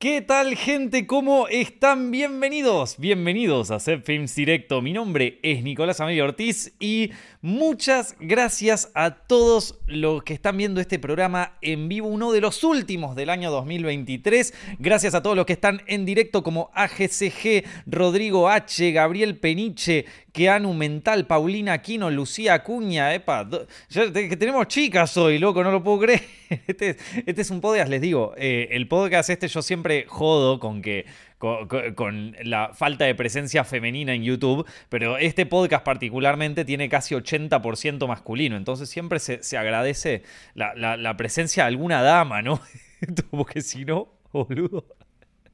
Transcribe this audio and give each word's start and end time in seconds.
¿Qué 0.00 0.22
tal 0.22 0.54
gente? 0.54 1.08
¿Cómo 1.08 1.48
están? 1.48 2.12
Bienvenidos, 2.12 2.94
bienvenidos 2.98 3.72
a 3.72 3.80
Set 3.80 4.04
Films 4.04 4.32
Directo. 4.36 4.80
Mi 4.80 4.92
nombre 4.92 5.40
es 5.42 5.64
Nicolás 5.64 6.00
Amelio 6.00 6.22
Ortiz 6.22 6.72
y 6.78 7.10
muchas 7.42 8.14
gracias 8.20 8.92
a 8.94 9.26
todos 9.26 9.80
los 9.88 10.22
que 10.22 10.34
están 10.34 10.56
viendo 10.56 10.80
este 10.80 11.00
programa 11.00 11.58
en 11.62 11.88
vivo, 11.88 12.06
uno 12.06 12.30
de 12.30 12.40
los 12.40 12.62
últimos 12.62 13.16
del 13.16 13.28
año 13.28 13.50
2023. 13.50 14.54
Gracias 14.78 15.16
a 15.16 15.22
todos 15.24 15.34
los 15.34 15.46
que 15.46 15.54
están 15.54 15.82
en 15.88 16.04
directo 16.04 16.44
como 16.44 16.70
AGCG, 16.74 17.64
Rodrigo 17.86 18.48
H, 18.48 18.92
Gabriel 18.92 19.36
Peniche, 19.40 20.04
Keanu 20.38 20.72
Mental, 20.72 21.26
Paulina 21.26 21.72
Aquino, 21.72 22.12
Lucía 22.12 22.54
Acuña, 22.54 23.12
epa, 23.12 23.44
que 23.88 24.36
tenemos 24.36 24.68
chicas 24.68 25.16
hoy, 25.16 25.40
loco, 25.40 25.64
no 25.64 25.72
lo 25.72 25.82
puedo 25.82 25.98
creer. 25.98 26.22
Este, 26.66 26.96
este 27.26 27.42
es 27.42 27.50
un 27.50 27.60
podcast, 27.60 27.90
les 27.90 28.00
digo, 28.00 28.32
eh, 28.38 28.68
el 28.70 28.88
podcast 28.88 29.28
este 29.28 29.48
yo 29.48 29.60
siempre 29.60 30.06
jodo 30.08 30.58
con 30.58 30.80
que 30.80 31.04
con, 31.38 32.36
la 32.42 32.70
falta 32.72 33.04
de 33.04 33.14
presencia 33.14 33.64
femenina 33.64 34.14
en 34.14 34.22
YouTube, 34.22 34.66
pero 34.88 35.18
este 35.18 35.44
podcast 35.44 35.84
particularmente 35.84 36.64
tiene 36.64 36.88
casi 36.88 37.14
80% 37.14 38.06
masculino, 38.06 38.56
entonces 38.56 38.88
siempre 38.88 39.18
se, 39.18 39.58
agradece 39.58 40.22
la, 40.54 40.74
la, 40.74 41.16
presencia 41.18 41.64
de 41.64 41.68
alguna 41.68 42.00
dama, 42.00 42.40
¿no? 42.40 42.60
Porque 43.30 43.60
si 43.60 43.84
no, 43.84 44.08
boludo. 44.32 44.86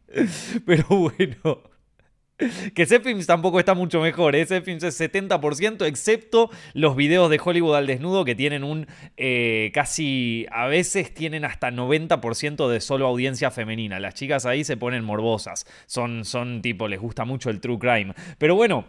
Pero 0.66 0.84
bueno. 0.88 1.73
Que 2.74 2.84
Zepfilms 2.86 3.26
tampoco 3.26 3.60
está 3.60 3.74
mucho 3.74 4.00
mejor. 4.00 4.34
¿eh? 4.34 4.40
Es 4.40 4.50
70%, 4.50 5.86
excepto 5.86 6.50
los 6.72 6.96
videos 6.96 7.30
de 7.30 7.40
Hollywood 7.42 7.76
al 7.76 7.86
desnudo 7.86 8.24
que 8.24 8.34
tienen 8.34 8.64
un 8.64 8.86
eh, 9.16 9.70
casi. 9.72 10.46
A 10.50 10.66
veces 10.66 11.14
tienen 11.14 11.44
hasta 11.44 11.70
90% 11.70 12.68
de 12.68 12.80
solo 12.80 13.06
audiencia 13.06 13.50
femenina. 13.50 14.00
Las 14.00 14.14
chicas 14.14 14.46
ahí 14.46 14.64
se 14.64 14.76
ponen 14.76 15.04
morbosas. 15.04 15.66
Son, 15.86 16.24
son 16.24 16.60
tipo, 16.60 16.88
les 16.88 17.00
gusta 17.00 17.24
mucho 17.24 17.50
el 17.50 17.60
true 17.60 17.78
crime. 17.78 18.14
Pero 18.38 18.56
bueno. 18.56 18.84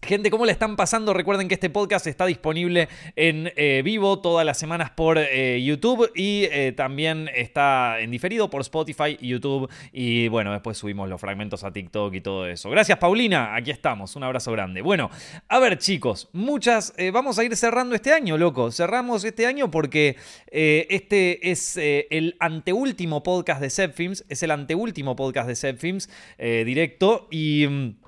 Gente, 0.00 0.30
¿cómo 0.30 0.46
le 0.46 0.52
están 0.52 0.76
pasando? 0.76 1.12
Recuerden 1.12 1.48
que 1.48 1.54
este 1.54 1.68
podcast 1.70 2.06
está 2.06 2.24
disponible 2.24 2.88
en 3.16 3.52
eh, 3.56 3.82
vivo 3.84 4.20
todas 4.20 4.46
las 4.46 4.56
semanas 4.56 4.90
por 4.90 5.18
eh, 5.18 5.62
YouTube 5.62 6.10
y 6.14 6.44
eh, 6.44 6.72
también 6.74 7.28
está 7.34 8.00
en 8.00 8.10
diferido 8.10 8.48
por 8.48 8.62
Spotify, 8.62 9.18
YouTube 9.20 9.68
y 9.92 10.28
bueno, 10.28 10.52
después 10.52 10.78
subimos 10.78 11.10
los 11.10 11.20
fragmentos 11.20 11.62
a 11.64 11.72
TikTok 11.72 12.14
y 12.14 12.20
todo 12.20 12.46
eso. 12.46 12.70
Gracias 12.70 12.96
Paulina, 12.96 13.54
aquí 13.54 13.70
estamos, 13.70 14.14
un 14.16 14.22
abrazo 14.22 14.52
grande. 14.52 14.80
Bueno, 14.82 15.10
a 15.48 15.58
ver 15.58 15.76
chicos, 15.78 16.30
muchas, 16.32 16.94
vamos 17.12 17.38
a 17.38 17.44
ir 17.44 17.54
cerrando 17.54 17.94
este 17.94 18.12
año, 18.12 18.38
loco, 18.38 18.70
cerramos 18.70 19.24
este 19.24 19.46
año 19.46 19.70
porque 19.70 20.16
este 20.50 21.50
es 21.50 21.76
el 21.76 22.36
anteúltimo 22.38 23.22
podcast 23.22 23.60
de 23.60 23.68
Zepfilms, 23.68 24.24
es 24.28 24.42
el 24.42 24.52
anteúltimo 24.52 25.16
podcast 25.16 25.48
de 25.48 25.56
Zepfilms 25.56 26.08
directo 26.38 27.26
y... 27.30 27.98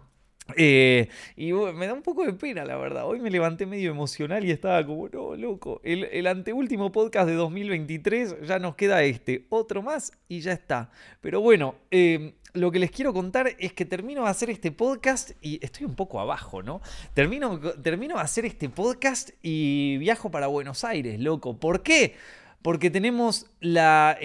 Eh, 0.57 1.09
y 1.37 1.53
me 1.53 1.87
da 1.87 1.95
un 1.95 2.03
poco 2.03 2.25
de 2.25 2.33
pena, 2.33 2.65
la 2.65 2.77
verdad. 2.77 3.07
Hoy 3.07 3.21
me 3.21 3.31
levanté 3.31 3.67
medio 3.67 3.91
emocional 3.91 4.45
y 4.45 4.51
estaba 4.51 4.85
como, 4.85 5.09
no, 5.09 5.37
loco. 5.37 5.81
El, 5.85 6.27
anteúltimo 6.27 6.93
podcast 6.93 7.29
de 7.29 7.35
2023, 7.35 8.43
ya 8.47 8.59
nos 8.59 8.75
queda 8.77 9.03
este, 9.03 9.47
otro 9.49 9.83
más 9.83 10.13
y 10.29 10.41
ya 10.41 10.53
está. 10.53 10.91
Pero 11.21 11.41
bueno, 11.41 11.75
em, 11.91 12.33
lo 12.53 12.71
que 12.71 12.79
les 12.79 12.91
quiero 12.91 13.13
contar 13.13 13.55
es 13.59 13.73
que 13.73 13.85
termino 13.85 14.25
de 14.25 14.31
hacer 14.31 14.51
este 14.51 14.73
podcast 14.73 15.33
y 15.41 15.65
estoy 15.65 15.87
un 15.87 15.95
poco 15.95 16.21
abajo, 16.21 16.63
¿no? 16.63 16.81
Termino, 17.15 17.59
termino 17.61 18.17
de 18.17 18.23
hacer 18.23 18.45
este 18.45 18.69
podcast 18.69 19.31
y 19.43 19.99
viajo 19.99 20.31
para 20.31 20.47
Buenos 20.47 20.85
Aires, 20.85 21.21
loco. 21.21 21.59
¿Por 21.59 21.83
qué? 21.83 22.17
Porque 22.63 22.91
tenemos 22.91 23.47
la, 23.61 24.19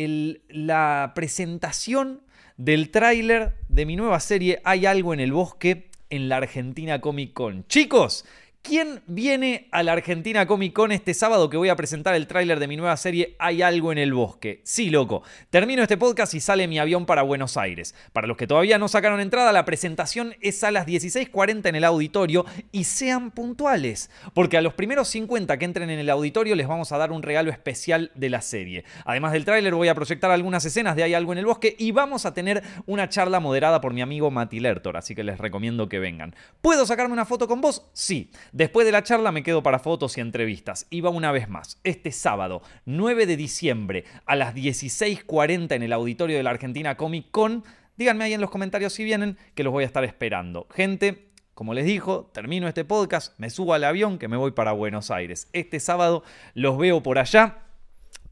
la 0.49 1.11
presentación 1.15 2.21
del 2.57 2.89
tráiler 2.89 3.55
de 3.67 3.85
mi 3.85 3.95
nueva 3.95 4.19
serie 4.19 4.61
Hay 4.63 4.85
algo 4.85 5.13
en 5.13 5.19
el 5.19 5.31
bosque 5.31 5.89
en 6.09 6.29
la 6.29 6.37
Argentina 6.37 7.01
Comic 7.01 7.33
Con. 7.33 7.65
Chicos, 7.67 8.25
¿Quién 8.67 9.03
viene 9.05 9.67
a 9.69 9.83
la 9.83 9.91
Argentina 9.91 10.47
Comic 10.47 10.73
Con 10.73 10.91
este 10.91 11.13
sábado 11.13 11.51
que 11.51 11.57
voy 11.57 11.69
a 11.69 11.75
presentar 11.75 12.15
el 12.15 12.25
tráiler 12.25 12.59
de 12.59 12.67
mi 12.67 12.75
nueva 12.75 12.97
serie 12.97 13.35
Hay 13.37 13.61
algo 13.61 13.91
en 13.91 13.99
el 13.99 14.11
bosque? 14.11 14.61
Sí, 14.63 14.89
loco. 14.89 15.21
Termino 15.51 15.83
este 15.83 15.97
podcast 15.97 16.33
y 16.33 16.39
sale 16.39 16.67
mi 16.67 16.79
avión 16.79 17.05
para 17.05 17.21
Buenos 17.21 17.57
Aires. 17.57 17.93
Para 18.11 18.25
los 18.25 18.37
que 18.37 18.47
todavía 18.47 18.79
no 18.79 18.87
sacaron 18.87 19.19
entrada, 19.19 19.51
la 19.51 19.65
presentación 19.65 20.33
es 20.41 20.63
a 20.63 20.71
las 20.71 20.87
16:40 20.87 21.69
en 21.69 21.75
el 21.75 21.83
auditorio 21.83 22.43
y 22.71 22.85
sean 22.85 23.29
puntuales, 23.29 24.09
porque 24.33 24.57
a 24.57 24.63
los 24.63 24.73
primeros 24.73 25.09
50 25.09 25.59
que 25.59 25.65
entren 25.65 25.91
en 25.91 25.99
el 25.99 26.09
auditorio 26.09 26.55
les 26.55 26.67
vamos 26.67 26.91
a 26.91 26.97
dar 26.97 27.11
un 27.11 27.21
regalo 27.21 27.51
especial 27.51 28.11
de 28.15 28.31
la 28.31 28.41
serie. 28.41 28.83
Además 29.05 29.33
del 29.33 29.45
tráiler 29.45 29.75
voy 29.75 29.89
a 29.89 29.95
proyectar 29.95 30.31
algunas 30.31 30.65
escenas 30.65 30.95
de 30.95 31.03
Hay 31.03 31.13
algo 31.13 31.33
en 31.33 31.37
el 31.37 31.45
bosque 31.45 31.75
y 31.77 31.91
vamos 31.91 32.25
a 32.25 32.33
tener 32.33 32.63
una 32.87 33.09
charla 33.09 33.39
moderada 33.39 33.79
por 33.79 33.93
mi 33.93 34.01
amigo 34.01 34.31
Mati 34.31 34.59
Lertor, 34.59 34.97
así 34.97 35.13
que 35.13 35.23
les 35.23 35.37
recomiendo 35.37 35.87
que 35.87 35.99
vengan. 35.99 36.35
¿Puedo 36.61 36.87
sacarme 36.87 37.13
una 37.13 37.25
foto 37.25 37.47
con 37.47 37.61
vos? 37.61 37.85
Sí. 37.93 38.31
Después 38.55 38.85
de 38.85 38.93
la 38.93 39.03
charla 39.03 39.33
me 39.33 39.43
quedo 39.43 39.63
para 39.63 39.79
fotos 39.79 40.17
y 40.17 40.21
entrevistas. 40.21 40.87
Va 41.03 41.09
una 41.09 41.33
vez 41.33 41.49
más, 41.49 41.77
este 41.83 42.13
sábado, 42.13 42.61
9 42.85 43.25
de 43.25 43.35
diciembre, 43.35 44.05
a 44.25 44.37
las 44.37 44.55
16.40 44.55 45.75
en 45.75 45.83
el 45.83 45.91
auditorio 45.91 46.37
de 46.37 46.43
la 46.43 46.51
Argentina 46.51 46.95
Comic 46.95 47.31
Con. 47.31 47.65
Díganme 47.97 48.23
ahí 48.23 48.31
en 48.31 48.39
los 48.39 48.49
comentarios 48.49 48.93
si 48.93 49.03
vienen, 49.03 49.37
que 49.55 49.65
los 49.65 49.73
voy 49.73 49.83
a 49.83 49.87
estar 49.87 50.05
esperando. 50.05 50.69
Gente, 50.73 51.33
como 51.53 51.73
les 51.73 51.83
dijo, 51.83 52.31
termino 52.33 52.69
este 52.69 52.85
podcast, 52.85 53.37
me 53.41 53.49
subo 53.49 53.73
al 53.73 53.83
avión 53.83 54.17
que 54.17 54.29
me 54.29 54.37
voy 54.37 54.51
para 54.51 54.71
Buenos 54.71 55.11
Aires. 55.11 55.49
Este 55.51 55.81
sábado 55.81 56.23
los 56.53 56.77
veo 56.77 57.03
por 57.03 57.19
allá. 57.19 57.57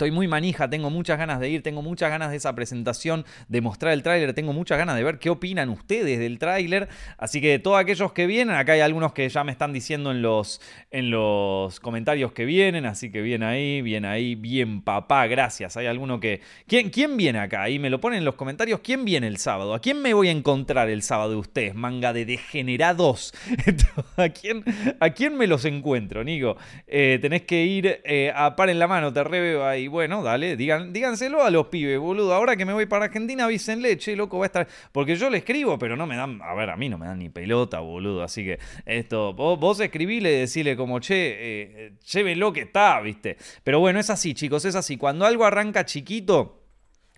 Estoy 0.03 0.12
muy 0.12 0.28
manija, 0.28 0.69
tengo 0.69 0.90
muchas 0.90 1.18
ganas 1.18 1.40
de 1.40 1.50
ir, 1.50 1.64
tengo 1.64 1.81
muchas 1.81 2.09
ganas 2.09 2.30
de 2.30 2.36
esa 2.36 2.53
presentación, 2.53 3.24
de 3.47 3.62
mostrar 3.62 3.94
el 3.94 4.03
tráiler, 4.03 4.34
tengo 4.34 4.52
muchas 4.52 4.78
ganas 4.78 4.97
de 4.97 5.03
ver 5.06 5.18
qué 5.18 5.30
opinan 5.30 5.69
ustedes 5.69 6.19
del 6.19 6.40
tráiler. 6.40 6.90
Así 7.18 7.40
que 7.40 7.58
todos 7.58 7.80
aquellos 7.80 8.12
que 8.12 8.28
vienen, 8.28 8.53
acá 8.53 8.74
hay 8.74 8.81
algunos 8.81 9.13
que 9.13 9.30
ya 9.30 9.46
me 9.46 9.53
están 9.53 9.72
diciendo 9.72 10.12
en 10.12 10.22
los, 10.22 10.59
en 10.92 11.09
los 11.09 11.80
comentarios 11.80 12.34
que 12.34 12.44
vienen, 12.44 12.86
así 12.86 13.13
que 13.13 13.22
bien 13.22 13.44
ahí, 13.44 13.81
bien 13.81 14.03
ahí, 14.03 14.36
bien 14.36 14.81
papá, 14.81 15.25
gracias. 15.28 15.78
Hay 15.78 15.86
alguno 15.86 16.19
que... 16.19 16.42
¿Quién, 16.68 16.90
quién 16.90 17.16
viene 17.16 17.40
acá? 17.40 17.62
Ahí 17.62 17.80
me 17.80 17.90
lo 17.90 18.02
ponen 18.02 18.19
en 18.19 18.25
los 18.25 18.36
comentarios. 18.36 18.81
¿Quién 18.81 19.06
viene 19.06 19.28
el 19.28 19.38
sábado? 19.38 19.74
¿A 19.74 19.80
quién 19.80 20.02
me 20.02 20.13
voy 20.13 20.28
a 20.28 20.31
encontrar 20.31 20.90
el 20.90 21.02
sábado 21.02 21.30
de 21.30 21.38
ustedes? 21.38 21.75
Manga 21.75 22.12
de 22.12 22.25
degenerados. 22.25 23.34
¿A 24.18 24.28
quién, 24.28 24.66
¿A 25.00 25.12
quién 25.12 25.38
me 25.38 25.47
los 25.47 25.63
encuentro, 25.63 26.25
Nico? 26.25 26.58
Eh, 26.88 27.19
tenés 27.22 27.44
que 27.44 27.63
ir 27.63 28.02
eh, 28.03 28.34
a 28.36 28.58
par 28.58 28.69
en 28.69 28.80
la 28.80 28.88
mano, 28.90 29.13
te 29.13 29.24
reveo 29.24 29.66
ahí 29.66 29.84
y 29.84 29.88
bueno, 29.94 30.24
dale, 30.24 30.58
digan, 30.58 30.92
díganselo 30.92 31.44
a 31.44 31.52
los 31.52 31.68
pibes, 31.68 32.00
boludo. 32.00 32.34
Ahora 32.34 32.58
que 32.58 32.66
me 32.66 32.74
voy 32.74 32.88
para 32.88 33.06
Argentina, 33.06 33.46
avísenle, 33.46 33.96
che, 33.98 34.16
loco, 34.16 34.40
va 34.40 34.46
a 34.46 34.48
estar. 34.48 34.68
Porque 34.92 35.16
yo 35.16 35.30
le 35.30 35.38
escribo, 35.38 35.78
pero 35.78 35.96
no 35.96 36.08
me 36.08 36.18
dan. 36.18 36.42
A 36.42 36.56
ver, 36.56 36.72
a 36.72 36.76
mí 36.76 36.90
no 36.90 36.98
me 36.98 37.06
dan 37.06 37.20
ni 37.20 37.30
pelota, 37.30 37.80
boludo. 37.80 38.24
Así 38.24 38.44
que 38.44 38.58
esto, 38.86 39.34
vos, 39.34 39.59
vos 39.59 39.80
escribile, 39.80 40.31
decirle 40.31 40.76
como, 40.76 41.00
che, 41.00 41.86
eh, 41.86 42.36
lo 42.36 42.52
que 42.52 42.62
está, 42.62 43.00
¿viste? 43.02 43.38
Pero 43.64 43.80
bueno, 43.80 44.00
es 44.00 44.09
así, 44.09 44.34
chicos, 44.34 44.66
es 44.66 44.76
así. 44.76 44.98
Cuando 44.98 45.26
algo 45.26 45.46
arranca 45.46 45.86
chiquito 45.86 46.62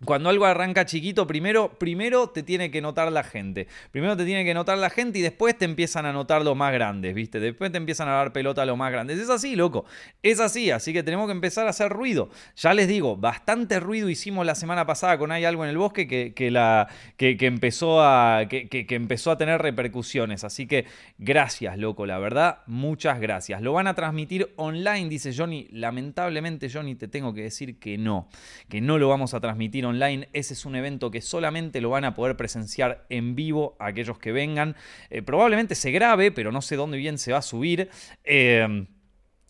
cuando 0.06 0.30
algo 0.30 0.46
arranca 0.46 0.86
chiquito, 0.86 1.28
primero, 1.28 1.78
primero 1.78 2.30
te 2.30 2.44
tiene 2.44 2.72
que 2.72 2.82
notar 2.82 3.12
la 3.12 3.24
gente. 3.24 3.68
Primero 3.92 4.16
te 4.16 4.26
tiene 4.26 4.46
que 4.46 4.54
notar 4.54 4.78
la 4.78 4.90
gente 4.90 5.20
y 5.20 5.22
después 5.22 5.58
te 5.58 5.66
empiezan 5.66 6.06
a 6.06 6.14
notar 6.14 6.44
los 6.44 6.56
más 6.56 6.72
grandes, 6.74 7.14
¿viste? 7.14 7.40
Después 7.40 7.72
te 7.72 7.78
empiezan 7.78 8.08
a 8.08 8.14
dar 8.14 8.32
pelota 8.32 8.62
a 8.62 8.66
los 8.66 8.78
más 8.78 8.92
grandes. 8.92 9.20
Es 9.20 9.30
así, 9.30 9.56
loco. 9.56 9.86
Es 10.24 10.40
así, 10.40 10.72
así 10.72 10.94
que 10.94 11.04
tenemos 11.04 11.28
que 11.28 11.32
empezar 11.32 11.68
a 11.68 11.72
hacer 11.72 11.92
ruido. 11.92 12.30
Ya 12.56 12.74
les 12.74 12.88
digo, 12.88 13.18
bastante 13.18 13.80
ruido 13.80 14.10
hicimos 14.10 14.46
la 14.46 14.56
semana 14.56 14.86
pasada 14.86 15.18
con 15.18 15.32
Hay 15.32 15.46
algo 15.46 15.64
en 15.64 15.72
el 15.72 15.78
bosque 15.78 16.08
que, 16.08 16.52
la, 16.52 16.88
que, 17.18 17.38
empezó 17.42 18.02
a, 18.02 18.48
que, 18.48 18.68
que 18.68 18.96
empezó 18.96 19.32
a 19.32 19.38
tener 19.38 19.62
repercusiones. 19.62 20.44
Así 20.44 20.68
que 20.68 20.86
gracias, 21.18 21.78
loco, 21.78 22.06
la 22.06 22.20
verdad, 22.20 22.60
muchas 22.68 23.20
gracias. 23.20 23.62
Lo 23.62 23.74
van 23.74 23.88
a 23.88 23.96
transmitir 23.96 24.54
online, 24.56 25.10
dice 25.10 25.34
Johnny. 25.36 25.68
Lamentablemente, 25.72 26.70
Johnny, 26.72 26.96
te 26.96 27.08
tengo 27.08 27.34
que 27.34 27.42
decir 27.42 27.80
que 27.80 27.98
no, 27.98 28.28
que 28.70 28.82
no 28.82 28.98
lo 28.98 29.10
vamos 29.10 29.34
a 29.34 29.40
transmitir 29.40 29.86
online. 29.86 29.95
Ese 30.02 30.54
es 30.54 30.66
un 30.66 30.76
evento 30.76 31.12
que 31.12 31.22
solamente 31.22 31.82
lo 31.82 31.90
van 31.90 32.06
a 32.06 32.14
poder 32.14 32.38
presenciar 32.38 33.06
en 33.10 33.36
vivo 33.36 33.76
aquellos 33.80 34.18
que 34.20 34.32
vengan. 34.32 34.76
Eh, 35.10 35.22
probablemente 35.22 35.76
se 35.76 35.92
grabe, 35.92 36.32
pero 36.32 36.52
no 36.52 36.62
sé 36.62 36.76
dónde 36.76 36.98
bien 36.98 37.18
se 37.18 37.32
va 37.32 37.40
a 37.40 37.42
subir. 37.42 37.90
Eh, 38.24 38.88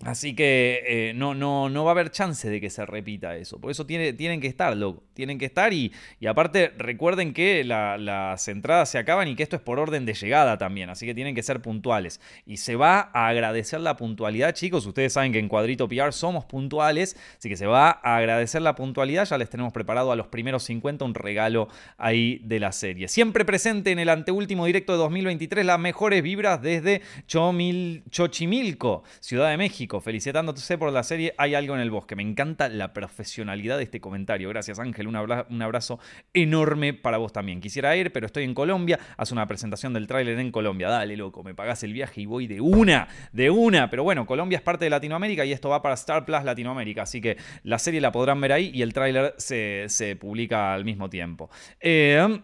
Así 0.04 0.36
que 0.36 0.84
eh, 0.86 1.14
no, 1.16 1.34
no, 1.34 1.70
no 1.70 1.86
va 1.86 1.92
a 1.92 1.94
haber 1.94 2.12
chance 2.12 2.50
de 2.50 2.60
que 2.60 2.70
se 2.70 2.86
repita 2.86 3.38
eso. 3.38 3.60
Por 3.62 3.72
eso 3.72 3.86
tiene, 3.86 4.12
tienen 4.12 4.42
que 4.42 4.48
estar, 4.48 4.76
loco. 4.76 5.04
Tienen 5.14 5.40
que 5.40 5.46
estar 5.46 5.72
y, 5.72 5.94
y 6.20 6.28
aparte 6.28 6.74
recuerden 6.78 7.34
que 7.34 7.64
las 7.64 8.48
entradas 8.50 8.90
se 8.90 8.98
acaban 8.98 9.30
y 9.30 9.36
que 9.36 9.44
esto 9.44 9.56
es 9.56 9.62
por 9.62 9.80
orden 9.80 10.06
de 10.06 10.14
llegada 10.14 10.58
también. 10.58 10.90
Así 10.90 11.06
que 11.06 11.16
tienen 11.16 11.34
que 11.34 11.42
ser 11.42 11.62
puntuales. 11.62 12.20
Y 12.46 12.58
se 12.58 12.76
va 12.76 13.10
a 13.14 13.30
agradecer 13.30 13.80
la 13.80 13.96
puntualidad, 13.96 14.54
chicos. 14.54 14.86
Ustedes 14.86 15.14
saben 15.14 15.32
que 15.32 15.40
en 15.40 15.48
Cuadrito 15.48 15.88
PR 15.88 16.12
somos 16.12 16.44
puntuales. 16.44 17.16
Así 17.38 17.48
que 17.48 17.56
se 17.56 17.66
va 17.66 18.02
a 18.04 18.18
agradecer 18.18 18.62
la 18.62 18.76
puntualidad. 18.76 19.26
Ya 19.26 19.38
les 19.38 19.50
tenemos 19.50 19.72
preparado 19.72 20.12
a 20.12 20.18
los 20.18 20.28
primeros 20.28 20.64
50 20.64 21.06
un 21.06 21.14
regalo 21.14 21.70
ahí 21.98 22.42
de 22.44 22.60
la 22.60 22.74
serie. 22.74 23.08
Siempre 23.08 23.46
presente 23.46 23.92
en 23.92 24.00
el 24.00 24.10
anteúltimo 24.10 24.66
directo 24.66 24.92
de 24.92 25.00
2023 25.00 25.66
las 25.66 25.80
mejores 25.80 26.22
vibras 26.22 26.62
desde 26.62 27.02
Chomil, 27.28 28.04
Chochimilco, 28.10 29.04
Ciudad 29.22 29.50
de 29.50 29.58
México 29.58 29.85
Felicitándote 29.88 30.78
por 30.78 30.92
la 30.92 31.04
serie 31.04 31.34
Hay 31.38 31.56
algo 31.56 31.76
en 31.76 31.82
el 31.82 31.92
bosque. 31.92 32.16
Me 32.16 32.24
encanta 32.24 32.70
la 32.70 32.94
profesionalidad 32.94 33.78
de 33.78 33.84
este 33.84 34.02
comentario. 34.02 34.50
Gracias 34.50 34.80
Ángel, 34.80 35.08
un 35.08 35.16
abrazo, 35.16 36.00
enorme 36.34 36.94
para 36.94 37.18
vos 37.18 37.32
también. 37.32 37.62
Quisiera 37.62 37.96
ir, 37.96 38.12
pero 38.12 38.26
estoy 38.26 38.44
en 38.44 38.54
Colombia. 38.54 39.00
Haz 39.18 39.32
una 39.32 39.48
presentación 39.48 39.94
del 39.94 40.08
tráiler 40.08 40.40
en 40.40 40.52
Colombia. 40.52 40.90
Dale, 40.90 41.16
loco, 41.16 41.44
me 41.44 41.54
pagás 41.54 41.84
el 41.84 41.94
viaje 41.94 42.22
y 42.22 42.26
voy 42.26 42.48
de 42.48 42.60
una, 42.62 43.08
de 43.32 43.50
una. 43.50 43.90
Pero 43.90 44.04
bueno, 44.04 44.26
Colombia 44.26 44.58
es 44.58 44.64
parte 44.64 44.86
de 44.86 44.90
Latinoamérica 44.90 45.46
y 45.46 45.52
esto 45.52 45.70
va 45.70 45.82
para 45.82 45.96
Star 45.96 46.26
Plus 46.26 46.44
Latinoamérica. 46.44 47.04
Así 47.04 47.22
que 47.22 47.38
la 47.64 47.80
serie 47.80 48.02
la 48.02 48.12
podrán 48.12 48.42
ver 48.42 48.52
ahí 48.52 48.72
y 48.74 48.82
el 48.82 48.94
tráiler 48.94 49.36
se, 49.38 50.18
publica 50.20 50.74
al 50.74 50.86
mismo 50.86 51.10
tiempo. 51.10 51.50
Eh, 51.80 52.40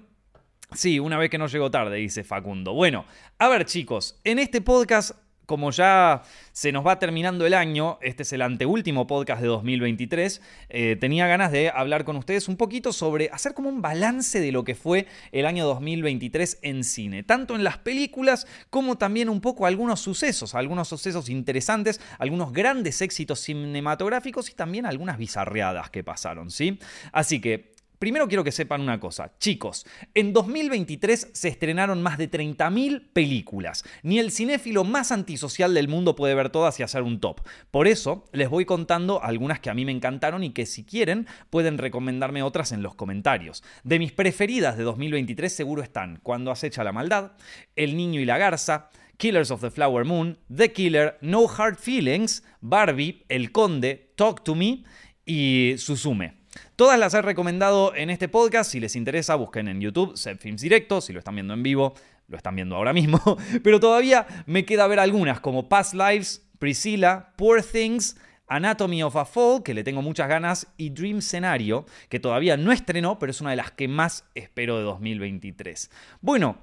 Sí, 0.73 0.99
una 0.99 1.17
vez 1.17 1.29
que 1.29 1.37
no 1.37 1.47
llegó 1.47 1.69
tarde, 1.69 1.97
dice 1.97 2.23
Facundo. 2.23 2.73
Bueno, 2.73 3.03
a 3.39 3.49
ver 3.49 3.65
chicos, 3.65 4.21
en 4.23 4.39
este 4.39 4.61
podcast 4.61 5.17
como 5.51 5.69
ya 5.71 6.21
se 6.53 6.71
nos 6.71 6.87
va 6.87 6.97
terminando 6.97 7.45
el 7.45 7.53
año, 7.53 7.99
este 8.01 8.23
es 8.23 8.31
el 8.31 8.41
anteúltimo 8.41 9.05
podcast 9.05 9.41
de 9.41 9.49
2023, 9.49 10.41
eh, 10.69 10.95
tenía 10.97 11.27
ganas 11.27 11.51
de 11.51 11.69
hablar 11.69 12.05
con 12.05 12.15
ustedes 12.15 12.47
un 12.47 12.55
poquito 12.55 12.93
sobre 12.93 13.29
hacer 13.33 13.53
como 13.53 13.67
un 13.67 13.81
balance 13.81 14.39
de 14.39 14.53
lo 14.53 14.63
que 14.63 14.75
fue 14.75 15.07
el 15.33 15.45
año 15.45 15.65
2023 15.65 16.59
en 16.61 16.85
cine, 16.85 17.23
tanto 17.23 17.57
en 17.57 17.65
las 17.65 17.77
películas 17.79 18.47
como 18.69 18.97
también 18.97 19.27
un 19.27 19.41
poco 19.41 19.65
algunos 19.65 19.99
sucesos, 19.99 20.55
algunos 20.55 20.87
sucesos 20.87 21.27
interesantes, 21.27 21.99
algunos 22.17 22.53
grandes 22.53 23.01
éxitos 23.01 23.41
cinematográficos 23.41 24.49
y 24.49 24.53
también 24.53 24.85
algunas 24.85 25.17
bizarreadas 25.17 25.89
que 25.89 26.01
pasaron, 26.01 26.49
¿sí? 26.49 26.79
Así 27.11 27.41
que 27.41 27.73
Primero 28.01 28.27
quiero 28.27 28.43
que 28.43 28.51
sepan 28.51 28.81
una 28.81 28.99
cosa, 28.99 29.33
chicos, 29.37 29.85
en 30.15 30.33
2023 30.33 31.29
se 31.33 31.47
estrenaron 31.49 32.01
más 32.01 32.17
de 32.17 32.31
30.000 32.31 33.11
películas. 33.13 33.83
Ni 34.01 34.17
el 34.17 34.31
cinéfilo 34.31 34.83
más 34.83 35.11
antisocial 35.11 35.75
del 35.75 35.87
mundo 35.87 36.15
puede 36.15 36.33
ver 36.33 36.49
todas 36.49 36.79
y 36.79 36.83
hacer 36.83 37.03
un 37.03 37.19
top. 37.19 37.41
Por 37.69 37.87
eso 37.87 38.25
les 38.31 38.49
voy 38.49 38.65
contando 38.65 39.23
algunas 39.23 39.59
que 39.59 39.69
a 39.69 39.75
mí 39.75 39.85
me 39.85 39.91
encantaron 39.91 40.43
y 40.43 40.49
que 40.49 40.65
si 40.65 40.83
quieren 40.83 41.27
pueden 41.51 41.77
recomendarme 41.77 42.41
otras 42.41 42.71
en 42.71 42.81
los 42.81 42.95
comentarios. 42.95 43.63
De 43.83 43.99
mis 43.99 44.13
preferidas 44.13 44.77
de 44.77 44.83
2023 44.83 45.53
seguro 45.53 45.83
están 45.83 46.17
Cuando 46.23 46.49
acecha 46.49 46.83
la 46.83 46.93
maldad, 46.93 47.33
El 47.75 47.95
niño 47.95 48.19
y 48.19 48.25
la 48.25 48.39
garza, 48.39 48.89
Killers 49.17 49.51
of 49.51 49.61
the 49.61 49.69
Flower 49.69 50.05
Moon, 50.05 50.39
The 50.51 50.73
Killer, 50.73 51.19
No 51.21 51.45
Hard 51.47 51.75
Feelings, 51.77 52.43
Barbie, 52.61 53.25
El 53.29 53.51
Conde, 53.51 54.11
Talk 54.15 54.43
to 54.43 54.55
Me 54.55 54.85
y 55.23 55.75
Suzume. 55.77 56.40
Todas 56.75 56.99
las 56.99 57.13
he 57.13 57.21
recomendado 57.21 57.95
en 57.95 58.09
este 58.09 58.27
podcast. 58.27 58.71
Si 58.71 58.79
les 58.79 58.95
interesa, 58.95 59.35
busquen 59.35 59.67
en 59.67 59.81
YouTube 59.81 60.17
Set 60.17 60.39
Films 60.39 60.61
Directo. 60.61 61.01
Si 61.01 61.13
lo 61.13 61.19
están 61.19 61.35
viendo 61.35 61.53
en 61.53 61.63
vivo, 61.63 61.93
lo 62.27 62.37
están 62.37 62.55
viendo 62.55 62.75
ahora 62.75 62.93
mismo. 62.93 63.19
Pero 63.63 63.79
todavía 63.79 64.27
me 64.45 64.65
queda 64.65 64.87
ver 64.87 64.99
algunas 64.99 65.39
como 65.39 65.69
Past 65.69 65.93
Lives, 65.93 66.45
Priscilla, 66.59 67.33
Poor 67.35 67.63
Things. 67.63 68.17
Anatomy 68.47 69.01
of 69.01 69.15
a 69.15 69.23
Fall, 69.23 69.63
que 69.63 69.73
le 69.73 69.81
tengo 69.81 70.01
muchas 70.01 70.27
ganas, 70.27 70.67
y 70.75 70.89
Dream 70.89 71.21
Scenario, 71.21 71.85
que 72.09 72.19
todavía 72.19 72.57
no 72.57 72.73
estrenó, 72.73 73.17
pero 73.17 73.29
es 73.29 73.39
una 73.39 73.51
de 73.51 73.55
las 73.55 73.71
que 73.71 73.87
más 73.87 74.25
espero 74.35 74.77
de 74.77 74.83
2023. 74.83 75.89
Bueno, 76.19 76.57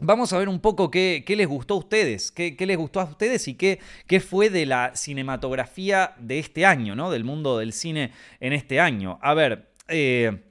Vamos 0.00 0.32
a 0.32 0.38
ver 0.38 0.48
un 0.48 0.60
poco 0.60 0.92
qué, 0.92 1.24
les 1.26 1.48
gustó 1.48 1.74
a 1.74 1.78
ustedes, 1.78 2.30
qué, 2.30 2.54
les 2.60 2.76
gustó 2.76 3.00
a 3.00 3.04
ustedes 3.04 3.48
y 3.48 3.54
qué, 3.54 3.80
qué, 4.06 4.20
fue 4.20 4.48
de 4.48 4.64
la 4.64 4.94
cinematografía 4.94 6.14
de 6.20 6.38
este 6.38 6.64
año, 6.64 6.94
¿no? 6.94 7.10
Del 7.10 7.24
mundo 7.24 7.58
del 7.58 7.72
cine 7.72 8.12
en 8.38 8.52
este 8.52 8.78
año. 8.78 9.18
A 9.22 9.34
ver, 9.34 9.72
eh, 9.88 10.44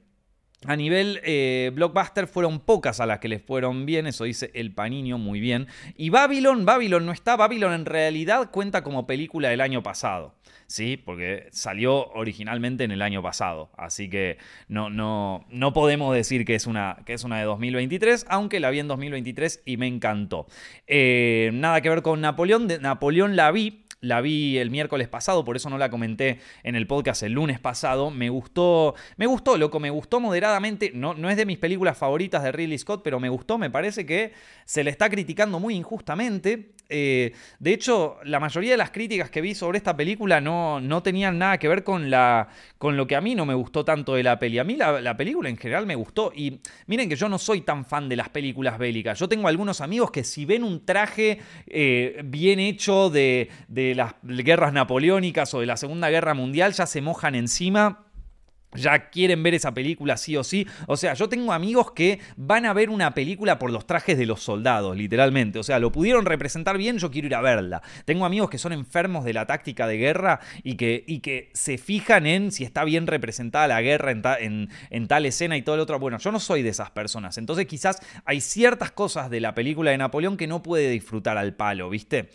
a 0.66 0.76
nivel 0.76 1.20
eh, 1.24 1.70
blockbuster 1.72 2.26
fueron 2.26 2.60
pocas 2.60 3.00
a 3.00 3.06
las 3.06 3.20
que 3.20 3.28
les 3.28 3.40
fueron 3.40 3.86
bien, 3.86 4.06
eso 4.06 4.24
dice 4.24 4.50
El 4.52 4.74
Paniño 4.74 5.16
muy 5.16 5.40
bien. 5.40 5.66
Y 5.96 6.10
Babylon, 6.10 6.66
Babylon 6.66 7.06
no 7.06 7.12
está, 7.12 7.36
Babylon 7.36 7.72
en 7.72 7.86
realidad 7.86 8.50
cuenta 8.50 8.82
como 8.82 9.06
película 9.06 9.48
del 9.48 9.62
año 9.62 9.82
pasado. 9.82 10.34
¿Sí? 10.66 10.96
Porque 10.96 11.48
salió 11.50 12.08
originalmente 12.10 12.84
en 12.84 12.90
el 12.90 13.02
año 13.02 13.22
pasado. 13.22 13.70
Así 13.76 14.08
que 14.08 14.38
no, 14.68 14.90
no, 14.90 15.46
no 15.50 15.72
podemos 15.72 16.14
decir 16.14 16.44
que 16.44 16.54
es, 16.54 16.66
una, 16.66 16.98
que 17.06 17.14
es 17.14 17.24
una 17.24 17.38
de 17.38 17.44
2023, 17.44 18.26
aunque 18.28 18.60
la 18.60 18.70
vi 18.70 18.80
en 18.80 18.88
2023 18.88 19.62
y 19.64 19.76
me 19.76 19.86
encantó. 19.86 20.46
Eh, 20.86 21.50
nada 21.54 21.80
que 21.80 21.88
ver 21.88 22.02
con 22.02 22.20
Napoleón. 22.20 22.68
Napoleón 22.80 23.36
la 23.36 23.50
vi. 23.50 23.84
La 24.00 24.20
vi 24.20 24.58
el 24.58 24.70
miércoles 24.70 25.08
pasado, 25.08 25.44
por 25.44 25.56
eso 25.56 25.70
no 25.70 25.76
la 25.76 25.90
comenté 25.90 26.38
en 26.62 26.76
el 26.76 26.86
podcast 26.86 27.24
el 27.24 27.32
lunes 27.32 27.58
pasado. 27.58 28.12
Me 28.12 28.30
gustó, 28.30 28.94
me 29.16 29.26
gustó, 29.26 29.58
loco, 29.58 29.80
me 29.80 29.90
gustó 29.90 30.20
moderadamente. 30.20 30.92
No, 30.94 31.14
no 31.14 31.28
es 31.28 31.36
de 31.36 31.44
mis 31.44 31.58
películas 31.58 31.98
favoritas 31.98 32.44
de 32.44 32.52
Ridley 32.52 32.78
Scott, 32.78 33.00
pero 33.02 33.18
me 33.18 33.28
gustó. 33.28 33.58
Me 33.58 33.70
parece 33.70 34.06
que 34.06 34.34
se 34.64 34.84
le 34.84 34.90
está 34.90 35.10
criticando 35.10 35.58
muy 35.58 35.74
injustamente. 35.74 36.74
Eh, 36.88 37.32
de 37.58 37.72
hecho, 37.72 38.18
la 38.22 38.38
mayoría 38.38 38.70
de 38.70 38.76
las 38.76 38.90
críticas 38.90 39.30
que 39.30 39.40
vi 39.40 39.54
sobre 39.54 39.78
esta 39.78 39.96
película 39.96 40.37
no, 40.40 40.80
no 40.80 41.02
tenían 41.02 41.38
nada 41.38 41.58
que 41.58 41.68
ver 41.68 41.84
con, 41.84 42.10
la, 42.10 42.48
con 42.78 42.96
lo 42.96 43.06
que 43.06 43.16
a 43.16 43.20
mí 43.20 43.34
no 43.34 43.46
me 43.46 43.54
gustó 43.54 43.84
tanto 43.84 44.14
de 44.14 44.22
la 44.22 44.38
peli. 44.38 44.58
A 44.58 44.64
mí 44.64 44.76
la, 44.76 45.16
película 45.16 45.48
en 45.48 45.56
general 45.56 45.86
me 45.86 45.94
gustó. 45.94 46.32
Y 46.34 46.60
miren 46.86 47.08
que 47.08 47.16
yo 47.16 47.28
no 47.28 47.38
soy 47.38 47.62
tan 47.62 47.84
fan 47.84 48.08
de 48.08 48.16
las 48.16 48.28
películas 48.28 48.78
bélicas. 48.78 49.18
Yo 49.18 49.28
tengo 49.28 49.48
algunos 49.48 49.80
amigos 49.80 50.10
que 50.10 50.24
si 50.24 50.44
ven 50.44 50.64
un 50.64 50.84
traje 50.84 51.40
eh, 51.66 52.22
bien 52.24 52.58
hecho 52.58 53.10
de, 53.10 53.50
de 53.68 53.94
las 53.94 54.14
guerras 54.22 54.72
napoleónicas 54.72 55.52
o 55.54 55.60
de 55.60 55.66
la 55.66 55.76
Segunda 55.76 56.10
Guerra 56.10 56.34
Mundial, 56.34 56.72
ya 56.72 56.86
se 56.86 57.00
mojan 57.00 57.34
encima 57.34 58.07
ya 58.74 59.08
quieren 59.10 59.42
ver 59.42 59.54
esa 59.54 59.72
película 59.72 60.16
sí 60.16 60.36
o 60.36 60.44
sí. 60.44 60.66
O 60.86 60.96
sea, 60.96 61.14
yo 61.14 61.28
tengo 61.28 61.52
amigos 61.52 61.92
que 61.92 62.20
van 62.36 62.66
a 62.66 62.72
ver 62.72 62.90
una 62.90 63.14
película 63.14 63.58
por 63.58 63.70
los 63.70 63.86
trajes 63.86 64.18
de 64.18 64.26
los 64.26 64.42
soldados, 64.42 64.96
literalmente. 64.96 65.58
O 65.58 65.62
sea, 65.62 65.78
lo 65.78 65.90
pudieron 65.90 66.26
representar 66.26 66.76
bien, 66.76 66.98
yo 66.98 67.10
quiero 67.10 67.26
ir 67.26 67.34
a 67.34 67.40
verla. 67.40 67.82
Tengo 68.04 68.26
amigos 68.26 68.50
que 68.50 68.58
son 68.58 68.72
enfermos 68.72 69.24
de 69.24 69.32
la 69.32 69.46
táctica 69.46 69.86
de 69.86 69.96
guerra 69.96 70.40
y 70.62 70.74
que, 70.74 71.04
y 71.06 71.20
que 71.20 71.50
se 71.54 71.78
fijan 71.78 72.26
en 72.26 72.52
si 72.52 72.64
está 72.64 72.84
bien 72.84 73.06
representada 73.06 73.66
la 73.68 73.80
guerra 73.80 74.12
en, 74.40 74.68
tal 75.08 75.26
escena 75.26 75.56
y 75.56 75.62
todo 75.62 75.74
el 75.76 75.80
otro. 75.80 75.98
Bueno, 75.98 76.18
yo 76.18 76.30
no 76.30 76.40
soy 76.40 76.62
de 76.62 76.68
esas 76.68 76.90
personas. 76.90 77.38
Entonces 77.38 77.66
quizás 77.66 77.98
hay 78.24 78.40
ciertas 78.40 78.90
cosas 78.90 79.30
de 79.30 79.40
la 79.40 79.54
película 79.54 79.90
de 79.90 79.98
Napoleón 79.98 80.36
que 80.36 80.46
no 80.46 80.62
puede 80.62 80.90
disfrutar 80.90 81.38
al 81.38 81.54
palo, 81.54 81.88
¿viste? 81.88 82.28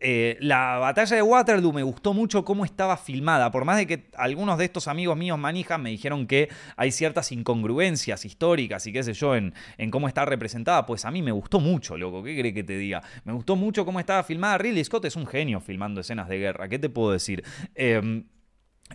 Eh, 0.00 0.36
la 0.40 0.78
batalla 0.78 1.16
de 1.16 1.22
Waterloo 1.22 1.72
me 1.72 1.82
gustó 1.82 2.14
mucho 2.14 2.44
cómo 2.44 2.64
estaba 2.64 2.96
filmada. 2.96 3.50
Por 3.50 3.64
más 3.64 3.76
de 3.76 3.86
que 3.86 4.04
algunos 4.16 4.56
de 4.58 4.66
estos 4.66 4.86
amigos 4.86 5.16
míos 5.16 5.38
manijan 5.38 5.79
me 5.80 5.90
dijeron 5.90 6.26
que 6.26 6.48
hay 6.76 6.92
ciertas 6.92 7.32
incongruencias 7.32 8.24
históricas 8.24 8.86
y 8.86 8.92
qué 8.92 9.02
sé 9.02 9.12
yo 9.12 9.36
en, 9.36 9.54
en 9.78 9.90
cómo 9.90 10.08
está 10.08 10.24
representada. 10.24 10.86
Pues 10.86 11.04
a 11.04 11.10
mí 11.10 11.22
me 11.22 11.32
gustó 11.32 11.60
mucho, 11.60 11.96
loco. 11.96 12.22
¿Qué 12.22 12.38
cree 12.38 12.54
que 12.54 12.64
te 12.64 12.76
diga? 12.76 13.02
Me 13.24 13.32
gustó 13.32 13.56
mucho 13.56 13.84
cómo 13.84 14.00
estaba 14.00 14.22
filmada. 14.22 14.58
Ridley 14.58 14.84
Scott 14.84 15.04
es 15.06 15.16
un 15.16 15.26
genio 15.26 15.60
filmando 15.60 16.00
escenas 16.00 16.28
de 16.28 16.38
guerra. 16.38 16.68
¿Qué 16.68 16.78
te 16.78 16.88
puedo 16.88 17.12
decir? 17.12 17.44
Eh, 17.74 18.22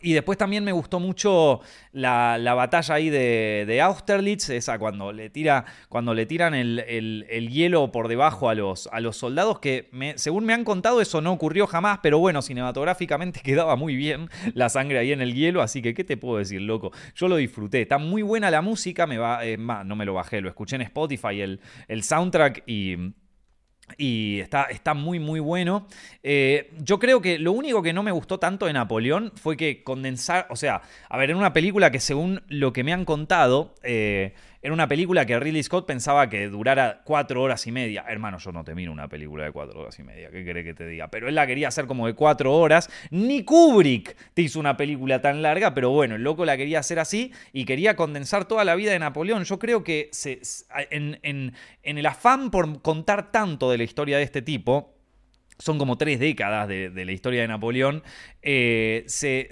y 0.01 0.13
después 0.13 0.38
también 0.38 0.63
me 0.63 0.71
gustó 0.71 1.00
mucho 1.00 1.62
la, 1.92 2.38
batalla 2.53 2.95
ahí 2.95 3.09
de, 3.09 3.81
Austerlitz, 3.81 4.50
esa 4.50 4.77
cuando 4.77 5.12
le, 5.12 5.30
tira, 5.30 5.65
cuando 5.89 6.13
le 6.13 6.25
tiran 6.25 6.53
el, 6.53 7.49
hielo 7.49 7.92
por 7.92 8.07
debajo 8.07 8.49
a 8.49 8.56
los, 8.56 8.87
a 8.92 8.99
los 8.99 9.18
soldados, 9.18 9.59
que 9.59 9.90
según 10.16 10.45
me 10.45 10.54
han 10.54 10.64
contado 10.64 11.02
eso 11.02 11.21
no 11.21 11.31
ocurrió 11.31 11.68
jamás, 11.68 11.99
pero 12.04 12.19
bueno, 12.19 12.42
cinematográficamente 12.42 13.40
quedaba 13.44 13.75
muy 13.75 13.95
bien 13.95 14.30
la 14.54 14.69
sangre 14.69 14.99
ahí 14.99 15.11
en 15.11 15.21
el 15.21 15.33
hielo, 15.33 15.61
así 15.61 15.81
que 15.81 15.94
¿qué 15.94 16.04
te 16.04 16.18
puedo 16.18 16.37
decir, 16.37 16.61
loco? 16.61 16.92
Yo 17.16 17.28
lo 17.28 17.37
disfruté, 17.37 17.81
está 17.81 17.97
muy 17.97 18.21
buena 18.21 18.52
la 18.52 18.61
música, 18.61 19.07
me 19.07 19.18
va, 19.18 19.45
eh, 19.45 19.57
no 19.57 19.95
me 19.95 20.06
lo 20.06 20.14
bajé, 20.14 20.42
lo 20.42 20.49
escuché 20.49 20.75
en 20.75 20.81
Spotify, 20.83 21.42
el, 21.42 21.61
el 21.87 22.04
soundtrack 22.04 22.64
y 22.68 23.14
y 23.97 24.39
está, 24.39 24.63
está, 24.63 24.94
muy, 24.94 25.19
muy 25.19 25.39
bueno. 25.39 25.87
Eh, 26.23 26.71
yo 26.80 26.99
creo 26.99 27.21
que 27.21 27.39
lo 27.39 27.51
único 27.51 27.81
que 27.81 27.94
no 27.94 28.04
me 28.04 28.11
gustó 28.11 28.39
tanto 28.39 28.65
de 28.65 28.73
Napoleón 28.73 29.31
fue 29.35 29.57
que 29.57 29.83
condensar, 29.83 30.47
o 30.49 30.56
sea, 30.56 30.81
a 31.09 31.18
ver, 31.18 31.30
en 31.30 31.37
una 31.37 31.54
película 31.54 31.92
que 31.92 31.99
según 31.99 32.42
lo 32.47 32.73
que 32.73 32.83
me 32.83 32.94
han 32.94 33.06
contado, 33.06 33.75
eh, 33.83 34.33
era 34.66 34.74
una 34.74 34.88
película 34.88 35.28
que 35.28 35.40
Ridley 35.40 35.62
Scott 35.62 35.86
pensaba 35.86 36.28
que 36.28 36.48
durara 36.48 37.04
cuatro 37.04 37.44
horas 37.44 37.68
y 37.68 37.72
media. 37.72 38.04
Hermano, 38.10 38.40
yo 38.40 38.52
no 38.52 38.64
te 38.64 38.74
miro 38.74 38.92
una 38.92 39.07
película 39.07 39.44
de 39.44 39.52
cuatro 39.52 39.81
horas 39.81 40.00
y 40.00 40.04
media, 40.04 40.31
¿qué 40.31 40.44
querés 40.44 40.66
que 40.66 40.74
te 40.74 40.88
diga? 40.88 41.07
Pero 41.10 41.30
él 41.30 41.36
la 41.36 41.45
quería 41.45 41.68
hacer 41.68 41.86
como 41.86 42.07
de 42.07 42.16
cuatro 42.16 42.52
horas. 42.52 42.90
Ni 43.12 43.44
Kubrick 43.44 44.18
te 44.34 44.42
hizo 44.42 44.60
una 44.60 44.76
película 44.76 45.22
tan 45.22 45.44
larga, 45.44 45.76
pero 45.76 45.92
bueno, 45.92 46.16
el 46.16 46.24
loco 46.24 46.45
la 46.45 46.57
quería 46.57 46.80
hacer 46.80 46.98
así 46.98 47.31
y 47.54 47.66
quería 47.66 47.95
condensar 47.95 48.45
toda 48.45 48.66
la 48.66 48.74
vida 48.74 48.92
de 48.92 48.98
Napoleón. 48.98 49.44
Yo 49.44 49.60
creo 49.60 49.84
que 49.84 50.10
en, 50.90 51.54
el 51.84 52.06
afán 52.07 52.50
por 52.50 52.81
contar 52.81 53.31
tanto 53.31 53.69
de 53.69 53.78
la 53.78 53.84
historia 53.84 54.18
de 54.18 54.24
este 54.24 54.42
tipo, 54.42 54.95
son 55.60 55.78
como 55.78 55.95
tres 55.95 56.19
décadas 56.19 56.68
de, 56.68 57.06
la 57.06 57.12
historia 57.12 57.42
de 57.42 57.50
Napoleón, 57.50 58.02
eh, 58.42 59.04
se, 59.06 59.50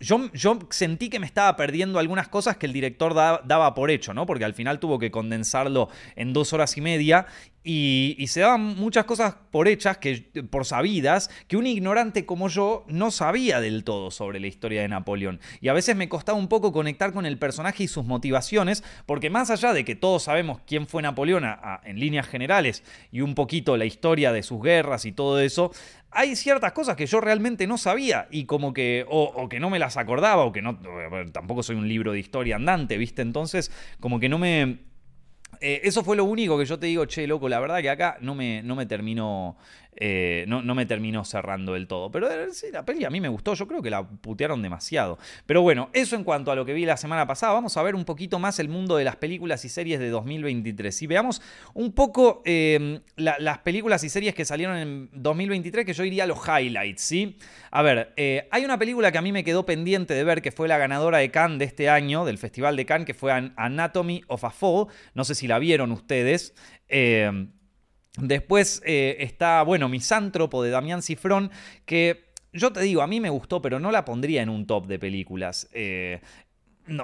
yo, 0.00 0.58
sentí 0.70 1.08
que 1.08 1.20
me 1.20 1.26
estaba 1.26 1.56
perdiendo 1.56 1.98
algunas 1.98 2.28
cosas 2.28 2.56
que 2.56 2.66
el 2.66 2.72
director 2.72 3.14
daba 3.14 3.74
por 3.74 3.90
hecho, 3.90 4.12
¿no? 4.14 4.26
Porque 4.26 4.44
al 4.44 4.54
final 4.54 4.80
tuvo 4.80 4.98
que 4.98 5.10
condensarlo 5.10 5.88
en 6.16 6.32
dos 6.32 6.52
horas 6.52 6.76
y 6.76 6.80
media 6.80 7.26
y, 7.70 8.24
se 8.28 8.40
daban 8.40 8.76
muchas 8.76 9.04
cosas 9.04 9.34
por 9.50 9.68
hechas, 9.68 9.98
que, 9.98 10.32
por 10.50 10.64
sabidas, 10.64 11.28
que 11.48 11.56
un 11.58 11.66
ignorante 11.66 12.24
como 12.24 12.48
yo 12.48 12.84
no 12.88 13.10
sabía 13.10 13.60
del 13.60 13.84
todo 13.84 14.10
sobre 14.10 14.40
la 14.40 14.46
historia 14.46 14.80
de 14.80 14.88
Napoleón. 14.88 15.40
Y 15.60 15.68
a 15.68 15.74
veces 15.74 15.94
me 15.94 16.08
costaba 16.08 16.38
un 16.38 16.48
poco 16.48 16.72
conectar 16.72 17.12
con 17.12 17.26
el 17.26 17.38
personaje 17.38 17.84
y 17.84 17.88
sus 17.88 18.06
motivaciones, 18.06 18.84
porque 19.04 19.28
más 19.28 19.50
allá 19.50 19.74
de 19.74 19.84
que 19.84 19.96
todos 19.96 20.22
sabemos 20.22 20.60
quién 20.66 20.86
fue 20.86 21.02
Napoleón 21.02 21.44
en 21.84 22.00
líneas 22.00 22.26
generales 22.26 22.84
y 23.12 23.20
un 23.20 23.34
poquito 23.34 23.76
la 23.76 23.84
historia 23.84 24.32
de 24.32 24.42
sus 24.42 24.62
guerras 24.62 25.04
y 25.04 25.12
todo 25.12 25.38
eso, 25.38 25.70
hay 26.10 26.36
ciertas 26.36 26.72
cosas 26.72 26.96
que 26.96 27.06
yo 27.06 27.20
realmente 27.20 27.66
no 27.66 27.78
sabía 27.78 28.28
y 28.30 28.44
como 28.46 28.72
que, 28.72 29.04
o, 29.08 29.48
que 29.48 29.60
no 29.60 29.70
me 29.70 29.78
las 29.78 29.96
acordaba, 29.96 30.44
o 30.44 30.52
que 30.52 30.62
no, 30.62 30.78
tampoco 31.32 31.62
soy 31.62 31.76
un 31.76 31.88
libro 31.88 32.12
de 32.12 32.18
historia 32.18 32.56
andante, 32.56 32.96
¿viste? 32.96 33.22
Entonces, 33.22 33.70
como 34.00 34.18
que 34.20 34.28
no 34.28 34.38
me... 34.38 34.78
Eh, 35.60 35.80
eso 35.84 36.04
fue 36.04 36.16
lo 36.16 36.24
único 36.24 36.58
que 36.58 36.66
yo 36.66 36.78
te 36.78 36.86
digo, 36.86 37.04
che, 37.06 37.26
loco, 37.26 37.48
la 37.48 37.58
verdad 37.58 37.80
que 37.80 37.90
acá 37.90 38.18
no 38.20 38.34
me, 38.34 38.62
no 38.62 38.76
me 38.76 38.86
terminó 38.86 39.56
eh, 40.00 40.44
no, 40.46 40.62
me 40.74 40.86
terminó 40.86 41.24
cerrando 41.24 41.72
del 41.72 41.88
todo. 41.88 42.10
Pero 42.10 42.30
eh, 42.30 42.48
sí, 42.52 42.66
la 42.72 42.84
peli 42.84 43.04
a 43.04 43.10
mí 43.10 43.20
me 43.20 43.28
gustó, 43.28 43.54
yo 43.54 43.66
creo 43.66 43.82
que 43.82 43.90
la 43.90 44.06
putearon 44.06 44.62
demasiado. 44.62 45.18
Pero 45.46 45.62
bueno, 45.62 45.90
eso 45.92 46.14
en 46.14 46.24
cuanto 46.24 46.52
a 46.52 46.54
lo 46.54 46.64
que 46.64 46.72
vi 46.72 46.84
la 46.84 46.96
semana 46.96 47.26
pasada, 47.26 47.52
vamos 47.52 47.76
a 47.76 47.82
ver 47.82 47.94
un 47.94 48.04
poquito 48.04 48.38
más 48.38 48.58
el 48.60 48.68
mundo 48.68 48.96
de 48.96 49.04
las 49.04 49.16
películas 49.16 49.64
y 49.64 49.68
series 49.68 49.98
de 49.98 50.08
2023. 50.10 51.02
Y 51.02 51.06
veamos 51.08 51.42
un 51.74 51.92
poco 51.92 52.42
em, 52.44 53.00
las 53.16 53.58
películas 53.58 54.04
y 54.04 54.08
series 54.08 54.34
que 54.34 54.44
salieron 54.44 54.76
en 54.76 55.10
2023, 55.12 55.84
que 55.84 55.92
yo 55.92 56.04
iría 56.04 56.24
a 56.24 56.26
los 56.26 56.38
highlights, 56.46 57.02
¿sí? 57.02 57.36
A 57.70 57.82
ver, 57.82 58.12
eh, 58.16 58.46
hay 58.50 58.64
una 58.64 58.78
película 58.78 59.10
que 59.10 59.18
a 59.18 59.22
mí 59.22 59.32
me 59.32 59.42
quedó 59.42 59.66
pendiente 59.66 60.14
de 60.14 60.22
ver, 60.22 60.42
que 60.42 60.52
fue 60.52 60.68
la 60.68 60.78
ganadora 60.78 61.18
de 61.18 61.30
Cannes 61.30 61.58
de 61.58 61.64
este 61.64 61.88
año, 61.88 62.24
del 62.24 62.38
Festival 62.38 62.76
de 62.76 62.86
Cannes, 62.86 63.06
que 63.06 63.14
fue 63.14 63.32
Anatomy 63.32 64.22
of 64.28 64.44
a 64.44 64.50
Fall. 64.50 64.86
No 65.14 65.24
sé 65.24 65.34
si 65.34 65.48
la 65.48 65.58
vieron 65.58 65.90
ustedes. 65.90 66.54
Eh, 66.88 67.48
Después 68.16 68.82
eh, 68.84 69.16
está, 69.20 69.62
bueno, 69.62 69.88
Misántropo 69.88 70.62
de 70.62 70.70
Damián 70.70 71.02
Cifrón, 71.02 71.50
que 71.84 72.28
yo 72.52 72.72
te 72.72 72.80
digo, 72.80 73.02
a 73.02 73.06
mí 73.06 73.20
me 73.20 73.30
gustó, 73.30 73.60
pero 73.60 73.78
no 73.78 73.90
la 73.90 74.04
pondría 74.04 74.42
en 74.42 74.48
un 74.48 74.66
top 74.66 74.86
de 74.86 74.98
películas. 74.98 75.68
Eh, 75.72 76.20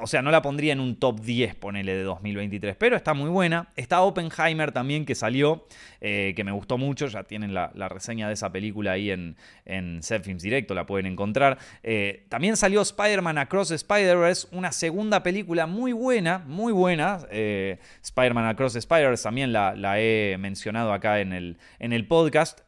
o 0.01 0.07
sea, 0.07 0.23
no 0.23 0.31
la 0.31 0.43
pondría 0.43 0.73
en 0.73 0.81
un 0.81 0.97
top 0.97 1.21
10, 1.21 1.55
ponele, 1.57 1.95
de 1.95 2.03
2023, 2.03 2.77
pero 2.77 2.97
está 2.97 3.15
muy 3.15 3.31
buena. 3.31 3.69
Está 3.77 4.03
Oppenheimer 4.03 4.73
también, 4.73 5.05
que 5.05 5.15
salió, 5.15 5.67
eh, 6.01 6.33
que 6.37 6.45
me 6.45 6.53
gustó 6.53 6.79
mucho. 6.79 7.07
Ya 7.07 7.25
tienen 7.25 7.55
la, 7.55 7.71
reseña 7.89 8.29
de 8.29 8.35
esa 8.35 8.51
película 8.51 8.93
ahí 8.93 9.11
en, 9.11 9.37
en 9.65 10.01
Films 10.03 10.43
Directo, 10.43 10.75
la 10.75 10.87
pueden 10.87 11.07
encontrar. 11.07 11.59
Eh, 11.83 12.27
también 12.29 12.57
salió 12.57 12.83
Spider-Man 12.83 13.39
Across 13.39 13.73
Spider-Verse, 13.73 14.49
una 14.53 14.73
segunda 14.73 15.23
película 15.23 15.67
muy 15.67 15.93
buena, 15.93 16.39
muy 16.47 16.73
buena. 16.73 17.21
Eh, 17.31 17.79
Spider-Man 18.03 18.47
Across 18.47 18.77
Spider-Verse 18.77 19.23
también 19.23 19.53
la, 19.53 19.75
la, 19.75 20.01
he 20.01 20.37
mencionado 20.39 20.93
acá 20.93 21.21
en 21.21 21.33
el, 21.33 21.59
en 21.79 21.93
el 21.93 22.07
podcast. 22.07 22.61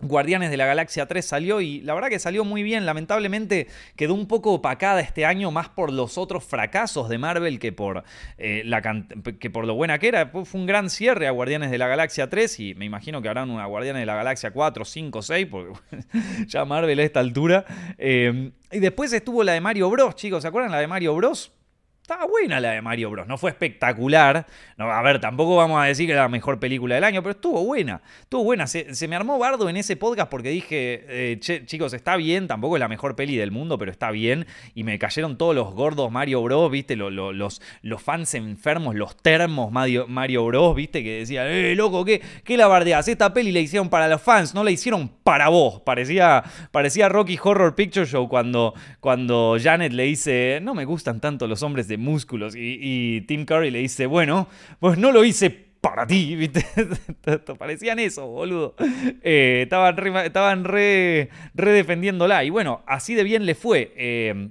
Guardianes 0.00 0.50
de 0.50 0.56
la 0.56 0.66
Galaxia 0.66 1.06
3 1.06 1.24
salió 1.24 1.60
y 1.60 1.80
la 1.80 1.94
verdad 1.94 2.08
que 2.08 2.18
salió 2.18 2.44
muy 2.44 2.62
bien. 2.62 2.86
Lamentablemente 2.86 3.68
quedó 3.96 4.14
un 4.14 4.26
poco 4.26 4.52
opacada 4.52 5.00
este 5.00 5.24
año 5.24 5.50
más 5.50 5.68
por 5.68 5.92
los 5.92 6.18
otros 6.18 6.44
fracasos 6.44 7.08
de 7.08 7.18
Marvel 7.18 7.58
que 7.58 7.72
por, 7.72 8.04
eh, 8.38 8.62
la 8.64 8.82
que 9.38 9.50
por 9.50 9.66
lo 9.66 9.74
buena 9.74 9.98
que 9.98 10.08
era. 10.08 10.26
Fue 10.26 10.60
un 10.60 10.66
gran 10.66 10.90
cierre 10.90 11.26
a 11.26 11.30
Guardianes 11.30 11.70
de 11.70 11.78
la 11.78 11.88
Galaxia 11.88 12.28
3 12.28 12.60
y 12.60 12.74
me 12.74 12.84
imagino 12.84 13.22
que 13.22 13.28
habrán 13.28 13.50
una 13.50 13.66
Guardianes 13.66 14.02
de 14.02 14.06
la 14.06 14.14
Galaxia 14.14 14.50
4, 14.50 14.84
5, 14.84 15.22
6, 15.22 15.46
porque 15.50 15.72
ya 16.46 16.64
Marvel 16.64 16.98
a 16.98 17.02
esta 17.02 17.20
altura. 17.20 17.64
Eh, 17.98 18.52
y 18.70 18.78
después 18.78 19.12
estuvo 19.12 19.42
la 19.44 19.52
de 19.52 19.60
Mario 19.60 19.88
Bros, 19.90 20.14
chicos. 20.14 20.42
¿Se 20.42 20.48
acuerdan 20.48 20.72
la 20.72 20.80
de 20.80 20.86
Mario 20.86 21.14
Bros? 21.14 21.55
Estaba 22.06 22.24
buena 22.26 22.60
la 22.60 22.70
de 22.70 22.82
Mario 22.82 23.10
Bros. 23.10 23.26
No 23.26 23.36
fue 23.36 23.50
espectacular. 23.50 24.46
No, 24.76 24.88
a 24.92 25.02
ver, 25.02 25.20
tampoco 25.20 25.56
vamos 25.56 25.82
a 25.82 25.86
decir 25.86 26.06
que 26.06 26.12
era 26.12 26.22
la 26.22 26.28
mejor 26.28 26.60
película 26.60 26.94
del 26.94 27.02
año, 27.02 27.20
pero 27.20 27.32
estuvo 27.32 27.64
buena. 27.64 28.00
Estuvo 28.20 28.44
buena. 28.44 28.68
Se, 28.68 29.08
me 29.08 29.16
armó 29.16 29.40
bardo 29.40 29.68
en 29.68 29.76
ese 29.76 29.96
podcast 29.96 30.30
porque 30.30 30.50
dije, 30.50 31.04
eh, 31.08 31.40
chicos, 31.40 31.92
está 31.94 32.14
bien. 32.14 32.46
Tampoco 32.46 32.76
es 32.76 32.80
la 32.80 32.86
mejor 32.86 33.16
peli 33.16 33.36
del 33.36 33.50
mundo, 33.50 33.76
pero 33.76 33.90
está 33.90 34.12
bien. 34.12 34.46
Y 34.76 34.84
me 34.84 35.00
cayeron 35.00 35.36
todos 35.36 35.52
los 35.52 35.74
gordos 35.74 36.12
Mario 36.12 36.44
Bros, 36.44 36.70
¿viste? 36.70 36.94
Los, 36.94 37.12
los, 37.12 38.02
fans 38.02 38.34
enfermos, 38.34 38.94
los 38.94 39.16
termos 39.16 39.72
Mario, 39.72 40.06
Mario 40.06 40.46
Bros, 40.46 40.76
¿viste? 40.76 41.02
Que 41.02 41.18
decían, 41.18 41.48
eh, 41.48 41.74
loco, 41.74 42.04
¿qué, 42.04 42.22
qué 42.44 42.56
la 42.56 42.68
bardeas? 42.68 43.08
Esta 43.08 43.34
peli 43.34 43.50
la 43.50 43.58
hicieron 43.58 43.88
para 43.88 44.06
los 44.06 44.22
fans, 44.22 44.54
no 44.54 44.62
la 44.62 44.70
hicieron 44.70 45.08
para 45.24 45.48
vos. 45.48 45.80
Parecía, 45.80 46.44
parecía 46.70 47.08
Rocky 47.08 47.36
Horror 47.42 47.74
Picture 47.74 48.06
Show 48.06 48.28
cuando, 48.28 48.74
cuando 49.00 49.56
Janet 49.60 49.92
le 49.92 50.04
dice, 50.04 50.60
no 50.62 50.72
me 50.72 50.84
gustan 50.84 51.18
tanto 51.18 51.48
los 51.48 51.64
hombres 51.64 51.88
de 51.88 51.95
músculos. 51.98 52.54
Y, 52.56 53.22
Tim 53.22 53.44
Curry 53.44 53.70
le 53.70 53.80
dice, 53.80 54.06
bueno, 54.06 54.48
pues 54.80 54.98
no 54.98 55.12
lo 55.12 55.24
hice 55.24 55.50
para 55.50 56.06
ti, 56.06 56.34
¿viste? 56.36 56.64
Parecían 57.58 57.98
eso, 57.98 58.26
boludo. 58.26 58.74
Eh, 59.22 59.60
estaban 59.64 59.96
re, 59.96 60.26
estaban 60.26 60.64
re, 60.64 61.30
defendiéndola. 61.54 62.44
Y 62.44 62.50
bueno, 62.50 62.82
así 62.86 63.14
de 63.14 63.24
bien 63.24 63.46
le 63.46 63.54
fue. 63.54 63.92
Eh, 63.96 64.48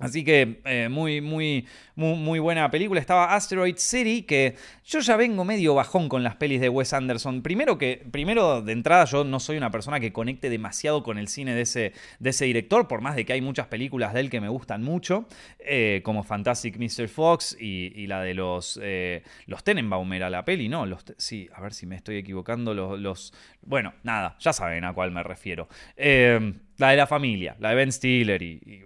Así 0.00 0.24
que 0.24 0.60
eh, 0.64 0.88
muy, 0.90 1.20
muy, 1.20 1.66
muy, 1.94 2.38
buena 2.38 2.70
película. 2.70 3.00
Estaba 3.00 3.34
Asteroid 3.34 3.76
City, 3.76 4.22
que 4.22 4.56
yo 4.84 5.00
ya 5.00 5.16
vengo 5.16 5.44
medio 5.44 5.74
bajón 5.74 6.08
con 6.08 6.24
las 6.24 6.36
pelis 6.36 6.60
de 6.60 6.70
Wes 6.70 6.94
Anderson. 6.94 7.42
Primero 7.42 7.76
que, 7.76 8.02
primero 8.10 8.62
de 8.62 8.72
entrada, 8.72 9.04
yo 9.04 9.24
no 9.24 9.38
soy 9.38 9.58
una 9.58 9.70
persona 9.70 10.00
que 10.00 10.12
conecte 10.12 10.48
demasiado 10.48 11.02
con 11.02 11.18
el 11.18 11.28
cine 11.28 11.54
de 11.54 11.62
ese, 11.62 11.92
de 12.18 12.30
ese 12.30 12.46
director, 12.46 12.88
por 12.88 13.02
más 13.02 13.14
de 13.14 13.26
que 13.26 13.34
hay 13.34 13.42
muchas 13.42 13.66
películas 13.66 14.14
de 14.14 14.20
él 14.20 14.30
que 14.30 14.40
me 14.40 14.48
gustan 14.48 14.82
mucho, 14.82 15.28
eh, 15.58 16.00
como 16.02 16.22
Fantastic 16.22 16.78
Mr. 16.78 17.08
Fox 17.08 17.56
y, 17.60 18.06
la 18.06 18.22
de 18.22 18.32
los, 18.32 18.80
eh, 18.82 19.22
los 19.46 19.62
Tenenbaum 19.62 20.10
era 20.14 20.30
la 20.30 20.44
peli, 20.46 20.68
¿no? 20.70 20.86
Los, 20.86 21.04
sí, 21.18 21.48
a 21.54 21.60
ver 21.60 21.74
si 21.74 21.86
me 21.86 21.96
estoy 21.96 22.16
equivocando. 22.16 22.72
Los, 22.72 22.98
los, 22.98 23.34
bueno, 23.60 23.92
nada, 24.02 24.36
ya 24.40 24.54
saben 24.54 24.84
a 24.84 24.94
cuál 24.94 25.10
me 25.10 25.22
refiero. 25.22 25.68
Eh, 25.96 26.54
la 26.80 26.90
de 26.90 26.96
la 26.96 27.06
familia, 27.06 27.56
la 27.60 27.70
de 27.70 27.74
Ben 27.74 27.92
Stiller 27.92 28.42
y, 28.42 28.82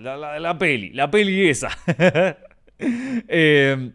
la, 0.00 0.38
la, 0.38 0.58
peli, 0.58 0.90
la 0.90 1.10
peli 1.10 1.48
esa. 1.48 1.70
Em, 2.78 3.94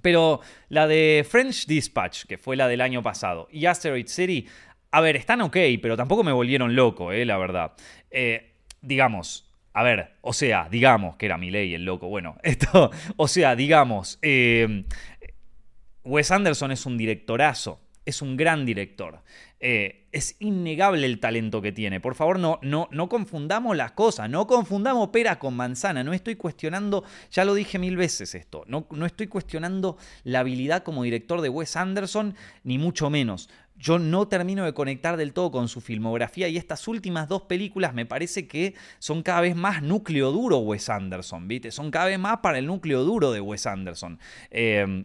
pero 0.00 0.40
la 0.70 0.86
de 0.86 1.26
French 1.28 1.66
Dispatch, 1.66 2.24
que 2.24 2.38
fue 2.38 2.56
la 2.56 2.66
del 2.66 2.80
año 2.80 3.02
pasado, 3.02 3.46
y 3.52 3.66
Asteroid 3.66 4.06
City, 4.06 4.46
a 4.90 5.02
ver, 5.02 5.16
están 5.16 5.42
ok, 5.42 5.56
pero 5.82 5.98
tampoco 5.98 6.24
me 6.24 6.32
volvieron 6.32 6.74
loco, 6.74 7.12
eh, 7.12 7.26
la 7.26 7.36
verdad. 7.36 7.72
Eh, 8.10 8.54
digamos, 8.80 9.50
a 9.74 9.82
ver, 9.82 10.14
o 10.22 10.32
sea, 10.32 10.68
digamos 10.70 11.16
que 11.16 11.26
era 11.26 11.36
mi 11.36 11.50
ley 11.50 11.74
el 11.74 11.84
loco. 11.84 12.08
Bueno, 12.08 12.36
esto, 12.42 12.90
o 13.16 13.28
sea, 13.28 13.54
digamos, 13.54 14.18
em, 14.22 14.84
Wes 16.04 16.30
Anderson 16.30 16.72
es 16.72 16.86
un 16.86 16.96
directorazo, 16.96 17.80
es 18.06 18.22
un 18.22 18.36
gran 18.36 18.64
director. 18.64 19.22
Eh, 19.60 19.99
es 20.12 20.36
innegable 20.40 21.06
el 21.06 21.20
talento 21.20 21.62
que 21.62 21.72
tiene. 21.72 22.00
Por 22.00 22.14
favor, 22.14 22.38
no, 22.38 22.58
no, 22.62 22.88
no 22.90 23.08
confundamos 23.08 23.76
las 23.76 23.92
cosas, 23.92 24.28
no 24.28 24.46
confundamos 24.46 25.08
pera 25.08 25.38
con 25.38 25.54
manzana. 25.54 26.02
No 26.02 26.12
estoy 26.12 26.36
cuestionando, 26.36 27.04
ya 27.30 27.44
lo 27.44 27.54
dije 27.54 27.78
mil 27.78 27.96
veces 27.96 28.34
esto, 28.34 28.64
no, 28.66 28.86
no 28.90 29.06
estoy 29.06 29.28
cuestionando 29.28 29.96
la 30.24 30.40
habilidad 30.40 30.82
como 30.82 31.02
director 31.02 31.40
de 31.40 31.48
Wes 31.48 31.76
Anderson, 31.76 32.34
ni 32.64 32.78
mucho 32.78 33.10
menos. 33.10 33.48
Yo 33.76 33.98
no 33.98 34.28
termino 34.28 34.66
de 34.66 34.74
conectar 34.74 35.16
del 35.16 35.32
todo 35.32 35.50
con 35.50 35.68
su 35.68 35.80
filmografía 35.80 36.48
y 36.48 36.58
estas 36.58 36.86
últimas 36.86 37.28
dos 37.28 37.42
películas 37.42 37.94
me 37.94 38.04
parece 38.04 38.46
que 38.46 38.74
son 38.98 39.22
cada 39.22 39.40
vez 39.40 39.56
más 39.56 39.82
núcleo 39.82 40.32
duro 40.32 40.58
Wes 40.58 40.90
Anderson, 40.90 41.48
¿viste? 41.48 41.70
Son 41.70 41.90
cada 41.90 42.06
vez 42.06 42.18
más 42.18 42.38
para 42.38 42.58
el 42.58 42.66
núcleo 42.66 43.04
duro 43.04 43.32
de 43.32 43.40
Wes 43.40 43.66
Anderson. 43.66 44.18
Eh, 44.50 45.04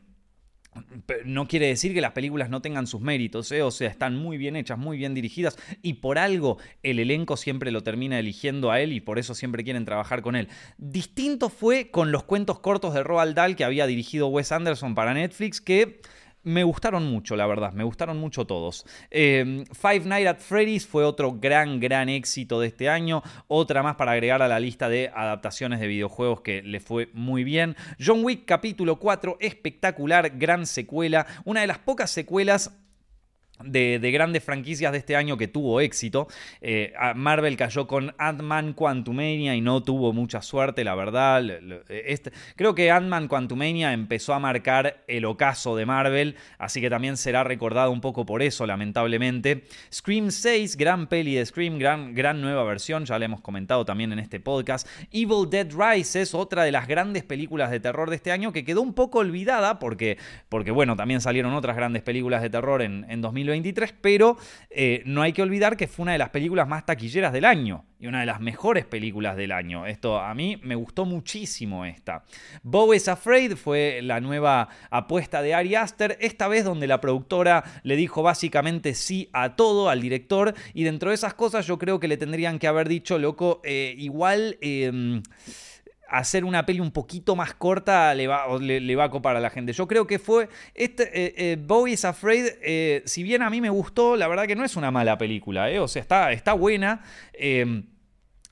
no 1.26 1.48
quiere 1.48 1.68
decir 1.68 1.94
que 1.94 2.02
las 2.02 2.12
películas 2.12 2.50
no 2.50 2.62
tengan 2.62 2.88
sus 2.88 3.02
méritos, 3.02 3.52
¿eh? 3.52 3.62
o 3.62 3.72
sea, 3.72 3.90
están 3.90 4.16
muy 4.16 4.38
bien 4.38 4.56
hechas, 4.56 4.78
muy 4.78 4.98
bien 4.98 5.14
dirigidas 5.14 5.58
y 5.82 5.96
por 5.96 6.18
algo 6.18 6.58
el 6.84 7.00
elenco 7.00 7.38
siempre 7.38 7.72
lo 7.72 7.84
termina 7.84 8.20
eligiendo 8.20 8.72
a 8.72 8.80
él 8.82 8.94
y 8.94 9.00
por 9.00 9.20
eso 9.20 9.36
siempre 9.36 9.64
quieren 9.64 9.86
trabajar 9.86 10.22
con 10.22 10.36
él. 10.36 10.48
Distinto 10.78 11.50
fue 11.50 11.90
con 11.92 12.12
los 12.12 12.24
cuentos 12.24 12.60
cortos 12.60 12.94
de 12.94 13.04
Roald 13.04 13.36
Dahl 13.36 13.56
que 13.56 13.64
había 13.64 13.88
dirigido 13.88 14.28
Wes 14.28 14.52
Anderson 14.52 14.96
para 14.96 15.14
Netflix 15.14 15.62
que 15.62 16.02
me 16.46 16.64
gustaron 16.64 17.06
mucho, 17.10 17.36
la 17.36 17.48
verdad, 17.48 17.74
me 17.74 17.84
gustaron 17.84 18.18
mucho 18.18 18.46
todos. 18.46 18.86
Em, 19.10 19.66
Five 19.66 20.02
Nights 20.06 20.30
at 20.30 20.38
Freddy's 20.38 20.86
fue 20.88 21.04
otro 21.04 21.34
gran, 21.34 21.80
gran 21.80 22.08
éxito 22.08 22.60
de 22.60 22.68
este 22.68 22.88
año. 22.88 23.24
Otra 23.48 23.84
más 23.84 23.96
para 23.96 24.14
agregar 24.14 24.42
a 24.42 24.48
la 24.48 24.60
lista 24.60 24.88
de 24.88 25.12
adaptaciones 25.14 25.80
de 25.80 25.88
videojuegos 25.88 26.42
que 26.42 26.62
le 26.62 26.80
fue 26.80 27.10
muy 27.14 27.44
bien. 27.44 27.76
John 28.00 28.24
Wick 28.24 28.46
capítulo 28.46 28.98
4, 28.98 29.38
espectacular, 29.40 30.38
gran 30.38 30.66
secuela. 30.66 31.26
Una 31.44 31.62
de 31.62 31.68
las 31.68 31.80
pocas 31.80 32.12
secuelas 32.12 32.72
de, 33.64 34.12
grandes 34.12 34.44
franquicias 34.44 34.92
de 34.92 34.98
este 34.98 35.16
año 35.16 35.38
que 35.38 35.48
tuvo 35.48 35.80
éxito. 35.82 36.28
Eh, 36.62 36.94
Marvel 37.16 37.56
cayó 37.58 37.88
con 37.88 38.14
Ant-Man 38.18 38.74
Quantumania 38.74 39.56
y 39.56 39.62
no 39.62 39.82
tuvo 39.84 40.14
mucha 40.14 40.42
suerte, 40.42 40.84
la 40.84 40.96
verdad. 40.96 41.44
Este, 41.90 42.32
creo 42.56 42.76
que 42.76 42.92
Ant-Man 42.92 43.28
Quantumania 43.28 43.94
empezó 43.94 44.34
a 44.34 44.40
marcar 44.40 45.04
el 45.08 45.26
ocaso 45.26 45.76
de 45.76 45.86
Marvel, 45.86 46.36
así 46.58 46.82
que 46.82 46.90
también 46.90 47.18
será 47.18 47.44
recordado 47.44 47.92
un 47.92 48.02
poco 48.02 48.26
por 48.26 48.42
eso, 48.42 48.66
lamentablemente. 48.66 49.64
Scream 49.94 50.32
6, 50.32 50.76
gran 50.76 51.08
peli 51.08 51.36
de 51.36 51.46
Scream, 51.46 51.80
gran, 51.80 52.14
gran 52.14 52.42
nueva 52.42 52.64
versión, 52.64 53.06
ya 53.06 53.18
la 53.20 53.26
hemos 53.26 53.42
comentado 53.42 53.86
también 53.86 54.12
en 54.12 54.20
este 54.20 54.40
podcast. 54.40 54.88
Evil 55.12 55.50
Dead 55.50 55.68
Rises, 55.72 56.34
otra 56.34 56.64
de 56.64 56.72
las 56.72 56.88
grandes 56.88 57.24
películas 57.24 57.72
de 57.72 57.80
terror 57.80 58.10
de 58.10 58.18
este 58.18 58.32
año 58.32 58.52
que 58.52 58.66
quedó 58.66 58.82
un 58.82 58.94
poco 58.94 59.20
olvidada 59.20 59.80
porque, 59.80 60.18
porque 60.50 60.72
bueno, 60.72 60.96
también 60.96 61.22
salieron 61.22 61.54
otras 61.54 61.76
grandes 61.76 62.04
películas 62.04 62.42
de 62.42 62.50
terror 62.50 62.82
en, 62.82 63.06
en 63.10 63.22
2000 63.22 63.45
2023, 63.46 63.94
pero 64.02 64.38
eh, 64.70 65.04
no 65.06 65.22
hay 65.22 65.34
que 65.34 65.42
olvidar 65.42 65.78
que 65.78 65.88
fue 65.88 66.04
una 66.04 66.12
de 66.14 66.18
las 66.18 66.30
películas 66.30 66.68
más 66.68 66.86
taquilleras 66.86 67.34
del 67.34 67.46
año 67.46 67.86
y 68.00 68.08
una 68.08 68.20
de 68.20 68.26
las 68.26 68.42
mejores 68.42 68.86
películas 68.86 69.38
del 69.38 69.52
año. 69.52 69.86
Esto 69.86 70.20
a 70.20 70.34
mí 70.34 70.60
me 70.64 70.76
gustó 70.76 71.06
muchísimo 71.06 71.86
esta. 71.86 72.24
Bo 72.64 72.94
is 72.94 73.08
Afraid 73.08 73.56
fue 73.56 74.02
la 74.02 74.20
nueva 74.20 74.70
apuesta 74.90 75.42
de 75.42 75.54
Ari 75.54 75.76
Aster, 75.76 76.18
esta 76.20 76.48
vez 76.48 76.64
donde 76.66 76.88
la 76.88 77.02
productora 77.02 77.64
le 77.84 77.96
dijo 77.96 78.22
básicamente 78.22 78.94
sí 78.94 79.30
a 79.34 79.56
todo 79.56 79.90
al 79.90 80.02
director 80.02 80.54
y 80.74 80.84
dentro 80.84 81.10
de 81.10 81.16
esas 81.16 81.34
cosas 81.34 81.66
yo 81.68 81.78
creo 81.78 82.00
que 82.00 82.08
le 82.08 82.18
tendrían 82.18 82.60
que 82.60 82.68
haber 82.68 82.90
dicho, 82.90 83.18
loco, 83.18 83.62
eh, 83.64 83.96
igual... 83.98 84.58
Em, 84.62 85.22
hacer 86.10 86.46
una 86.46 86.66
peli 86.66 86.80
un 86.80 86.92
poquito 86.92 87.36
más 87.36 87.54
corta 87.54 88.14
le 88.14 88.28
va, 88.28 88.46
le, 88.60 88.96
va 88.96 89.06
a 89.06 89.10
copar 89.10 89.36
a 89.36 89.40
la 89.40 89.50
gente. 89.50 89.74
Yo 89.74 89.88
creo 89.88 90.08
que 90.08 90.20
fue. 90.20 90.50
Este, 90.74 91.04
eh, 91.04 91.34
eh, 91.38 91.58
Bowie 91.60 91.94
is 91.94 92.06
Afraid, 92.06 92.46
eh, 92.62 93.04
si 93.06 93.24
bien 93.24 93.42
a 93.42 93.50
mí 93.50 93.62
me 93.62 93.70
gustó, 93.70 94.16
la 94.16 94.28
verdad 94.28 94.46
que 94.46 94.56
no 94.56 94.64
es 94.64 94.76
una 94.76 94.92
mala 94.92 95.18
película, 95.18 95.68
o 95.82 95.88
sea, 95.88 96.02
está, 96.02 96.32
está 96.32 96.54
buena. 96.54 97.04
Em, 97.34 97.86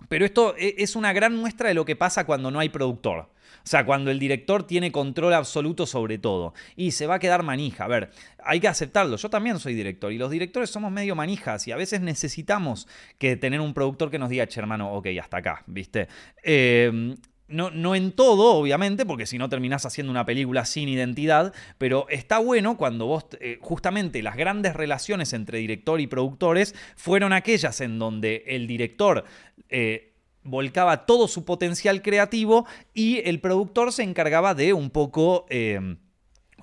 pero 0.10 0.26
esto 0.26 0.56
e, 0.58 0.76
es 0.80 0.96
una 0.96 1.14
gran 1.14 1.36
muestra 1.36 1.70
de 1.70 1.74
lo 1.74 1.86
que 1.86 1.96
pasa 1.96 2.26
cuando 2.26 2.52
no 2.52 2.60
hay 2.60 2.70
productor. 2.70 3.32
O 3.66 3.70
sea, 3.70 3.86
cuando 3.86 4.12
el 4.12 4.20
director 4.20 4.68
tiene 4.68 4.92
control 4.92 5.34
absoluto 5.34 5.86
sobre 5.86 6.18
todo. 6.18 6.54
Y 6.76 6.92
se 6.92 7.08
va 7.08 7.16
a 7.16 7.20
quedar 7.20 7.44
manija. 7.44 7.86
A 7.86 7.88
ver, 7.88 8.12
hay 8.44 8.60
que 8.60 8.68
aceptarlo. 8.68 9.16
Yo 9.16 9.30
también 9.30 9.58
soy 9.58 9.74
director. 9.74 10.12
Y 10.12 10.18
los 10.18 10.30
directores 10.30 10.70
somos 10.70 10.92
medio 10.92 11.16
manijas. 11.16 11.66
Y 11.70 11.72
a 11.72 11.78
veces 11.78 12.02
necesitamos 12.02 12.90
que 13.18 13.38
tener 13.38 13.62
un 13.62 13.74
productor 13.74 14.12
que 14.12 14.20
nos 14.20 14.30
diga, 14.30 14.48
che, 14.48 14.60
hermano, 14.60 14.94
ok, 14.94 15.08
hasta 15.22 15.38
acá, 15.38 15.64
¿viste? 15.66 16.10
Eh, 16.44 17.16
no, 17.54 17.96
en 17.96 18.12
todo, 18.12 18.56
obviamente, 18.56 19.06
porque 19.06 19.26
si 19.26 19.38
no 19.38 19.48
terminás 19.50 19.86
haciendo 19.86 20.12
una 20.12 20.26
película 20.26 20.66
sin 20.66 20.90
identidad, 20.90 21.54
pero 21.78 22.08
está 22.10 22.40
bueno 22.40 22.78
cuando 22.78 23.06
vos, 23.06 23.26
eh, 23.40 23.60
justamente 23.62 24.22
las 24.22 24.36
grandes 24.36 24.76
relaciones 24.76 25.34
entre 25.34 25.60
director 25.60 26.02
y 26.02 26.08
productores 26.08 26.76
fueron 26.96 27.34
aquellas 27.34 27.80
en 27.82 28.00
donde 28.00 28.44
el 28.48 28.68
director... 28.68 29.26
Eh, 29.70 30.10
volcaba 30.46 31.06
todo 31.06 31.30
su 31.30 31.46
potencial 31.46 32.02
creativo 32.02 32.66
y 32.94 33.22
el 33.30 33.40
productor 33.40 33.94
se 33.94 34.04
encargaba 34.04 34.54
de 34.54 34.74
un 34.74 34.90
poco 34.90 35.46
eh, 35.50 35.96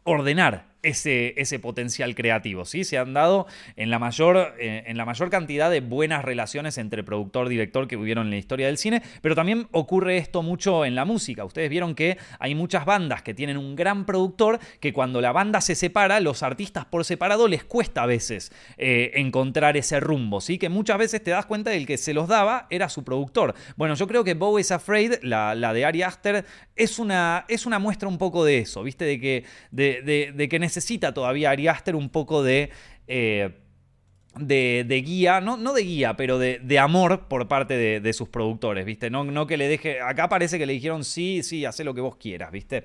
ordenar 0.05 0.70
ese, 0.83 1.35
ese, 1.37 1.59
potencial 1.59 2.15
creativo. 2.15 2.65
¿sí? 2.65 2.85
Se 2.85 2.99
han 2.99 3.13
dado 3.13 3.47
en 3.77 3.91
la, 3.91 3.99
mayor, 3.99 4.55
eh, 4.59 4.85
en 4.87 4.97
la 4.97 5.05
mayor 5.05 5.31
cantidad 5.31 5.71
de 5.71 5.81
buenas 5.81 6.25
relaciones 6.25 6.79
entre 6.79 7.03
productor-director 7.03 7.89
que 7.89 7.97
hubieron 7.97 8.27
en 8.27 8.31
la 8.31 8.37
historia 8.37 8.67
del 8.67 8.79
cine, 8.79 9.03
pero 9.21 9.35
también 9.35 9.69
ocurre 9.73 10.17
esto 10.17 10.43
mucho 10.43 10.85
en 10.85 10.95
la 10.95 11.05
música. 11.05 11.45
Ustedes 11.45 11.71
vieron 11.71 11.95
que 11.95 12.19
hay 12.39 12.55
muchas 12.55 12.85
bandas 12.85 13.23
que 13.23 13.35
tienen 13.35 13.57
un 13.57 13.77
gran 13.77 14.07
productor 14.07 14.59
que 14.81 14.93
cuando 14.93 15.21
la 15.21 15.33
banda 15.33 15.61
se 15.61 15.75
separa, 15.75 16.21
los 16.21 16.43
artistas 16.43 16.85
por 16.87 17.05
separado 17.05 17.49
les 17.49 17.65
cuesta 17.65 18.03
a 18.03 18.07
veces 18.07 18.53
eh, 18.79 19.13
encontrar 19.15 19.77
ese 19.77 20.01
rumbo, 20.01 20.41
¿sí? 20.41 20.59
que 20.59 20.69
muchas 20.69 20.99
veces 20.99 21.23
te 21.23 21.31
das 21.31 21.47
cuenta 21.47 21.71
del 21.71 21.87
que 21.87 21.99
se 21.99 22.15
los 22.15 22.29
daba 22.29 22.67
era 22.71 22.89
su 22.89 23.05
productor. 23.05 23.55
Bueno, 23.77 23.95
yo 23.95 24.07
creo 24.07 24.25
que 24.25 24.35
Bow 24.35 24.59
is 24.59 24.71
Afraid, 24.71 25.15
la, 25.23 25.55
de 25.55 25.85
Ari 25.85 26.03
Aster, 26.03 26.45
es 26.77 26.99
una, 26.99 27.45
es 27.49 27.67
una 27.67 27.79
muestra 27.79 28.09
un 28.09 28.19
poco 28.19 28.45
de 28.45 28.59
eso, 28.59 28.83
¿viste? 28.83 29.05
De 29.05 29.21
que, 29.21 29.45
de, 29.71 30.33
de 30.35 30.49
que 30.49 30.59
necesita 30.71 31.13
todavía 31.13 31.51
Ari 31.51 31.67
Aster 31.67 31.97
un 31.97 32.09
poco 32.09 32.43
de... 32.43 32.71
Eh, 33.09 33.51
de, 34.39 35.03
guía, 35.05 35.41
no, 35.41 35.57
no 35.57 35.73
de 35.73 35.83
guía, 35.83 36.15
pero 36.15 36.39
de, 36.39 36.79
amor 36.79 37.27
por 37.27 37.49
parte 37.49 38.01
de, 38.01 38.13
sus 38.13 38.29
productores, 38.29 38.85
¿viste? 38.87 39.11
No, 39.11 39.25
no 39.25 39.49
que 39.49 39.57
le 39.57 39.67
deje. 39.67 40.01
Acá 40.01 40.29
parece 40.29 40.57
que 40.57 40.67
le 40.67 40.73
dijeron 40.73 41.03
sí, 41.03 41.43
sí, 41.43 41.65
haz 41.65 41.81
lo 41.81 41.95
que 41.95 42.01
vos 42.01 42.15
quieras, 42.15 42.53
¿viste? 42.53 42.85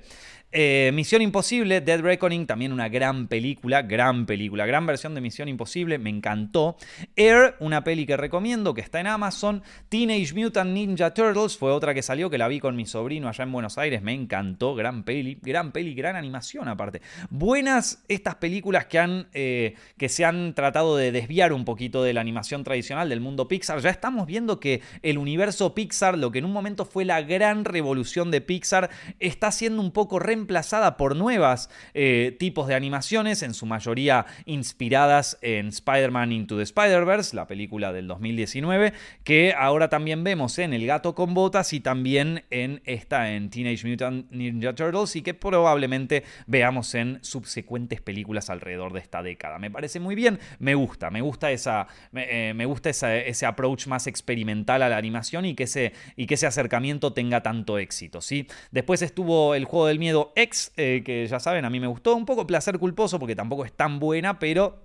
Eh, 0.58 0.90
Misión 0.94 1.20
Imposible, 1.20 1.82
Dead 1.82 2.00
Reckoning, 2.00 2.46
también 2.46 2.72
una 2.72 2.88
gran 2.88 3.26
película, 3.28 3.82
gran 3.82 4.24
película, 4.24 4.64
gran 4.64 4.86
versión 4.86 5.14
de 5.14 5.20
Misión 5.20 5.50
Imposible, 5.50 5.98
me 5.98 6.08
encantó. 6.08 6.78
Air, 7.14 7.56
una 7.60 7.84
peli 7.84 8.06
que 8.06 8.16
recomiendo, 8.16 8.72
que 8.72 8.80
está 8.80 8.98
en 9.00 9.06
Amazon. 9.06 9.62
Teenage 9.90 10.32
Mutant 10.32 10.70
Ninja 10.70 11.12
Turtles, 11.12 11.58
fue 11.58 11.72
otra 11.72 11.92
que 11.92 12.00
salió, 12.00 12.30
que 12.30 12.38
la 12.38 12.48
vi 12.48 12.58
con 12.58 12.74
mi 12.74 12.86
sobrino 12.86 13.28
allá 13.28 13.44
en 13.44 13.52
Buenos 13.52 13.76
Aires, 13.76 14.00
me 14.00 14.14
encantó, 14.14 14.74
gran 14.74 15.04
peli, 15.04 15.38
gran 15.42 15.72
peli, 15.72 15.92
gran 15.92 16.16
animación 16.16 16.68
aparte. 16.68 17.02
Buenas 17.28 18.02
estas 18.08 18.36
películas 18.36 18.86
que, 18.86 18.98
han, 18.98 19.28
eh, 19.34 19.74
que 19.98 20.08
se 20.08 20.24
han 20.24 20.54
tratado 20.54 20.96
de 20.96 21.12
desviar 21.12 21.52
un 21.52 21.66
poquito 21.66 22.02
de 22.02 22.14
la 22.14 22.22
animación 22.22 22.64
tradicional 22.64 23.10
del 23.10 23.20
mundo 23.20 23.46
Pixar. 23.46 23.80
Ya 23.80 23.90
estamos 23.90 24.26
viendo 24.26 24.58
que 24.58 24.80
el 25.02 25.18
universo 25.18 25.74
Pixar, 25.74 26.16
lo 26.16 26.32
que 26.32 26.38
en 26.38 26.46
un 26.46 26.52
momento 26.54 26.86
fue 26.86 27.04
la 27.04 27.20
gran 27.20 27.66
revolución 27.66 28.30
de 28.30 28.40
Pixar, 28.40 28.88
está 29.18 29.52
siendo 29.52 29.82
un 29.82 29.90
poco 29.90 30.18
re 30.18 30.45
reemplazada 30.46 30.96
por 30.96 31.16
nuevas 31.16 31.68
eh, 31.92 32.36
tipos 32.38 32.68
de 32.68 32.76
animaciones, 32.76 33.42
en 33.42 33.52
su 33.52 33.66
mayoría 33.66 34.26
inspiradas 34.44 35.38
en 35.42 35.68
Spider-Man 35.68 36.30
Into 36.30 36.56
the 36.56 36.62
Spider-Verse, 36.62 37.34
la 37.34 37.48
película 37.48 37.92
del 37.92 38.06
2019, 38.06 38.92
que 39.24 39.54
ahora 39.58 39.88
también 39.88 40.22
vemos 40.22 40.58
en 40.60 40.72
El 40.72 40.86
gato 40.86 41.16
con 41.16 41.34
botas 41.34 41.72
y 41.72 41.80
también 41.80 42.44
en 42.50 42.80
esta, 42.84 43.32
en 43.32 43.50
Teenage 43.50 43.88
Mutant 43.88 44.30
Ninja 44.30 44.72
Turtles, 44.72 45.16
y 45.16 45.22
que 45.22 45.34
probablemente 45.34 46.22
veamos 46.46 46.94
en 46.94 47.18
subsecuentes 47.22 48.00
películas 48.00 48.48
alrededor 48.48 48.92
de 48.92 49.00
esta 49.00 49.24
década. 49.24 49.58
Me 49.58 49.72
parece 49.72 49.98
muy 49.98 50.14
bien, 50.14 50.38
me 50.60 50.76
gusta, 50.76 51.10
me 51.10 51.22
gusta, 51.22 51.50
esa, 51.50 51.88
me, 52.12 52.50
eh, 52.50 52.66
gusta 52.66 52.90
ese 52.90 53.46
approach 53.46 53.88
más 53.88 54.06
experimental 54.06 54.82
a 54.82 54.88
la 54.88 54.96
animación 54.96 55.44
y 55.44 55.56
que 55.56 55.64
ese, 55.64 55.92
y 56.14 56.26
que 56.26 56.34
ese 56.34 56.46
acercamiento 56.46 57.12
tenga 57.12 57.42
tanto 57.42 57.78
éxito. 57.78 58.20
¿sí? 58.20 58.46
Después 58.70 59.02
estuvo 59.02 59.56
el 59.56 59.64
juego 59.64 59.86
del 59.88 59.98
miedo 59.98 60.25
X, 60.34 60.72
eh, 60.76 61.02
que 61.04 61.26
ya 61.26 61.40
saben, 61.40 61.64
a 61.64 61.70
mí 61.70 61.80
me 61.80 61.86
gustó. 61.86 62.14
Un 62.14 62.24
poco 62.26 62.46
placer 62.46 62.78
culposo 62.78 63.18
porque 63.18 63.36
tampoco 63.36 63.64
es 63.64 63.72
tan 63.72 63.98
buena, 63.98 64.38
pero 64.38 64.82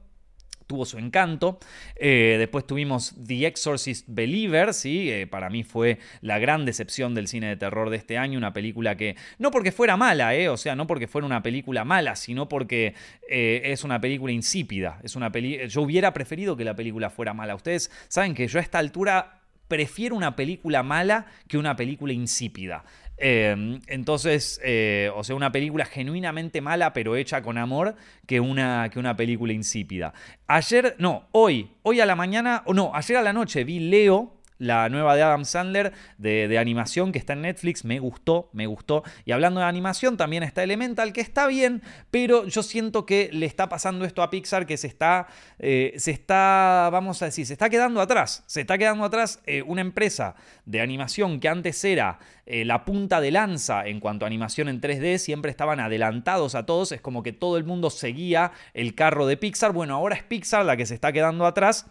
tuvo 0.68 0.86
su 0.86 0.98
encanto. 0.98 1.60
Eh, 1.96 2.36
después 2.40 2.66
tuvimos 2.66 3.14
The 3.26 3.48
Exorcist 3.48 4.06
Believer, 4.08 4.74
¿sí? 4.74 5.12
Eh, 5.12 5.28
para 5.28 5.50
mí 5.50 5.64
fue 5.64 6.00
la 6.22 6.40
gran 6.40 6.66
decepción 6.66 7.14
del 7.14 7.28
cine 7.28 7.48
de 7.48 7.58
terror 7.58 7.90
de 7.90 7.98
este 7.98 8.18
año, 8.18 8.38
una 8.38 8.54
película 8.54 8.96
que, 8.96 9.18
no 9.38 9.52
porque 9.52 9.72
fuera 9.72 9.98
mala, 9.98 10.32
o 10.50 10.58
sea, 10.58 10.76
no 10.76 10.88
porque 10.88 11.08
fuera 11.08 11.26
una 11.26 11.44
película 11.44 11.84
mala, 11.84 12.16
sino 12.16 12.48
porque 12.48 12.96
es 13.28 13.84
una 13.84 14.00
película 14.00 14.32
insípida. 14.32 15.00
Es 15.04 15.16
una 15.16 15.32
peli 15.32 15.68
yo 15.68 15.82
hubiera 15.82 16.14
preferido 16.14 16.56
que 16.56 16.64
la 16.64 16.76
película 16.76 17.10
fuera 17.10 17.34
mala. 17.34 17.56
Ustedes 17.56 17.92
saben 18.08 18.34
que 18.34 18.48
yo 18.48 18.60
a 18.60 18.62
esta 18.62 18.80
altura 18.80 19.42
prefiero 19.72 20.18
una 20.18 20.36
película 20.36 20.84
mala 20.84 21.28
que 21.48 21.58
una 21.58 21.78
película 21.78 22.12
insípida. 22.12 22.84
Em, 23.24 23.80
entonces, 23.86 24.60
eh, 24.64 25.12
o 25.16 25.24
sea, 25.24 25.36
una 25.36 25.52
película 25.52 25.86
genuinamente 25.86 26.60
mala, 26.60 26.92
pero 26.92 27.16
hecha 27.16 27.44
con 27.44 27.60
amor, 27.60 27.96
que 28.26 28.40
una, 28.40 28.90
que 28.92 28.98
una 28.98 29.16
película 29.16 29.54
insípida. 29.54 30.12
Ayer, 30.48 30.96
no, 30.98 31.28
hoy, 31.32 31.70
hoy 31.84 32.00
a 32.00 32.08
la 32.08 32.16
mañana, 32.16 32.64
o 32.66 32.74
no, 32.74 32.92
ayer 32.96 33.18
a 33.18 33.22
la 33.22 33.32
noche 33.32 33.64
vi 33.64 33.80
Leo, 33.80 34.41
la 34.62 34.90
nueva 34.90 35.16
de 35.16 35.24
Adam 35.24 35.44
Sandler 35.44 35.92
de, 36.20 36.58
animación 36.60 37.12
que 37.12 37.18
está 37.18 37.34
en 37.34 37.42
Netflix. 37.42 37.84
Me 37.84 38.00
gustó, 38.00 38.50
me 38.54 38.68
gustó. 38.68 39.04
Y 39.26 39.32
hablando 39.32 39.60
de 39.60 39.66
animación, 39.66 40.18
también 40.18 40.44
está 40.44 40.62
Elemental, 40.62 41.12
que 41.14 41.22
está 41.22 41.48
bien, 41.48 41.82
pero 42.12 42.46
yo 42.46 42.62
siento 42.62 43.06
que 43.08 43.30
le 43.34 43.48
está 43.48 43.68
pasando 43.68 44.06
esto 44.06 44.22
a 44.22 44.30
Pixar, 44.30 44.68
que 44.68 44.78
se 44.78 44.86
está, 44.86 45.28
eh, 45.58 45.94
se 45.98 46.12
está, 46.12 46.90
vamos 46.92 47.22
a 47.24 47.26
decir, 47.26 47.48
se 47.48 47.54
está 47.54 47.70
quedando 47.70 48.02
atrás. 48.02 48.44
Se 48.46 48.62
está 48.62 48.78
quedando 48.78 49.04
atrás 49.04 49.42
eh, 49.48 49.64
una 49.64 49.82
empresa 49.82 50.36
de 50.66 50.80
animación 50.80 51.40
que 51.40 51.50
antes 51.50 51.84
era 51.84 52.20
eh, 52.46 52.64
la 52.64 52.86
punta 52.86 53.20
de 53.20 53.32
lanza 53.32 53.88
en 53.88 54.00
cuanto 54.00 54.26
a 54.26 54.28
animación 54.28 54.70
en 54.70 54.80
3D, 54.80 55.18
siempre 55.18 55.50
estaban 55.50 55.80
adelantados 55.80 56.54
a 56.54 56.68
todos. 56.68 56.92
Es 56.92 57.02
como 57.02 57.24
que 57.24 57.34
todo 57.34 57.58
el 57.58 57.64
mundo 57.64 57.90
seguía 57.90 58.52
el 58.76 58.94
carro 58.94 59.26
de 59.26 59.38
Pixar. 59.38 59.74
Bueno, 59.74 59.96
ahora 59.96 60.16
es 60.16 60.24
Pixar 60.24 60.64
la 60.66 60.78
que 60.78 60.86
se 60.86 60.94
está 60.94 61.12
quedando 61.12 61.48
atrás 61.48 61.88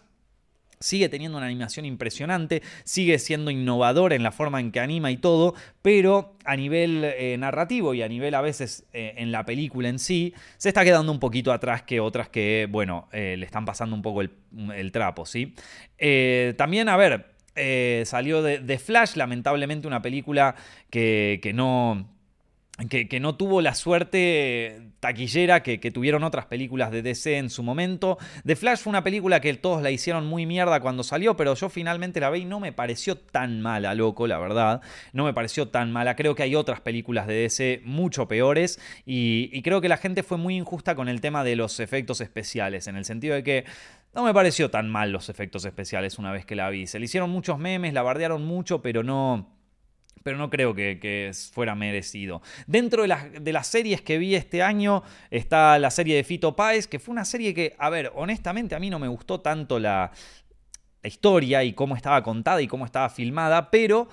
Sigue 0.81 1.09
teniendo 1.09 1.37
una 1.37 1.47
animación 1.47 1.85
impresionante, 1.85 2.61
sigue 2.83 3.19
siendo 3.19 3.51
innovador 3.51 4.13
en 4.13 4.23
la 4.23 4.31
forma 4.31 4.59
en 4.59 4.71
que 4.71 4.79
anima 4.79 5.11
y 5.11 5.17
todo, 5.17 5.53
pero 5.81 6.35
a 6.43 6.55
nivel 6.55 7.03
eh, 7.03 7.37
narrativo 7.37 7.93
y 7.93 8.01
a 8.01 8.07
nivel 8.07 8.33
a 8.33 8.41
veces 8.41 8.85
eh, 8.91 9.13
en 9.17 9.31
la 9.31 9.45
película 9.45 9.89
en 9.89 9.99
sí, 9.99 10.33
se 10.57 10.69
está 10.69 10.83
quedando 10.83 11.11
un 11.11 11.19
poquito 11.19 11.53
atrás 11.53 11.83
que 11.83 11.99
otras 11.99 12.29
que, 12.29 12.67
bueno, 12.69 13.07
eh, 13.11 13.35
le 13.37 13.45
están 13.45 13.63
pasando 13.63 13.95
un 13.95 14.01
poco 14.01 14.21
el, 14.21 14.91
trapo, 14.91 15.25
¿sí? 15.25 15.55
también, 16.57 16.89
a 16.89 16.97
ver, 16.97 17.27
salió 18.05 18.41
de, 18.41 18.79
Flash, 18.79 19.15
lamentablemente 19.15 19.87
una 19.87 20.01
película 20.01 20.55
que, 20.89 21.39
que 21.41 21.53
no 21.53 22.09
que, 22.89 23.19
no 23.19 23.35
tuvo 23.35 23.61
la 23.61 23.75
suerte 23.75 24.91
taquillera 24.99 25.61
que, 25.61 25.77
tuvieron 25.91 26.23
otras 26.23 26.45
películas 26.45 26.91
de 26.91 27.01
DC 27.01 27.37
en 27.37 27.49
su 27.49 27.63
momento. 27.63 28.17
The 28.45 28.55
Flash 28.55 28.79
fue 28.79 28.91
una 28.91 29.03
película 29.03 29.39
que 29.39 29.53
todos 29.53 29.81
la 29.81 29.91
hicieron 29.91 30.25
muy 30.25 30.45
mierda 30.45 30.79
cuando 30.79 31.03
salió, 31.03 31.35
pero 31.35 31.53
yo 31.53 31.69
finalmente 31.69 32.19
la 32.19 32.29
vi 32.29 32.41
y 32.41 32.45
no 32.45 32.59
me 32.59 32.71
pareció 32.71 33.17
tan 33.17 33.61
mala, 33.61 33.93
loco, 33.93 34.25
la 34.25 34.39
verdad. 34.39 34.81
No 35.13 35.25
me 35.25 35.33
pareció 35.33 35.67
tan 35.67 35.91
mala. 35.91 36.15
Creo 36.15 36.33
que 36.33 36.43
hay 36.43 36.55
otras 36.55 36.81
películas 36.81 37.27
de 37.27 37.35
DC 37.35 37.81
mucho 37.83 38.27
peores 38.27 38.79
y, 39.05 39.49
y 39.53 39.61
creo 39.61 39.81
que 39.81 39.89
la 39.89 39.97
gente 39.97 40.23
fue 40.23 40.37
muy 40.37 40.55
injusta 40.55 40.95
con 40.95 41.09
el 41.09 41.21
tema 41.21 41.43
de 41.43 41.55
los 41.55 41.79
efectos 41.79 42.21
especiales, 42.21 42.87
en 42.87 42.95
el 42.95 43.05
sentido 43.05 43.35
de 43.35 43.43
que 43.43 43.65
no 44.13 44.23
me 44.23 44.33
pareció 44.33 44.69
tan 44.71 44.89
mal 44.89 45.11
los 45.11 45.29
efectos 45.29 45.65
especiales 45.65 46.17
una 46.17 46.31
vez 46.31 46.45
que 46.45 46.55
la 46.55 46.69
vi. 46.69 46.87
Se 46.87 46.99
le 46.99 47.05
hicieron 47.05 47.29
muchos 47.29 47.59
memes, 47.59 47.93
la 47.93 48.01
bardearon 48.01 48.43
mucho, 48.43 48.81
pero 48.81 49.03
no 49.03 49.60
pero 50.23 50.37
no 50.37 50.49
creo 50.49 50.73
que, 50.75 51.31
fuera 51.53 51.75
merecido. 51.75 52.41
Dentro 52.67 53.03
de 53.03 53.07
las, 53.07 53.43
de 53.43 53.53
las, 53.53 53.67
series 53.67 54.01
que 54.01 54.17
vi 54.17 54.35
este 54.35 54.61
año 54.61 55.03
está 55.29 55.79
la 55.79 55.91
serie 55.91 56.15
de 56.15 56.23
Fito 56.23 56.55
Páez, 56.55 56.87
que 56.87 56.99
fue 56.99 57.13
una 57.13 57.25
serie 57.25 57.53
que, 57.53 57.75
a 57.77 57.89
ver, 57.89 58.11
honestamente 58.15 58.75
a 58.75 58.79
mí 58.79 58.89
no 58.89 58.99
me 58.99 59.07
gustó 59.07 59.39
tanto 59.41 59.79
la, 59.79 60.11
la 61.01 61.07
historia 61.07 61.63
y 61.63 61.73
cómo 61.73 61.95
estaba 61.95 62.21
contada 62.23 62.61
y 62.61 62.67
cómo 62.67 62.85
estaba 62.85 63.09
filmada, 63.09 63.71
pero 63.71 64.07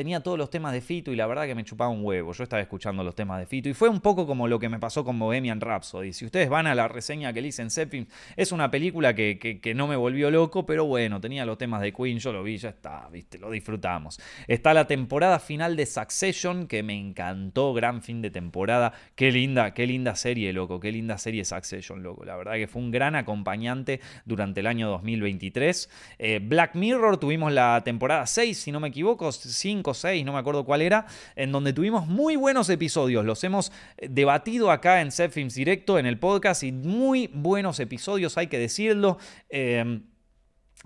tenía 0.00 0.20
todos 0.20 0.38
los 0.38 0.48
temas 0.48 0.72
de 0.72 0.80
Fito 0.80 1.12
y 1.12 1.16
la 1.16 1.26
verdad 1.26 1.44
que 1.44 1.54
me 1.54 1.62
chupaba 1.62 1.90
un 1.90 2.02
huevo. 2.02 2.32
Yo 2.32 2.42
estaba 2.42 2.62
escuchando 2.62 3.04
los 3.04 3.14
temas 3.14 3.38
de 3.38 3.44
Fito 3.44 3.68
y 3.68 3.74
fue 3.74 3.90
un 3.90 4.00
poco 4.00 4.26
como 4.26 4.48
lo 4.48 4.58
que 4.58 4.70
me 4.70 4.78
pasó 4.78 5.04
con 5.04 5.18
Bohemian 5.18 5.60
Rhapsody. 5.60 6.14
Si 6.14 6.24
ustedes 6.24 6.48
van 6.48 6.66
a 6.66 6.74
la 6.74 6.88
reseña 6.88 7.34
que 7.34 7.42
le 7.42 7.48
hice 7.48 7.60
en 7.60 7.70
Zephyr, 7.70 8.06
es 8.34 8.50
una 8.50 8.70
película 8.70 9.14
que, 9.14 9.60
no 9.76 9.86
me 9.86 9.96
volvió 9.96 10.30
loco, 10.30 10.64
pero 10.64 10.86
bueno, 10.86 11.20
tenía 11.20 11.44
los 11.44 11.58
temas 11.58 11.82
de 11.82 11.92
Queen, 11.92 12.18
yo 12.18 12.32
lo 12.32 12.42
vi, 12.42 12.56
ya 12.56 12.70
está, 12.70 13.10
viste, 13.12 13.36
lo 13.36 13.50
disfrutamos. 13.50 14.18
Está 14.48 14.72
la 14.72 14.86
temporada 14.86 15.38
final 15.38 15.76
de 15.76 15.84
Succession, 15.84 16.66
que 16.66 16.82
me 16.82 16.98
encantó, 16.98 17.74
gran 17.74 18.00
fin 18.00 18.22
de 18.22 18.30
temporada. 18.30 18.94
Qué 19.14 19.30
linda, 19.30 19.74
qué 19.74 19.86
linda 19.86 20.16
serie, 20.16 20.54
loco, 20.54 20.80
qué 20.80 20.92
linda 20.92 21.18
serie 21.18 21.44
Succession, 21.44 22.02
loco. 22.02 22.24
La 22.24 22.36
verdad 22.36 22.54
que 22.54 22.68
fue 22.68 22.80
un 22.80 22.90
gran 22.90 23.16
acompañante 23.16 24.00
durante 24.24 24.60
el 24.60 24.66
año 24.66 24.88
2023. 24.88 25.90
Eh, 26.18 26.40
Black 26.42 26.74
Mirror, 26.74 27.18
tuvimos 27.18 27.52
la 27.52 27.82
temporada 27.84 28.26
6, 28.26 28.56
si 28.56 28.72
no 28.72 28.80
me 28.80 28.88
equivoco, 28.88 29.30
5 29.30 29.89
5 29.94 29.94
6, 29.94 30.24
no 30.24 30.32
me 30.32 30.38
acuerdo 30.38 30.64
cuál 30.64 30.82
era, 30.82 31.06
en 31.36 31.52
donde 31.52 31.72
tuvimos 31.72 32.06
muy 32.06 32.36
buenos 32.36 32.68
episodios. 32.68 33.24
Los 33.24 33.42
hemos 33.44 33.72
eh, 33.96 34.08
debatido 34.10 34.70
acá 34.70 35.00
en 35.00 35.10
Set 35.10 35.32
Films 35.32 35.54
Directo, 35.54 35.98
en 35.98 36.06
el 36.06 36.18
podcast, 36.18 36.62
y 36.62 36.72
muy 36.72 37.28
buenos 37.32 37.80
episodios, 37.80 38.38
hay 38.38 38.46
que 38.46 38.58
decirlo. 38.58 39.18
Em, 39.48 40.04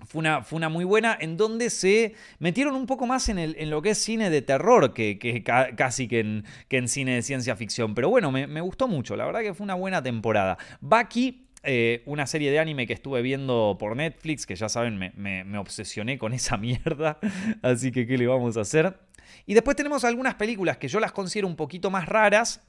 fue 0.05 0.19
una, 0.19 0.43
fue 0.43 0.57
una, 0.57 0.67
muy 0.67 0.83
buena 0.83 1.17
en 1.19 1.37
donde 1.37 1.69
se 1.69 2.15
metieron 2.39 2.75
un 2.75 2.85
poco 2.85 3.07
más 3.07 3.29
en, 3.29 3.39
el, 3.39 3.55
en 3.57 3.69
lo 3.69 3.81
que 3.81 3.91
es 3.91 3.97
cine 3.97 4.29
de 4.29 4.41
terror 4.41 4.93
que, 4.93 5.43
casi 5.77 6.09
que 6.09 6.19
en, 6.19 6.43
que 6.67 6.85
cine 6.89 7.15
de 7.15 7.21
ciencia 7.21 7.55
ficción. 7.55 7.95
Pero 7.95 8.09
bueno, 8.09 8.29
me, 8.29 8.45
me, 8.45 8.59
gustó 8.59 8.89
mucho, 8.89 9.15
la 9.15 9.25
verdad 9.25 9.39
que 9.41 9.53
fue 9.53 9.63
una 9.63 9.75
buena 9.75 10.03
temporada. 10.03 10.57
Bucky 10.81 11.44
eh, 11.65 12.03
una 12.05 12.27
serie 12.27 12.51
de 12.51 12.59
anime 12.59 12.87
que 12.87 12.93
estuve 12.93 13.21
viendo 13.21 13.77
por 13.79 13.95
Netflix, 13.95 14.45
que 14.45 14.55
ya 14.55 14.69
saben, 14.69 14.97
me, 14.97 15.57
obsesioné 15.57 16.17
con 16.17 16.33
esa 16.33 16.57
mierda, 16.57 17.19
así 17.61 17.91
que 17.91 18.05
¿qué 18.07 18.17
le 18.17 18.27
vamos 18.27 18.57
a 18.57 18.61
hacer? 18.61 18.97
Y 19.45 19.53
después 19.53 19.75
tenemos 19.75 20.03
algunas 20.03 20.35
películas 20.35 20.77
que 20.77 20.87
yo 20.87 20.99
las 20.99 21.11
considero 21.11 21.47
un 21.47 21.55
poquito 21.55 21.91
más 21.91 22.07
raras, 22.07 22.63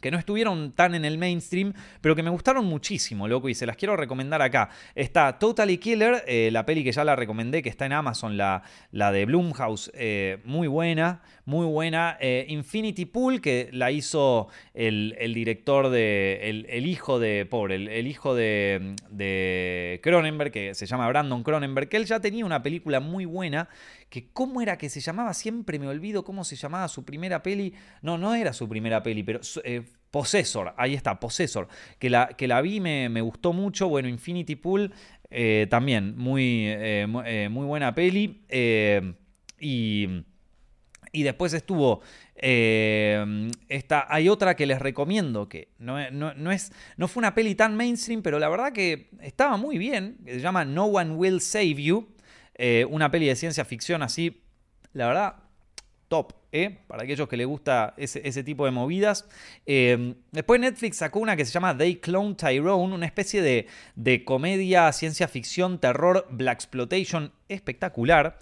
que 0.00 0.10
no 0.10 0.18
estuvieron 0.18 0.72
tan 0.72 0.94
en 0.94 1.04
el 1.04 1.18
mainstream, 1.18 1.72
pero 2.00 2.14
que 2.14 2.22
me 2.22 2.30
gustaron 2.30 2.64
muchísimo, 2.64 3.28
loco, 3.28 3.48
y 3.48 3.54
se 3.54 3.66
las 3.66 3.76
quiero 3.76 3.96
recomendar 3.96 4.42
acá. 4.42 4.70
Está 4.94 5.38
Totally 5.38 5.78
Killer, 5.78 6.24
eh, 6.26 6.50
la 6.52 6.66
peli 6.66 6.84
que 6.84 6.92
ya 6.92 7.04
la 7.04 7.16
recomendé, 7.16 7.62
que 7.62 7.68
está 7.68 7.86
en 7.86 7.92
Amazon, 7.92 8.36
la, 8.36 8.62
la 8.92 9.12
de 9.12 9.26
Blumhouse, 9.26 9.90
eh, 9.94 10.38
muy 10.44 10.68
buena, 10.68 11.22
muy 11.46 11.64
buena. 11.66 12.16
Eh, 12.20 12.44
Infinity 12.48 13.06
Pool, 13.06 13.40
que 13.40 13.70
la 13.72 13.90
hizo 13.90 14.48
el, 14.74 15.14
director 15.32 15.88
de. 15.90 16.66
El, 16.68 16.86
hijo 16.86 17.18
de. 17.18 17.46
Pobre, 17.46 17.76
el, 17.76 18.06
hijo 18.06 18.34
de, 18.34 18.94
de, 19.10 20.00
Cronenberg, 20.02 20.52
que 20.52 20.74
se 20.74 20.86
llama 20.86 21.08
Brandon 21.08 21.42
Cronenberg, 21.42 21.88
que 21.88 21.96
él 21.96 22.04
ya 22.04 22.20
tenía 22.20 22.44
una 22.44 22.62
película 22.62 23.00
muy 23.00 23.24
buena. 23.24 23.68
Que 24.08 24.28
cómo 24.32 24.60
era 24.60 24.78
que 24.78 24.88
se 24.88 25.00
llamaba, 25.00 25.34
siempre 25.34 25.78
me 25.78 25.88
olvido 25.88 26.24
cómo 26.24 26.44
se 26.44 26.56
llamaba 26.56 26.88
su 26.88 27.04
primera 27.04 27.42
peli. 27.42 27.74
No, 28.02 28.18
no 28.18 28.34
era 28.34 28.52
su 28.52 28.68
primera 28.68 29.02
peli, 29.02 29.22
pero 29.22 29.40
eh, 29.64 29.82
Possessor, 30.10 30.74
ahí 30.76 30.94
está, 30.94 31.18
Possessor, 31.18 31.68
que 31.98 32.08
la, 32.08 32.28
que 32.28 32.46
la 32.46 32.60
vi, 32.60 32.80
me, 32.80 33.08
me 33.08 33.20
gustó 33.20 33.52
mucho. 33.52 33.88
Bueno, 33.88 34.08
Infinity 34.08 34.56
Pool 34.56 34.92
eh, 35.30 35.66
también, 35.68 36.16
muy, 36.16 36.68
muy 37.50 37.66
buena 37.66 37.94
peli. 37.94 38.42
y. 39.60 40.08
Y 41.12 41.22
después 41.22 41.54
estuvo. 41.54 42.02
Eh, 42.34 43.48
esta, 43.70 44.06
hay 44.10 44.28
otra 44.28 44.54
que 44.54 44.66
les 44.66 44.78
recomiendo, 44.78 45.48
que 45.48 45.68
no, 45.78 46.10
no, 46.10 46.52
es, 46.52 46.72
no 46.98 47.08
fue 47.08 47.22
una 47.22 47.34
peli 47.34 47.54
tan 47.54 47.74
mainstream, 47.74 48.20
pero 48.20 48.38
la 48.38 48.50
verdad 48.50 48.72
que 48.72 49.08
estaba 49.22 49.56
muy 49.56 49.78
bien. 49.78 50.18
Se 50.26 50.40
llama 50.40 50.66
No 50.66 50.84
One 50.84 51.12
Will 51.12 51.40
Save 51.40 51.82
You. 51.82 52.08
Eh, 52.56 52.86
una 52.88 53.10
peli 53.10 53.26
de 53.26 53.36
ciencia 53.36 53.64
ficción 53.64 54.02
así. 54.02 54.42
La 54.92 55.06
verdad, 55.06 55.36
top. 56.08 56.32
¿eh? 56.52 56.78
Para 56.86 57.02
aquellos 57.02 57.28
que 57.28 57.36
les 57.36 57.46
gusta 57.46 57.94
ese, 57.96 58.42
tipo 58.42 58.64
de 58.64 58.70
movidas. 58.70 59.26
después 59.66 60.60
Netflix 60.60 60.96
sacó 60.98 61.20
una 61.20 61.36
que 61.36 61.44
se 61.44 61.52
llama 61.52 61.76
They 61.76 61.96
Clone 61.96 62.34
Tyrone, 62.34 62.94
una 62.94 63.06
especie 63.06 63.42
de, 63.42 63.66
de 63.94 64.24
comedia, 64.24 64.90
ciencia 64.92 65.28
ficción, 65.28 65.78
terror, 65.78 66.26
black 66.30 66.56
exploitation 66.56 67.32
espectacular. 67.48 68.38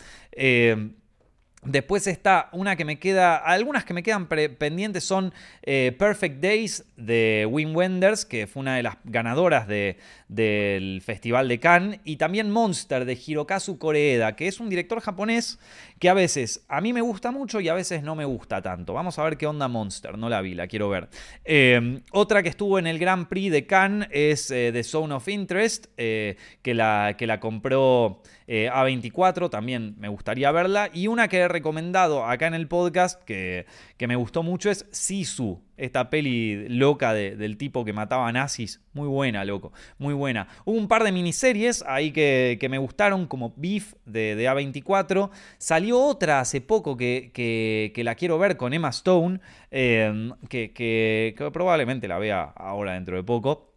Después 1.64 2.07
está 2.07 2.50
una 2.53 2.77
que 2.77 2.85
me 2.85 2.98
queda, 2.98 3.37
algunas 3.37 3.87
que 3.87 3.94
me 3.94 4.03
quedan 4.03 4.27
pendientes 4.27 5.05
son 5.05 5.33
eh, 5.62 5.96
Perfect 5.98 6.42
Days 6.42 6.85
de 6.96 7.48
Wim 7.50 7.74
Wenders, 7.74 8.27
que 8.27 8.46
fue 8.46 8.61
una 8.61 8.77
de 8.77 8.83
las 8.83 8.96
ganadoras 9.05 9.66
del 9.66 11.00
Festival 11.03 11.48
de 11.48 11.61
Cannes, 11.61 12.00
y 12.05 12.16
también 12.16 12.50
Monster 12.50 13.07
de 13.07 13.18
Hirokazu 13.27 13.79
Koreeda, 13.79 14.37
que 14.37 14.46
es 14.46 14.61
un 14.61 14.68
director 14.68 15.00
japonés 15.00 15.59
que 15.98 16.11
a 16.11 16.14
veces 16.14 16.66
a 16.68 16.83
mí 16.83 16.92
me 16.92 17.00
gusta 17.00 17.31
mucho 17.31 17.61
y 17.61 17.68
a 17.68 17.74
veces 17.74 18.03
no 18.03 18.14
me 18.14 18.27
gusta 18.27 18.61
tanto. 18.61 18.92
Vamos 18.92 19.18
a 19.18 19.24
ver 19.24 19.38
qué 19.38 19.46
onda 19.46 19.66
Monster, 19.66 20.18
no 20.18 20.29
la 20.29 20.42
vi, 20.42 20.55
la 20.55 20.66
quiero 20.66 20.90
ver. 20.90 21.09
Eh, 21.46 22.03
otra 22.12 22.42
que 22.42 22.50
estuvo 22.50 22.79
en 22.79 22.87
el 22.87 22.98
Grand 22.98 23.27
Prix 23.27 23.50
de 23.50 23.66
Cannes 23.66 24.09
es 24.11 24.50
eh, 24.50 24.70
The 24.70 24.85
Zone 24.85 25.14
of 25.14 25.29
Interest, 25.29 25.87
que, 25.96 26.37
la, 26.74 27.14
que 27.16 27.27
la 27.27 27.40
compró 27.40 28.20
A24, 28.46 29.48
también 29.48 29.94
me 29.98 30.09
gustaría 30.09 30.53
verla, 30.53 30.90
y 30.92 31.07
una 31.07 31.29
que 31.29 31.48
recomendado 31.55 32.27
acá 32.27 32.47
en 32.47 32.55
el 32.55 32.69
podcast 32.69 33.23
que, 33.23 33.67
que 33.97 34.09
me 34.09 34.17
gustó 34.17 34.43
mucho 34.43 34.71
es 34.71 34.87
Sisu, 34.90 35.62
esta 35.77 36.11
peli 36.11 36.69
loca 36.69 37.14
del 37.14 37.57
tipo 37.57 37.85
que 37.85 37.93
mataba 37.93 38.31
nazis. 38.33 38.81
Muy 38.93 39.09
buena, 39.09 39.45
loco, 39.45 39.73
muy 39.99 40.14
buena. 40.14 40.49
Hubo 40.64 40.77
un 40.77 40.88
par 40.88 41.03
de 41.05 41.12
miniseries 41.12 41.85
ahí 41.87 42.12
que, 42.12 42.67
me 42.71 42.79
gustaron, 42.79 43.27
como 43.27 43.55
Beef 43.57 43.95
de, 44.05 44.37
A24. 44.49 45.31
Salió 45.59 46.01
otra 46.01 46.40
hace 46.40 46.61
poco 46.61 46.97
que, 46.97 47.31
que, 47.33 48.05
la 48.05 48.14
quiero 48.14 48.38
ver 48.38 48.57
con 48.57 48.73
Emma 48.73 48.90
Stone, 48.90 49.40
que, 49.71 50.33
que 50.49 51.51
probablemente 51.53 52.09
la 52.09 52.19
vea 52.19 52.43
ahora 52.57 52.93
dentro 52.95 53.17
de 53.17 53.23
poco. 53.23 53.73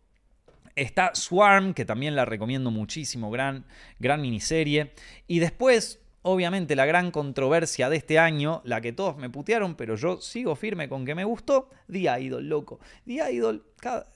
Está 0.75 1.15
Swarm, 1.15 1.73
que 1.73 1.85
también 1.85 2.15
la 2.15 2.25
recomiendo 2.25 2.69
muchísimo, 2.69 3.31
gran, 3.31 3.65
gran 3.97 4.21
miniserie. 4.21 4.91
Y 5.25 5.39
después 5.39 5.99
obviamente 6.27 6.75
la 6.75 6.85
gran 6.85 7.09
controversia 7.11 7.89
de 7.89 7.95
este 7.95 8.19
año, 8.19 8.61
la 8.65 8.81
que 8.81 8.91
todos 8.91 9.15
me 9.15 9.29
putearon, 9.29 9.75
pero 9.75 9.95
yo 9.95 10.19
sigo 10.19 10.55
firme 10.57 10.89
con 10.89 11.05
que 11.05 11.15
me 11.15 11.23
gustó, 11.23 11.69
The 11.89 12.19
Idol, 12.19 12.49
loco. 12.49 12.81
The 13.05 13.31
Idol, 13.31 13.63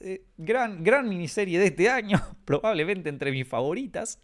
eh, 0.01 0.25
gran, 0.37 0.83
gran 0.83 1.07
miniserie 1.07 1.57
de 1.57 1.67
este 1.67 1.89
año, 1.89 2.21
probablemente 2.45 3.07
entre 3.07 3.31
mis 3.31 3.47
favoritas. 3.47 4.19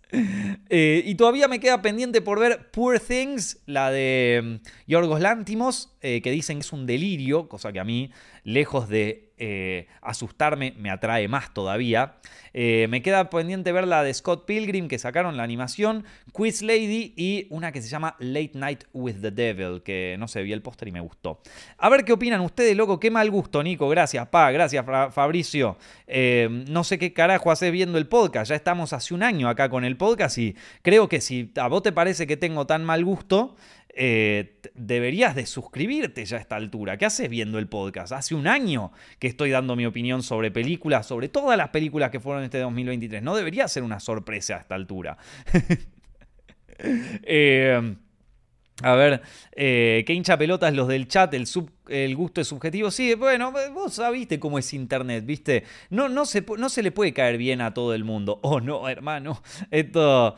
Eh, 0.69 1.01
y 1.05 1.15
todavía 1.15 1.47
me 1.47 1.61
queda 1.61 1.81
pendiente 1.81 2.21
por 2.21 2.39
ver 2.41 2.69
Poor 2.71 2.99
Things, 2.99 3.61
la 3.65 3.89
de 3.89 4.59
mm, 4.61 4.89
Yorgos 4.91 5.21
Lántimos, 5.21 5.95
eh, 6.01 6.21
que 6.21 6.31
dicen 6.31 6.57
que 6.57 6.65
es 6.65 6.73
un 6.73 6.85
delirio, 6.85 7.47
cosa 7.47 7.71
que 7.71 7.79
a 7.79 7.85
mí, 7.85 8.11
lejos 8.47 8.87
de 8.87 9.25
asustarme, 10.01 10.73
me 10.79 10.89
atrae 10.89 11.27
más 11.27 11.53
todavía. 11.53 12.15
me 12.53 13.01
queda 13.03 13.29
pendiente 13.29 13.71
ver 13.71 13.87
la 13.87 14.01
de 14.01 14.11
Scott 14.11 14.45
Pilgrim, 14.45 14.87
que 14.87 14.97
sacaron 14.97 15.37
la 15.37 15.43
animación, 15.43 16.05
Quiz 16.31 16.63
Lady 16.63 17.13
y 17.15 17.45
una 17.51 17.71
que 17.71 17.83
se 17.83 17.87
llama 17.87 18.15
Late 18.17 18.53
Night 18.55 18.85
with 18.93 19.17
the 19.21 19.29
Devil, 19.29 19.83
que 19.83 20.15
no 20.17 20.27
sé, 20.27 20.41
vi 20.41 20.53
el 20.53 20.63
póster 20.63 20.87
y 20.87 20.91
me 20.91 21.01
gustó. 21.01 21.39
A 21.77 21.89
ver 21.89 22.03
qué 22.03 22.13
opinan 22.13 22.41
ustedes, 22.41 22.75
loco, 22.75 22.99
qué 22.99 23.11
mal 23.11 23.29
gusto, 23.29 23.61
Nico, 23.61 23.87
gracias, 23.89 24.27
pa, 24.29 24.49
gracias, 24.49 24.83
Fabricio. 25.13 25.77
Eh, 26.07 26.47
no 26.69 26.83
sé 26.83 26.97
qué 26.97 27.13
carajo 27.13 27.51
haces 27.51 27.71
viendo 27.71 27.97
el 27.97 28.07
podcast. 28.07 28.49
Ya 28.49 28.55
estamos 28.55 28.93
hace 28.93 29.13
un 29.13 29.23
año 29.23 29.49
acá 29.49 29.69
con 29.69 29.83
el 29.83 29.97
podcast 29.97 30.37
y 30.37 30.55
creo 30.81 31.09
que 31.09 31.21
si 31.21 31.51
a 31.57 31.67
vos 31.67 31.83
te 31.83 31.91
parece 31.91 32.25
que 32.27 32.37
tengo 32.37 32.65
tan 32.65 32.85
mal 32.85 33.03
gusto, 33.03 33.55
eh, 33.99 34.59
deberías 34.75 35.33
de 35.33 35.47
suscribirte 35.47 36.23
ya 36.23 36.37
a 36.37 36.39
esta 36.39 36.55
altura. 36.55 36.97
¿Qué 36.97 37.05
haces 37.05 37.27
viendo 37.29 37.57
el 37.57 37.67
podcast? 37.67 38.11
Hace 38.11 38.35
un 38.35 38.45
año 38.45 38.91
que 39.17 39.27
estoy 39.27 39.49
dando 39.49 39.75
mi 39.75 39.87
opinión 39.87 40.21
sobre 40.21 40.51
películas, 40.51 41.07
sobre 41.07 41.29
todas 41.29 41.57
las 41.57 41.69
películas 41.69 42.11
que 42.11 42.19
fueron 42.19 42.43
este 42.43 42.59
2023. 42.59 43.23
No 43.23 43.35
debería 43.35 43.67
ser 43.67 43.81
una 43.81 43.99
sorpresa 43.99 44.57
a 44.57 44.59
esta 44.59 44.75
altura. 44.75 45.17
eh, 46.77 47.95
a 48.83 48.93
ver, 48.93 49.23
eh, 49.53 50.03
¿qué 50.05 50.13
hincha 50.13 50.37
pelotas 50.37 50.75
los 50.75 50.87
del 50.87 51.07
chat? 51.07 51.33
El, 51.33 51.47
el 51.87 52.15
gusto 52.15 52.41
es 52.41 52.47
subjetivo. 52.47 52.91
Sí, 52.91 53.15
bueno, 53.15 53.51
vos 53.73 53.95
sabiste 53.95 54.39
cómo 54.39 54.59
es 54.59 54.71
Internet, 54.75 55.25
¿viste? 55.25 55.63
No, 55.89 56.07
no, 56.07 56.27
se, 56.27 56.45
no 56.59 56.69
se 56.69 56.83
le 56.83 56.91
puede 56.91 57.13
caer 57.13 57.39
bien 57.39 57.61
a 57.61 57.73
todo 57.73 57.95
el 57.95 58.03
mundo. 58.03 58.39
Oh, 58.43 58.61
no, 58.61 58.87
hermano. 58.87 59.41
Esto... 59.71 60.35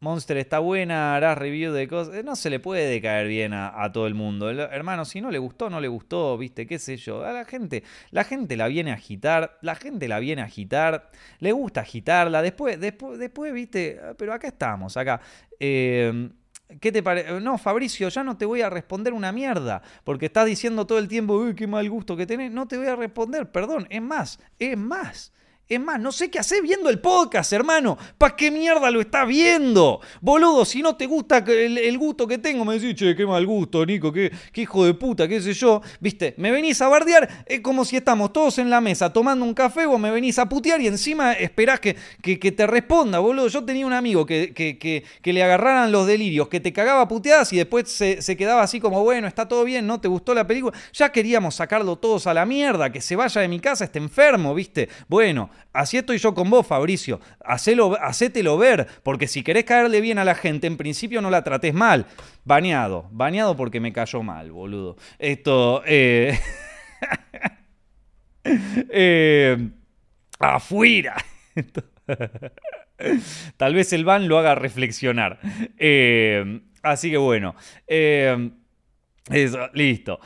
Monster 0.00 0.36
está 0.36 0.58
buena, 0.58 1.16
harás 1.16 1.38
review 1.38 1.72
de 1.72 1.88
cosas. 1.88 2.22
No 2.24 2.36
se 2.36 2.50
le 2.50 2.60
puede 2.60 3.00
caer 3.00 3.28
bien 3.28 3.54
a, 3.54 3.90
todo 3.92 4.06
el 4.06 4.14
mundo. 4.14 4.50
hermano, 4.50 5.04
si 5.04 5.20
no 5.20 5.30
le 5.30 5.38
gustó, 5.38 5.70
no 5.70 5.80
le 5.80 5.88
gustó, 5.88 6.36
viste, 6.36 6.66
qué 6.66 6.78
sé 6.78 6.96
yo. 6.96 7.24
A 7.24 7.32
la 7.32 7.44
gente, 7.44 7.82
la 8.10 8.24
gente 8.24 8.56
la 8.56 8.68
viene 8.68 8.90
a 8.90 8.94
agitar, 8.94 9.58
la 9.62 9.74
gente 9.74 10.06
la 10.06 10.18
viene 10.18 10.42
a 10.42 10.46
agitar, 10.46 11.10
le 11.38 11.52
gusta 11.52 11.80
agitarla. 11.80 12.42
Después, 12.42 12.78
después, 12.78 13.18
después, 13.18 13.52
viste, 13.52 13.98
pero 14.18 14.34
acá 14.34 14.48
estamos, 14.48 14.96
acá. 14.96 15.20
Eh, 15.58 16.28
¿Qué 16.80 16.90
te 16.90 17.02
parece? 17.02 17.40
No, 17.40 17.58
Fabricio, 17.58 18.08
ya 18.08 18.24
no 18.24 18.36
te 18.36 18.44
voy 18.44 18.60
a 18.60 18.68
responder 18.68 19.12
una 19.12 19.30
mierda, 19.30 19.82
porque 20.04 20.26
estás 20.26 20.46
diciendo 20.46 20.86
todo 20.86 20.98
el 20.98 21.06
tiempo, 21.06 21.34
uy, 21.34 21.54
qué 21.54 21.66
mal 21.66 21.88
gusto 21.88 22.16
que 22.16 22.26
tenés. 22.26 22.50
No 22.50 22.66
te 22.66 22.76
voy 22.76 22.88
a 22.88 22.96
responder, 22.96 23.50
perdón. 23.50 23.86
Es 23.88 24.02
más, 24.02 24.40
es 24.58 24.76
más. 24.76 25.32
Es 25.68 25.80
más, 25.80 25.98
no 25.98 26.12
sé 26.12 26.30
qué 26.30 26.38
hacer 26.38 26.62
viendo 26.62 26.88
el 26.88 27.00
podcast, 27.00 27.52
hermano. 27.52 27.98
¿Para 28.18 28.36
qué 28.36 28.52
mierda 28.52 28.88
lo 28.88 29.00
estás 29.00 29.26
viendo? 29.26 30.00
Boludo, 30.20 30.64
si 30.64 30.80
no 30.80 30.94
te 30.94 31.06
gusta 31.06 31.38
el, 31.38 31.98
gusto 31.98 32.24
que 32.28 32.38
tengo, 32.38 32.64
me 32.64 32.78
decís, 32.78 32.94
che, 32.94 33.16
qué 33.16 33.26
mal 33.26 33.44
gusto, 33.44 33.84
Nico, 33.84 34.12
qué, 34.12 34.30
hijo 34.54 34.84
de 34.84 34.94
puta, 34.94 35.26
qué 35.26 35.40
sé 35.40 35.54
yo. 35.54 35.82
Viste, 35.98 36.34
me 36.36 36.52
venís 36.52 36.80
a 36.82 36.88
bardear, 36.88 37.44
es 37.46 37.62
como 37.62 37.84
si 37.84 37.96
estamos 37.96 38.32
todos 38.32 38.58
en 38.58 38.70
la 38.70 38.80
mesa 38.80 39.12
tomando 39.12 39.44
un 39.44 39.54
café, 39.54 39.86
vos 39.86 39.98
me 39.98 40.12
venís 40.12 40.38
a 40.38 40.48
putear 40.48 40.80
y 40.80 40.86
encima 40.86 41.32
esperás 41.32 41.80
que, 41.80 41.96
que, 42.22 42.52
te 42.52 42.64
responda, 42.68 43.18
boludo. 43.18 43.48
Yo 43.48 43.64
tenía 43.64 43.86
un 43.86 43.92
amigo 43.92 44.24
que, 44.24 44.54
que, 44.54 45.32
le 45.32 45.42
agarraran 45.42 45.90
los 45.90 46.06
delirios, 46.06 46.46
que 46.46 46.60
te 46.60 46.72
cagaba 46.72 47.08
puteadas 47.08 47.52
y 47.52 47.56
después 47.56 47.90
se, 47.90 48.22
se 48.22 48.36
quedaba 48.36 48.62
así 48.62 48.78
como, 48.78 49.02
bueno, 49.02 49.26
está 49.26 49.48
todo 49.48 49.64
bien, 49.64 49.84
¿no? 49.84 50.00
¿Te 50.00 50.06
gustó 50.06 50.32
la 50.32 50.46
película? 50.46 50.78
Ya 50.92 51.10
queríamos 51.10 51.56
sacarlo 51.56 51.96
todos 51.96 52.28
a 52.28 52.34
la 52.34 52.46
mierda, 52.46 52.92
que 52.92 53.00
se 53.00 53.16
vaya 53.16 53.40
de 53.40 53.48
mi 53.48 53.58
casa, 53.58 53.84
esté 53.84 53.98
enfermo, 53.98 54.54
¿viste? 54.54 54.88
Bueno, 55.08 55.50
Así 55.72 55.96
estoy 55.96 56.18
yo 56.18 56.34
con 56.34 56.50
vos, 56.50 56.66
Fabricio. 56.66 57.20
Hacelo, 57.44 57.96
hacételo 58.00 58.58
ver, 58.58 58.86
porque 59.02 59.28
si 59.28 59.42
querés 59.42 59.64
caerle 59.64 60.00
bien 60.00 60.18
a 60.18 60.24
la 60.24 60.34
gente, 60.34 60.66
en 60.66 60.76
principio 60.76 61.20
no 61.20 61.30
la 61.30 61.44
trates 61.44 61.74
mal. 61.74 62.06
Baneado, 62.44 63.08
baneado 63.12 63.56
porque 63.56 63.80
me 63.80 63.92
cayó 63.92 64.22
mal, 64.22 64.52
boludo. 64.52 64.96
Esto, 65.18 65.82
eh... 65.86 66.38
eh... 68.44 69.70
afuera. 70.38 71.16
Tal 73.56 73.74
vez 73.74 73.92
el 73.92 74.04
ban 74.04 74.28
lo 74.28 74.38
haga 74.38 74.54
reflexionar. 74.54 75.38
Eh, 75.78 76.60
así 76.82 77.10
que 77.10 77.18
bueno. 77.18 77.54
Eh, 77.86 78.50
eso, 79.30 79.68
listo. 79.74 80.20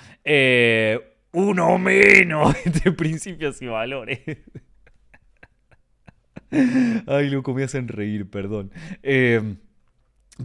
Uno 1.33 1.79
menos 1.79 2.57
de 2.85 2.93
principios 2.93 3.63
y 3.63 3.67
valores. 3.67 4.21
Ay, 7.07 7.31
loco, 7.31 7.55
me 7.55 7.65
hacen 7.65 7.89
reír, 7.89 8.29
perdón. 8.29 8.71
Em, 9.03 9.57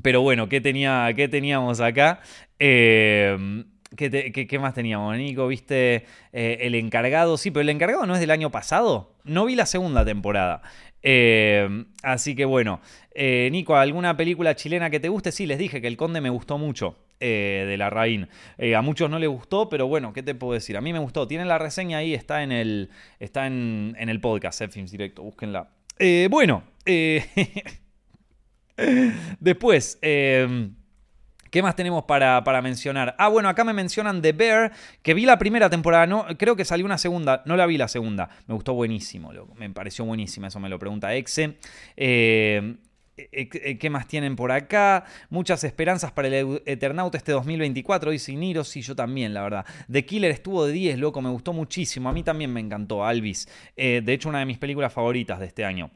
pero 0.01 0.21
bueno, 0.21 0.49
¿qué, 0.49 0.61
tenía, 0.61 1.11
qué 1.15 1.27
teníamos 1.27 1.79
acá? 1.79 2.19
Em, 2.59 3.65
¿qué, 3.95 4.59
más 4.59 4.73
teníamos, 4.73 5.15
Nico? 5.17 5.47
¿Viste 5.47 6.05
eh, 6.33 6.57
el 6.61 6.75
encargado? 6.75 7.37
Sí, 7.37 7.51
pero 7.51 7.61
el 7.61 7.69
encargado 7.69 8.05
no 8.05 8.13
es 8.13 8.19
del 8.19 8.31
año 8.31 8.51
pasado. 8.51 9.15
No 9.23 9.45
vi 9.45 9.55
la 9.55 9.65
segunda 9.65 10.05
temporada. 10.05 10.61
Em, 11.01 11.85
así 12.03 12.35
que 12.35 12.45
bueno, 12.45 12.81
eh, 13.13 13.49
Nico, 13.51 13.75
¿alguna 13.75 14.17
película 14.17 14.55
chilena 14.55 14.89
que 14.89 14.99
te 14.99 15.09
guste? 15.09 15.31
Sí, 15.31 15.45
les 15.45 15.59
dije 15.59 15.81
que 15.81 15.87
El 15.87 15.97
Conde 15.97 16.21
me 16.21 16.29
gustó 16.29 16.57
mucho. 16.57 16.97
Eh, 17.21 17.63
de 17.65 17.77
la 17.77 17.89
Raín. 17.89 18.27
a 18.75 18.81
muchos 18.81 19.09
no 19.09 19.19
les 19.19 19.29
gustó, 19.29 19.69
pero 19.69 19.87
bueno, 19.87 20.11
¿qué 20.11 20.21
te 20.21 20.35
puedo 20.35 20.51
decir? 20.51 20.75
A 20.75 20.81
mí 20.81 20.91
me 20.91 20.99
gustó. 20.99 21.25
Tienen 21.27 21.47
la 21.47 21.57
reseña 21.57 21.99
ahí, 21.99 22.13
está 22.13 22.43
en 22.43 22.51
el, 22.51 22.89
está 23.21 23.47
en, 23.47 23.95
el 23.97 24.19
podcast, 24.19 24.61
Films 24.69 24.91
Directo, 24.91 25.23
búsquenla. 25.23 25.69
Eh, 25.97 26.27
bueno, 26.29 26.63
eh, 26.85 27.25
después, 29.39 29.97
em, 30.01 30.75
¿qué 31.49 31.61
más 31.61 31.75
tenemos 31.75 32.03
para, 32.03 32.61
mencionar? 32.61 33.15
Ah, 33.17 33.29
bueno, 33.29 33.47
acá 33.47 33.63
me 33.63 33.73
mencionan 33.73 34.21
The 34.21 34.33
Bear, 34.33 34.71
que 35.01 35.13
vi 35.13 35.25
la 35.25 35.37
primera 35.37 35.69
temporada, 35.69 36.05
no, 36.05 36.25
creo 36.37 36.55
que 36.55 36.65
salió 36.65 36.85
una 36.85 36.97
segunda, 36.97 37.43
no 37.45 37.55
la 37.55 37.65
vi 37.65 37.77
la 37.77 37.87
segunda, 37.87 38.29
me 38.47 38.55
gustó 38.55 38.73
buenísimo, 38.73 39.31
me 39.55 39.69
pareció 39.69 40.05
buenísima, 40.05 40.47
eso 40.47 40.59
me 40.59 40.69
lo 40.69 40.77
pregunta 40.79 41.13
Exe. 41.15 41.57
Eh, 41.95 42.75
¿Qué 43.15 43.89
más 43.89 44.07
tienen 44.07 44.35
por 44.35 44.51
acá? 44.51 45.05
Muchas 45.29 45.63
esperanzas 45.63 46.11
para 46.11 46.27
el 46.27 46.61
Eternauta 46.65 47.17
este 47.17 47.31
2024, 47.31 48.11
dice 48.11 48.33
Niro. 48.33 48.63
Sí, 48.63 48.81
yo 48.81 48.95
también, 48.95 49.33
la 49.33 49.43
verdad. 49.43 49.65
The 49.89 50.05
Killer 50.05 50.31
estuvo 50.31 50.65
de 50.65 50.73
10, 50.73 50.99
loco, 50.99 51.21
me 51.21 51.29
gustó 51.29 51.53
muchísimo. 51.53 52.09
A 52.09 52.13
mí 52.13 52.23
también 52.23 52.51
me 52.51 52.59
encantó, 52.59 53.05
Alvis. 53.05 53.47
Eh, 53.77 54.01
de 54.03 54.13
hecho, 54.13 54.29
una 54.29 54.39
de 54.39 54.45
mis 54.45 54.57
películas 54.57 54.91
favoritas 54.91 55.39
de 55.39 55.45
este 55.45 55.63
año. 55.63 55.91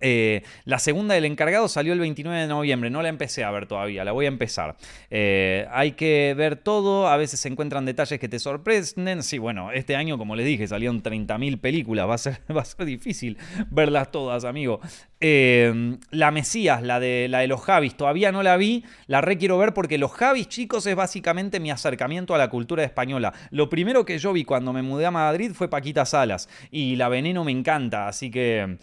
Eh, 0.00 0.42
la 0.64 0.78
segunda 0.78 1.14
del 1.14 1.24
encargado 1.24 1.68
salió 1.68 1.92
el 1.92 2.00
29 2.00 2.42
de 2.42 2.46
noviembre, 2.46 2.90
no 2.90 3.02
la 3.02 3.08
empecé 3.08 3.42
a 3.42 3.50
ver 3.50 3.66
todavía, 3.66 4.04
la 4.04 4.12
voy 4.12 4.26
a 4.26 4.28
empezar. 4.28 4.76
Eh, 5.10 5.66
hay 5.70 5.92
que 5.92 6.34
ver 6.36 6.56
todo, 6.56 7.08
a 7.08 7.16
veces 7.16 7.40
se 7.40 7.48
encuentran 7.48 7.84
detalles 7.84 8.18
que 8.20 8.28
te 8.28 8.38
sorprenden. 8.38 9.22
Sí, 9.22 9.38
bueno, 9.38 9.72
este 9.72 9.96
año, 9.96 10.18
como 10.18 10.36
les 10.36 10.46
dije, 10.46 10.68
salieron 10.68 11.02
30.000 11.02 11.60
películas, 11.60 12.08
va 12.08 12.14
a, 12.14 12.18
ser, 12.18 12.40
va 12.56 12.62
a 12.62 12.64
ser 12.64 12.86
difícil 12.86 13.38
verlas 13.70 14.10
todas, 14.10 14.44
amigo. 14.44 14.80
Eh, 15.20 15.98
la 16.10 16.30
Mesías, 16.30 16.82
la 16.82 17.00
de, 17.00 17.26
la 17.28 17.40
de 17.40 17.48
los 17.48 17.60
Javis, 17.60 17.96
todavía 17.96 18.30
no 18.30 18.42
la 18.42 18.56
vi, 18.56 18.84
la 19.06 19.20
requiero 19.20 19.58
ver 19.58 19.74
porque 19.74 19.98
los 19.98 20.12
Javis, 20.12 20.48
chicos, 20.48 20.86
es 20.86 20.94
básicamente 20.94 21.60
mi 21.60 21.70
acercamiento 21.70 22.34
a 22.34 22.38
la 22.38 22.48
cultura 22.48 22.84
española. 22.84 23.32
Lo 23.50 23.68
primero 23.68 24.04
que 24.04 24.18
yo 24.18 24.32
vi 24.32 24.44
cuando 24.44 24.72
me 24.72 24.82
mudé 24.82 25.06
a 25.06 25.10
Madrid 25.10 25.52
fue 25.54 25.68
Paquita 25.68 26.04
Salas 26.04 26.48
y 26.70 26.96
la 26.96 27.08
Veneno 27.08 27.44
me 27.44 27.52
encanta, 27.52 28.06
así 28.06 28.30
que 28.30 28.78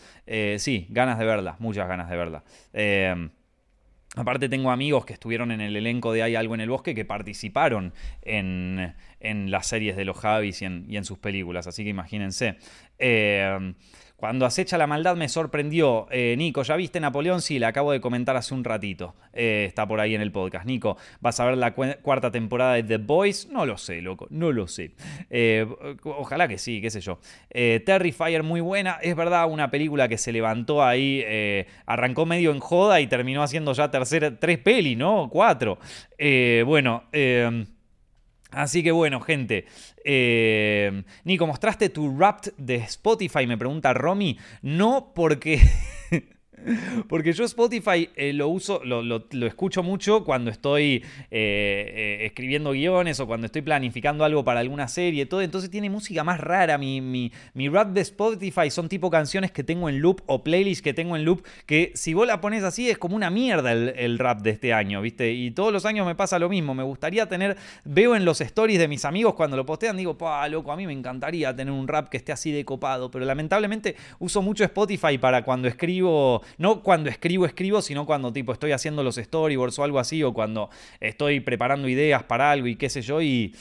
sí, 0.58 0.88
ganas 0.90 1.20
de 1.20 1.26
verla, 1.26 1.56
muchas 1.60 1.88
ganas 1.88 2.10
de 2.10 2.18
verla. 2.18 2.44
Eh, 2.74 3.30
aparte 4.16 4.50
tengo 4.50 4.72
amigos 4.72 5.06
que 5.06 5.14
estuvieron 5.14 5.52
en 5.52 5.62
el 5.62 5.76
elenco 5.76 6.12
de 6.12 6.24
Hay 6.24 6.36
algo 6.36 6.56
en 6.56 6.62
el 6.62 6.70
bosque 6.70 6.96
que 6.96 7.06
participaron 7.06 7.94
en, 8.22 8.94
las 9.22 9.68
series 9.68 9.96
de 9.96 10.06
los 10.06 10.18
Javis 10.18 10.62
y 10.62 10.66
en, 10.66 11.06
sus 11.06 11.18
películas, 11.18 11.68
así 11.68 11.84
que 11.84 11.90
imagínense. 11.90 12.58
Eh, 13.00 13.74
cuando 14.16 14.46
acecha 14.46 14.78
la 14.78 14.88
maldad 14.88 15.16
me 15.16 15.28
sorprendió. 15.28 16.08
Eh, 16.10 16.36
Nico, 16.38 16.64
¿ya 16.64 16.76
viste 16.76 17.00
Napoleón? 17.00 17.42
Sí, 17.42 17.60
le 17.60 17.66
acabo 17.66 17.92
de 17.92 18.00
comentar 18.00 18.36
hace 18.38 18.54
un 18.54 18.64
ratito. 18.64 19.14
Eh, 19.34 19.66
está 19.68 19.86
por 19.86 20.00
ahí 20.00 20.16
en 20.16 20.22
el 20.22 20.32
podcast. 20.32 20.66
Nico, 20.66 20.98
¿vas 21.20 21.40
a 21.40 21.46
ver 21.46 21.58
la 21.58 21.74
cuarta 21.74 22.32
temporada 22.32 22.76
de 22.76 22.84
The 22.84 22.98
Boys? 22.98 23.50
No 23.52 23.66
lo 23.66 23.78
sé, 23.78 24.02
loco, 24.02 24.28
no 24.30 24.52
lo 24.52 24.68
sé. 24.68 24.92
Eh, 25.30 25.68
ojalá 26.04 26.48
que 26.48 26.58
sí, 26.58 26.80
qué 26.82 26.90
sé 26.90 27.02
yo. 27.02 27.20
Terrifier, 27.50 28.44
muy 28.44 28.62
buena. 28.62 29.00
Es 29.02 29.16
verdad, 29.16 29.50
una 29.50 29.70
película 29.70 30.08
que 30.08 30.18
se 30.18 30.32
levantó 30.32 30.84
ahí, 30.84 31.24
arrancó 31.86 32.26
medio 32.26 32.52
en 32.52 32.60
joda 32.60 33.02
y 33.02 33.08
terminó 33.08 33.44
haciendo 33.44 33.74
ya 33.74 33.92
tercera, 33.92 34.40
tres 34.40 34.60
pelis, 34.60 34.98
¿no? 34.98 35.30
Cuatro. 35.30 35.78
bueno, 36.66 37.04
Así 38.56 38.84
que 38.84 38.92
bueno, 38.92 39.20
gente. 39.20 39.66
Eh, 40.06 41.04
Nico, 41.26 41.46
¿mostraste 41.46 41.90
tu 41.90 42.18
rap 42.18 42.46
de 42.58 42.76
Spotify? 42.76 43.46
Me 43.46 43.58
pregunta 43.58 43.94
Romy. 43.94 44.40
No, 44.62 45.12
porque 45.14 45.60
Porque 47.08 47.34
yo 47.34 47.44
Spotify 47.46 48.10
eh, 48.16 48.34
lo 48.34 48.48
uso, 48.50 48.82
lo, 48.84 49.22
escucho 49.46 49.84
mucho 49.84 50.24
cuando 50.24 50.52
estoy 50.52 51.04
eh, 51.32 51.32
eh, 51.32 52.26
escribiendo 52.26 52.72
guiones 52.72 53.20
o 53.20 53.28
cuando 53.28 53.46
estoy 53.46 53.62
planificando 53.62 54.24
algo 54.24 54.44
para 54.44 54.60
alguna 54.60 54.88
serie, 54.88 55.26
todo. 55.26 55.42
Entonces 55.42 55.70
tiene 55.70 55.90
música 55.90 56.24
más 56.24 56.40
rara. 56.40 56.78
Mi, 56.78 57.02
mi, 57.02 57.32
mi, 57.54 57.70
rap 57.70 57.90
de 57.90 58.02
Spotify 58.02 58.70
son 58.70 58.90
tipo 58.90 59.10
canciones 59.10 59.52
que 59.52 59.64
tengo 59.64 59.90
en 59.90 60.00
loop 60.00 60.22
o 60.26 60.44
playlists 60.44 60.82
que 60.82 60.94
tengo 60.94 61.16
en 61.16 61.26
loop. 61.26 61.46
Que 61.66 61.92
si 61.96 62.14
vos 62.14 62.28
la 62.28 62.42
pones 62.42 62.64
así 62.64 62.90
es 62.90 62.98
como 62.98 63.16
una 63.16 63.30
mierda 63.30 63.72
el, 63.72 64.20
rap 64.20 64.42
de 64.42 64.52
este 64.52 64.74
año, 64.74 65.02
¿viste? 65.02 65.34
Y 65.34 65.52
todos 65.52 65.74
los 65.74 65.86
años 65.86 66.06
me 66.06 66.16
pasa 66.16 66.40
lo 66.40 66.50
mismo. 66.50 66.74
Me 66.74 66.84
gustaría 66.84 67.28
tener, 67.28 67.58
veo 67.84 68.16
en 68.16 68.26
los 68.26 68.42
stories 68.42 68.80
de 68.80 68.88
mis 68.88 69.06
amigos 69.06 69.36
cuando 69.36 69.58
lo 69.58 69.66
postean, 69.66 69.98
digo, 69.98 70.18
pa, 70.18 70.48
loco, 70.48 70.72
a 70.72 70.76
mí 70.76 70.88
me 70.88 70.94
encantaría 70.94 71.56
tener 71.56 71.74
un 71.74 71.88
rap 71.88 72.10
que 72.10 72.18
esté 72.18 72.32
así 72.32 72.52
de 72.52 72.64
copado. 72.66 73.12
Pero 73.12 73.26
lamentablemente 73.26 73.96
uso 74.20 74.42
mucho 74.42 74.64
Spotify 74.64 75.18
para 75.18 75.44
cuando 75.44 75.68
escribo 75.68 76.42
no 76.58 76.82
cuando 76.82 77.10
escribo, 77.10 77.46
escribo, 77.46 77.82
sino 77.82 78.06
cuando 78.06 78.32
tipo 78.34 78.54
estoy 78.54 78.72
haciendo 78.72 79.04
los 79.04 79.16
storyboards 79.16 79.80
o 79.80 79.84
algo 79.84 80.00
así, 80.00 80.24
o 80.24 80.34
cuando 80.34 80.70
estoy 81.00 81.40
preparando 81.40 81.88
ideas 81.88 82.24
para 82.24 82.52
algo 82.52 82.68
y 82.68 82.76
qué 82.76 82.90
sé 82.90 83.02
yo, 83.02 83.22
y 83.22 83.54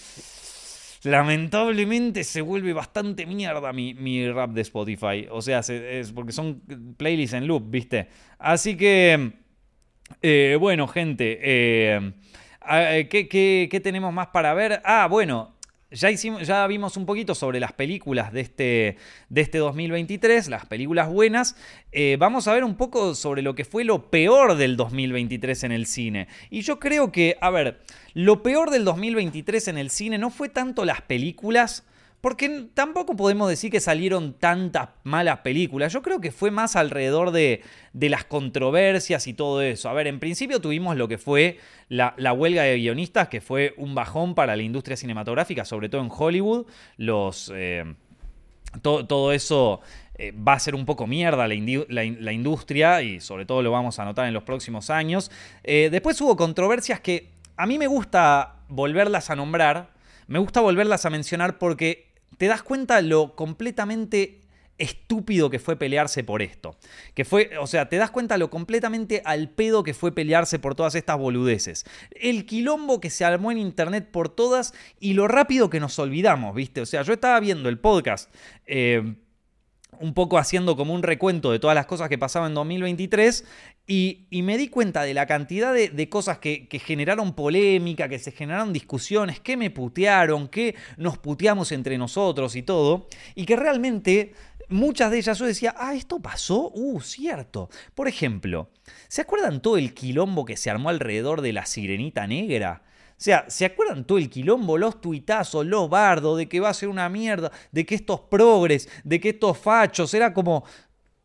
lamentablemente 1.05 2.25
se 2.25 2.41
vuelve 2.41 2.73
bastante 2.73 3.27
mierda 3.27 3.73
mi, 3.73 4.31
rap 4.31 4.51
de 4.51 4.63
Spotify. 4.63 5.27
O 5.31 5.43
sea, 5.43 5.61
es 5.61 6.13
porque 6.13 6.33
son 6.33 6.63
playlists 6.97 7.35
en 7.35 7.47
loop, 7.47 7.71
¿viste? 7.71 8.09
Así 8.39 8.77
que, 8.77 9.33
eh, 10.23 10.57
bueno, 10.59 10.89
gente, 10.89 11.39
eh, 11.43 12.13
eh, 12.71 13.09
qué 13.71 13.81
tenemos 13.83 14.13
más 14.13 14.29
para 14.29 14.55
ver? 14.55 14.81
Ah, 14.85 15.07
bueno, 15.11 15.55
ya, 15.91 16.11
hicimos, 16.11 16.47
ya 16.47 16.67
vimos 16.67 16.97
un 16.97 17.07
poquito 17.07 17.35
sobre 17.35 17.61
las 17.61 17.73
películas 17.73 18.33
de 18.33 18.41
este, 18.41 18.97
de 19.29 19.41
este 19.41 19.59
2023, 19.59 20.49
las 20.49 20.67
películas 20.67 21.09
buenas. 21.09 21.57
Eh, 21.93 22.17
vamos 22.19 22.49
a 22.49 22.55
ver 22.55 22.65
un 22.65 22.77
poco 22.77 23.15
sobre 23.15 23.43
lo 23.43 23.55
que 23.55 23.65
fue 23.65 23.85
lo 23.85 24.11
peor 24.11 24.57
del 24.57 24.77
2023 24.77 25.65
en 25.65 25.73
el 25.73 25.87
cine. 25.87 26.29
Y 26.51 26.63
yo 26.63 26.79
creo 26.79 27.13
que, 27.13 27.37
a 27.41 27.51
ver, 27.51 27.81
lo 28.13 28.43
peor 28.43 28.71
del 28.71 28.85
2023 28.85 29.69
en 29.69 29.79
el 29.79 29.91
cine 29.91 30.19
no 30.19 30.31
fue 30.31 30.49
tanto 30.49 30.85
las 30.85 31.03
películas, 31.03 31.85
porque 32.25 32.69
tampoco 32.73 33.17
podemos 33.17 33.51
decir 33.51 33.71
que 33.71 33.81
salieron 33.81 34.33
tantas 34.33 34.89
malas 35.03 35.41
películas. 35.41 35.93
Yo 35.93 36.01
creo 36.01 36.23
que 36.23 36.33
fue 36.33 36.51
más 36.51 36.75
alrededor 36.75 37.33
de, 37.33 37.61
las 37.93 38.25
controversias 38.25 39.27
y 39.27 39.35
todo 39.35 39.61
eso. 39.61 39.91
A 39.91 39.93
ver, 39.93 40.07
en 40.07 40.19
principio 40.21 40.59
tuvimos 40.59 40.97
lo 40.97 41.07
que 41.07 41.19
fue 41.19 41.59
la, 41.91 42.15
huelga 42.33 42.63
de 42.63 42.79
guionistas, 42.79 43.29
que 43.29 43.43
fue 43.43 43.75
un 43.77 43.95
bajón 43.95 44.35
para 44.35 44.57
la 44.57 44.63
industria 44.63 44.97
cinematográfica, 44.97 45.67
sobre 45.67 45.91
todo 45.91 46.01
en 46.01 46.09
Hollywood. 46.11 46.65
Los. 46.97 47.53
Eh, 47.55 47.95
todo, 48.81 49.31
eso 49.31 49.83
eh, 50.17 50.33
va 50.33 50.55
a 50.55 50.61
ser 50.61 50.75
un 50.75 50.87
poco 50.87 51.07
mierda 51.07 51.47
la, 51.47 52.33
industria 52.33 53.03
y 53.03 53.21
sobre 53.21 53.45
todo 53.45 53.61
lo 53.61 53.71
vamos 53.71 53.99
a 53.99 54.05
notar 54.07 54.27
en 54.27 54.33
los 54.33 54.45
próximos 54.45 54.89
años. 54.89 55.31
Eh, 55.63 55.91
después 55.93 56.19
hubo 56.23 56.39
controversias 56.39 57.01
que 57.01 57.29
a 57.59 57.67
mí 57.67 57.77
me 57.77 57.87
gusta 57.87 58.61
volverlas 58.71 59.29
a 59.29 59.37
nombrar, 59.37 59.91
me 60.27 60.39
gusta 60.39 60.63
volverlas 60.63 61.05
a 61.05 61.11
mencionar 61.11 61.59
porque 61.59 62.14
te 62.39 62.47
das 62.47 62.63
cuenta 62.63 63.01
lo 63.01 63.35
completamente 63.37 64.41
estúpido 64.79 65.51
que 65.51 65.59
fue 65.59 65.77
pelearse 65.77 66.25
por 66.25 66.43
esto. 66.43 66.77
Que 67.15 67.25
fue, 67.25 67.59
o 67.59 67.67
sea, 67.67 67.89
te 67.89 67.97
das 67.97 68.11
cuenta 68.11 68.39
lo 68.39 68.51
completamente 68.51 69.23
al 69.25 69.49
pedo 69.51 69.83
que 69.83 69.95
fue 69.95 70.13
pelearse 70.13 70.59
por 70.59 70.75
todas 70.75 70.95
estas 70.95 71.19
boludeces. 71.19 71.85
El 72.11 72.47
quilombo 72.47 73.01
que 73.01 73.11
se 73.11 73.25
armó 73.25 73.53
en 73.53 73.59
internet 73.59 74.09
por 74.11 74.29
todas 74.29 74.75
y 74.99 75.15
lo 75.15 75.29
rápido 75.29 75.71
que 75.71 75.81
nos 75.81 75.99
olvidamos, 75.99 76.55
¿viste? 76.55 76.81
O 76.81 76.87
sea, 76.87 77.03
yo 77.03 77.13
estaba 77.13 77.39
viendo 77.41 77.69
el 77.69 77.79
podcast. 77.79 78.35
Eh, 78.67 79.15
un 80.01 80.15
poco 80.15 80.39
haciendo 80.39 80.77
como 80.77 80.95
un 80.95 81.03
recuento 81.03 81.53
de 81.53 81.59
todas 81.59 81.75
las 81.75 81.87
cosas 81.87 82.09
que 82.09 82.19
pasaban 82.19 82.51
en 82.51 82.55
2023 82.55 83.45
y, 83.87 84.27
me 84.31 84.57
di 84.57 84.69
cuenta 84.69 85.03
de 85.03 85.15
la 85.15 85.27
cantidad 85.27 85.75
de, 85.75 86.09
cosas 86.09 86.39
que, 86.39 86.69
que, 86.69 86.79
generaron 86.79 87.35
polémica, 87.35 88.09
que 88.09 88.19
se 88.19 88.33
generaron 88.33 88.73
discusiones, 88.73 89.41
que 89.41 89.57
me 89.57 89.71
putearon, 89.71 90.49
que 90.49 90.75
nos 90.97 91.19
puteamos 91.19 91.73
entre 91.73 91.99
nosotros 91.99 92.57
y 92.57 92.63
todo, 92.63 93.09
y 93.35 93.45
que 93.45 93.57
realmente 93.57 94.33
muchas 94.69 95.11
de 95.11 95.19
ellas 95.19 95.39
yo 95.39 95.47
decía, 95.47 95.75
ah, 95.79 95.95
esto 95.95 96.21
pasó, 96.21 96.71
uh, 96.75 97.01
cierto. 97.01 97.69
Por 97.95 98.09
ejemplo, 98.09 98.71
¿se 99.09 99.23
acuerdan 99.23 99.61
todo 99.61 99.77
el 99.77 99.95
quilombo 99.95 100.45
que 100.45 100.57
se 100.57 100.71
armó 100.71 100.89
alrededor 100.89 101.41
de 101.41 101.53
la 101.53 101.67
sirenita 101.67 102.27
negra? 102.27 102.83
Sea, 103.17 103.45
¿se 103.49 103.65
acuerdan 103.65 104.05
todo 104.05 104.19
el 104.19 104.29
quilombo, 104.29 104.77
los 104.77 105.01
tuitazos, 105.01 105.65
los 105.65 105.89
bardos, 105.89 106.37
de 106.37 106.49
que 106.49 106.61
va 106.61 106.71
a 106.71 106.75
ser 106.75 106.89
una 106.89 107.09
mierda, 107.09 107.51
de 107.73 107.87
que 107.87 107.95
estos 107.95 108.21
progres, 108.21 108.89
de 109.05 109.21
que 109.21 109.31
estos 109.31 109.57
fachos, 109.57 110.13
era 110.15 110.35
como, 110.35 110.65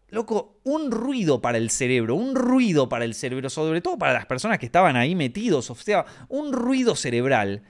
loco, 0.10 0.60
un 0.64 0.92
ruido 0.92 1.42
para 1.42 1.58
el 1.58 1.70
cerebro, 1.70 2.16
un 2.16 2.36
ruido 2.36 2.90
para 2.90 3.06
el 3.06 3.16
cerebro, 3.16 3.50
sobre 3.50 3.82
todo 3.82 3.98
para 3.98 4.14
las 4.14 4.26
personas 4.26 4.60
que 4.60 4.66
estaban 4.66 4.96
ahí 4.96 5.16
metidos, 5.16 5.70
o 5.70 5.76
sea, 5.76 6.06
un 6.30 6.54
ruido 6.54 6.96
cerebral, 6.96 7.64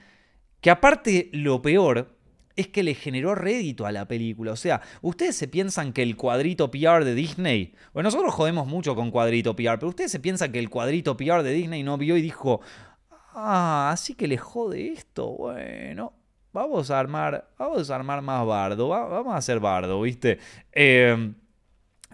que 0.60 0.70
aparte 0.70 1.30
lo 1.32 1.62
peor 1.62 2.16
es 2.56 2.68
que 2.68 2.82
le 2.82 2.94
generó 2.94 3.34
rédito 3.34 3.86
a 3.86 3.92
la 3.92 4.06
película. 4.06 4.52
O 4.52 4.56
sea, 4.56 4.82
ustedes 5.00 5.36
se 5.36 5.48
piensan 5.48 5.92
que 5.92 6.02
el 6.02 6.16
cuadrito 6.16 6.70
PR 6.70 7.04
de 7.04 7.14
Disney, 7.14 7.74
bueno, 7.92 8.08
nosotros 8.08 8.34
jodemos 8.34 8.66
mucho 8.66 8.94
con 8.94 9.10
cuadrito 9.10 9.56
PR, 9.56 9.78
pero 9.78 9.88
ustedes 9.88 10.12
se 10.12 10.20
piensan 10.20 10.52
que 10.52 10.58
el 10.58 10.68
cuadrito 10.68 11.16
PR 11.16 11.42
de 11.42 11.52
Disney 11.52 11.82
no 11.82 11.96
vio 11.96 12.16
y 12.16 12.22
dijo, 12.22 12.60
ah, 13.34 13.90
así 13.92 14.14
que 14.14 14.28
le 14.28 14.36
jode 14.38 14.92
esto, 14.92 15.28
bueno. 15.28 16.12
Vamos 16.52 16.90
a 16.90 16.98
armar, 16.98 17.48
vamos 17.58 17.90
a 17.90 17.94
armar 17.94 18.22
más 18.22 18.44
bardo, 18.44 18.88
vamos 18.88 19.32
a 19.32 19.36
hacer 19.36 19.60
bardo, 19.60 20.00
¿viste? 20.02 20.38
Eh, 20.72 21.32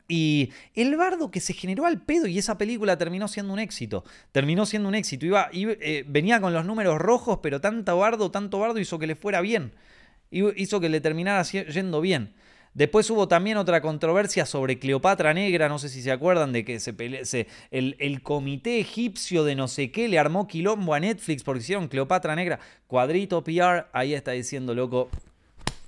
y 0.09 0.53
el 0.75 0.97
bardo 0.97 1.31
que 1.31 1.41
se 1.41 1.55
generó 1.55 1.87
al 1.87 2.03
pedo 2.03 2.27
y 2.27 2.39
esa 2.39 2.59
película 2.59 2.99
terminó 2.99 3.29
siendo 3.29 3.53
un 3.53 3.59
éxito. 3.59 4.05
Terminó 4.33 4.67
siendo 4.67 4.89
un 4.89 4.95
éxito. 4.95 5.27
Iba, 5.27 5.49
eh, 5.53 6.05
venía 6.07 6.41
con 6.41 6.53
los 6.53 6.65
números 6.65 6.99
rojos, 6.99 7.41
pero 7.43 7.61
tanto 7.61 7.97
bardo, 7.97 8.31
tanto 8.31 8.59
bardo 8.59 8.79
hizo 8.79 8.99
que 8.99 9.07
le 9.07 9.17
fuera 9.17 9.41
bien 9.41 9.73
hizo 10.31 10.81
que 10.81 10.89
le 10.89 11.01
terminara 11.01 11.43
yendo 11.43 12.01
bien. 12.01 12.35
Después 12.77 13.09
hubo 13.09 13.27
también 13.27 13.57
otra 13.57 13.81
controversia 13.81 14.45
sobre 14.45 14.79
Cleopatra 14.79 15.33
Negra, 15.33 15.67
no 15.67 15.79
sé 15.79 15.89
si 15.89 16.03
se 16.03 16.13
acuerdan 16.13 16.53
de 16.53 16.63
que 16.63 16.79
el, 17.71 17.97
el, 17.99 18.23
comité 18.23 18.79
egipcio 18.81 19.45
de 19.45 19.55
no 19.55 19.67
sé 19.67 19.91
qué 19.91 20.09
le 20.09 20.19
armó 20.19 20.47
quilombo 20.47 20.93
a 20.93 21.01
Netflix 21.01 21.43
porque 21.43 21.63
hicieron 21.63 21.89
Cleopatra 21.89 22.37
Negra. 22.37 22.61
Cuadrito 22.87 23.43
PR, 23.43 23.87
ahí 23.95 24.13
está 24.13 24.33
diciendo, 24.33 24.75
loco, 24.75 25.09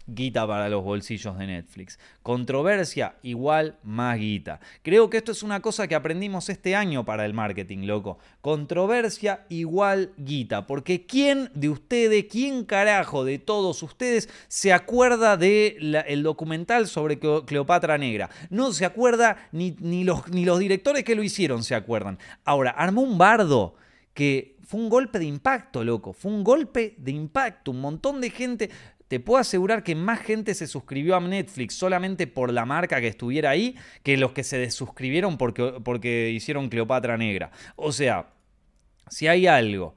guita 0.08 0.46
para 0.46 0.68
los 0.68 0.82
bolsillos 0.82 1.38
de 1.38 1.46
Netflix. 1.46 1.98
Controversia 2.22 3.16
igual 3.22 3.78
más 3.82 4.18
guita. 4.18 4.60
Creo 4.82 5.08
que 5.08 5.18
esto 5.18 5.32
es 5.32 5.42
una 5.42 5.60
cosa 5.60 5.86
que 5.86 5.94
aprendimos 5.94 6.48
este 6.48 6.74
año 6.74 7.04
para 7.04 7.24
el 7.24 7.34
marketing, 7.34 7.86
loco. 7.86 8.18
Controversia 8.40 9.44
igual 9.48 10.12
guita. 10.16 10.66
Porque 10.66 11.06
¿quién 11.06 11.50
de 11.54 11.68
ustedes, 11.68 12.24
quién 12.30 12.64
carajo 12.64 13.24
de 13.24 13.38
todos 13.38 13.82
ustedes 13.82 14.28
se 14.48 14.72
acuerda 14.72 15.36
del 15.36 16.22
documental 16.22 16.88
sobre 16.88 17.18
Cleopatra 17.18 17.98
Negra? 17.98 18.30
No 18.50 18.72
se 18.72 18.84
acuerda 18.84 19.48
ni, 19.52 19.76
ni, 19.80 20.04
los, 20.04 20.28
ni 20.28 20.44
los 20.44 20.58
directores 20.58 21.04
que 21.04 21.14
lo 21.14 21.22
hicieron 21.22 21.62
se 21.62 21.74
acuerdan. 21.74 22.18
Ahora, 22.44 22.70
armó 22.70 23.02
un 23.02 23.18
bardo 23.18 23.74
que 24.14 24.56
fue 24.68 24.80
un 24.80 24.90
golpe 24.90 25.18
de 25.18 25.24
impacto, 25.24 25.82
loco. 25.82 26.12
Fue 26.12 26.30
un 26.30 26.44
golpe 26.44 26.94
de 26.98 27.12
impacto. 27.12 27.70
Un 27.70 27.80
montón 27.80 28.20
de 28.20 28.28
gente 28.28 28.68
te 29.08 29.20
puedo 29.20 29.40
asegurar 29.40 29.82
que 29.82 29.94
más 29.94 30.20
gente 30.20 30.54
se 30.54 30.66
suscribió 30.66 31.16
a 31.16 31.20
Netflix 31.20 31.74
solamente 31.74 32.26
por 32.26 32.52
la 32.52 32.66
marca 32.66 33.00
que 33.00 33.08
estuviera 33.08 33.50
ahí 33.50 33.74
que 34.02 34.16
los 34.16 34.32
que 34.32 34.44
se 34.44 34.58
desuscribieron 34.58 35.38
porque, 35.38 35.74
porque 35.82 36.30
hicieron 36.30 36.68
Cleopatra 36.68 37.16
Negra. 37.16 37.50
O 37.76 37.92
sea, 37.92 38.30
si 39.08 39.26
hay 39.26 39.46
algo 39.46 39.96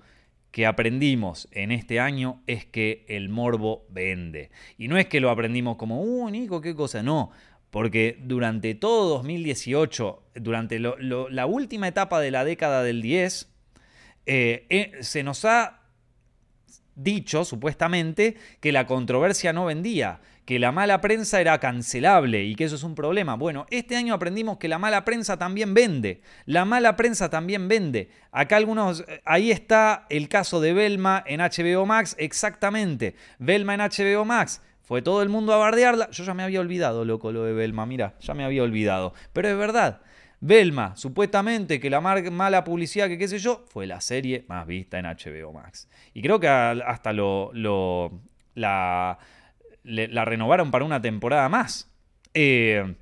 que 0.52 0.66
aprendimos 0.66 1.48
en 1.52 1.72
este 1.72 2.00
año 2.00 2.42
es 2.48 2.66
que 2.66 3.06
el 3.08 3.30
morbo 3.30 3.86
vende. 3.90 4.52
Y 4.78 4.88
no 4.88 4.98
es 4.98 5.08
que 5.08 5.20
lo 5.20 5.30
aprendimos 5.30 5.78
como, 5.78 6.02
uh, 6.02 6.30
Nico, 6.30 6.62
qué 6.62 6.76
cosa, 6.76 7.04
no. 7.04 7.32
Porque 7.70 8.18
durante 8.22 8.76
todo 8.76 9.10
2018, 9.10 10.24
durante 10.36 10.78
la 10.80 11.46
última 11.46 11.88
etapa 11.88 12.20
de 12.20 12.32
la 12.32 12.44
década 12.44 12.84
del 12.84 13.02
10, 13.02 13.50
eh, 14.26 14.66
eh, 14.70 14.92
se 15.02 15.24
nos 15.24 15.46
ha 15.46 15.81
dicho, 16.96 17.46
supuestamente, 17.46 18.36
que 18.60 18.72
la 18.72 18.86
controversia 18.86 19.54
no 19.54 19.66
vendía, 19.66 20.20
que 20.46 20.60
la 20.60 20.72
mala 20.72 21.02
prensa 21.02 21.40
era 21.40 21.60
cancelable 21.60 22.44
y 22.44 22.56
que 22.56 22.66
eso 22.66 22.76
es 22.76 22.84
un 22.84 22.96
problema. 22.96 23.36
Bueno, 23.36 23.66
este 23.70 23.96
año 23.96 24.14
aprendimos 24.14 24.58
que 24.58 24.68
la 24.68 24.80
mala 24.80 25.06
prensa 25.06 25.38
también 25.38 25.74
vende. 25.74 26.22
La 26.46 26.66
mala 26.66 26.96
prensa 26.96 27.30
también 27.30 27.68
vende. 27.68 28.10
Acá 28.32 28.58
algunos, 28.58 29.02
eh, 29.08 29.22
ahí 29.26 29.52
está 29.52 30.06
el 30.10 30.28
caso 30.30 30.60
de 30.60 30.74
Belma 30.74 31.24
en 31.26 31.40
HBO 31.40 31.86
Max, 31.86 32.16
exactamente. 32.20 33.16
Belma 33.40 33.76
en 33.76 33.82
HBO 33.82 34.26
Max. 34.26 34.62
Fue 34.82 35.02
todo 35.02 35.22
el 35.22 35.30
mundo 35.30 35.54
a 35.54 35.58
bardearla. 35.58 36.10
Yo 36.12 36.24
ya 36.26 36.34
me 36.34 36.44
había 36.44 36.60
olvidado, 36.60 37.06
loco, 37.06 37.32
lo 37.32 37.44
de 37.44 37.54
Belma. 37.54 37.86
Mira, 37.86 38.16
ya 38.20 38.34
me 38.34 38.44
había 38.44 38.64
olvidado. 38.64 39.14
Pero 39.32 39.48
es 39.48 39.58
verdad. 39.58 40.02
Belma, 40.44 40.96
supuestamente 40.96 41.80
que 41.80 41.92
la 41.92 42.02
mala 42.02 42.64
publicidad 42.64 43.08
que 43.08 43.20
qué 43.20 43.28
sé 43.28 43.38
yo, 43.38 43.64
fue 43.70 43.86
la 43.86 44.02
serie 44.02 44.44
más 44.48 44.66
vista 44.66 44.98
en 44.98 45.06
HBO 45.06 45.54
Max. 45.54 45.88
Y 46.16 46.22
creo 46.24 46.40
que 46.40 46.48
hasta 46.48 47.14
lo, 47.14 47.52
la, 48.56 49.20
la, 49.84 50.26
renovaron 50.26 50.72
para 50.72 50.84
una 50.84 51.00
temporada 51.00 51.48
más. 51.48 51.92
Eh, 52.34 52.96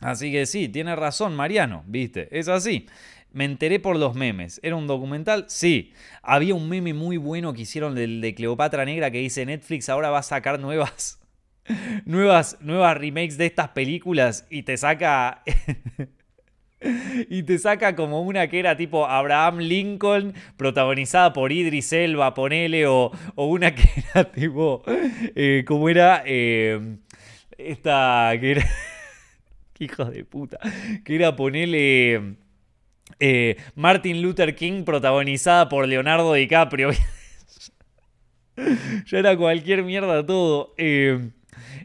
así 0.00 0.30
que 0.30 0.46
sí, 0.46 0.68
tiene 0.68 0.94
razón 0.94 1.34
Mariano, 1.34 1.82
viste, 1.86 2.28
es 2.38 2.46
así. 2.46 2.86
Me 3.32 3.46
enteré 3.46 3.80
por 3.80 3.96
los 3.96 4.14
memes. 4.14 4.60
¿Era 4.62 4.76
un 4.76 4.86
documental? 4.86 5.46
Sí. 5.48 5.92
Había 6.22 6.54
un 6.54 6.68
meme 6.68 6.94
muy 6.94 7.16
bueno 7.16 7.52
que 7.52 7.62
hicieron 7.62 7.96
del 7.96 8.20
de 8.20 8.34
Cleopatra 8.34 8.84
Negra 8.84 9.10
que 9.10 9.18
dice 9.18 9.44
Netflix 9.44 9.88
ahora 9.88 10.10
va 10.10 10.18
a 10.20 10.22
sacar 10.22 10.60
nuevas 10.60 11.20
nuevas, 12.04 12.58
nuevas 12.60 12.96
remakes 12.96 13.38
de 13.38 13.46
estas 13.46 13.68
películas 13.70 14.46
y 14.50 14.62
te 14.62 14.76
saca 14.76 15.42
Y 17.28 17.42
te 17.42 17.58
saca 17.58 17.96
como 17.96 18.22
una 18.22 18.48
que 18.48 18.58
era 18.58 18.76
tipo 18.76 19.06
Abraham 19.06 19.58
Lincoln, 19.58 20.34
protagonizada 20.56 21.32
por 21.32 21.52
Idris 21.52 21.92
Elba, 21.92 22.34
ponele, 22.34 22.86
o, 22.86 23.10
o 23.34 23.46
una 23.46 23.74
que 23.74 23.88
era 24.14 24.30
tipo, 24.30 24.82
eh, 24.86 25.64
como 25.66 25.88
era 25.88 26.22
eh, 26.26 26.96
esta, 27.58 28.32
que 28.40 28.52
era, 28.52 28.66
hijos 29.78 30.10
de 30.10 30.24
puta, 30.24 30.58
que 31.04 31.14
era 31.16 31.36
ponele 31.36 32.36
eh, 33.18 33.56
Martin 33.74 34.22
Luther 34.22 34.54
King, 34.54 34.84
protagonizada 34.84 35.68
por 35.68 35.86
Leonardo 35.86 36.32
DiCaprio. 36.34 36.90
ya 39.06 39.18
era 39.18 39.36
cualquier 39.36 39.82
mierda 39.84 40.24
todo. 40.24 40.74
Eh, 40.78 41.30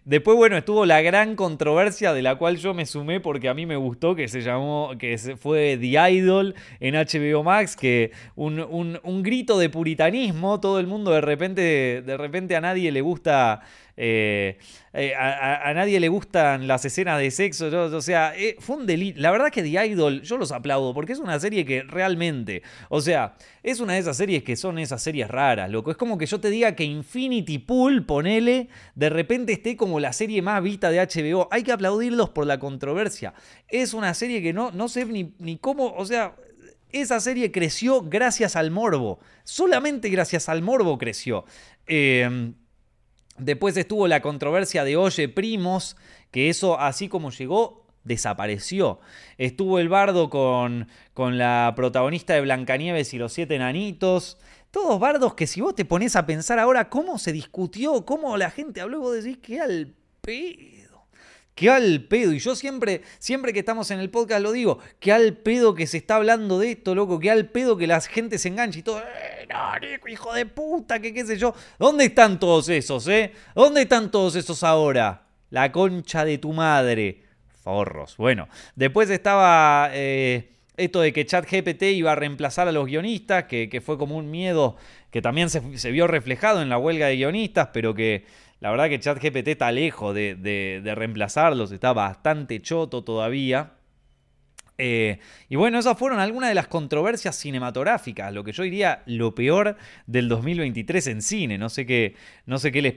Después, 0.05 0.37
bueno, 0.37 0.55
estuvo 0.55 0.85
la 0.85 1.01
gran 1.01 1.35
controversia 1.35 2.13
de 2.13 2.21
la 2.21 2.35
cual 2.35 2.57
yo 2.57 2.75
me 2.75 2.85
sumé 2.85 3.19
porque 3.19 3.49
a 3.49 3.55
mí 3.55 3.65
me 3.65 3.75
gustó, 3.75 4.13
que 4.13 4.27
se 4.27 4.41
llamó, 4.41 4.91
que 4.99 5.17
fue 5.17 5.79
The 5.81 6.11
Idol 6.11 6.53
en 6.79 6.93
HBO 6.93 7.41
Max, 7.41 7.75
que 7.75 8.11
un, 8.35 8.99
un 9.01 9.23
grito 9.23 9.57
de 9.57 9.67
puritanismo, 9.71 10.59
todo 10.59 10.79
el 10.79 10.85
mundo 10.85 11.09
de 11.09 11.21
repente, 11.21 12.03
de 12.05 12.17
repente 12.17 12.55
a 12.55 12.61
nadie 12.61 12.91
le 12.91 13.01
gusta 13.01 13.63
eh, 13.97 14.57
eh, 14.93 15.13
a, 15.15 15.73
nadie 15.73 15.99
le 15.99 16.09
gustan 16.09 16.67
las 16.67 16.83
escenas 16.85 17.19
de 17.19 17.31
sexo. 17.31 17.67
o 17.67 18.01
sea, 18.01 18.33
eh, 18.35 18.55
fue 18.59 18.77
un 18.77 18.85
delito. 18.85 19.19
La 19.19 19.31
verdad 19.31 19.49
que 19.51 19.63
The 19.63 19.87
Idol, 19.87 20.21
yo 20.21 20.37
los 20.37 20.51
aplaudo 20.51 20.93
porque 20.93 21.13
es 21.13 21.19
una 21.19 21.39
serie 21.39 21.65
que 21.65 21.83
realmente, 21.83 22.61
o 22.89 23.01
sea, 23.01 23.35
es 23.63 23.79
una 23.79 23.93
de 23.93 23.99
esas 23.99 24.17
series 24.17 24.43
que 24.43 24.55
son 24.55 24.79
esas 24.79 25.01
series 25.01 25.29
raras, 25.29 25.69
loco. 25.69 25.91
Es 25.91 25.97
como 25.97 26.17
que 26.17 26.25
yo 26.25 26.39
te 26.39 26.49
diga 26.49 26.75
que 26.75 26.83
Infinity 26.83 27.59
Pool, 27.59 28.05
ponele, 28.05 28.69
de 28.95 29.09
repente 29.09 29.53
esté 29.53 29.77
como 29.77 29.99
la 29.99 30.13
serie 30.13 30.41
más 30.41 30.61
vista 30.61 30.89
de 30.91 30.99
HBO. 30.99 31.47
Hay 31.51 31.63
que 31.63 31.71
aplaudirlos 31.71 32.29
por 32.29 32.45
la 32.45 32.59
controversia. 32.59 33.33
Es 33.67 33.93
una 33.93 34.13
serie 34.13 34.41
que 34.41 34.53
no, 34.53 34.71
no 34.71 34.89
sé 34.89 35.05
ni, 35.05 35.33
ni 35.39 35.57
cómo, 35.57 35.93
o 35.95 36.05
sea, 36.05 36.35
esa 36.91 37.19
serie 37.19 37.51
creció 37.51 38.01
gracias 38.01 38.55
al 38.55 38.71
morbo. 38.71 39.19
Solamente 39.43 40.09
gracias 40.09 40.49
al 40.49 40.61
morbo 40.61 40.97
creció. 40.97 41.45
Eh, 41.87 42.53
Después 43.37 43.75
estuvo 43.75 44.07
la 44.07 44.21
controversia 44.21 44.83
de 44.83 44.95
Oye 44.95 45.27
Primos, 45.27 45.97
que 46.31 46.49
eso 46.49 46.79
así 46.79 47.09
como 47.09 47.31
llegó, 47.31 47.85
desapareció. 48.05 48.99
Estuvo 49.37 49.79
el 49.79 49.89
bardo 49.89 50.29
con, 50.29 50.87
con 51.13 51.37
la 51.37 51.73
protagonista 51.75 52.33
de 52.33 52.41
Blancanieves 52.41 53.13
y 53.13 53.17
los 53.17 53.33
siete 53.33 53.55
enanitos. 53.55 54.37
Todos 54.71 54.99
bardos 54.99 55.33
que 55.33 55.47
si 55.47 55.61
vos 55.61 55.75
te 55.75 55.85
pones 55.85 56.15
a 56.15 56.25
pensar 56.25 56.59
ahora 56.59 56.89
cómo 56.89 57.17
se 57.17 57.33
discutió, 57.33 58.05
cómo 58.05 58.37
la 58.37 58.51
gente 58.51 58.81
habló, 58.81 58.99
vos 58.99 59.23
decís 59.23 59.37
que 59.37 59.59
al 59.59 59.93
pedo. 60.21 60.74
Que 61.55 61.69
al 61.69 62.03
pedo. 62.03 62.33
Y 62.33 62.39
yo 62.39 62.55
siempre, 62.55 63.01
siempre 63.17 63.53
que 63.53 63.59
estamos 63.59 63.89
en 63.91 63.99
el 63.99 64.09
podcast 64.09 64.43
lo 64.43 64.51
digo, 64.51 64.79
que 64.99 65.11
al 65.11 65.37
pedo 65.37 65.73
que 65.73 65.87
se 65.87 65.97
está 65.97 66.17
hablando 66.17 66.59
de 66.59 66.71
esto, 66.71 66.93
loco, 66.93 67.19
que 67.19 67.31
al 67.31 67.47
pedo 67.49 67.77
que 67.77 67.87
la 67.87 68.01
gente 68.01 68.37
se 68.37 68.49
engancha 68.49 68.79
y 68.79 68.83
todo. 68.83 68.99
¡Eh, 68.99 69.47
no, 69.49 70.09
hijo 70.09 70.33
de 70.33 70.45
puta, 70.45 70.99
que 70.99 71.13
qué 71.13 71.25
sé 71.25 71.37
yo! 71.37 71.55
¿Dónde 71.79 72.05
están 72.05 72.39
todos 72.39 72.69
esos, 72.69 73.07
eh? 73.07 73.31
¿Dónde 73.55 73.83
están 73.83 74.11
todos 74.11 74.35
esos 74.35 74.63
ahora? 74.63 75.27
La 75.49 75.71
concha 75.71 76.25
de 76.25 76.37
tu 76.37 76.51
madre. 76.51 77.23
Forros. 77.63 78.17
Bueno, 78.17 78.47
después 78.75 79.09
estaba... 79.09 79.89
Eh, 79.93 80.51
esto 80.77 81.01
de 81.01 81.13
que 81.13 81.25
ChatGPT 81.25 81.83
iba 81.83 82.11
a 82.11 82.15
reemplazar 82.15 82.67
a 82.67 82.71
los 82.71 82.85
guionistas, 82.85 83.45
que, 83.45 83.81
fue 83.83 83.97
como 83.97 84.17
un 84.17 84.29
miedo 84.29 84.75
que 85.09 85.21
también 85.21 85.49
se, 85.49 85.91
vio 85.91 86.07
reflejado 86.07 86.61
en 86.61 86.69
la 86.69 86.77
huelga 86.77 87.07
de 87.07 87.15
guionistas, 87.15 87.69
pero 87.71 87.93
que 87.93 88.25
la 88.59 88.71
verdad 88.71 88.89
que 88.89 88.99
ChatGPT 88.99 89.49
está 89.49 89.71
lejos 89.71 90.15
de, 90.15 90.81
reemplazarlos, 90.95 91.71
está 91.71 91.93
bastante 91.93 92.61
choto 92.61 93.03
todavía. 93.03 93.73
Eh, 94.77 95.19
y 95.47 95.55
bueno, 95.55 95.79
esas 95.79 95.97
fueron 95.97 96.19
algunas 96.19 96.49
de 96.49 96.55
las 96.55 96.67
controversias 96.67 97.35
cinematográficas, 97.35 98.33
lo 98.33 98.43
que 98.43 98.51
yo 98.51 98.63
diría 98.63 99.03
lo 99.05 99.33
peor 99.33 99.77
del 100.05 100.27
2023 100.27 101.07
en 101.07 101.21
cine. 101.21 101.57
No 101.57 101.69
sé 101.69 101.85
qué, 101.85 102.15
no 102.45 102.57
sé 102.57 102.71
qué 102.71 102.81
les, 102.81 102.95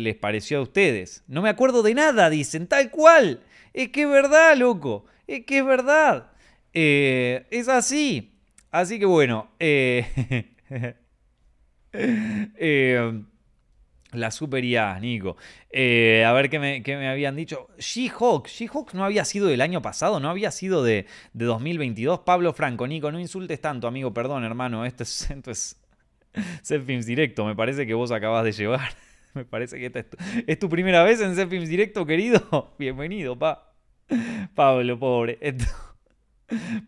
les 0.00 0.16
pareció 0.16 0.58
a 0.58 0.62
ustedes. 0.62 1.24
No 1.26 1.42
me 1.42 1.48
acuerdo 1.48 1.82
de 1.82 1.94
nada, 1.94 2.30
dicen, 2.30 2.66
tal 2.66 2.90
cual. 2.90 3.40
Es 3.72 3.88
que 3.88 4.02
es 4.02 4.08
verdad, 4.08 4.56
loco. 4.56 5.06
Es 5.26 5.44
que 5.44 5.58
es 5.58 5.64
verdad. 5.64 6.30
Eh, 6.74 7.46
es 7.50 7.68
así. 7.68 8.32
Así 8.70 8.98
que 8.98 9.06
bueno. 9.06 9.50
Eh, 9.58 10.06
la 14.12 14.30
super 14.30 14.64
IA, 14.64 14.98
Nico. 15.00 15.36
a 15.72 16.32
ver 16.32 16.50
qué 16.50 16.58
me, 16.58 17.08
habían 17.08 17.36
dicho. 17.36 17.68
She-Hawk. 17.78 18.46
She-Hawk 18.46 18.94
no 18.94 19.04
había 19.04 19.24
sido 19.24 19.46
del 19.46 19.60
año 19.60 19.82
pasado, 19.82 20.20
no 20.20 20.30
había 20.30 20.50
sido 20.50 20.82
de, 20.82 21.06
2022. 21.34 22.20
Pablo 22.20 22.52
Franco, 22.52 22.86
Nico, 22.86 23.10
no 23.10 23.20
insultes 23.20 23.60
tanto, 23.60 23.86
amigo. 23.86 24.12
Perdón, 24.12 24.44
hermano. 24.44 24.84
Esto 24.84 25.02
es, 25.02 25.30
esto 25.30 25.50
es 25.50 25.76
Directo. 27.06 27.44
Me 27.44 27.54
parece 27.54 27.86
que 27.86 27.94
vos 27.94 28.10
acabas 28.10 28.44
de 28.44 28.52
llevar. 28.52 28.90
Me 29.34 29.44
parece 29.44 29.78
que 29.78 29.86
esta 29.86 30.00
es 30.00 30.10
tu, 30.10 30.16
es 30.46 30.58
tu 30.58 30.68
primera 30.68 31.02
vez 31.02 31.20
en 31.20 31.34
Films 31.48 31.68
Directo, 31.68 32.04
querido. 32.04 32.74
Bienvenido, 32.78 33.38
pa. 33.38 33.74
Pablo, 34.54 34.98
pobre. 34.98 35.38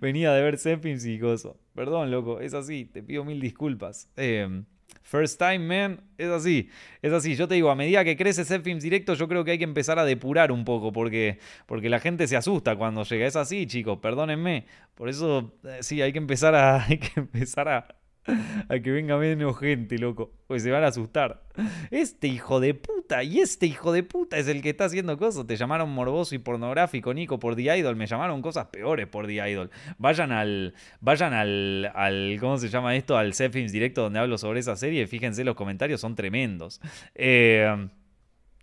Venía 0.00 0.32
de 0.32 0.42
ver 0.42 0.58
Zephyrs 0.58 1.06
y 1.06 1.18
gozo. 1.18 1.58
Perdón, 1.74 2.10
loco, 2.10 2.40
es 2.40 2.54
así, 2.54 2.84
te 2.84 3.02
pido 3.02 3.24
mil 3.24 3.40
disculpas. 3.40 4.10
Em, 4.16 4.64
first 5.04 5.38
time, 5.38 5.60
man, 5.60 6.00
es 6.18 6.28
así, 6.28 6.70
es 7.02 7.12
así. 7.12 7.36
Yo 7.36 7.46
te 7.46 7.54
digo, 7.54 7.70
a 7.70 7.76
medida 7.76 8.02
que 8.02 8.16
crece 8.16 8.44
Zephyrs 8.44 8.82
directo, 8.82 9.14
yo 9.14 9.28
creo 9.28 9.44
que 9.44 9.52
hay 9.52 9.58
que 9.58 9.64
empezar 9.64 9.98
a 9.98 10.04
depurar 10.04 10.50
un 10.50 10.64
poco, 10.64 10.92
porque, 10.92 11.38
porque 11.66 11.88
la 11.88 12.00
gente 12.00 12.26
se 12.26 12.36
asusta 12.36 12.76
cuando 12.76 13.04
llega. 13.04 13.26
Es 13.26 13.36
así, 13.36 13.66
chicos, 13.66 13.98
perdónenme. 13.98 14.66
Por 14.94 15.08
eso, 15.08 15.54
eh, 15.64 15.78
sí, 15.82 16.02
hay 16.02 16.12
que 16.12 16.18
empezar 16.18 16.54
a, 16.54 16.84
hay 16.88 16.98
que 16.98 17.20
empezar 17.20 17.68
a, 17.68 17.86
a 18.68 18.78
que 18.78 18.90
venga 18.90 19.16
menos 19.16 19.58
gente, 19.58 19.98
loco. 19.98 20.32
Pues 20.46 20.62
se 20.62 20.70
van 20.70 20.84
a 20.84 20.88
asustar. 20.88 21.42
Este 21.90 22.26
hijo 22.28 22.60
de 22.60 22.74
puta 22.74 23.22
y 23.22 23.40
este 23.40 23.66
hijo 23.66 23.92
de 23.92 24.02
puta 24.02 24.38
es 24.38 24.48
el 24.48 24.62
que 24.62 24.70
está 24.70 24.86
haciendo 24.86 25.16
cosas. 25.18 25.46
Te 25.46 25.56
llamaron 25.56 25.90
morboso 25.90 26.34
y 26.34 26.38
pornográfico, 26.38 27.12
Nico, 27.12 27.38
por 27.38 27.56
The 27.56 27.78
Idol. 27.78 27.96
Me 27.96 28.06
llamaron 28.06 28.40
cosas 28.42 28.66
peores 28.66 29.06
por 29.06 29.26
The 29.26 29.50
Idol. 29.50 29.70
Vayan 29.98 30.32
al. 30.32 30.74
Vayan 31.00 31.34
al. 31.34 31.92
al 31.94 32.36
¿Cómo 32.40 32.56
se 32.58 32.68
llama 32.68 32.96
esto? 32.96 33.16
Al 33.16 33.34
Films 33.34 33.72
directo 33.72 34.02
donde 34.02 34.18
hablo 34.18 34.38
sobre 34.38 34.60
esa 34.60 34.76
serie. 34.76 35.06
Fíjense, 35.06 35.44
los 35.44 35.54
comentarios 35.54 36.00
son 36.00 36.14
tremendos. 36.14 36.80
Eh, 37.14 37.88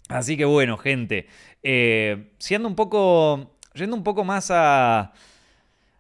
así 0.10 0.38
que 0.38 0.46
bueno, 0.46 0.78
gente. 0.78 1.28
Eh, 1.62 2.32
siendo 2.40 2.68
un 2.68 2.76
poco. 2.76 3.58
Yendo 3.74 3.96
un 3.96 4.04
poco 4.04 4.26
más 4.26 4.50
a 4.52 5.14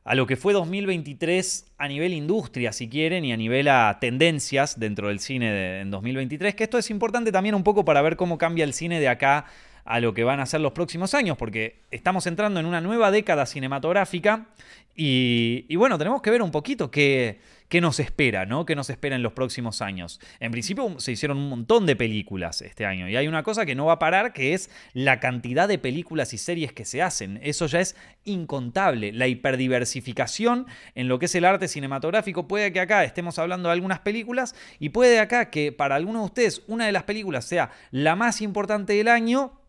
a 0.04 0.16
lo 0.16 0.26
que 0.26 0.36
fue 0.36 0.54
2023 0.54 1.66
a 1.78 1.88
nivel 1.88 2.14
industria, 2.14 2.72
si 2.72 2.90
quieren, 2.90 3.24
y 3.24 3.34
a 3.34 3.38
nivel 3.38 3.68
a 3.68 3.98
tendencias 4.00 4.80
dentro 4.80 5.10
del 5.10 5.20
cine 5.20 5.82
en 5.82 5.92
2023, 5.92 6.56
que 6.56 6.64
esto 6.64 6.78
es 6.78 6.90
importante 6.90 7.32
también 7.32 7.56
un 7.56 7.64
poco 7.64 7.86
para 7.86 8.02
ver 8.02 8.16
cómo 8.16 8.38
cambia 8.38 8.64
el 8.64 8.74
cine 8.74 9.00
de 9.00 9.10
acá 9.10 9.46
a 9.86 10.00
lo 10.00 10.14
que 10.14 10.24
van 10.24 10.40
a 10.40 10.46
ser 10.46 10.62
los 10.62 10.74
próximos 10.74 11.14
años, 11.14 11.38
porque 11.38 11.78
estamos 11.92 12.26
entrando 12.28 12.60
en 12.60 12.66
una 12.66 12.82
nueva 12.82 13.12
década 13.12 13.46
cinematográfica 13.46 14.48
y, 14.96 15.66
y 15.68 15.76
bueno, 15.76 15.98
tenemos 15.98 16.22
que 16.22 16.32
ver 16.32 16.42
un 16.42 16.52
poquito 16.52 16.90
qué 16.92 17.40
qué 17.72 17.80
nos 17.80 18.02
espera, 18.02 18.46
¿no? 18.46 18.66
¿Qué 18.66 18.76
nos 18.76 18.90
espera 18.90 19.16
en 19.16 19.24
los 19.24 19.32
próximos 19.32 19.82
años? 19.82 20.20
En 20.42 20.52
principio 20.52 21.00
se 21.00 21.14
hicieron 21.14 21.38
un 21.38 21.48
montón 21.48 21.86
de 21.86 21.96
películas 21.96 22.62
este 22.62 22.86
año 22.86 23.08
y 23.08 23.16
hay 23.16 23.30
una 23.30 23.44
cosa 23.44 23.66
que 23.66 23.76
no 23.76 23.86
va 23.86 23.94
a 23.94 24.00
parar 24.00 24.34
que 24.34 24.54
es 24.54 24.70
la 24.92 25.22
cantidad 25.22 25.70
de 25.70 25.78
películas 25.78 26.34
y 26.34 26.38
series 26.38 26.74
que 26.74 26.84
se 26.84 27.02
hacen. 27.02 27.40
Eso 27.42 27.68
ya 27.68 27.80
es 27.80 27.96
incontable. 28.26 29.14
La 29.14 29.28
hiperdiversificación 29.28 30.68
en 30.96 31.08
lo 31.08 31.18
que 31.18 31.28
es 31.28 31.36
el 31.36 31.46
arte 31.46 31.70
cinematográfico 31.70 32.46
puede 32.46 32.74
que 32.74 32.82
acá 32.82 33.06
estemos 33.06 33.40
hablando 33.40 33.70
de 33.70 33.74
algunas 33.74 34.00
películas 34.00 34.54
y 34.78 34.90
puede 34.90 35.22
acá 35.22 35.50
que 35.50 35.72
para 35.72 35.96
algunos 35.96 36.24
de 36.24 36.26
ustedes 36.26 36.64
una 36.68 36.88
de 36.88 36.92
las 36.92 37.04
películas 37.04 37.46
sea 37.46 37.72
la 37.92 38.18
más 38.18 38.42
importante 38.42 38.92
del 38.92 39.08
año 39.08 39.62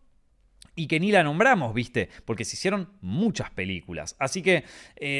y 0.75 0.87
que 0.87 0.99
ni 0.99 1.11
la 1.11 1.23
nombramos, 1.23 1.73
¿viste? 1.73 2.09
Porque 2.25 2.45
se 2.45 2.55
hicieron 2.55 2.89
muchas 3.01 3.49
películas. 3.51 4.15
Así 4.19 4.41
que 4.41 4.63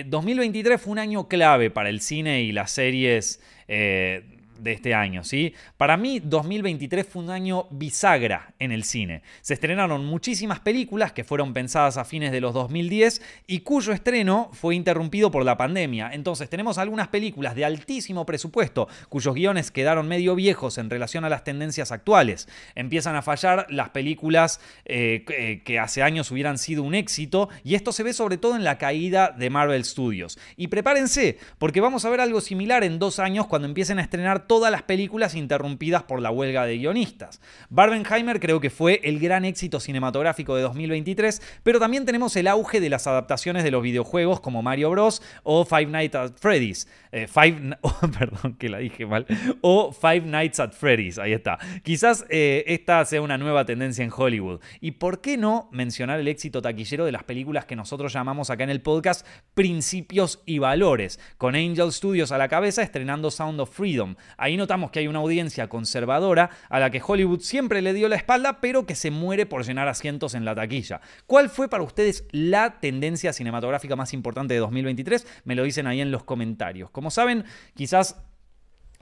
2023 0.06 0.76
eh, 0.76 0.78
fue 0.78 0.92
un 0.92 1.00
año 1.00 1.28
clave 1.28 1.70
para 1.70 1.90
el 1.90 2.02
cine 2.02 2.42
y 2.42 2.52
las 2.52 2.72
series 2.72 3.42
eh, 3.68 4.43
de 4.64 4.72
este 4.72 4.94
año, 4.94 5.24
¿sí? 5.24 5.54
Para 5.78 5.98
mí 5.98 6.20
2023 6.20 7.06
fue 7.06 7.24
un 7.24 7.30
año 7.30 7.68
bisagra 7.70 8.54
en 8.60 8.72
el 8.72 8.84
cine. 8.84 9.22
Se 9.42 9.54
estrenaron 9.54 10.06
muchísimas 10.06 10.60
películas 10.60 11.12
que 11.12 11.24
fueron 11.24 11.54
pensadas 11.54 11.98
a 11.98 12.06
fines 12.06 12.32
de 12.32 12.42
los 12.42 12.54
2010 12.54 13.22
y 13.48 13.60
cuyo 13.60 13.94
estreno 13.94 14.50
fue 14.54 14.76
interrumpido 14.76 15.32
por 15.32 15.44
la 15.46 15.58
pandemia. 15.58 16.12
Entonces 16.14 16.50
tenemos 16.50 16.78
algunas 16.78 17.10
películas 17.10 17.56
de 17.56 17.66
altísimo 17.66 18.26
presupuesto 18.26 18.88
cuyos 19.10 19.36
guiones 19.36 19.72
quedaron 19.72 20.08
medio 20.08 20.36
viejos 20.36 20.78
en 20.78 20.90
relación 20.90 21.26
a 21.26 21.30
las 21.30 21.44
tendencias 21.44 21.92
actuales. 21.92 22.48
Empiezan 22.76 23.16
a 23.16 23.22
fallar 23.22 23.68
las 23.70 23.90
películas 23.90 24.60
eh, 24.86 25.26
eh, 25.30 25.62
que 25.66 25.80
hace 25.80 26.02
años 26.02 26.32
hubieran 26.32 26.58
sido 26.58 26.84
un 26.84 26.96
éxito 26.96 27.50
y 27.64 27.76
esto 27.76 27.92
se 27.92 28.04
ve 28.04 28.14
sobre 28.14 28.38
todo 28.38 28.56
en 28.56 28.64
la 28.64 28.78
caída 28.78 29.30
de 29.38 29.50
Marvel 29.50 29.84
Studios. 29.84 30.40
Y 30.56 30.68
prepárense, 30.68 31.38
porque 31.58 31.82
vamos 31.82 32.06
a 32.06 32.10
ver 32.10 32.22
algo 32.22 32.42
similar 32.42 32.84
en 32.84 33.00
dos 33.00 33.20
años 33.20 33.48
cuando 33.48 33.68
empiecen 33.68 34.00
a 34.00 34.02
estrenar 34.04 34.48
todas 34.54 34.72
las 34.72 34.84
películas 34.84 35.34
interrumpidas 35.34 36.04
por 36.04 36.22
la 36.22 36.30
huelga 36.30 36.64
de 36.68 36.78
guionistas. 36.78 37.42
Barbenheimer 37.72 38.40
creo 38.40 38.60
que 38.60 38.70
fue 38.70 39.02
el 39.04 39.18
gran 39.18 39.46
éxito 39.46 39.80
cinematográfico 39.80 40.56
de 40.56 40.62
2023, 40.62 41.42
pero 41.64 41.80
también 41.80 42.06
tenemos 42.06 42.36
el 42.36 42.48
auge 42.48 42.80
de 42.80 42.92
las 42.92 43.08
adaptaciones 43.08 43.64
de 43.64 43.72
los 43.72 43.82
videojuegos 43.82 44.42
como 44.42 44.62
Mario 44.62 44.92
Bros. 44.92 45.24
o 45.42 45.66
Five 45.66 45.88
Nights 45.88 46.16
at 46.16 46.34
Freddy's. 46.40 46.88
Eh, 47.12 47.26
five, 47.26 47.78
oh, 47.82 48.00
perdón 48.20 48.54
que 48.60 48.70
la 48.70 48.78
dije 48.78 49.08
mal. 49.08 49.26
O 49.62 49.92
Five 49.92 50.22
Nights 50.22 50.60
at 50.60 50.74
Freddy's, 50.74 51.18
ahí 51.18 51.34
está. 51.34 51.58
Quizás 51.82 52.28
eh, 52.30 52.64
esta 52.68 53.04
sea 53.06 53.24
una 53.24 53.40
nueva 53.40 53.66
tendencia 53.66 54.06
en 54.06 54.12
Hollywood. 54.16 54.60
¿Y 54.82 54.92
por 54.92 55.20
qué 55.20 55.36
no 55.36 55.68
mencionar 55.72 56.20
el 56.20 56.28
éxito 56.28 56.62
taquillero 56.62 57.06
de 57.06 57.12
las 57.12 57.24
películas 57.24 57.66
que 57.66 57.76
nosotros 57.76 58.14
llamamos 58.14 58.52
acá 58.52 58.66
en 58.66 58.70
el 58.70 58.82
podcast 58.82 59.26
Principios 59.56 60.44
y 60.46 60.60
Valores? 60.60 61.20
Con 61.40 61.56
Angel 61.56 61.92
Studios 61.92 62.32
a 62.32 62.38
la 62.38 62.48
cabeza 62.48 62.84
estrenando 62.84 63.32
Sound 63.32 63.60
of 63.60 63.76
Freedom. 63.76 64.16
Ahí 64.44 64.58
notamos 64.58 64.92
que 64.92 65.00
hay 65.00 65.08
una 65.08 65.20
audiencia 65.20 65.70
conservadora 65.70 66.50
a 66.68 66.78
la 66.78 66.90
que 66.90 67.02
Hollywood 67.02 67.40
siempre 67.40 67.82
le 67.82 67.94
dio 67.94 68.10
la 68.10 68.18
espalda, 68.18 68.60
pero 68.60 68.86
que 68.86 68.94
se 68.94 69.10
muere 69.10 69.46
por 69.46 69.64
llenar 69.66 69.88
asientos 69.88 70.36
en 70.36 70.44
la 70.44 70.54
taquilla. 70.54 71.00
¿Cuál 71.28 71.50
fue 71.50 71.70
para 71.70 71.82
ustedes 71.82 72.26
la 72.32 72.82
tendencia 72.82 73.32
cinematográfica 73.32 73.96
más 73.96 74.14
importante 74.14 74.54
de 74.54 74.60
2023? 74.60 75.26
Me 75.46 75.56
lo 75.56 75.64
dicen 75.64 75.88
ahí 75.88 76.02
en 76.02 76.12
los 76.12 76.26
comentarios. 76.26 76.90
Como 76.90 77.10
saben, 77.10 77.46
quizás 77.74 78.18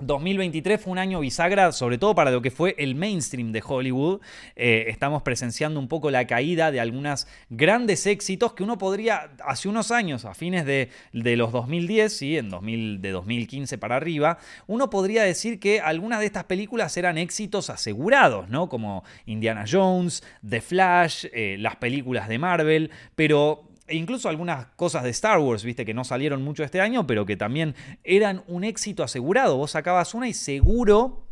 2023 0.02 0.82
fue 0.82 0.92
un 0.92 1.00
año 1.00 1.20
bisagra, 1.20 1.72
sobre 1.72 1.98
todo 1.98 2.16
para 2.16 2.32
lo 2.32 2.42
que 2.42 2.52
fue 2.52 2.76
el 2.78 2.96
mainstream 2.96 3.52
de 3.52 3.64
Hollywood. 3.66 4.22
Eh, 4.56 4.86
estamos 4.88 5.22
presenciando 5.22 5.80
un 5.80 5.88
poco 5.88 6.12
la 6.12 6.26
caída 6.28 6.72
de 6.72 6.80
algunos 6.80 7.28
grandes 7.50 8.06
éxitos 8.08 8.54
que 8.54 8.64
uno 8.64 8.78
podría, 8.78 9.32
hace 9.46 9.70
unos 9.70 9.92
años, 9.92 10.26
a 10.26 10.34
fines 10.34 10.66
de, 10.66 10.90
los 11.14 11.52
2010, 11.52 12.16
¿sí? 12.16 12.38
en 12.38 12.50
2000, 12.50 13.02
de 13.02 13.12
2015 13.12 13.78
para 13.78 13.96
arriba, 13.96 14.38
uno 14.68 14.90
podría 14.90 15.24
decir 15.24 15.60
que 15.60 15.80
algunas 15.80 16.20
de 16.20 16.26
estas 16.26 16.46
películas 16.46 16.96
eran 16.98 17.18
éxitos 17.18 17.70
asegurados, 17.70 18.50
¿no? 18.50 18.70
Como 18.70 19.04
Indiana 19.26 19.66
Jones, 19.70 20.24
The 20.48 20.62
Flash, 20.62 21.26
eh, 21.32 21.58
las 21.60 21.76
películas 21.78 22.28
de 22.28 22.40
Marvel, 22.40 22.92
pero 23.16 23.71
e 23.92 23.96
incluso 23.96 24.30
algunas 24.30 24.68
cosas 24.76 25.04
de 25.04 25.10
Star 25.10 25.40
Wars, 25.40 25.64
viste, 25.64 25.86
que 25.86 25.94
no 25.94 26.04
salieron 26.04 26.42
mucho 26.42 26.64
este 26.64 26.82
año, 26.82 27.06
pero 27.06 27.26
que 27.26 27.38
también 27.38 27.76
eran 28.04 28.44
un 28.48 28.64
éxito 28.64 29.04
asegurado. 29.04 29.58
Vos 29.58 29.72
sacabas 29.72 30.14
una 30.14 30.28
y 30.28 30.34
seguro 30.34 31.28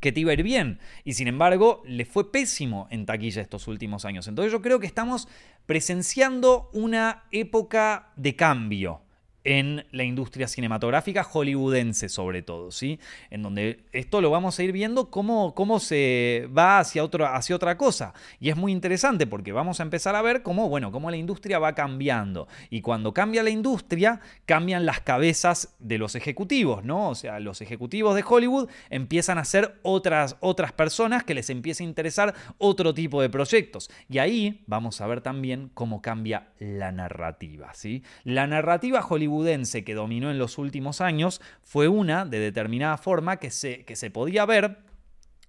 que 0.00 0.12
te 0.12 0.20
iba 0.20 0.32
a 0.32 0.34
ir 0.34 0.42
bien. 0.42 0.80
Y 1.04 1.14
sin 1.14 1.28
embargo, 1.28 1.82
le 1.86 2.04
fue 2.04 2.30
pésimo 2.30 2.88
en 2.90 3.06
taquilla 3.06 3.40
estos 3.40 3.68
últimos 3.68 4.04
años. 4.04 4.28
Entonces 4.28 4.52
yo 4.52 4.60
creo 4.60 4.80
que 4.80 4.86
estamos 4.86 5.28
presenciando 5.66 6.68
una 6.72 7.24
época 7.30 8.12
de 8.16 8.36
cambio 8.36 9.03
en 9.44 9.86
la 9.92 10.04
industria 10.04 10.48
cinematográfica 10.48 11.22
hollywoodense 11.22 12.08
sobre 12.08 12.42
todo, 12.42 12.70
¿sí? 12.70 12.98
En 13.30 13.42
donde 13.42 13.84
esto 13.92 14.20
lo 14.20 14.30
vamos 14.30 14.58
a 14.58 14.62
ir 14.62 14.72
viendo 14.72 15.10
cómo, 15.10 15.54
cómo 15.54 15.80
se 15.80 16.48
va 16.56 16.78
hacia, 16.78 17.04
otro, 17.04 17.26
hacia 17.26 17.54
otra 17.54 17.76
cosa. 17.76 18.14
Y 18.40 18.48
es 18.48 18.56
muy 18.56 18.72
interesante 18.72 19.26
porque 19.26 19.52
vamos 19.52 19.80
a 19.80 19.82
empezar 19.82 20.16
a 20.16 20.22
ver 20.22 20.42
cómo, 20.42 20.68
bueno, 20.68 20.90
cómo 20.90 21.10
la 21.10 21.16
industria 21.16 21.58
va 21.58 21.74
cambiando. 21.74 22.48
Y 22.70 22.80
cuando 22.80 23.12
cambia 23.12 23.42
la 23.42 23.50
industria, 23.50 24.20
cambian 24.46 24.86
las 24.86 25.00
cabezas 25.00 25.76
de 25.78 25.98
los 25.98 26.14
ejecutivos, 26.14 26.84
¿no? 26.84 27.10
O 27.10 27.14
sea, 27.14 27.38
los 27.38 27.60
ejecutivos 27.60 28.14
de 28.14 28.24
Hollywood 28.26 28.68
empiezan 28.88 29.38
a 29.38 29.44
ser 29.44 29.78
otras, 29.82 30.36
otras 30.40 30.72
personas 30.72 31.22
que 31.22 31.34
les 31.34 31.50
empieza 31.50 31.84
a 31.84 31.86
interesar 31.86 32.34
otro 32.56 32.94
tipo 32.94 33.20
de 33.20 33.28
proyectos. 33.28 33.90
Y 34.08 34.18
ahí 34.18 34.64
vamos 34.66 35.00
a 35.02 35.06
ver 35.06 35.20
también 35.20 35.70
cómo 35.74 36.00
cambia 36.00 36.48
la 36.58 36.92
narrativa, 36.92 37.74
¿sí? 37.74 38.02
La 38.24 38.46
narrativa 38.46 39.02
Que 39.42 39.94
dominó 39.94 40.30
en 40.30 40.38
los 40.38 40.58
últimos 40.58 41.00
años 41.00 41.40
fue 41.62 41.88
una 41.88 42.24
de 42.24 42.38
determinada 42.38 42.96
forma 42.96 43.38
que 43.38 43.50
se, 43.50 43.84
que 43.84 43.96
se 43.96 44.10
podía 44.10 44.44
ver 44.46 44.78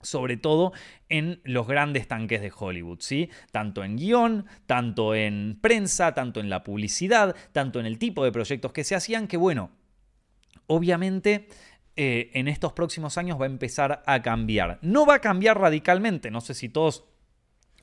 sobre 0.01 0.37
todo 0.37 0.71
en 1.09 1.41
los 1.43 1.67
grandes 1.67 2.07
tanques 2.07 2.41
de 2.41 2.51
Hollywood, 2.55 2.99
¿sí? 3.01 3.29
Tanto 3.51 3.83
en 3.83 3.97
guion, 3.97 4.45
tanto 4.65 5.15
en 5.15 5.57
prensa, 5.61 6.13
tanto 6.13 6.39
en 6.39 6.49
la 6.49 6.63
publicidad, 6.63 7.35
tanto 7.51 7.79
en 7.79 7.85
el 7.85 7.97
tipo 7.97 8.23
de 8.23 8.31
proyectos 8.31 8.71
que 8.71 8.83
se 8.83 8.95
hacían, 8.95 9.27
que 9.27 9.37
bueno, 9.37 9.71
obviamente 10.67 11.47
eh, 11.95 12.31
en 12.33 12.47
estos 12.47 12.73
próximos 12.73 13.17
años 13.17 13.39
va 13.39 13.45
a 13.45 13.49
empezar 13.49 14.03
a 14.05 14.21
cambiar. 14.21 14.79
No 14.81 15.05
va 15.05 15.15
a 15.15 15.21
cambiar 15.21 15.59
radicalmente, 15.59 16.31
no 16.31 16.41
sé 16.41 16.53
si 16.53 16.69
todos 16.69 17.05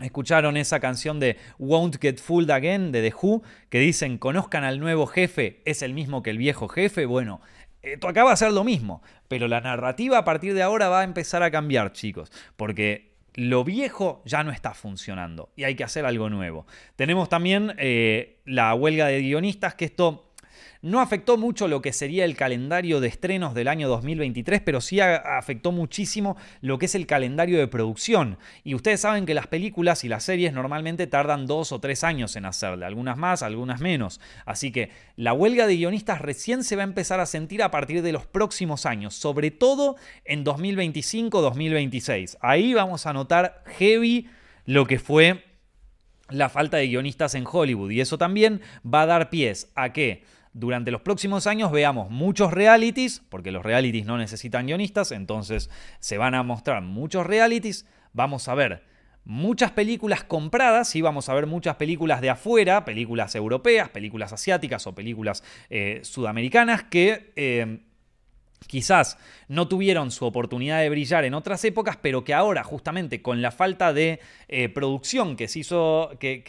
Escucharon 0.03 0.57
esa 0.57 0.80
canción 0.80 1.20
de 1.20 1.36
Won't 1.59 2.00
Get 2.00 2.18
Fooled 2.18 2.50
Again 2.50 2.92
de 2.92 3.09
The 3.09 3.14
Who, 3.20 3.42
que 3.68 3.78
dicen, 3.78 4.18
conozcan 4.18 4.64
al 4.64 4.80
nuevo 4.80 5.07
jefe, 5.07 5.62
es 5.64 5.82
el 5.82 5.94
mismo 5.94 6.22
que 6.22 6.30
el 6.30 6.38
viejo 6.38 6.68
jefe. 6.68 7.07
Bueno, 7.07 7.40
esto 7.82 8.09
acaba 8.09 8.30
de 8.30 8.36
ser 8.36 8.53
lo 8.53 8.64
mismo, 8.64 9.03
pero 9.28 9.48
la 9.48 9.61
narrativa 9.61 10.18
a 10.18 10.24
partir 10.24 10.55
de 10.55 10.62
ahora 10.62 10.88
va 10.88 11.00
a 11.00 11.05
empezar 11.05 11.42
a 11.42 11.50
cambiar, 11.50 11.92
chicos, 11.92 12.30
porque 12.57 13.12
lo 13.34 13.64
viejo 13.64 14.22
ya 14.24 14.44
no 14.44 14.53
está 14.53 14.74
funcionando 14.74 15.50
y 15.57 15.64
hay 15.64 15.74
que 15.74 15.84
hacer 15.84 16.05
algo 16.05 16.28
nuevo. 16.28 16.66
Tenemos 16.96 17.28
también 17.28 17.74
eh, 17.78 18.40
la 18.44 18.74
huelga 18.74 19.07
de 19.07 19.20
guionistas, 19.20 19.74
que 19.74 19.86
esto 19.86 20.31
no 20.82 21.00
afectó 21.00 21.38
mucho 21.38 21.68
lo 21.68 21.80
que 21.80 21.92
sería 21.92 22.24
el 22.24 22.36
calendario 22.36 23.00
de 23.00 23.06
estrenos 23.06 23.54
del 23.54 23.68
año 23.68 23.88
2023, 23.88 24.60
pero 24.62 24.80
sí 24.80 25.00
afectó 25.00 25.70
muchísimo 25.70 26.36
lo 26.60 26.78
que 26.78 26.86
es 26.86 26.96
el 26.96 27.06
calendario 27.06 27.58
de 27.58 27.68
producción. 27.68 28.36
Y 28.64 28.74
ustedes 28.74 29.00
saben 29.00 29.24
que 29.24 29.34
las 29.34 29.46
películas 29.46 30.02
y 30.02 30.08
las 30.08 30.24
series 30.24 30.52
normalmente 30.52 31.06
tardan 31.06 31.46
dos 31.46 31.70
o 31.70 31.78
tres 31.78 32.02
años 32.02 32.34
en 32.34 32.46
hacerle, 32.46 32.84
algunas 32.84 33.16
más, 33.16 33.44
algunas 33.44 33.80
menos. 33.80 34.20
Así 34.44 34.72
que 34.72 34.90
la 35.16 35.32
huelga 35.32 35.68
de 35.68 35.76
guionistas 35.76 36.20
recién 36.20 36.64
se 36.64 36.74
va 36.74 36.82
a 36.82 36.84
empezar 36.84 37.20
a 37.20 37.26
sentir 37.26 37.62
a 37.62 37.70
partir 37.70 38.02
de 38.02 38.12
los 38.12 38.26
próximos 38.26 38.84
años, 38.84 39.14
sobre 39.14 39.52
todo 39.52 39.94
en 40.24 40.44
2025-2026. 40.44 42.38
Ahí 42.40 42.74
vamos 42.74 43.06
a 43.06 43.12
notar 43.12 43.62
heavy 43.78 44.28
lo 44.66 44.86
que 44.86 44.98
fue 44.98 45.44
la 46.28 46.48
falta 46.48 46.78
de 46.78 46.88
guionistas 46.88 47.36
en 47.36 47.44
Hollywood. 47.50 47.90
Y 47.90 48.00
eso 48.00 48.18
también 48.18 48.60
va 48.84 49.02
a 49.02 49.06
dar 49.06 49.30
pies 49.30 49.70
a 49.76 49.92
que 49.92 50.24
durante 50.53 50.90
los 50.90 51.00
próximos 51.00 51.46
años 51.46 51.72
veamos 51.72 52.11
muchos 52.11 52.53
realities, 52.53 53.22
porque 53.28 53.53
los 53.53 53.64
realities 53.64 54.07
no 54.07 54.18
necesitan 54.18 54.66
guionistas, 54.66 55.12
entonces 55.12 55.70
se 55.98 56.18
van 56.18 56.34
a 56.34 56.42
mostrar 56.42 56.82
muchos 56.82 57.26
realities, 57.26 57.86
vamos 58.12 58.48
a 58.48 58.55
ver 58.55 58.84
muchas 59.24 59.70
películas 59.70 60.24
compradas, 60.24 60.94
y 60.96 61.00
vamos 61.00 61.28
a 61.28 61.34
ver 61.34 61.46
muchas 61.46 61.76
películas 61.76 62.20
de 62.20 62.30
afuera, 62.30 62.84
películas 62.84 63.34
europeas, 63.34 63.88
películas 63.88 64.32
asiáticas 64.32 64.86
o 64.86 64.94
películas 64.94 65.42
eh, 65.70 66.00
sudamericanas 66.03 66.84
que... 66.84 67.32
Eh, 67.36 67.80
quizás 68.66 69.18
no 69.48 69.66
tuvieron 69.68 70.12
su 70.12 70.24
oportunidad 70.24 70.80
de 70.80 70.88
brillar 70.88 71.24
en 71.24 71.34
otras 71.34 71.64
épocas, 71.64 71.98
pero 72.00 72.24
que 72.24 72.32
ahora, 72.32 72.62
justamente 72.62 73.20
con 73.20 73.42
la 73.42 73.50
falta 73.50 73.92
de 73.92 74.20
eh, 74.48 74.68
producción 74.68 75.36
que 75.36 75.48
se 75.48 75.59
hizo, 75.59 76.11
que, 76.20 76.42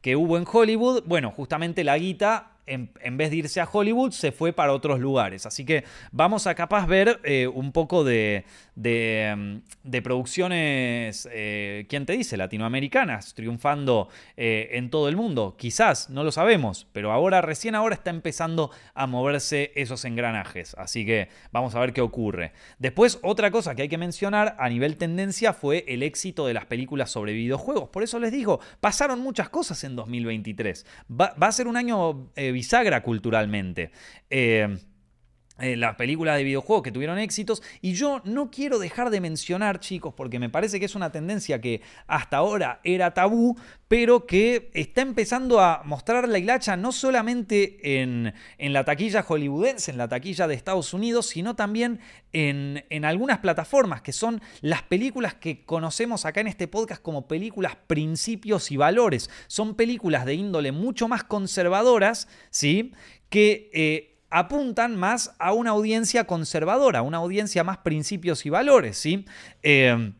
que, 0.00 0.16
hubo 0.16 0.38
en 0.38 0.44
Hollywood, 0.50 1.02
bueno, 1.06 1.30
justamente 1.32 1.84
la 1.84 1.98
guita 1.98 2.53
en, 2.66 3.16
vez 3.16 3.30
de 3.30 3.36
irse 3.36 3.60
a 3.60 3.68
Hollywood, 3.70 4.12
se 4.12 4.32
fue 4.32 4.52
para 4.52 4.72
otros 4.72 5.00
lugares. 5.00 5.46
Así 5.46 5.64
que 5.64 5.84
vamos 6.12 6.46
a 6.46 6.54
capaz 6.54 6.86
ver 6.86 7.20
eh, 7.24 7.46
un 7.46 7.72
poco 7.72 8.04
de, 8.04 8.44
de, 8.74 9.62
mm, 9.84 10.02
producciones, 10.02 11.28
eh, 11.32 11.86
¿quién 11.88 12.06
te 12.06 12.14
dice? 12.14 12.36
Latinoamericanas, 12.36 13.34
triunfando 13.34 14.08
eh, 14.36 14.70
en 14.72 14.90
todo 14.90 15.08
el 15.08 15.16
mundo. 15.16 15.56
Quizás, 15.58 16.10
no 16.10 16.24
lo 16.24 16.32
sabemos, 16.32 16.86
pero 16.92 17.12
ahora, 17.12 17.40
recién 17.40 17.74
ahora 17.74 17.94
está 17.94 18.10
empezando 18.10 18.70
a 18.94 19.06
moverse 19.06 19.72
esos 19.74 20.04
engranajes. 20.04 20.74
Así 20.78 21.04
que 21.06 21.28
vamos 21.52 21.74
a 21.74 21.80
ver 21.80 21.92
qué 21.92 22.00
ocurre. 22.00 22.52
Después, 22.78 23.18
otra 23.22 23.50
cosa 23.50 23.74
que 23.74 23.82
hay 23.82 23.88
que 23.88 23.98
mencionar 23.98 24.56
a 24.58 24.68
nivel 24.68 24.96
tendencia 24.96 25.52
fue 25.52 25.84
el 25.88 26.02
éxito 26.02 26.46
de 26.46 26.54
las 26.54 26.66
películas 26.66 27.10
sobre 27.10 27.32
videojuegos. 27.32 27.88
Por 27.90 28.02
eso 28.02 28.18
les 28.18 28.32
digo, 28.32 28.60
pasaron 28.80 29.20
muchas 29.20 29.48
cosas 29.48 29.84
en 29.84 29.96
2023. 29.96 30.86
Va, 31.10 31.34
va 31.40 31.46
a 31.48 31.52
ser 31.52 31.68
un 31.68 31.76
año 31.76 32.30
bisagra 32.54 33.02
culturalmente. 33.02 33.90
Eh, 34.30 34.78
eh, 35.60 35.76
las 35.76 35.94
películas 35.94 36.36
de 36.36 36.42
videojuegos 36.42 36.82
que 36.82 36.90
tuvieron 36.90 37.16
éxitos. 37.18 37.62
Y 37.80 37.92
yo 37.92 38.20
no 38.24 38.50
quiero 38.50 38.80
dejar 38.80 39.10
de 39.10 39.20
mencionar, 39.20 39.78
chicos, 39.78 40.12
porque 40.16 40.40
me 40.40 40.50
parece 40.50 40.80
que 40.80 40.86
es 40.86 40.96
una 40.96 41.12
tendencia 41.12 41.60
que 41.60 41.80
hasta 42.08 42.38
ahora 42.38 42.80
era 42.82 43.14
tabú, 43.14 43.56
pero 43.86 44.26
que 44.26 44.70
está 44.74 45.02
empezando 45.02 45.60
a 45.60 45.82
mostrar 45.84 46.28
la 46.28 46.38
hilacha 46.38 46.76
no 46.76 46.90
solamente 46.90 48.00
en, 48.00 48.34
en 48.58 48.72
la 48.72 48.84
taquilla 48.84 49.22
hollywoodense, 49.22 49.92
en 49.92 49.98
la 49.98 50.08
taquilla 50.08 50.48
de 50.48 50.54
Estados 50.54 50.92
Unidos, 50.92 51.26
sino 51.26 51.54
también 51.54 52.00
en, 52.32 52.84
en 52.90 53.04
algunas 53.04 53.38
plataformas, 53.38 54.02
que 54.02 54.12
son 54.12 54.42
las 54.60 54.82
películas 54.82 55.34
que 55.34 55.64
conocemos 55.64 56.24
acá 56.24 56.40
en 56.40 56.48
este 56.48 56.66
podcast 56.66 57.00
como 57.00 57.28
películas 57.28 57.76
principios 57.86 58.72
y 58.72 58.76
valores. 58.76 59.30
Son 59.46 59.76
películas 59.76 60.24
de 60.24 60.34
índole 60.34 60.72
mucho 60.72 61.06
más 61.06 61.22
conservadoras, 61.22 62.26
¿sí? 62.50 62.92
Que... 63.28 63.70
Eh, 63.72 64.10
apuntan 64.34 64.96
más 64.96 65.32
a 65.38 65.52
una 65.52 65.70
audiencia 65.70 66.24
conservadora, 66.24 67.02
una 67.02 67.18
audiencia 67.18 67.62
más 67.62 67.78
principios 67.78 68.44
y 68.44 68.50
valores, 68.50 68.98
¿sí? 68.98 69.26
Eh, 69.62 70.12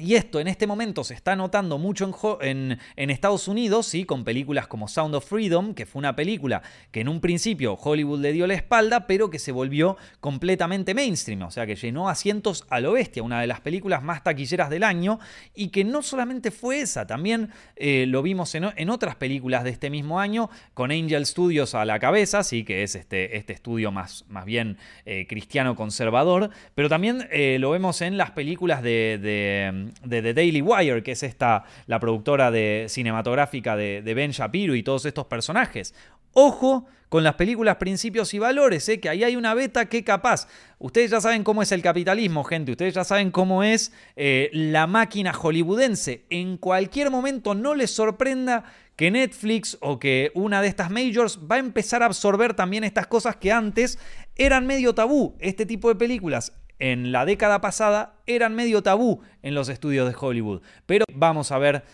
y 0.00 0.14
esto 0.14 0.40
en 0.40 0.48
este 0.48 0.66
momento 0.66 1.04
se 1.04 1.14
está 1.14 1.36
notando 1.36 1.78
mucho 1.78 2.38
en, 2.40 2.78
en, 2.96 3.10
Estados 3.10 3.48
Unidos, 3.48 3.86
¿sí? 3.86 4.04
con 4.04 4.24
películas 4.24 4.66
como 4.66 4.88
Sound 4.88 5.14
of 5.14 5.28
Freedom, 5.28 5.74
que 5.74 5.86
fue 5.86 6.00
una 6.00 6.16
película 6.16 6.62
que 6.90 7.00
en 7.00 7.08
un 7.08 7.20
principio 7.20 7.74
Hollywood 7.74 8.20
le 8.20 8.32
dio 8.32 8.46
la 8.46 8.54
espalda, 8.54 9.06
pero 9.06 9.30
que 9.30 9.38
se 9.38 9.52
volvió 9.52 9.96
completamente 10.20 10.94
mainstream, 10.94 11.42
o 11.42 11.50
sea 11.50 11.66
que 11.66 11.76
llenó 11.76 12.08
asientos 12.08 12.64
a 12.70 12.80
lo 12.80 12.92
bestia, 12.92 13.22
una 13.22 13.40
de 13.40 13.46
las 13.46 13.60
películas 13.60 14.02
más 14.02 14.22
taquilleras 14.22 14.70
del 14.70 14.84
año, 14.84 15.18
y 15.54 15.68
que 15.68 15.84
no 15.84 16.02
solamente 16.02 16.50
fue 16.50 16.80
esa, 16.80 17.06
también 17.06 17.50
eh, 17.76 18.06
lo 18.06 18.22
vimos 18.22 18.54
en, 18.54 18.90
otras 18.90 19.16
películas 19.16 19.64
de 19.64 19.70
este 19.70 19.90
mismo 19.90 20.20
año, 20.20 20.50
con 20.74 20.90
Angel 20.90 21.26
Studios 21.26 21.74
a 21.74 21.84
la 21.84 21.98
cabeza, 21.98 22.42
¿sí? 22.42 22.64
que 22.64 22.82
es 22.82 22.94
este, 22.94 23.36
este 23.36 23.52
estudio 23.52 23.92
más, 23.92 24.24
más 24.28 24.44
bien 24.44 24.78
eh, 25.04 25.26
cristiano 25.28 25.76
conservador, 25.76 26.50
pero 26.74 26.88
también 26.88 27.28
eh, 27.30 27.58
lo 27.60 27.70
vemos 27.70 28.00
en 28.00 28.16
las 28.16 28.30
películas 28.30 28.82
de 28.82 29.89
The 30.08 30.34
Daily 30.34 30.62
Wire, 30.62 31.02
que 31.02 31.12
es 31.12 31.22
esta, 31.22 31.64
la 31.86 32.00
productora 32.00 32.50
de, 32.50 32.86
cinematográfica 32.88 33.76
de, 33.76 34.14
Ben 34.14 34.30
Shapiro 34.30 34.74
y 34.74 34.82
todos 34.82 35.04
estos 35.04 35.26
personajes. 35.26 35.94
Ojo 36.32 36.86
con 37.08 37.24
las 37.24 37.34
películas 37.34 37.76
Principios 37.76 38.32
y 38.34 38.38
Valores, 38.38 38.88
¿eh? 38.88 39.00
que 39.00 39.08
ahí 39.08 39.24
hay 39.24 39.34
una 39.34 39.52
beta 39.52 39.86
que 39.86 40.04
capaz. 40.04 40.46
Ustedes 40.78 41.10
ya 41.10 41.20
saben 41.20 41.42
cómo 41.42 41.60
es 41.60 41.72
el 41.72 41.82
capitalismo, 41.82 42.44
gente. 42.44 42.70
Ustedes 42.70 42.94
ya 42.94 43.02
saben 43.02 43.32
cómo 43.32 43.64
es 43.64 43.92
eh, 44.14 44.48
la 44.52 44.86
máquina 44.86 45.32
hollywoodense. 45.32 46.24
En 46.30 46.56
cualquier 46.56 47.10
momento 47.10 47.54
no 47.54 47.74
les 47.74 47.90
sorprenda 47.90 48.64
que 48.94 49.10
Netflix 49.10 49.76
o 49.80 49.98
que 49.98 50.30
una 50.34 50.62
de 50.62 50.68
estas 50.68 50.90
majors 50.90 51.40
va 51.50 51.56
a 51.56 51.58
empezar 51.58 52.02
a 52.02 52.06
absorber 52.06 52.54
también 52.54 52.84
estas 52.84 53.08
cosas 53.08 53.34
que 53.34 53.50
antes 53.50 53.98
eran 54.36 54.66
medio 54.66 54.94
tabú. 54.94 55.34
Este 55.40 55.66
tipo 55.66 55.88
de 55.88 55.96
películas 55.96 56.52
en 56.80 57.12
la 57.12 57.24
década 57.24 57.60
pasada 57.60 58.14
eran 58.26 58.54
medio 58.54 58.82
tabú 58.82 59.20
en 59.42 59.54
los 59.54 59.68
estudios 59.68 60.08
de 60.08 60.16
Hollywood. 60.18 60.62
Pero 60.86 61.04
vamos 61.14 61.52
a 61.52 61.58
ver 61.58 61.84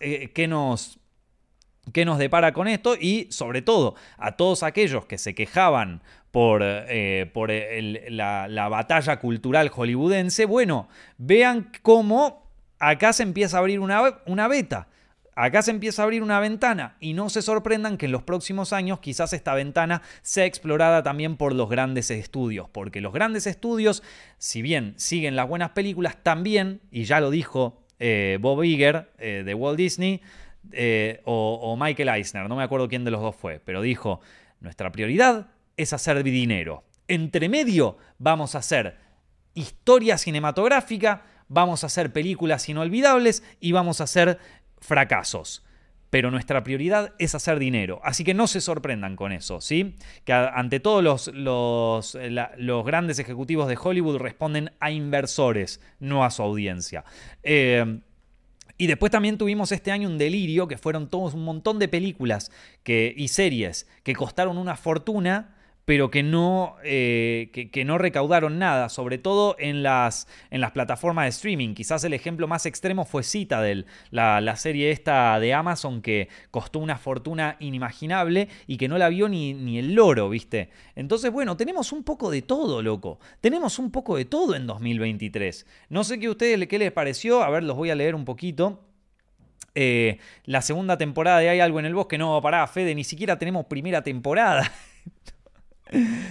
eh, 0.00 0.30
qué 0.32 0.46
nos 0.46 1.00
qué 1.92 2.04
nos 2.04 2.18
depara 2.18 2.52
con 2.52 2.66
esto 2.68 2.96
y 2.98 3.28
sobre 3.30 3.62
todo 3.62 3.94
a 4.18 4.32
todos 4.32 4.62
aquellos 4.62 5.06
que 5.06 5.18
se 5.18 5.34
quejaban 5.34 6.02
por, 6.32 6.60
eh, 6.64 7.30
por 7.32 7.50
la, 7.50 8.68
batalla 8.68 9.20
cultural 9.20 9.68
hollywoodense, 9.68 10.46
bueno, 10.46 10.88
vean 11.16 11.70
cómo 11.82 12.50
acá 12.78 13.12
se 13.12 13.22
empieza 13.22 13.56
a 13.56 13.60
abrir 13.60 13.80
una, 13.80 14.20
una 14.26 14.48
beta 14.48 14.88
acá 15.36 15.62
se 15.62 15.70
empieza 15.70 16.02
a 16.02 16.04
abrir 16.04 16.22
una 16.22 16.40
ventana 16.40 16.96
y 16.98 17.12
no 17.12 17.28
se 17.28 17.42
sorprendan 17.42 17.98
que 17.98 18.06
en 18.06 18.12
los 18.12 18.22
próximos 18.22 18.72
años 18.72 19.00
quizás 19.00 19.32
esta 19.34 19.54
ventana 19.54 20.02
sea 20.22 20.46
explorada 20.46 21.02
también 21.02 21.36
por 21.36 21.54
los 21.54 21.68
grandes 21.68 22.10
estudios, 22.10 22.68
porque 22.70 23.02
los 23.02 23.12
grandes 23.12 23.46
estudios, 23.46 24.02
si 24.38 24.62
bien 24.62 24.94
siguen 24.96 25.36
las 25.36 25.46
buenas 25.46 25.70
películas, 25.70 26.16
también, 26.22 26.80
y 26.90 27.04
ya 27.04 27.20
lo 27.20 27.30
dijo 27.30 27.82
eh, 27.98 28.38
Bob 28.40 28.64
Iger 28.64 29.12
eh, 29.18 29.42
de 29.44 29.54
Walt 29.54 29.76
Disney, 29.76 30.22
eh, 30.72 31.20
o, 31.24 31.60
o 31.62 31.76
Michael 31.76 32.08
Eisner, 32.08 32.48
no 32.48 32.56
me 32.56 32.62
acuerdo 32.62 32.88
quién 32.88 33.04
de 33.04 33.10
los 33.10 33.20
dos 33.20 33.36
fue, 33.36 33.60
pero 33.62 33.82
dijo, 33.82 34.20
nuestra 34.60 34.90
prioridad 34.90 35.48
es 35.76 35.92
hacer 35.92 36.22
dinero. 36.24 36.82
Entre 37.08 37.48
medio 37.48 37.98
vamos 38.18 38.54
a 38.54 38.58
hacer 38.58 38.96
historia 39.54 40.16
cinematográfica, 40.16 41.24
vamos 41.48 41.84
a 41.84 41.88
hacer 41.88 42.12
películas 42.12 42.68
inolvidables 42.68 43.42
y 43.60 43.72
vamos 43.72 44.00
a 44.00 44.04
hacer 44.04 44.38
fracasos. 44.80 45.62
Pero 46.10 46.30
nuestra 46.30 46.62
prioridad 46.62 47.14
es 47.18 47.34
hacer 47.34 47.58
dinero. 47.58 48.00
Así 48.04 48.22
que 48.22 48.32
no 48.32 48.46
se 48.46 48.60
sorprendan 48.60 49.16
con 49.16 49.32
eso, 49.32 49.60
¿sí? 49.60 49.96
Que 50.24 50.32
ante 50.32 50.78
todo 50.78 51.02
los, 51.02 51.28
los, 51.34 52.16
los 52.56 52.84
grandes 52.86 53.18
ejecutivos 53.18 53.68
de 53.68 53.76
Hollywood 53.82 54.18
responden 54.18 54.70
a 54.78 54.92
inversores, 54.92 55.80
no 55.98 56.24
a 56.24 56.30
su 56.30 56.42
audiencia. 56.42 57.04
Eh, 57.42 58.00
y 58.78 58.86
después 58.86 59.10
también 59.10 59.38
tuvimos 59.38 59.72
este 59.72 59.90
año 59.90 60.08
un 60.08 60.18
delirio, 60.18 60.68
que 60.68 60.76
fueron 60.76 61.08
todos 61.08 61.34
un 61.34 61.44
montón 61.44 61.78
de 61.78 61.88
películas 61.88 62.52
que, 62.82 63.12
y 63.16 63.28
series 63.28 63.88
que 64.02 64.14
costaron 64.14 64.58
una 64.58 64.76
fortuna 64.76 65.55
pero 65.86 66.10
que 66.10 66.24
no, 66.24 66.76
eh, 66.82 67.70
que, 67.72 67.84
no 67.84 67.96
recaudaron 67.96 68.58
nada, 68.58 68.88
sobre 68.88 69.18
todo 69.18 69.54
en 69.58 69.84
las, 69.84 70.26
en 70.50 70.60
las 70.60 70.72
plataformas 70.72 71.26
de 71.26 71.28
streaming. 71.28 71.74
Quizás 71.74 72.02
el 72.02 72.12
ejemplo 72.12 72.48
más 72.48 72.66
extremo 72.66 73.04
fue 73.04 73.22
Citadel, 73.22 73.86
la, 74.10 74.40
la 74.40 74.56
serie 74.56 74.90
esta 74.90 75.38
de 75.38 75.54
Amazon 75.54 76.02
que 76.02 76.28
costó 76.50 76.80
una 76.80 76.98
fortuna 76.98 77.56
inimaginable 77.60 78.48
y 78.66 78.78
que 78.78 78.88
no 78.88 78.98
la 78.98 79.08
vio 79.08 79.28
ni, 79.28 79.54
ni 79.54 79.78
el 79.78 79.94
loro, 79.94 80.28
¿viste? 80.28 80.70
Entonces, 80.96 81.30
bueno, 81.30 81.56
tenemos 81.56 81.92
un 81.92 82.02
poco 82.02 82.32
de 82.32 82.42
todo, 82.42 82.82
loco. 82.82 83.20
Tenemos 83.40 83.78
un 83.78 83.92
poco 83.92 84.16
de 84.16 84.24
todo 84.24 84.56
en 84.56 84.66
2023. 84.66 85.66
No 85.88 86.02
sé 86.02 86.18
qué 86.18 86.28
ustedes 86.28 86.66
qué 86.66 86.78
les 86.80 86.90
pareció, 86.90 87.44
a 87.44 87.50
ver, 87.50 87.62
los 87.62 87.76
voy 87.76 87.90
a 87.90 87.94
leer 87.94 88.16
un 88.16 88.24
poquito. 88.24 88.82
Eh, 89.76 90.18
la 90.46 90.62
segunda 90.62 90.98
temporada 90.98 91.38
de 91.38 91.50
Hay 91.50 91.60
algo 91.60 91.78
en 91.78 91.86
el 91.86 91.94
bosque, 91.94 92.18
no, 92.18 92.40
pará, 92.42 92.66
Fede, 92.66 92.92
ni 92.94 93.04
siquiera 93.04 93.38
tenemos 93.38 93.66
primera 93.66 94.02
temporada. 94.02 94.68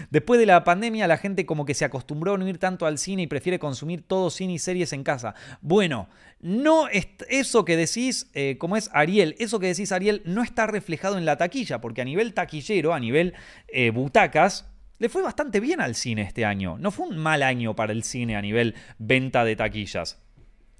Después 0.10 0.40
de 0.40 0.46
la 0.46 0.64
pandemia 0.64 1.08
la 1.08 1.18
gente 1.18 1.46
como 1.46 1.66
que 1.66 1.74
se 1.74 1.86
acostumbró 1.86 2.34
a 2.34 2.38
no 2.38 2.48
ir 2.48 2.58
tanto 2.58 2.86
al 2.86 2.98
cine 2.98 3.24
y 3.24 3.28
prefiere 3.28 3.60
consumir 3.60 4.06
todo 4.06 4.30
cine 4.30 4.54
y 4.54 4.60
series 4.60 4.94
en 4.94 5.04
casa. 5.04 5.36
Bueno, 5.62 6.10
no 6.40 6.88
es, 6.90 7.08
eso 7.30 7.66
que 7.66 7.78
decís, 7.78 8.30
eh, 8.34 8.58
como 8.58 8.78
es 8.78 8.90
Ariel, 8.94 9.36
eso 9.40 9.60
que 9.60 9.68
decís 9.68 9.92
Ariel 9.92 10.22
no 10.26 10.44
está 10.44 10.68
reflejado 10.68 11.18
en 11.18 11.26
la 11.26 11.38
taquilla, 11.38 11.82
porque 11.82 12.02
a 12.02 12.06
nivel 12.06 12.34
taquillero, 12.34 12.94
a 12.94 13.00
nivel 13.00 13.34
eh, 13.68 13.92
butacas, 13.92 14.70
le 14.98 15.10
fue 15.10 15.22
bastante 15.22 15.60
bien 15.60 15.82
al 15.82 15.96
cine 15.96 16.22
este 16.22 16.46
año. 16.46 16.78
No 16.78 16.92
fue 16.92 17.08
un 17.08 17.18
mal 17.18 17.44
año 17.44 17.76
para 17.76 17.94
el 17.94 18.04
cine 18.04 18.36
a 18.36 18.42
nivel 18.42 18.76
venta 18.98 19.44
de 19.44 19.56
taquillas. 19.56 20.22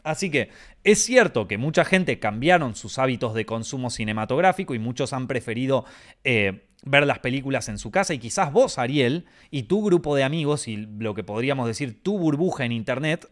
Así 0.04 0.30
que 0.30 0.50
es 0.84 1.04
cierto 1.04 1.48
que 1.48 1.58
mucha 1.58 1.84
gente 1.84 2.20
cambiaron 2.20 2.76
sus 2.76 3.00
hábitos 3.00 3.34
de 3.34 3.48
consumo 3.48 3.90
cinematográfico 3.90 4.76
y 4.76 4.80
muchos 4.80 5.14
han 5.14 5.26
preferido 5.26 5.84
eh, 6.24 6.65
ver 6.84 7.06
las 7.06 7.20
películas 7.20 7.70
en 7.70 7.78
su 7.78 7.92
casa 7.92 8.14
y 8.14 8.20
quizás 8.20 8.52
vos, 8.52 8.78
Ariel, 8.78 9.26
y 9.52 9.64
tu 9.64 9.84
grupo 9.84 10.16
de 10.16 10.24
amigos 10.24 10.68
y 10.68 10.78
lo 10.78 11.14
que 11.14 11.24
podríamos 11.24 11.68
decir 11.68 12.02
tu 12.02 12.18
burbuja 12.18 12.66
en 12.66 12.72
Internet, 12.72 13.30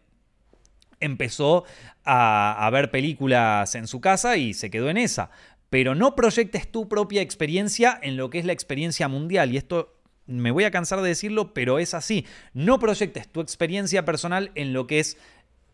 empezó 1.00 1.64
a, 2.04 2.68
ver 2.72 2.90
películas 2.90 3.74
en 3.74 3.86
su 3.86 4.00
casa 4.00 4.36
y 4.36 4.54
se 4.54 4.70
quedó 4.70 4.90
en 4.90 4.96
esa. 4.96 5.30
Pero 5.70 5.94
no 5.94 6.14
proyectes 6.14 6.70
tu 6.70 6.88
propia 6.88 7.22
experiencia 7.22 7.98
en 8.02 8.16
lo 8.16 8.30
que 8.30 8.38
es 8.38 8.44
la 8.44 8.52
experiencia 8.52 9.08
mundial. 9.08 9.52
Y 9.52 9.56
esto 9.56 9.96
me 10.26 10.50
voy 10.50 10.64
a 10.64 10.70
cansar 10.70 11.00
de 11.00 11.08
decirlo, 11.08 11.52
pero 11.52 11.78
es 11.78 11.94
así. 11.94 12.26
No 12.52 12.78
proyectes 12.78 13.28
tu 13.28 13.40
experiencia 13.40 14.04
personal 14.04 14.50
en 14.54 14.72
lo 14.72 14.86
que 14.86 15.00
es 15.00 15.18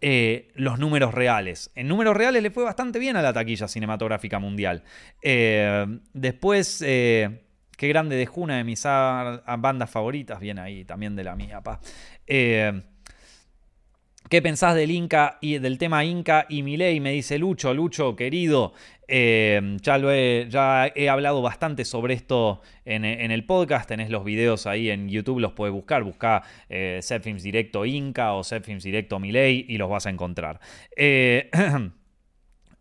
eh, 0.01 0.49
los 0.55 0.79
números 0.79 1.12
reales. 1.12 1.71
En 1.75 1.87
números 1.87 2.16
reales 2.16 2.43
le 2.43 2.51
fue 2.51 2.64
bastante 2.64 2.99
bien 2.99 3.16
a 3.16 3.23
la 3.23 3.33
taquilla 3.33 3.68
cinematográfica 3.68 4.39
mundial. 4.39 4.83
Eh, 5.23 5.87
después, 6.14 6.83
eh, 6.87 7.43
qué 7.81 7.89
grande 7.89 8.14
dejó 8.14 8.43
una 8.43 8.59
de 8.59 8.64
mis 8.64 8.83
bandas 8.85 9.89
favoritas, 9.89 10.39
bien 10.39 10.59
ahí, 10.59 10.85
también 10.85 11.16
de 11.16 11.24
la 11.24 11.35
mía, 11.35 11.62
pa. 11.62 11.81
¿Qué 14.28 14.43
pensás 14.43 14.76
del 14.76 14.91
Inca 14.91 15.39
y 15.41 15.59
del 15.59 15.78
tema 15.78 16.05
Inca 16.05 16.45
y 16.49 16.62
Milei? 16.62 17.01
Me 17.01 17.11
dice 17.11 17.39
Lucho, 17.39 17.72
Lucho, 17.72 18.14
querido. 18.14 18.74
Eh, 19.09 19.76
ya, 19.81 19.99
lo 19.99 20.12
he, 20.12 21.09
hablado 21.11 21.43
bastante 21.43 21.85
sobre 21.85 22.14
esto 22.14 22.61
en, 22.85 23.05
el 23.05 23.45
podcast. 23.45 23.89
Tenés 23.89 24.11
los 24.11 24.22
videos 24.22 24.66
ahí 24.66 24.91
en 24.91 25.09
YouTube, 25.09 25.41
los 25.41 25.55
puedes 25.55 25.74
buscar. 25.74 26.05
Busca 26.05 26.43
eh, 26.68 27.01
Directo 27.43 27.87
Inca 27.87 28.35
o 28.35 28.45
Films 28.45 28.85
Directo 28.85 29.18
Milei 29.18 29.64
y 29.68 29.78
los 29.78 29.89
vas 29.89 30.07
a 30.07 30.11
encontrar. 30.11 30.61
Eh, 30.95 31.51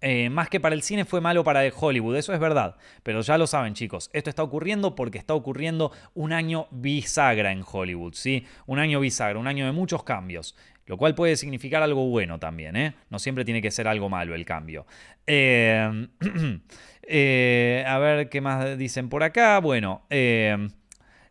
eh, 0.01 0.29
más 0.29 0.49
que 0.49 0.59
para 0.59 0.75
el 0.75 0.81
cine 0.81 1.03
fue 1.03 1.19
malo 1.19 1.43
para 1.43 1.61
Hollywood, 1.67 2.15
eso 2.15 2.33
es 2.33 2.39
verdad. 2.39 2.75
Pero 3.03 3.21
ya 3.21 3.37
lo 3.37 3.47
saben, 3.47 3.73
chicos, 3.73 4.09
esto 4.13 4.29
está 4.29 4.43
ocurriendo 4.43 4.95
porque 4.95 5.17
está 5.17 5.33
ocurriendo 5.33 5.91
un 6.13 6.31
año 6.31 6.67
bisagra 6.71 7.51
en 7.51 7.63
Hollywood, 7.69 8.13
¿sí? 8.13 8.45
Un 8.65 8.79
año 8.79 8.99
bisagra, 8.99 9.39
un 9.39 9.47
año 9.47 9.65
de 9.65 9.71
muchos 9.71 10.03
cambios. 10.03 10.55
Lo 10.85 10.97
cual 10.97 11.13
puede 11.13 11.35
significar 11.35 11.83
algo 11.83 12.07
bueno 12.07 12.39
también, 12.39 12.75
¿eh? 12.75 12.93
No 13.09 13.19
siempre 13.19 13.45
tiene 13.45 13.61
que 13.61 13.69
ser 13.69 13.87
algo 13.87 14.09
malo 14.09 14.33
el 14.33 14.43
cambio. 14.45 14.87
Eh, 15.27 16.07
eh, 17.03 17.83
a 17.85 17.99
ver 17.99 18.29
qué 18.29 18.41
más 18.41 18.75
dicen 18.77 19.09
por 19.09 19.21
acá. 19.21 19.59
Bueno, 19.59 20.01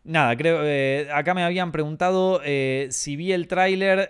nada, 0.03 0.37
creo. 0.37 1.13
acá 1.13 1.33
me 1.33 1.43
habían 1.43 1.73
preguntado 1.73 2.41
si 2.89 3.15
vi 3.17 3.33
el 3.33 3.47
tráiler. 3.47 4.09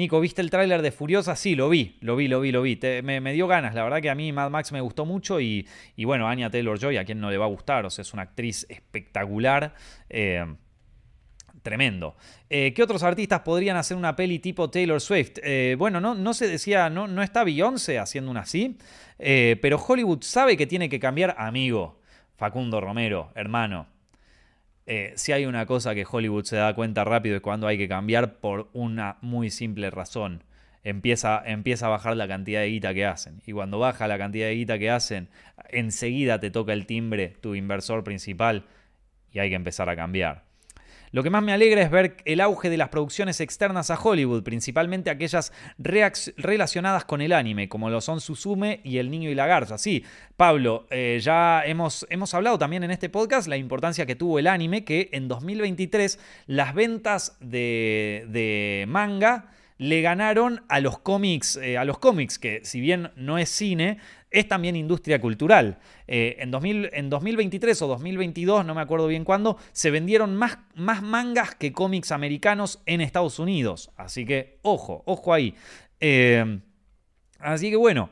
Nico, 0.00 0.20
¿viste 0.20 0.42
el 0.42 0.50
tráiler 0.50 0.82
de 0.82 0.90
Furiosa? 0.90 1.36
Sí, 1.36 1.54
lo 1.54 1.68
vi, 1.68 1.96
lo 2.00 2.16
vi, 2.16 2.26
lo 2.26 2.40
vi, 2.40 2.52
lo 2.52 2.62
vi. 2.62 2.78
me, 3.02 3.32
dio 3.32 3.46
ganas, 3.46 3.74
la 3.74 3.84
verdad 3.84 4.00
que 4.00 4.10
a 4.10 4.14
mí 4.14 4.32
Mad 4.32 4.50
Max 4.50 4.72
me 4.72 4.80
gustó 4.80 5.04
mucho 5.04 5.40
y, 5.40 5.66
bueno, 5.98 6.26
Anya 6.26 6.50
Taylor-Joy, 6.50 6.96
a 6.96 7.04
quien 7.04 7.20
no 7.20 7.30
le 7.30 7.38
va 7.38 7.44
a 7.44 7.48
gustar, 7.48 7.86
o 7.86 7.90
sea, 7.90 8.02
es 8.02 8.12
una 8.12 8.22
actriz 8.22 8.66
espectacular 8.68 9.74
tremendo. 11.62 12.16
Eh, 12.48 12.72
¿Qué 12.74 12.82
otros 12.82 13.02
artistas 13.02 13.40
podrían 13.40 13.76
hacer 13.76 13.96
una 13.96 14.16
peli 14.16 14.38
tipo 14.38 14.70
Taylor 14.70 15.00
Swift? 15.00 15.38
Eh, 15.42 15.76
bueno, 15.78 16.00
no, 16.00 16.34
se 16.34 16.48
decía, 16.48 16.90
no, 16.90 17.22
está 17.22 17.44
Beyoncé 17.44 17.98
haciendo 17.98 18.30
una 18.30 18.40
así, 18.40 18.76
eh, 19.18 19.56
pero 19.60 19.76
Hollywood 19.76 20.22
sabe 20.22 20.56
que 20.56 20.66
tiene 20.66 20.88
que 20.88 21.00
cambiar 21.00 21.34
amigo. 21.38 22.00
Facundo 22.36 22.80
Romero, 22.80 23.32
hermano. 23.34 23.86
Si 25.14 25.32
hay 25.32 25.46
una 25.46 25.66
cosa 25.66 25.94
que 25.94 26.06
Hollywood 26.10 26.44
se 26.44 26.56
da 26.56 26.74
cuenta 26.74 27.04
rápido 27.04 27.36
es 27.36 27.42
cuando 27.42 27.66
hay 27.66 27.78
que 27.78 27.88
cambiar 27.88 28.38
por 28.38 28.68
una 28.72 29.18
muy 29.20 29.50
simple 29.50 29.90
razón. 29.90 30.42
Empieza, 30.82 31.42
empieza 31.44 31.86
a 31.86 31.90
bajar 31.90 32.16
la 32.16 32.26
cantidad 32.26 32.60
de 32.60 32.68
guita 32.68 32.94
que 32.94 33.06
hacen. 33.06 33.40
Y 33.46 33.52
cuando 33.52 33.78
baja 33.78 34.08
la 34.08 34.18
cantidad 34.18 34.46
de 34.46 34.54
guita 34.54 34.78
que 34.78 34.90
hacen, 34.90 35.28
enseguida 35.68 36.40
te 36.40 36.50
toca 36.50 36.72
el 36.72 36.86
timbre 36.86 37.36
tu 37.40 37.54
inversor 37.54 38.02
principal 38.02 38.64
y 39.32 39.38
hay 39.38 39.50
que 39.50 39.56
empezar 39.56 39.88
a 39.88 39.96
cambiar. 39.96 40.49
Lo 41.12 41.24
que 41.24 41.30
más 41.30 41.42
me 41.42 41.52
alegra 41.52 41.82
es 41.82 41.90
ver 41.90 42.16
el 42.24 42.40
auge 42.40 42.70
de 42.70 42.76
las 42.76 42.88
producciones 42.88 43.40
externas 43.40 43.90
a 43.90 44.00
Hollywood, 44.00 44.44
principalmente 44.44 45.10
aquellas 45.10 45.52
relacionadas 45.78 47.04
con 47.04 47.20
el 47.20 47.32
anime, 47.32 47.68
como 47.68 47.90
lo 47.90 48.00
son 48.00 48.20
Suzume 48.20 48.80
y 48.84 48.98
El 48.98 49.10
Niño 49.10 49.28
y 49.28 49.34
la 49.34 49.46
Garza. 49.46 49.76
Sí, 49.76 50.04
Pablo, 50.36 50.86
eh, 50.90 51.18
ya 51.20 51.64
hemos, 51.64 52.06
hemos 52.10 52.32
hablado 52.34 52.58
también 52.58 52.84
en 52.84 52.92
este 52.92 53.08
podcast 53.08 53.48
la 53.48 53.56
importancia 53.56 54.06
que 54.06 54.14
tuvo 54.14 54.38
el 54.38 54.46
anime, 54.46 54.84
que 54.84 55.08
en 55.12 55.26
2023 55.26 56.20
las 56.46 56.74
ventas 56.74 57.36
de, 57.40 58.26
de 58.28 58.84
manga 58.86 59.50
le 59.80 60.02
ganaron 60.02 60.62
a 60.68 60.78
los 60.78 60.98
cómics, 60.98 61.56
eh, 61.56 61.78
a 61.78 61.86
los 61.86 61.98
cómics, 61.98 62.38
que 62.38 62.60
si 62.64 62.82
bien 62.82 63.12
no 63.16 63.38
es 63.38 63.48
cine, 63.48 63.98
es 64.30 64.48
también 64.48 64.76
industria 64.76 65.20
cultural. 65.20 65.78
Eh, 66.06 66.36
en, 66.38 66.50
2000, 66.50 66.90
en, 66.92 67.10
2023 67.10 67.82
o 67.82 67.86
2022, 67.88 68.64
no 68.64 68.74
me 68.74 68.80
acuerdo 68.80 69.06
bien 69.06 69.24
cuándo, 69.24 69.58
se 69.72 69.90
vendieron 69.90 70.36
más, 70.36 70.58
más 70.74 71.02
mangas 71.02 71.54
que 71.54 71.72
cómics 71.72 72.12
americanos 72.12 72.82
en 72.86 73.00
Estados 73.00 73.38
Unidos. 73.38 73.90
Así 73.96 74.24
que, 74.24 74.58
ojo, 74.62 75.02
ojo 75.06 75.34
ahí. 75.34 75.54
Eh, 76.00 76.60
así 77.38 77.70
que 77.70 77.76
bueno, 77.76 78.10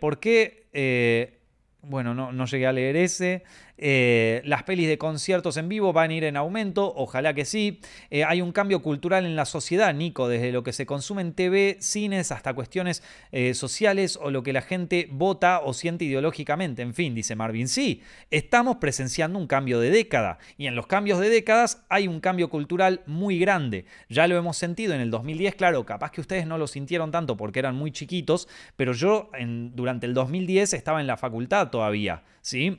¿por 0.00 0.18
qué? 0.18 1.40
bueno, 1.82 2.14
no, 2.14 2.32
no, 2.32 2.46
llegué 2.46 2.66
a 2.66 2.72
leer 2.72 2.96
ese. 2.96 3.42
Eh, 3.84 4.42
las 4.44 4.62
pelis 4.62 4.86
de 4.86 4.96
conciertos 4.96 5.56
en 5.56 5.68
vivo 5.68 5.92
van 5.92 6.12
a 6.12 6.14
ir 6.14 6.22
en 6.22 6.36
aumento, 6.36 6.92
ojalá 6.94 7.34
que 7.34 7.44
sí. 7.44 7.80
Eh, 8.10 8.22
hay 8.22 8.40
un 8.40 8.52
cambio 8.52 8.80
cultural 8.80 9.26
en 9.26 9.34
la 9.34 9.44
sociedad, 9.44 9.92
Nico, 9.92 10.28
desde 10.28 10.52
lo 10.52 10.62
que 10.62 10.72
se 10.72 10.86
consume 10.86 11.22
en 11.22 11.32
TV, 11.32 11.78
cines, 11.80 12.30
hasta 12.30 12.54
cuestiones 12.54 13.02
eh, 13.32 13.54
sociales 13.54 14.20
o 14.22 14.30
lo 14.30 14.44
que 14.44 14.52
la 14.52 14.62
gente 14.62 15.08
vota 15.10 15.62
o 15.64 15.74
siente 15.74 16.04
ideológicamente. 16.04 16.80
En 16.82 16.94
fin, 16.94 17.12
dice 17.12 17.34
Marvin, 17.34 17.66
sí, 17.66 18.02
estamos 18.30 18.76
presenciando 18.76 19.36
un 19.36 19.48
cambio 19.48 19.80
de 19.80 19.90
década 19.90 20.38
y 20.56 20.68
en 20.68 20.76
los 20.76 20.86
cambios 20.86 21.18
de 21.18 21.28
décadas 21.28 21.82
hay 21.88 22.06
un 22.06 22.20
cambio 22.20 22.50
cultural 22.50 23.00
muy 23.06 23.36
grande. 23.40 23.86
Ya 24.08 24.28
lo 24.28 24.36
hemos 24.36 24.56
sentido 24.56 24.94
en 24.94 25.00
el 25.00 25.10
2010, 25.10 25.56
claro, 25.56 25.84
capaz 25.84 26.12
que 26.12 26.20
ustedes 26.20 26.46
no 26.46 26.56
lo 26.56 26.68
sintieron 26.68 27.10
tanto 27.10 27.36
porque 27.36 27.58
eran 27.58 27.74
muy 27.74 27.90
chiquitos, 27.90 28.46
pero 28.76 28.92
yo 28.92 29.28
durante 29.74 30.06
el 30.06 30.14
2010 30.14 30.72
estaba 30.74 31.00
en 31.00 31.08
la 31.08 31.16
facultad 31.16 31.70
todavía, 31.70 32.22
¿sí? 32.42 32.78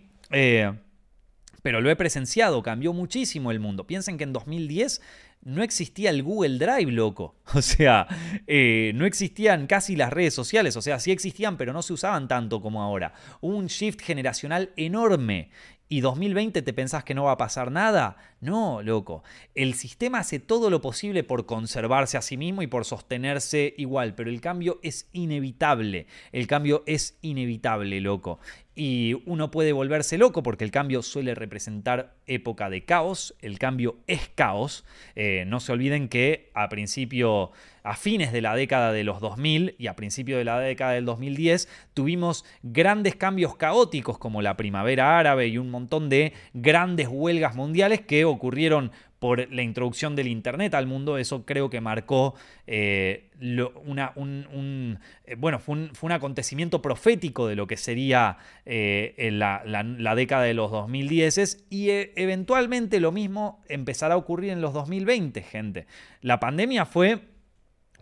Pero 1.64 1.82
lo 1.82 1.90
he 1.90 1.96
presenciado, 1.96 2.62
cambió 2.62 2.94
muchísimo 2.94 3.50
el 3.50 3.60
mundo. 3.60 3.88
Piensen 3.88 4.18
que 4.18 4.26
en 4.26 4.34
2010 4.34 5.02
no 5.46 5.64
existía 5.64 6.10
el 6.10 6.22
Google 6.22 6.60
Drive, 6.60 6.92
loco. 6.92 7.36
O 7.56 7.62
sea, 7.62 8.08
eh, 8.48 8.92
no 8.96 9.06
existían 9.06 9.66
casi 9.66 9.96
las 9.96 10.12
redes 10.12 10.34
sociales. 10.34 10.76
O 10.76 10.82
sea, 10.82 11.00
sí 11.00 11.12
existían, 11.12 11.58
pero 11.58 11.74
no 11.74 11.82
se 11.82 11.94
usaban 11.94 12.28
tanto 12.28 12.62
como 12.62 12.84
ahora. 12.84 13.14
Hubo 13.42 13.56
un 13.56 13.68
shift 13.68 14.02
generacional 14.02 14.72
enorme. 14.76 15.50
¿Y 15.90 16.02
2020 16.02 16.64
te 16.64 16.74
pensás 16.74 17.04
que 17.04 17.14
no 17.14 17.26
va 17.26 17.34
a 17.34 17.38
pasar 17.38 17.72
nada? 17.72 18.18
No, 18.42 18.82
loco. 18.82 19.24
El 19.54 19.76
sistema 19.76 20.20
hace 20.20 20.40
todo 20.40 20.70
lo 20.70 20.82
posible 20.82 21.24
por 21.24 21.46
conservarse 21.46 22.18
a 22.18 22.24
sí 22.24 22.36
mismo 22.36 22.64
y 22.64 22.68
por 22.68 22.84
sostenerse 22.84 23.76
igual, 23.78 24.16
pero 24.16 24.32
el 24.32 24.42
cambio 24.42 24.80
es 24.82 25.08
inevitable. 25.14 26.08
El 26.32 26.48
cambio 26.48 26.84
es 26.88 27.20
inevitable, 27.22 28.02
loco. 28.02 28.40
Y 28.76 29.22
uno 29.26 29.52
puede 29.52 29.72
volverse 29.72 30.18
loco 30.18 30.42
porque 30.42 30.64
el 30.64 30.72
cambio 30.72 31.04
suele 31.04 31.36
representar 31.36 32.16
época 32.26 32.72
de 32.72 32.86
caos. 32.86 33.36
El 33.40 33.60
cambio 33.60 33.98
es 34.08 34.30
caos. 34.34 34.84
Eh, 35.16 35.46
no 35.48 35.60
se 35.60 35.72
olviden 35.72 36.10
que 36.10 36.50
a 36.56 36.70
principio, 36.70 37.52
a 37.84 37.96
fines 37.96 38.32
de 38.32 38.42
la 38.42 38.56
década 38.56 38.92
de 38.92 39.04
los 39.04 39.22
2000 39.22 39.76
y 39.78 39.88
a 39.88 39.96
principio 39.96 40.40
de 40.40 40.46
la 40.46 40.60
década 40.60 40.94
del 40.94 41.06
2010, 41.06 41.70
tuvimos 41.94 42.46
grandes 42.64 43.16
cambios 43.16 43.56
caóticos 43.58 44.18
como 44.18 44.42
la 44.42 44.58
primavera 44.58 45.20
árabe 45.20 45.48
y 45.48 45.60
un 45.60 45.70
montón 45.70 46.10
de 46.10 46.34
grandes 46.54 47.08
huelgas 47.08 47.56
mundiales 47.56 48.02
que 48.02 48.26
ocurrieron 48.26 48.92
por 49.24 49.50
la 49.54 49.62
introducción 49.62 50.18
del 50.18 50.28
Internet 50.28 50.74
al 50.74 50.86
mundo, 50.86 51.18
eso 51.18 51.46
creo 51.46 51.70
que 51.70 51.80
marcó 51.80 52.36
eh, 52.68 53.30
un, 53.40 55.00
eh, 55.24 55.36
bueno, 55.36 55.60
fue 55.60 55.90
un, 56.02 56.12
acontecimiento 56.12 56.82
profético 56.82 57.48
de 57.48 57.56
lo 57.56 57.66
que 57.66 57.78
sería 57.78 58.38
eh, 58.66 59.30
la, 59.32 60.16
década 60.16 60.44
de 60.44 60.54
los 60.54 60.72
2010 60.72 61.68
y 61.70 61.88
eventualmente 61.90 63.00
lo 63.00 63.14
mismo 63.14 63.64
empezará 63.70 64.16
a 64.16 64.18
ocurrir 64.18 64.52
en 64.52 64.60
los 64.60 64.74
2020, 64.74 65.42
gente. 65.42 65.88
La 66.20 66.42
pandemia 66.42 66.86
fue 66.86 67.22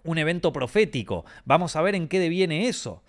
un 0.03 0.17
evento 0.17 0.51
profético, 0.51 1.23
vamos 1.45 1.75
a 1.75 1.83
ver 1.83 1.93
en 1.93 2.07
qué 2.07 2.17
deviene 2.17 2.67
eso. 2.67 3.03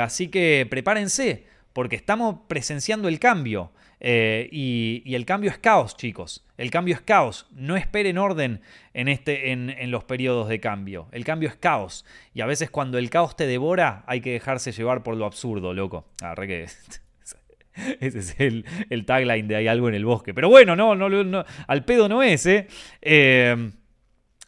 así 0.00 0.28
que 0.28 0.68
prepárense, 0.70 1.46
porque 1.72 1.96
estamos 1.96 2.42
presenciando 2.46 3.08
el 3.08 3.18
cambio. 3.18 3.72
Eh, 4.00 4.48
y, 4.50 5.14
el 5.14 5.26
cambio 5.26 5.50
es 5.50 5.58
caos, 5.58 5.96
chicos. 5.96 6.46
El 6.56 6.70
cambio 6.70 6.94
es 6.94 7.00
caos. 7.00 7.46
No 7.52 7.76
esperen 7.76 8.18
orden 8.18 8.60
en, 8.94 9.08
este, 9.08 9.52
en, 9.52 9.90
los 9.90 10.04
periodos 10.04 10.48
de 10.48 10.60
cambio. 10.60 11.08
El 11.12 11.24
cambio 11.24 11.48
es 11.48 11.56
caos. 11.56 12.04
Y 12.34 12.40
a 12.40 12.46
veces 12.46 12.70
cuando 12.70 12.98
el 12.98 13.10
caos 13.10 13.36
te 13.36 13.46
devora, 13.46 14.04
hay 14.06 14.20
que 14.20 14.32
dejarse 14.32 14.72
llevar 14.72 15.02
por 15.02 15.16
lo 15.16 15.26
absurdo, 15.26 15.74
loco. 15.74 16.06
Arre 16.22 16.46
que. 16.46 16.62
Ese 18.00 18.18
es 18.18 18.34
el, 18.38 19.06
tagline 19.06 19.46
de 19.46 19.56
hay 19.56 19.68
algo 19.68 19.88
en 19.88 19.94
el 19.94 20.04
bosque. 20.04 20.34
Pero 20.34 20.48
bueno, 20.48 20.74
no, 20.74 20.94
no, 20.94 21.08
no 21.08 21.44
al 21.66 21.84
pedo 21.84 22.08
no 22.08 22.22
es, 22.22 22.44
¿eh? 22.46 22.66
eh 23.00 23.70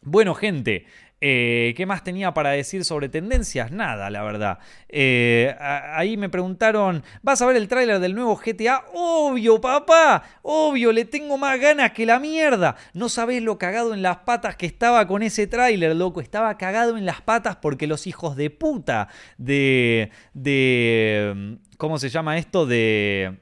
bueno, 0.05 0.35
gente, 0.35 0.87
eh, 1.25 1.73
¿Qué 1.77 1.87
más 1.87 2.03
tenía 2.03 2.35
para 2.35 2.51
decir 2.51 2.85
sobre 2.85 3.09
tendencias? 3.09 3.71
Nada, 3.71 4.11
la 4.11 4.25
verdad. 4.25 4.59
Eh, 4.89 5.55
ahí 5.61 6.17
me 6.17 6.29
preguntaron, 6.29 7.05
¿vas 7.23 7.41
a 7.41 7.47
ver 7.47 7.55
el 7.55 7.69
tráiler 7.69 8.01
del 8.01 8.17
nuevo 8.17 8.35
GTA? 8.35 8.87
Obvio, 8.93 9.61
papá, 9.61 10.25
obvio, 10.43 10.91
le 10.91 11.05
tengo 11.05 11.39
más 11.39 11.61
ganas 11.61 11.93
que 11.93 12.07
la 12.07 12.19
mierda. 12.19 12.75
No 12.93 13.09
sabés 13.09 13.41
lo 13.41 13.57
cagado 13.57 13.95
en 13.95 14.03
las 14.03 14.17
patas 14.19 14.57
que 14.57 14.67
estaba 14.67 15.07
con 15.07 15.23
ese 15.23 15.47
tráiler, 15.47 15.95
loco. 15.95 16.21
Estaba 16.21 16.59
cagado 16.59 16.97
en 16.97 17.07
las 17.07 17.21
patas 17.21 17.55
porque 17.55 17.87
los 17.87 18.09
hijos 18.09 18.35
de 18.35 18.51
puta 18.51 19.07
de... 19.39 20.11
de 20.35 21.59
¿Cómo 21.79 21.99
se 21.99 22.09
llama 22.09 22.37
esto? 22.37 22.67
De... 22.67 23.39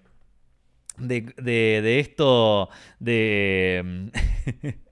De, 0.99 1.22
de, 1.39 1.81
de 1.83 2.01
esto... 2.01 2.68
De... 2.99 4.11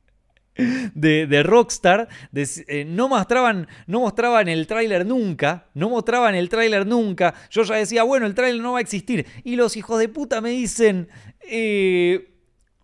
de, 0.94 1.42
Rockstar 1.44 2.08
eh, 2.34 2.84
no, 2.84 3.08
mostraban, 3.08 3.68
no 3.86 4.00
mostraban 4.00 4.48
el 4.48 4.66
tráiler 4.66 5.06
nunca, 5.06 5.68
no 5.74 5.88
mostraban 5.88 6.34
el 6.34 6.48
tráiler 6.48 6.86
nunca. 6.86 7.34
Yo 7.50 7.62
ya 7.62 7.76
decía, 7.76 8.02
bueno, 8.02 8.26
el 8.26 8.34
tráiler 8.34 8.60
no 8.60 8.72
va 8.72 8.78
a 8.78 8.82
existir. 8.82 9.26
Y 9.44 9.56
los 9.56 9.76
hijos 9.76 9.98
de 9.98 10.08
puta 10.08 10.40
me 10.40 10.50
dicen, 10.50 11.08
eh, 11.48 12.37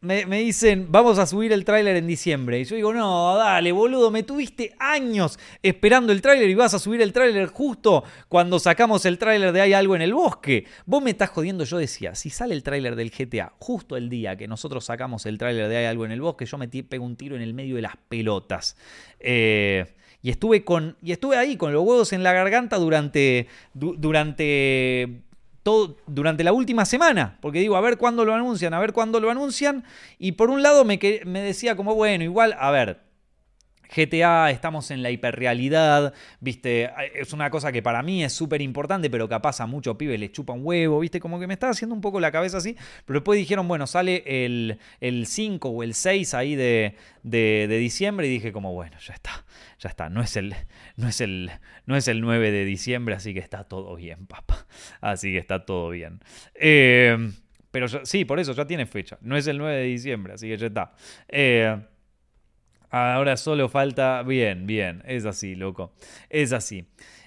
me, 0.05 0.39
dicen, 0.39 0.87
vamos 0.91 1.19
a 1.19 1.27
subir 1.27 1.53
el 1.53 1.65
tráiler 1.65 1.97
en 1.97 2.07
diciembre. 2.07 2.61
Y 2.61 2.65
yo 2.65 2.77
digo, 2.77 2.93
no, 2.93 3.37
dale, 3.37 3.73
boludo, 3.73 4.11
me 4.11 4.23
tuviste 4.23 4.75
años 4.79 5.39
esperando 5.63 6.13
el 6.13 6.21
tráiler 6.21 6.49
y 6.49 6.55
vas 6.55 6.75
a 6.75 6.79
subir 6.79 7.01
el 7.01 7.13
tráiler 7.13 7.49
justo 7.49 8.05
cuando 8.29 8.59
sacamos 8.59 9.07
el 9.07 9.19
tráiler 9.19 9.53
de 9.53 9.63
Hay 9.63 9.73
algo 9.73 9.97
en 9.97 10.03
el 10.03 10.15
bosque. 10.15 10.67
Vos 10.87 11.03
me 11.03 11.11
estás 11.11 11.31
jodiendo, 11.31 11.65
yo 11.65 11.79
decía, 11.79 12.15
si 12.15 12.31
sale 12.31 12.55
el 12.55 12.63
tráiler 12.63 12.97
del 12.97 13.11
GTA 13.11 13.55
justo 13.59 13.97
el 13.97 14.09
día 14.09 14.37
que 14.37 14.47
nosotros 14.47 14.85
sacamos 14.85 15.27
el 15.27 15.39
tráiler 15.39 15.69
de 15.69 15.79
Hay 15.79 15.87
algo 15.87 16.05
en 16.05 16.13
el 16.13 16.21
bosque, 16.21 16.45
yo 16.45 16.59
me 16.59 16.69
pego 16.69 17.05
un 17.05 17.17
tiro 17.17 17.37
en 17.37 17.43
el 17.43 17.55
medio 17.55 17.77
de 17.77 17.83
las 17.83 17.97
pelotas. 18.09 18.77
Eh, 19.21 19.87
y 20.25 20.31
estuve, 20.31 20.65
con, 20.65 20.97
y 21.03 21.13
estuve 21.13 21.37
ahí 21.37 21.59
con 21.59 21.75
los 21.75 21.85
huevos 21.85 22.15
en 22.15 22.23
la 22.23 22.33
garganta 22.33 22.79
durante, 22.79 23.47
durante 23.75 25.21
durante 26.07 26.45
la 26.45 26.53
última 26.53 26.85
semana, 26.85 27.39
porque 27.41 27.61
digo, 27.61 27.77
a 27.77 27.81
ver 27.81 27.97
cuándo 27.97 28.25
lo 28.25 28.35
anuncian, 28.35 28.75
a 28.75 28.81
ver 28.81 28.93
cuándo 28.93 29.21
lo 29.21 29.31
anuncian, 29.31 29.85
y 30.19 30.33
por 30.33 30.51
un 30.51 30.63
lado 30.63 30.85
me, 30.85 30.99
me 31.25 31.41
decía 31.41 31.77
como, 31.77 31.95
bueno, 31.95 32.25
igual, 32.25 32.55
a 32.59 32.71
ver, 32.71 33.04
GTA, 33.95 34.51
estamos 34.51 34.91
en 34.91 35.03
la 35.03 35.11
hiperrealidad, 35.11 36.13
viste, 36.41 36.91
es 37.15 37.33
una 37.33 37.51
cosa 37.51 37.71
que 37.73 37.83
para 37.83 38.03
mí 38.03 38.25
es 38.25 38.33
súper 38.33 38.61
importante, 38.63 39.11
pero 39.11 39.29
capaz 39.29 39.61
a 39.61 39.67
muchos 39.67 39.97
pibes 39.97 40.19
les 40.19 40.33
chupa 40.33 40.53
un 40.53 40.61
huevo, 40.65 41.01
viste, 41.01 41.21
como 41.21 41.39
que 41.39 41.47
me 41.47 41.55
estaba 41.55 41.71
haciendo 41.71 41.95
un 41.95 42.01
poco 42.01 42.21
la 42.21 42.33
cabeza 42.33 42.59
así, 42.59 42.77
pero 43.07 43.21
después 43.21 43.39
dijeron, 43.39 43.69
bueno, 43.69 43.87
sale 43.87 44.23
el, 44.27 44.79
el 45.01 45.27
5 45.27 45.69
o 45.69 45.83
el 45.83 45.95
6 45.95 46.35
ahí 46.35 46.55
de, 46.55 46.97
de, 47.23 47.67
diciembre 47.79 48.27
y 48.27 48.31
dije 48.31 48.53
como, 48.53 48.73
bueno, 48.73 48.97
ya 48.99 49.15
está, 49.15 49.45
ya 49.79 49.89
está, 49.89 50.09
no 50.09 50.23
es, 50.23 50.37
el, 50.37 50.55
no, 50.97 51.09
es 51.09 51.21
el, 51.21 51.51
no 51.87 51.97
es 51.97 52.09
el 52.09 52.21
9 52.21 52.51
de 52.51 52.65
diciembre, 52.65 53.15
así 53.15 53.33
que 53.35 53.41
está 53.41 53.65
todo 53.65 53.97
bien, 53.97 54.27
papá, 54.27 54.67
así 55.01 55.33
que 55.33 55.39
está 55.39 55.65
todo 55.65 55.91
bien. 55.91 56.21
Eh, 56.55 57.33
pero 57.71 57.89
sí, 57.89 58.25
por 58.25 58.39
eso 58.39 58.53
ya 58.53 58.67
tiene 58.67 58.87
fecha, 58.87 59.19
no 59.21 59.37
es 59.37 59.47
el 59.47 59.59
9 59.59 59.77
de 59.77 59.85
diciembre, 59.85 60.35
así 60.35 60.49
que 60.49 60.57
ya 60.57 60.67
está. 60.67 60.93
Eh, 61.29 61.77
Ahora 62.95 63.37
solo 63.37 63.69
falta. 63.69 64.23
Bien, 64.23 64.69
bien. 64.69 65.03
Es 65.05 65.27
así, 65.27 65.57
loco. 65.57 65.93
Es 66.31 66.53
así. 66.53 66.87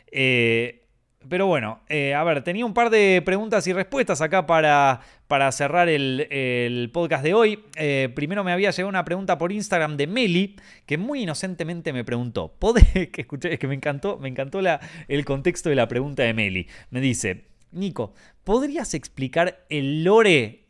Eh, 0.09 0.86
pero 1.28 1.45
bueno, 1.45 1.82
eh, 1.89 2.13
a 2.13 2.24
ver, 2.24 2.41
tenía 2.41 2.65
un 2.65 2.74
par 2.74 2.89
de 2.89 3.22
preguntas 3.26 3.68
y 3.68 3.74
respuestas 3.74 4.22
acá 4.22 4.45
para, 4.45 5.01
para 5.28 5.51
cerrar 5.51 5.89
el, 5.89 6.89
podcast 6.93 7.22
de 7.22 7.34
hoy. 7.34 7.65
Eh, 7.76 8.07
primero 8.15 8.45
me 8.45 8.53
había 8.53 8.72
llegado 8.72 8.88
una 8.88 9.03
pregunta 9.03 9.38
por 9.38 9.51
Instagram 9.51 9.97
de 9.97 10.07
Meli, 10.07 10.55
que 10.86 10.97
muy 10.97 11.24
inocentemente 11.24 11.91
me 11.91 12.05
preguntó. 12.05 12.55
Que 12.93 13.22
escuché, 13.22 13.51
es 13.51 13.59
que 13.59 13.68
me 13.68 13.76
encantó, 13.76 14.18
me 14.20 14.30
encantó 14.30 14.61
la, 14.61 14.80
el 15.09 15.26
contexto 15.26 15.68
de 15.68 15.76
la 15.76 15.89
pregunta 15.89 16.24
de 16.24 16.34
Meli. 16.34 16.68
Me 16.91 17.01
dice, 17.01 17.43
Nico, 17.74 18.13
¿podrías 18.45 18.93
explicar 18.93 19.65
el 19.68 20.05
lore? 20.05 20.63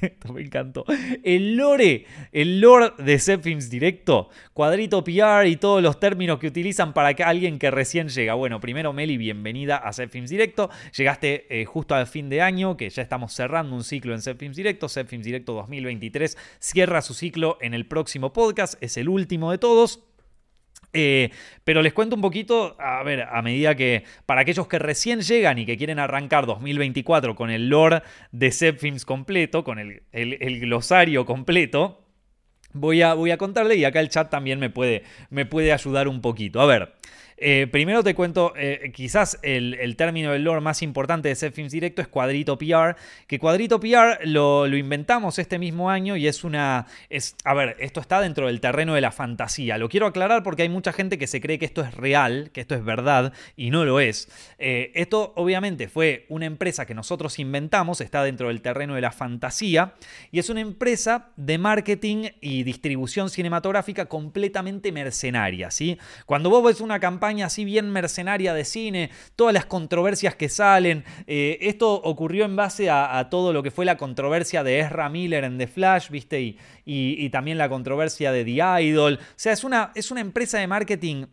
Esto 0.00 0.32
me 0.32 0.42
encantó. 0.42 0.84
El 1.22 1.56
lore, 1.56 2.06
el 2.32 2.60
lore 2.60 2.92
de 2.98 3.18
Zepfilms 3.18 3.70
Directo, 3.70 4.28
cuadrito 4.52 5.02
PR 5.04 5.46
y 5.46 5.56
todos 5.56 5.82
los 5.82 5.98
términos 6.00 6.38
que 6.38 6.48
utilizan 6.48 6.92
para 6.92 7.14
que 7.14 7.22
alguien 7.22 7.58
que 7.58 7.70
recién 7.70 8.08
llega. 8.08 8.34
Bueno, 8.34 8.60
primero 8.60 8.92
Meli, 8.92 9.16
bienvenida 9.16 9.76
a 9.76 9.92
Zepfilms 9.92 10.30
Directo. 10.30 10.70
Llegaste 10.96 11.46
eh, 11.48 11.64
justo 11.64 11.94
al 11.94 12.06
fin 12.06 12.28
de 12.28 12.42
año, 12.42 12.76
que 12.76 12.90
ya 12.90 13.02
estamos 13.02 13.32
cerrando 13.32 13.74
un 13.74 13.84
ciclo 13.84 14.14
en 14.14 14.22
Zepfilms 14.22 14.56
Directo. 14.56 14.88
Zepfilms 14.88 15.24
Directo 15.24 15.54
2023 15.54 16.36
cierra 16.58 17.02
su 17.02 17.14
ciclo 17.14 17.58
en 17.60 17.74
el 17.74 17.86
próximo 17.86 18.32
podcast, 18.32 18.74
es 18.82 18.96
el 18.96 19.08
último 19.08 19.50
de 19.50 19.58
todos. 19.58 20.02
Eh, 20.92 21.30
pero 21.64 21.82
les 21.82 21.92
cuento 21.92 22.16
un 22.16 22.22
poquito, 22.22 22.76
a 22.78 23.02
ver, 23.02 23.22
a 23.22 23.42
medida 23.42 23.74
que 23.74 24.04
para 24.24 24.42
aquellos 24.42 24.66
que 24.66 24.78
recién 24.78 25.20
llegan 25.20 25.58
y 25.58 25.66
que 25.66 25.76
quieren 25.76 25.98
arrancar 25.98 26.46
2024 26.46 27.34
con 27.34 27.50
el 27.50 27.68
lore 27.68 28.02
de 28.32 28.50
Zepfilms 28.50 29.04
completo, 29.04 29.64
con 29.64 29.78
el, 29.78 30.60
glosario 30.60 31.26
completo, 31.26 32.02
voy 32.72 33.02
a, 33.02 33.14
voy 33.14 33.30
a 33.30 33.38
contarle 33.38 33.76
y 33.76 33.84
acá 33.84 34.00
el 34.00 34.08
chat 34.08 34.30
también 34.30 34.58
me 34.58 34.70
puede, 34.70 35.02
me 35.30 35.44
puede 35.44 35.72
ayudar 35.72 36.08
un 36.08 36.20
poquito. 36.20 36.60
A 36.60 36.66
ver, 36.66 36.94
Eh, 37.38 37.66
primero 37.70 38.02
te 38.02 38.14
cuento, 38.14 38.54
eh, 38.56 38.90
quizás 38.94 39.38
el, 39.42 39.94
término 39.96 40.32
del 40.32 40.44
lore 40.44 40.60
más 40.60 40.82
importante 40.82 41.28
de 41.28 41.34
Set 41.34 41.52
Films 41.52 41.72
Directo 41.72 42.00
es 42.00 42.08
Cuadrito 42.08 42.56
PR, 42.56 42.96
que 43.26 43.38
Cuadrito 43.38 43.78
PR 43.78 44.24
lo, 44.24 44.66
inventamos 44.66 45.38
este 45.38 45.58
mismo 45.58 45.90
año 45.90 46.16
y 46.16 46.26
es 46.26 46.44
una... 46.44 46.86
Es, 47.10 47.36
a 47.44 47.54
ver, 47.54 47.76
esto 47.78 48.00
está 48.00 48.20
dentro 48.20 48.46
del 48.46 48.60
terreno 48.60 48.94
de 48.94 49.00
la 49.00 49.12
fantasía. 49.12 49.78
Lo 49.78 49.88
quiero 49.88 50.06
aclarar 50.06 50.42
porque 50.42 50.62
hay 50.62 50.68
mucha 50.68 50.92
gente 50.92 51.18
que 51.18 51.26
se 51.26 51.40
cree 51.40 51.58
que 51.58 51.66
esto 51.66 51.82
es 51.82 51.94
real, 51.94 52.50
que 52.52 52.62
esto 52.62 52.74
es 52.74 52.84
verdad, 52.84 53.32
y 53.56 53.70
no 53.70 53.84
lo 53.84 54.00
es. 54.00 54.28
Eh, 54.58 54.92
esto 54.94 55.32
obviamente 55.36 55.88
fue 55.88 56.24
una 56.28 56.46
empresa 56.46 56.86
que 56.86 56.94
nosotros 56.94 57.38
inventamos, 57.38 58.00
está 58.00 58.22
dentro 58.22 58.48
del 58.48 58.62
terreno 58.62 58.94
de 58.94 59.00
la 59.02 59.12
fantasía, 59.12 59.94
y 60.30 60.38
es 60.38 60.48
una 60.48 60.60
empresa 60.60 61.28
de 61.36 61.58
marketing 61.58 62.28
y 62.40 62.62
distribución 62.62 63.28
cinematográfica 63.28 64.06
completamente 64.06 64.90
mercenaria. 64.92 65.70
¿sí? 65.70 65.98
Cuando 66.24 66.50
vos 66.50 66.64
ves 66.64 66.80
una 66.80 66.98
campaña 66.98 67.25
así 67.44 67.64
bien 67.64 67.90
mercenaria 67.90 68.54
de 68.54 68.64
cine, 68.64 69.10
todas 69.34 69.52
las 69.52 69.66
controversias 69.66 70.34
que 70.34 70.48
salen. 70.48 71.04
Eh, 71.26 71.58
esto 71.60 71.92
ocurrió 71.92 72.44
en 72.44 72.56
base 72.56 72.90
a, 72.90 73.28
todo 73.30 73.52
lo 73.52 73.62
que 73.62 73.70
fue 73.70 73.84
la 73.84 73.96
controversia 73.96 74.62
de 74.62 74.80
Ezra 74.80 75.08
Miller 75.08 75.44
en 75.44 75.58
The 75.58 75.66
Flash, 75.66 76.10
¿viste? 76.10 76.40
Y, 76.40 76.58
y, 76.84 77.30
también 77.30 77.58
la 77.58 77.68
controversia 77.68 78.32
de 78.32 78.44
The 78.44 78.82
Idol. 78.82 79.18
O 79.20 79.34
sea, 79.36 79.52
es 79.52 79.64
una, 79.64 79.92
es 79.94 80.10
una 80.10 80.20
empresa 80.20 80.58
de 80.58 80.66
marketing 80.66 81.26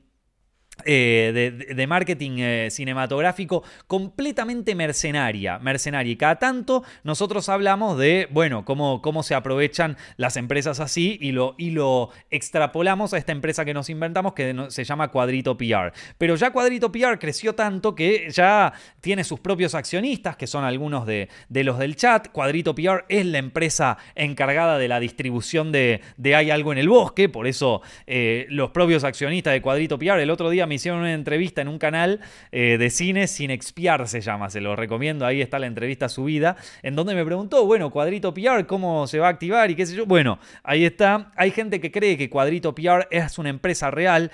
eh, 0.86 1.64
de, 1.76 1.88
marketing 1.88 2.40
eh, 2.40 2.68
cinematográfico 2.72 3.64
completamente 3.86 4.74
mercenaria, 4.74 5.60
mercenaria. 5.60 6.12
Y 6.12 6.16
cada 6.16 6.40
tanto 6.40 6.84
nosotros 7.04 7.48
hablamos 7.48 7.98
de, 7.98 8.28
bueno, 8.32 8.66
cómo, 8.66 9.02
cómo 9.02 9.22
se 9.22 9.36
aprovechan 9.36 9.98
las 10.18 10.36
empresas 10.36 10.80
así 10.80 11.18
y 11.22 11.32
lo, 11.32 11.54
y 11.60 11.70
lo 11.70 12.10
extrapolamos 12.32 13.14
a 13.14 13.20
esta 13.20 13.32
empresa 13.32 13.66
que 13.66 13.74
nos 13.74 13.90
inventamos 13.90 14.34
que 14.34 14.66
se 14.70 14.84
llama 14.84 15.10
Cuadrito 15.10 15.56
PR. 15.56 15.94
Pero 16.18 16.36
ya 16.36 16.52
Cuadrito 16.52 16.92
PR 16.92 17.20
creció 17.20 17.54
tanto 17.54 17.94
que 17.94 18.30
ya 18.32 18.74
tiene 19.00 19.24
sus 19.24 19.40
propios 19.40 19.76
accionistas, 19.76 20.36
que 20.36 20.48
son 20.48 20.64
algunos 20.64 21.06
de, 21.06 21.30
los 21.50 21.78
del 21.78 21.96
chat. 21.96 22.30
Cuadrito 22.30 22.74
PR 22.74 23.06
es 23.10 23.26
la 23.28 23.38
empresa 23.38 23.98
encargada 24.16 24.80
de 24.80 24.88
la 24.88 25.00
distribución 25.00 25.72
de, 25.72 26.02
Hay 26.36 26.50
algo 26.50 26.72
en 26.72 26.80
el 26.80 26.90
bosque, 26.90 27.30
por 27.30 27.46
eso 27.46 27.82
eh, 28.08 28.48
los 28.50 28.72
propios 28.72 29.04
accionistas 29.04 29.54
de 29.54 29.62
Cuadrito 29.62 30.00
PR 30.00 30.20
el 30.20 30.32
otro 30.32 30.50
día 30.50 30.63
me 30.68 30.76
hicieron 30.76 31.02
una 31.02 31.14
entrevista 31.14 31.62
en 31.62 31.68
un 31.68 31.78
canal 31.78 32.20
eh, 32.52 32.78
de 32.78 32.90
cine 32.90 33.28
sin 33.28 33.52
expiar, 33.52 34.08
se 34.08 34.22
llama, 34.22 34.50
se 34.50 34.62
lo 34.62 34.76
recomiendo, 34.76 35.26
ahí 35.26 35.42
está 35.42 35.60
la 35.60 35.68
entrevista 35.68 36.10
subida, 36.10 36.56
en 36.82 36.96
donde 36.96 37.16
me 37.16 37.26
preguntó, 37.26 37.66
bueno, 37.66 37.90
Cuadrito 37.90 38.34
PR, 38.34 38.66
¿cómo 38.66 39.08
se 39.08 39.20
va 39.20 39.28
a 39.28 39.32
activar? 39.32 39.72
Y 39.72 39.76
qué 39.76 39.86
sé 39.86 39.96
yo. 39.96 40.06
Bueno, 40.06 40.40
ahí 40.64 40.86
está. 40.86 41.32
Hay 41.36 41.52
gente 41.52 41.80
que 41.80 41.92
cree 41.92 42.18
que 42.18 42.30
Cuadrito 42.30 42.76
PR 42.76 43.08
es 43.12 43.38
una 43.38 43.50
empresa 43.50 43.92
real, 43.92 44.32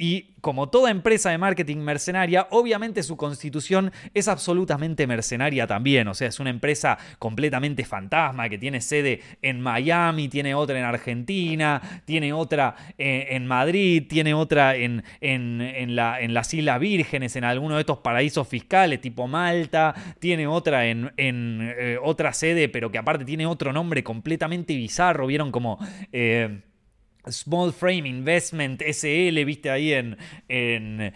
y 0.00 0.34
como 0.40 0.68
toda 0.68 0.92
empresa 0.92 1.30
de 1.30 1.38
marketing 1.38 1.78
mercenaria, 1.78 2.46
obviamente 2.52 3.02
su 3.02 3.16
constitución 3.16 3.90
es 4.14 4.28
absolutamente 4.28 5.08
mercenaria 5.08 5.66
también. 5.66 6.06
O 6.06 6.14
sea, 6.14 6.28
es 6.28 6.38
una 6.38 6.50
empresa 6.50 6.96
completamente 7.18 7.84
fantasma 7.84 8.48
que 8.48 8.58
tiene 8.58 8.80
sede 8.80 9.20
en 9.42 9.60
Miami, 9.60 10.28
tiene 10.28 10.54
otra 10.54 10.78
en 10.78 10.84
Argentina, 10.84 11.82
tiene 12.04 12.32
otra 12.32 12.76
eh, 12.96 13.26
en, 13.30 13.46
Madrid, 13.48 14.04
tiene 14.08 14.34
otra 14.34 14.76
en, 14.76 15.02
en, 15.20 15.96
la, 15.96 16.20
en, 16.20 16.32
las 16.32 16.54
Islas 16.54 16.78
Vírgenes, 16.78 17.34
en 17.34 17.42
alguno 17.42 17.74
de 17.74 17.80
estos 17.80 17.98
paraísos 17.98 18.46
fiscales 18.46 19.00
tipo 19.00 19.26
Malta, 19.26 19.94
tiene 20.20 20.46
otra 20.46 20.86
en, 20.86 21.10
eh, 21.16 21.98
otra 22.00 22.32
sede, 22.32 22.68
pero 22.68 22.92
que 22.92 22.98
aparte 22.98 23.24
tiene 23.24 23.46
otro 23.46 23.72
nombre 23.72 24.04
completamente 24.04 24.76
bizarro. 24.76 25.26
Vieron 25.26 25.50
como... 25.50 25.78
Eh, 26.12 26.60
Small 27.30 27.72
Frame 27.72 28.08
Investment 28.08 28.82
SL, 28.82 29.44
viste 29.44 29.70
ahí 29.70 29.92
en, 29.92 30.16
en, 30.48 31.00
eh, 31.00 31.12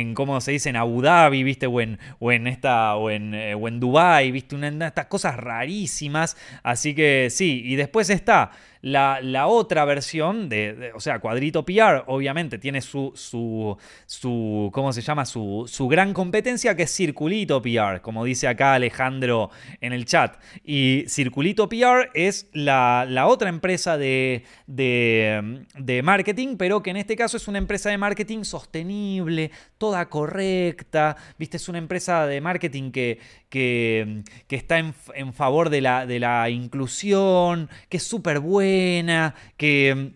en, 0.00 0.14
¿cómo 0.14 0.40
se 0.40 0.52
dice? 0.52 0.70
En 0.70 0.76
Abu 0.76 1.02
Dhabi, 1.02 1.42
viste, 1.42 1.66
o 1.66 1.80
en, 1.80 1.98
o 2.18 2.32
en 2.32 2.46
esta, 2.46 2.96
o 2.96 3.10
en, 3.10 3.34
eh, 3.34 3.54
o 3.54 3.68
en 3.68 3.80
Dubai, 3.80 4.30
viste, 4.30 4.54
una, 4.54 4.86
estas 4.86 5.06
cosas 5.06 5.36
rarísimas. 5.36 6.36
Así 6.62 6.94
que 6.94 7.28
sí, 7.30 7.62
y 7.64 7.76
después 7.76 8.10
está 8.10 8.50
la, 8.82 9.46
otra 9.46 9.84
versión, 9.84 10.48
de, 10.48 10.92
o 10.94 11.00
sea, 11.00 11.18
Cuadrito 11.18 11.64
PR, 11.64 12.04
obviamente 12.06 12.58
tiene 12.58 12.80
su, 12.80 13.12
su, 13.14 13.76
su 14.06 14.70
¿cómo 14.72 14.92
se 14.92 15.02
llama? 15.02 15.26
Su, 15.26 15.64
su, 15.68 15.88
gran 15.88 16.14
competencia 16.14 16.74
que 16.74 16.84
es 16.84 16.94
Circulito 16.94 17.60
PR, 17.60 18.00
como 18.00 18.24
dice 18.24 18.48
acá 18.48 18.74
Alejandro 18.74 19.50
en 19.80 19.92
el 19.92 20.06
chat. 20.06 20.36
Y 20.64 21.04
Circulito 21.08 21.68
PR 21.68 22.10
es 22.14 22.48
la, 22.52 23.06
otra 23.26 23.48
empresa 23.48 23.98
de, 23.98 24.44
de, 24.66 26.00
marketing, 26.02 26.56
pero 26.56 26.82
que 26.82 26.90
en 26.90 26.96
este 26.96 27.16
caso 27.16 27.36
es 27.36 27.48
una 27.48 27.58
empresa 27.58 27.90
de 27.90 27.98
marketing 27.98 28.44
sostenible, 28.44 29.50
toda 29.76 30.08
correcta, 30.08 31.16
¿viste? 31.38 31.58
Es 31.58 31.68
una 31.68 31.78
empresa 31.78 32.26
de 32.26 32.40
marketing 32.40 32.90
que, 32.90 33.18
que, 33.50 34.22
está 34.48 34.78
en, 34.78 34.94
en, 35.14 35.34
favor 35.34 35.68
de 35.68 35.82
la, 35.82 36.06
de 36.06 36.20
la 36.20 36.48
inclusión, 36.48 37.68
que 37.88 37.98
es 37.98 38.02
súper 38.04 38.40
buena 38.40 39.34
que... 39.56 40.12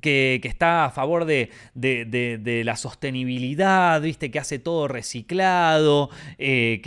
Que, 0.00 0.40
está 0.44 0.84
a 0.84 0.90
favor 0.90 1.24
de, 1.24 1.50
la 2.64 2.76
sostenibilidad, 2.76 4.00
¿viste? 4.00 4.30
que 4.30 4.38
hace 4.38 4.60
todo 4.60 4.86
reciclado, 4.86 6.08
eh, 6.38 6.80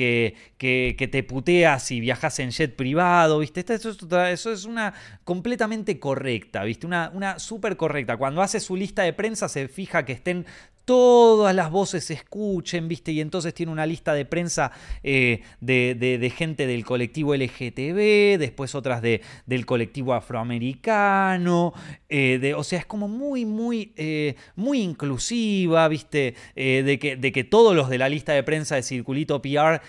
que, 0.58 1.08
te 1.12 1.24
putea 1.24 1.78
si 1.80 2.00
viajas 2.00 2.40
en 2.40 2.52
jet 2.52 2.74
privado, 2.74 3.40
¿viste? 3.40 3.66
Eso, 3.68 4.52
es 4.54 4.64
una 4.64 4.94
completamente 5.26 6.00
correcta, 6.00 6.64
¿viste? 6.64 6.88
Una, 6.88 7.12
una 7.14 7.38
súper 7.38 7.76
correcta. 7.76 8.16
Cuando 8.16 8.42
hace 8.42 8.62
su 8.62 8.78
lista 8.78 9.02
de 9.02 9.12
prensa 9.12 9.50
se 9.50 9.68
fija 9.68 10.06
que 10.06 10.14
estén 10.14 10.46
todas 10.92 11.56
las 11.56 11.72
voces 11.72 12.04
se 12.04 12.16
escuchen, 12.16 12.90
¿viste? 12.90 13.14
Y 13.14 13.22
entonces 13.22 13.54
tiene 13.54 13.72
una 13.72 13.86
lista 13.86 14.14
de 14.14 14.26
prensa 14.26 14.74
eh, 15.04 15.42
de, 15.62 16.34
gente 16.36 16.68
del 16.68 16.84
colectivo 16.84 17.34
LGTB, 17.34 18.38
después 18.38 18.76
otras 18.76 19.02
de, 19.02 19.22
del 19.46 19.66
colectivo 19.66 20.14
afroamericano, 20.14 21.74
eh, 22.10 22.54
o 22.58 22.64
sea, 22.66 22.80
es 22.80 22.86
como 22.86 23.08
muy, 23.08 23.46
muy, 23.46 23.94
eh, 23.96 24.36
muy 24.58 24.82
inclusiva, 24.82 25.88
¿viste? 25.88 26.36
de, 26.56 27.00
que, 27.00 27.16
de 27.16 27.32
que 27.32 27.46
todos 27.46 27.74
los 27.74 27.88
de 27.88 27.98
la 27.98 28.10
lista 28.10 28.34
de 28.34 28.44
prensa 28.44 28.76
de 28.76 28.84
Circulito 28.84 29.42
PR 29.42 29.80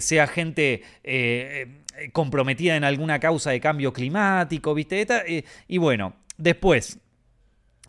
sea 0.00 0.26
gente 0.26 0.82
comprometida 2.10 2.74
en 2.74 2.82
alguna 2.82 3.20
causa 3.20 3.52
de 3.52 3.60
cambio 3.60 3.92
climático, 3.92 4.74
¿viste? 4.74 5.06
y 5.68 5.78
bueno, 5.78 6.16
después, 6.36 6.98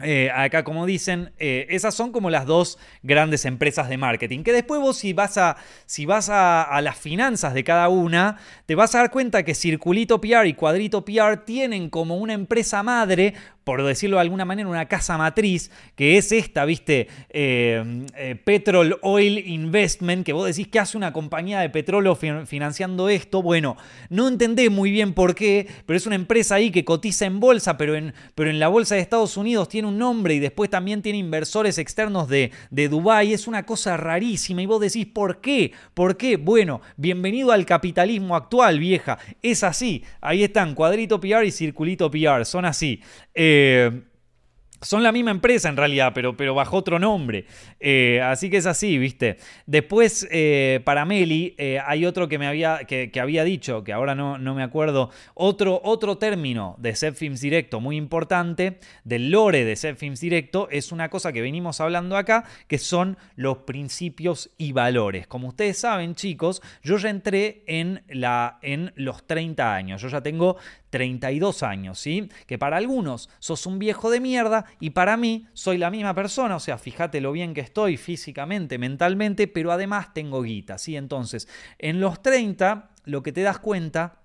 eh, 0.01 0.31
acá, 0.33 0.63
como 0.63 0.85
dicen, 0.85 1.31
eh, 1.39 1.67
esas 1.69 1.93
son 1.93 2.11
como 2.11 2.29
las 2.29 2.45
dos 2.45 2.77
grandes 3.03 3.43
empresas 3.45 3.89
de 3.89 3.97
marketing. 3.97 4.43
Que 4.43 4.53
después 4.53 4.79
vos, 4.79 4.97
si 4.97 5.11
vas, 5.11 5.37
a, 5.37 5.57
si 5.85 6.05
vas 6.05 6.29
a, 6.29 6.79
las 6.81 6.97
finanzas 6.97 7.53
de 7.53 7.63
cada 7.63 7.89
una, 7.89 8.37
te 8.65 8.75
vas 8.75 8.95
a 8.95 8.99
dar 8.99 9.11
cuenta 9.11 9.43
que 9.43 9.53
Circulito 9.53 10.21
PR 10.21 10.47
y 10.47 10.53
Cuadrito 10.53 11.03
PR 11.03 11.37
tienen 11.45 11.89
como 11.89 12.17
una 12.17 12.33
empresa 12.33 12.81
madre 12.81 13.33
por 13.63 13.83
decirlo 13.83 14.17
de 14.17 14.21
alguna 14.21 14.45
manera, 14.45 14.67
una 14.67 14.87
casa 14.87 15.17
matriz, 15.17 15.69
que 15.95 16.17
es 16.17 16.31
esta, 16.31 16.65
viste, 16.65 17.07
eh, 17.29 18.05
eh, 18.17 18.35
Petrol 18.43 18.97
Oil 19.01 19.37
Investment, 19.47 20.25
que 20.25 20.33
vos 20.33 20.47
decís 20.47 20.67
que 20.67 20.79
hace 20.79 20.97
una 20.97 21.13
compañía 21.13 21.59
de 21.59 21.69
petróleo 21.69 22.15
financiando 22.15 23.09
esto. 23.09 23.41
Bueno, 23.41 23.77
no 24.09 24.27
entendé 24.27 24.69
muy 24.69 24.91
bien 24.91 25.13
por 25.13 25.35
qué, 25.35 25.67
pero 25.85 25.97
es 25.97 26.07
una 26.07 26.15
empresa 26.15 26.55
ahí 26.55 26.71
que 26.71 26.83
cotiza 26.83 27.25
en 27.25 27.39
bolsa, 27.39 27.77
pero 27.77 27.95
en, 27.95 28.13
pero 28.33 28.49
en 28.49 28.59
la 28.59 28.69
bolsa 28.69 28.95
de 28.95 29.01
Estados 29.01 29.37
Unidos 29.37 29.69
tiene 29.69 29.87
un 29.87 29.97
nombre 29.97 30.33
y 30.33 30.39
después 30.39 30.69
también 30.69 31.01
tiene 31.01 31.19
inversores 31.19 31.77
externos 31.77 32.27
de, 32.27 32.51
de 32.71 32.89
Dubái. 32.89 33.33
Es 33.33 33.47
una 33.47 33.65
cosa 33.65 33.97
rarísima 33.97 34.61
y 34.61 34.65
vos 34.65 34.81
decís, 34.81 35.05
¿por 35.05 35.41
qué? 35.41 35.73
¿Por 35.93 36.17
qué? 36.17 36.37
Bueno, 36.37 36.81
bienvenido 36.97 37.51
al 37.51 37.65
capitalismo 37.65 38.35
actual, 38.35 38.79
vieja. 38.79 39.19
Es 39.41 39.63
así. 39.63 40.03
Ahí 40.21 40.43
están, 40.43 40.73
cuadrito 40.73 41.19
PR 41.19 41.45
y 41.45 41.51
circulito 41.51 42.09
PR. 42.09 42.45
Son 42.45 42.65
así. 42.65 43.01
Eh, 43.35 43.58
son 44.81 45.03
la 45.03 45.11
misma 45.11 45.31
empresa 45.31 45.69
en 45.69 45.77
realidad, 45.77 46.11
pero, 46.13 46.37
pero 46.37 46.55
bajo 46.55 46.77
otro 46.77 46.99
nombre. 46.99 47.45
Eh, 47.79 48.21
así 48.23 48.49
que 48.49 48.57
es 48.57 48.65
así, 48.65 48.97
¿viste? 48.97 49.37
Después, 49.65 50.27
eh, 50.31 50.81
para 50.85 51.05
Meli, 51.05 51.55
eh, 51.57 51.79
hay 51.85 52.05
otro 52.05 52.27
que 52.27 52.37
me 52.37 52.47
había, 52.47 52.79
que, 52.85 53.11
había 53.19 53.43
dicho, 53.43 53.83
que 53.83 53.93
ahora 53.93 54.15
no, 54.15 54.37
no, 54.37 54.55
me 54.55 54.63
acuerdo, 54.63 55.09
otro, 55.33 55.81
otro 55.83 56.17
término 56.17 56.75
de 56.79 56.95
Set 56.95 57.15
Films 57.15 57.41
Directo 57.41 57.79
muy 57.79 57.97
importante, 57.97 58.79
del 59.03 59.31
lore 59.31 59.65
de 59.65 59.75
Set 59.75 59.97
Films 59.97 60.21
Directo, 60.21 60.69
es 60.71 60.91
una 60.91 61.09
cosa 61.09 61.33
que 61.33 61.41
venimos 61.41 61.81
hablando 61.81 62.15
acá, 62.15 62.45
que 62.67 62.77
son 62.77 63.17
los 63.35 63.59
principios 63.59 64.51
y 64.57 64.71
valores. 64.71 65.27
Como 65.27 65.49
ustedes 65.49 65.77
saben, 65.77 66.15
chicos, 66.15 66.61
yo 66.83 66.97
ya 66.97 67.09
entré 67.09 67.63
en, 67.67 68.03
la, 68.07 68.59
en 68.61 68.93
los 68.95 69.25
30 69.27 69.73
años, 69.75 70.01
yo 70.01 70.07
ya 70.07 70.21
tengo 70.21 70.57
32 70.89 71.63
años, 71.63 71.99
¿sí? 71.99 72.29
Que 72.45 72.57
para 72.57 72.77
algunos 72.77 73.29
sos 73.39 73.65
un 73.65 73.79
viejo 73.79 74.09
de 74.09 74.19
mierda 74.19 74.65
y 74.79 74.91
para 74.91 75.17
mí 75.17 75.47
soy 75.53 75.77
la 75.77 75.91
misma 75.91 76.13
persona, 76.13 76.55
o 76.55 76.59
sea, 76.59 76.77
fíjate 76.77 77.21
lo 77.21 77.31
bien 77.31 77.53
que 77.53 77.61
estoy 77.61 77.97
físicamente, 77.97 78.77
mentalmente, 78.77 79.47
pero 79.47 79.71
además 79.71 80.13
tengo 80.13 80.41
guita, 80.41 80.77
¿sí? 80.77 80.95
Entonces, 80.95 81.47
en 81.77 81.99
los 81.99 82.21
30, 82.21 82.89
lo 83.05 83.23
que 83.23 83.31
te 83.31 83.41
das 83.41 83.59
cuenta 83.59 84.19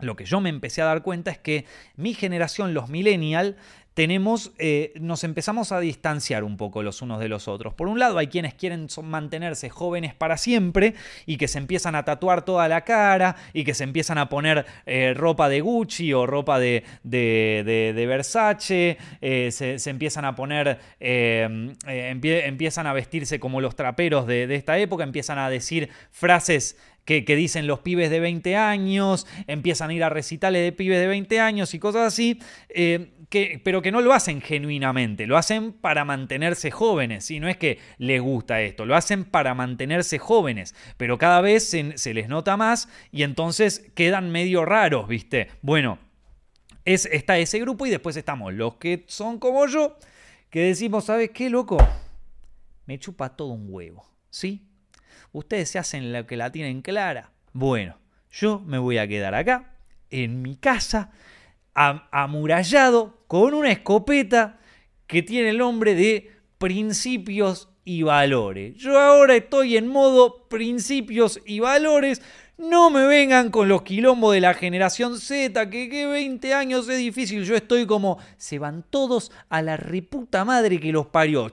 lo 0.00 0.16
que 0.16 0.24
yo 0.24 0.40
me 0.40 0.48
empecé 0.48 0.82
a 0.82 0.86
dar 0.86 1.02
cuenta 1.02 1.30
es 1.30 1.38
que 1.38 1.66
mi 1.94 2.14
generación, 2.14 2.74
los 2.74 2.88
millennials, 2.88 3.54
tenemos, 3.94 4.52
eh, 4.58 4.92
nos 5.00 5.24
empezamos 5.24 5.72
a 5.72 5.80
distanciar 5.80 6.44
un 6.44 6.56
poco 6.56 6.82
los 6.82 7.02
unos 7.02 7.20
de 7.20 7.28
los 7.28 7.48
otros. 7.48 7.74
Por 7.74 7.88
un 7.88 7.98
lado, 7.98 8.18
hay 8.18 8.28
quienes 8.28 8.54
quieren 8.54 8.86
mantenerse 9.02 9.68
jóvenes 9.68 10.14
para 10.14 10.36
siempre 10.36 10.94
y 11.26 11.36
que 11.36 11.48
se 11.48 11.58
empiezan 11.58 11.94
a 11.94 12.04
tatuar 12.04 12.44
toda 12.44 12.68
la 12.68 12.82
cara 12.82 13.36
y 13.52 13.64
que 13.64 13.74
se 13.74 13.84
empiezan 13.84 14.18
a 14.18 14.28
poner 14.28 14.64
eh, 14.86 15.14
ropa 15.14 15.48
de 15.48 15.60
Gucci 15.60 16.12
o 16.12 16.26
ropa 16.26 16.58
de, 16.58 16.84
de, 17.02 18.06
Versace, 18.06 18.98
eh, 19.20 19.50
se, 19.50 19.90
empiezan 19.90 20.24
a 20.24 20.34
poner, 20.34 20.78
empiezan 21.00 22.86
a 22.86 22.92
vestirse 22.92 23.38
como 23.40 23.60
los 23.60 23.76
traperos 23.76 24.26
de 24.26 24.54
esta 24.54 24.78
época, 24.78 25.04
empiezan 25.04 25.38
a 25.38 25.50
decir 25.50 25.90
frases 26.10 26.76
que, 27.04 27.36
dicen 27.36 27.66
los 27.66 27.80
pibes 27.80 28.10
de 28.10 28.20
20 28.20 28.56
años, 28.56 29.26
empiezan 29.46 29.90
a 29.90 29.94
ir 29.94 30.04
a 30.04 30.08
recitales 30.08 30.62
de 30.62 30.72
pibes 30.72 31.00
de 31.00 31.08
20 31.08 31.40
años 31.40 31.74
y 31.74 31.78
cosas 31.78 32.06
así, 32.06 32.38
que, 33.30 33.60
pero 33.64 33.80
que 33.80 33.92
no 33.92 34.02
lo 34.02 34.12
hacen 34.12 34.42
genuinamente, 34.42 35.26
lo 35.26 35.38
hacen 35.38 35.72
para 35.72 36.04
mantenerse 36.04 36.70
jóvenes, 36.70 37.30
y 37.30 37.40
no 37.40 37.48
es 37.48 37.56
que 37.56 37.78
les 37.96 38.20
gusta 38.20 38.60
esto, 38.60 38.84
lo 38.84 38.94
hacen 38.94 39.24
para 39.24 39.54
mantenerse 39.54 40.18
jóvenes, 40.18 40.74
pero 40.98 41.16
cada 41.16 41.40
vez 41.40 41.70
se, 41.70 42.14
les 42.14 42.28
nota 42.28 42.58
más 42.58 42.88
y 43.10 43.22
entonces 43.22 43.90
quedan 43.94 44.30
medio 44.30 44.64
raros, 44.66 45.08
¿viste? 45.08 45.48
Bueno, 45.62 45.98
es, 46.84 47.06
está 47.06 47.38
ese 47.38 47.60
grupo 47.60 47.86
y 47.86 47.90
después 47.90 48.16
estamos 48.16 48.52
los 48.52 48.74
que 48.74 49.04
son 49.06 49.38
como 49.38 49.66
yo, 49.66 49.96
que 50.50 50.60
decimos, 50.60 51.04
¿sabes 51.04 51.30
qué, 51.30 51.48
loco? 51.48 51.78
Me 52.84 52.98
chupa 52.98 53.36
todo 53.36 53.48
un 53.48 53.66
huevo, 53.68 54.04
¿sí? 54.28 54.66
ustedes 55.32 55.70
se 55.70 55.78
hacen 55.78 56.12
lo 56.12 56.26
que 56.26 56.36
la 56.36 56.50
tienen 56.50 56.82
clara. 56.82 57.30
Bueno, 57.52 57.96
yo 58.30 58.60
me 58.60 58.78
voy 58.78 58.98
a 58.98 59.08
quedar 59.08 59.34
acá, 59.34 59.74
en 60.10 60.42
mi 60.42 60.56
casa, 60.56 61.12
amurallado, 61.74 63.24
con 63.26 63.54
una 63.54 63.70
escopeta 63.70 64.60
que 65.06 65.22
tiene 65.22 65.50
el 65.50 65.58
nombre 65.58 65.94
de 65.94 66.30
principios 66.58 67.68
y 67.84 68.02
valores. 68.02 68.76
Yo 68.76 68.98
ahora 68.98 69.36
estoy 69.36 69.76
en 69.76 69.88
modo 69.88 70.48
principios 70.48 71.40
y 71.44 71.60
valores 71.60 72.22
no 72.60 72.90
me 72.90 73.06
vengan 73.06 73.50
con 73.50 73.68
los 73.68 73.82
quilombos 73.82 74.34
de 74.34 74.40
la 74.42 74.52
generación 74.52 75.18
Z, 75.18 75.70
que, 75.70 75.88
que 75.88 76.06
20 76.06 76.52
años 76.52 76.86
es 76.88 76.98
difícil. 76.98 77.44
Yo 77.44 77.56
estoy 77.56 77.86
como, 77.86 78.18
se 78.36 78.58
van 78.58 78.84
todos 78.88 79.32
a 79.48 79.62
la 79.62 79.78
reputa 79.78 80.44
madre 80.44 80.78
que 80.78 80.92
los 80.92 81.06
parió. 81.06 81.50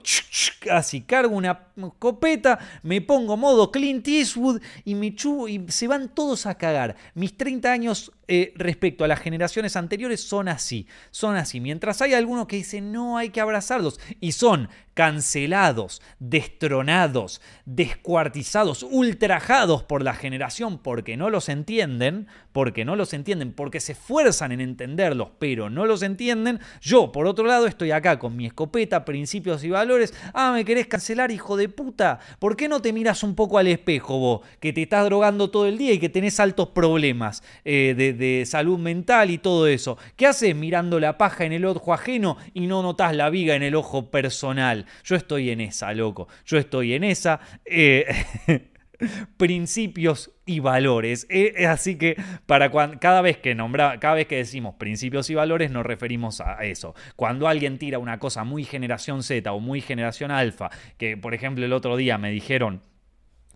Así 0.70 1.00
cargo 1.00 1.34
una 1.34 1.68
escopeta, 1.86 2.58
me 2.82 3.00
pongo 3.00 3.36
modo 3.36 3.70
Clint 3.70 4.06
Eastwood 4.06 4.60
y 4.84 4.94
me 4.94 5.14
chubo 5.14 5.48
y 5.48 5.64
se 5.68 5.88
van 5.88 6.08
todos 6.08 6.46
a 6.46 6.56
cagar. 6.56 6.96
Mis 7.14 7.36
30 7.36 7.72
años 7.72 8.12
eh, 8.26 8.52
respecto 8.56 9.04
a 9.04 9.08
las 9.08 9.20
generaciones 9.20 9.76
anteriores 9.76 10.20
son 10.20 10.48
así, 10.48 10.86
son 11.10 11.36
así. 11.36 11.60
Mientras 11.60 12.02
hay 12.02 12.14
algunos 12.14 12.46
que 12.46 12.56
dicen 12.56 12.92
no 12.92 13.16
hay 13.16 13.30
que 13.30 13.40
abrazarlos 13.40 14.00
y 14.20 14.32
son 14.32 14.68
cancelados, 14.92 16.02
destronados, 16.18 17.40
descuartizados, 17.64 18.82
ultrajados 18.82 19.84
por 19.84 20.02
la 20.02 20.12
generación 20.12 20.78
porque 20.98 21.16
no 21.16 21.30
los 21.30 21.48
entienden, 21.48 22.26
porque 22.50 22.84
no 22.84 22.96
los 22.96 23.12
entienden, 23.12 23.52
porque 23.52 23.78
se 23.78 23.92
esfuerzan 23.92 24.50
en 24.50 24.60
entenderlos, 24.60 25.28
pero 25.38 25.70
no 25.70 25.86
los 25.86 26.02
entienden. 26.02 26.58
Yo, 26.80 27.12
por 27.12 27.28
otro 27.28 27.46
lado, 27.46 27.68
estoy 27.68 27.92
acá 27.92 28.18
con 28.18 28.36
mi 28.36 28.46
escopeta, 28.46 29.04
principios 29.04 29.62
y 29.62 29.70
valores. 29.70 30.12
Ah, 30.34 30.50
me 30.52 30.64
querés 30.64 30.88
cancelar, 30.88 31.30
hijo 31.30 31.56
de 31.56 31.68
puta. 31.68 32.18
¿Por 32.40 32.56
qué 32.56 32.66
no 32.66 32.82
te 32.82 32.92
miras 32.92 33.22
un 33.22 33.36
poco 33.36 33.58
al 33.58 33.68
espejo 33.68 34.18
vos, 34.18 34.40
que 34.58 34.72
te 34.72 34.82
estás 34.82 35.04
drogando 35.04 35.52
todo 35.52 35.66
el 35.66 35.78
día 35.78 35.92
y 35.92 36.00
que 36.00 36.08
tenés 36.08 36.40
altos 36.40 36.70
problemas 36.70 37.44
eh, 37.64 37.94
de 37.96 38.08
de 38.12 38.44
salud 38.44 38.78
mental 38.78 39.30
y 39.30 39.38
todo 39.38 39.66
eso. 39.68 39.96
¿Qué 40.16 40.26
haces 40.26 40.54
mirando 40.54 41.00
la 41.00 41.16
paja 41.16 41.44
en 41.44 41.52
el 41.52 41.64
ojo 41.64 41.94
ajeno 41.94 42.36
y 42.52 42.66
no 42.66 42.82
notas 42.82 43.14
la 43.14 43.30
viga 43.30 43.54
en 43.54 43.62
el 43.62 43.76
ojo 43.76 44.10
personal? 44.10 44.84
Yo 45.04 45.14
estoy 45.14 45.50
en 45.50 45.60
esa, 45.60 45.94
loco. 45.94 46.28
Yo 46.44 46.58
estoy 46.58 46.94
en 46.94 47.04
esa. 47.04 47.40
Eh, 47.64 48.04
principios 49.36 50.32
y 50.46 50.60
valores. 50.60 51.26
Eh, 51.30 51.66
así 51.66 51.96
que 51.96 52.16
para 52.46 52.70
cada 52.98 53.20
vez 53.20 53.38
que 53.38 53.54
nombra, 53.54 54.00
cada 54.00 54.14
vez 54.14 54.26
que 54.26 54.36
decimos 54.36 54.74
principios 54.76 55.30
y 55.30 55.34
valores 55.34 55.70
nos 55.70 55.84
referimos 55.86 56.40
a 56.40 56.64
eso. 56.64 56.94
Cuando 57.16 57.48
alguien 57.48 57.78
tira 57.78 57.98
una 57.98 58.18
cosa 58.18 58.44
muy 58.44 58.64
generación 58.64 59.22
Z 59.22 59.52
o 59.52 59.60
muy 59.60 59.80
generación 59.80 60.30
alfa, 60.30 60.70
que 60.96 61.16
por 61.16 61.34
ejemplo 61.34 61.64
el 61.64 61.72
otro 61.72 61.96
día 61.96 62.18
me 62.18 62.30
dijeron 62.30 62.82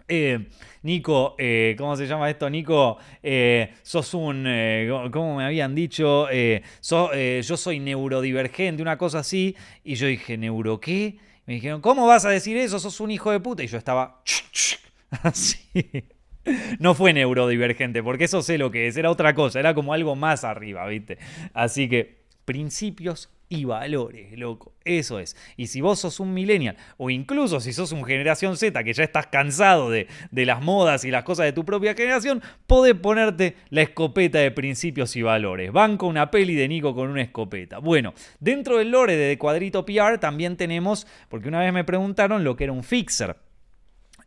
eh, 0.08 0.48
Nico, 0.82 1.36
eh, 1.38 1.74
¿cómo 1.78 1.96
se 1.96 2.06
llama 2.06 2.28
esto? 2.28 2.50
Nico, 2.50 2.98
eh, 3.22 3.72
sos 3.82 4.12
un, 4.14 4.46
¿cómo 5.10 5.36
me 5.36 5.44
habían 5.44 5.74
dicho? 5.74 6.28
yo 6.30 7.56
soy 7.56 7.80
neurodivergente, 7.80 8.82
una 8.82 8.98
cosa 8.98 9.20
así. 9.20 9.56
Y 9.84 9.94
yo 9.94 10.06
dije, 10.06 10.36
¿neuro 10.36 10.80
qué? 10.80 11.16
Me 11.46 11.54
dijeron, 11.54 11.80
¿cómo 11.80 12.06
vas 12.06 12.24
a 12.24 12.30
decir 12.30 12.56
eso? 12.56 12.78
Sos 12.78 13.00
un 13.00 13.10
hijo 13.10 13.30
de 13.30 13.40
puta. 13.40 13.62
Y 13.62 13.68
yo 13.68 13.78
estaba 13.78 14.22
así. 15.22 15.58
No 16.78 16.94
fue 16.94 17.12
neurodivergente, 17.12 18.02
porque 18.02 18.24
eso 18.24 18.42
sé 18.42 18.58
lo 18.58 18.70
que 18.70 18.88
es, 18.88 18.96
era 18.96 19.10
otra 19.10 19.34
cosa, 19.34 19.60
era 19.60 19.74
como 19.74 19.92
algo 19.92 20.16
más 20.16 20.42
arriba, 20.42 20.86
¿viste? 20.86 21.18
Así 21.54 21.88
que 21.88 22.22
principios 22.44 23.30
y 23.48 23.64
valores, 23.64 24.36
loco. 24.38 24.72
Eso 24.82 25.18
es. 25.20 25.36
Y 25.56 25.66
si 25.66 25.82
vos 25.82 26.00
sos 26.00 26.20
un 26.20 26.32
millennial, 26.32 26.76
o 26.96 27.10
incluso 27.10 27.60
si 27.60 27.74
sos 27.74 27.92
un 27.92 28.02
generación 28.04 28.56
Z, 28.56 28.82
que 28.82 28.94
ya 28.94 29.04
estás 29.04 29.26
cansado 29.26 29.90
de, 29.90 30.08
las 30.32 30.62
modas 30.62 31.04
y 31.04 31.10
las 31.10 31.22
cosas 31.22 31.44
de 31.44 31.52
tu 31.52 31.64
propia 31.64 31.94
generación, 31.94 32.42
podés 32.66 32.94
ponerte 32.94 33.54
la 33.68 33.82
escopeta 33.82 34.38
de 34.38 34.50
principios 34.50 35.14
y 35.16 35.22
valores. 35.22 35.70
Banco 35.70 36.06
una 36.06 36.30
peli 36.30 36.54
de 36.54 36.66
Nico 36.66 36.94
con 36.94 37.10
una 37.10 37.22
escopeta. 37.22 37.78
Bueno, 37.78 38.14
dentro 38.40 38.78
del 38.78 38.90
lore 38.90 39.16
de 39.16 39.38
Cuadrito 39.38 39.84
PR 39.84 40.18
también 40.18 40.56
tenemos, 40.56 41.06
porque 41.28 41.48
una 41.48 41.60
vez 41.60 41.72
me 41.74 41.84
preguntaron 41.84 42.44
lo 42.44 42.56
que 42.56 42.64
era 42.64 42.72
un 42.72 42.82
fixer. 42.82 43.36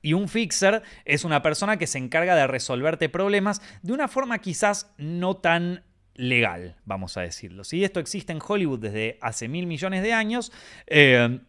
Y 0.06 0.14
un 0.14 0.30
fixer 0.30 0.84
es 1.04 1.24
una 1.24 1.42
persona 1.42 1.78
que 1.78 1.88
se 1.88 1.98
encarga 1.98 2.36
de 2.36 2.46
resolverte 2.46 3.10
problemas 3.10 3.60
de 3.82 3.92
una 3.92 4.08
forma 4.08 4.38
quizás 4.38 4.94
no 5.00 5.38
tan 5.38 5.84
legal, 6.14 6.76
vamos 6.86 7.18
a 7.18 7.22
decirlo. 7.22 7.64
¿sí? 7.64 7.84
Esto 7.84 8.00
existe 8.00 8.32
en 8.32 8.38
Hollywood 8.48 8.78
desde 8.78 9.18
hace 9.20 9.48
mil 9.48 9.66
millones 9.66 10.04
de 10.04 10.14
años. 10.14 10.52
Eh, 10.86 11.40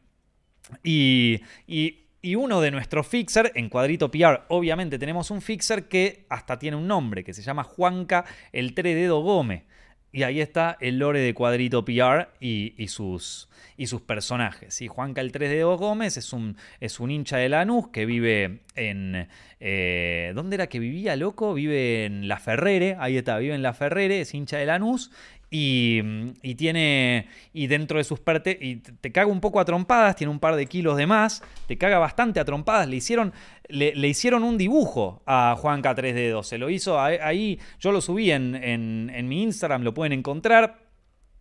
y, 0.83 1.43
uno 2.35 2.63
de 2.63 2.71
nuestros 2.71 3.07
fixer, 3.07 3.53
en 3.57 3.69
Cuadrito 3.69 4.11
PR, 4.11 4.47
obviamente 4.49 4.99
tenemos 4.99 5.31
un 5.31 5.43
fixer 5.43 5.87
que 5.87 6.25
hasta 6.31 6.59
tiene 6.59 6.79
un 6.79 6.89
nombre, 6.89 7.25
que 7.25 7.35
se 7.35 7.43
llama 7.43 7.63
Juanca 7.63 8.25
el 8.53 8.73
Trededo 8.73 9.21
Gómez. 9.21 9.65
Y 10.17 10.23
ahí 10.23 10.41
está 10.41 10.79
el 10.81 10.99
lore 10.99 11.21
de 11.21 11.35
Cuadrito 11.35 11.85
PR 11.85 12.29
y, 12.41 12.89
sus, 12.89 13.51
y 13.77 13.87
sus 13.87 14.01
personajes. 14.01 14.83
Juanca 14.89 15.21
el 15.21 15.31
3 15.31 15.51
de 15.51 15.63
Gómez 15.63 16.17
es 16.17 16.33
un, 16.33 16.57
es 16.81 17.01
un 17.01 17.11
hincha 17.11 17.37
de 17.37 17.51
Lanús 17.51 17.89
que 17.89 18.07
vive 18.07 18.61
en... 18.77 19.29
Eh, 19.61 20.33
¿Dónde 20.35 20.55
era 20.57 20.69
que 20.69 20.79
vivía, 20.79 21.17
loco? 21.17 21.53
Vive 21.53 22.07
en 22.07 22.29
La 22.29 22.39
Ferrere, 22.39 22.97
ahí 22.99 23.19
está, 23.19 23.37
vive 23.37 23.55
en 23.55 23.61
La 23.61 23.75
Ferrere, 23.75 24.23
es 24.23 24.33
hincha 24.33 24.57
de 24.57 24.65
Lanús 24.65 25.11
y, 25.51 26.55
tiene. 26.57 27.29
Y 27.53 27.67
dentro 27.67 27.99
de 27.99 28.05
sus 28.05 28.21
pertes. 28.21 28.57
Y 28.61 28.77
te 28.77 29.13
caga 29.13 29.31
un 29.31 29.41
poco 29.41 29.61
a 29.61 29.65
trompadas, 29.65 30.17
tiene 30.17 30.31
un 30.31 30.41
par 30.41 30.57
de 30.57 30.67
kilos 30.67 30.97
de 30.97 31.07
más. 31.07 31.43
Te 31.67 31.79
caga 31.79 31.99
bastante 31.99 32.41
a 32.41 32.45
trompadas. 32.45 32.89
Le 32.89 32.97
hicieron, 32.97 33.33
le, 33.69 34.09
hicieron 34.09 34.43
un 34.43 34.59
dibujo 34.59 35.23
a 35.27 35.57
Juanca 35.59 35.95
3 35.95 36.15
Dedos. 36.15 36.49
Se 36.49 36.59
lo 36.59 36.71
hizo 36.71 37.01
ahí. 37.01 37.59
Yo 37.79 37.93
lo 37.93 38.01
subí 38.01 38.31
en, 38.31 38.55
en, 38.55 39.29
mi 39.29 39.43
Instagram, 39.43 39.83
lo 39.83 39.95
pueden 39.95 40.13
encontrar. 40.13 40.87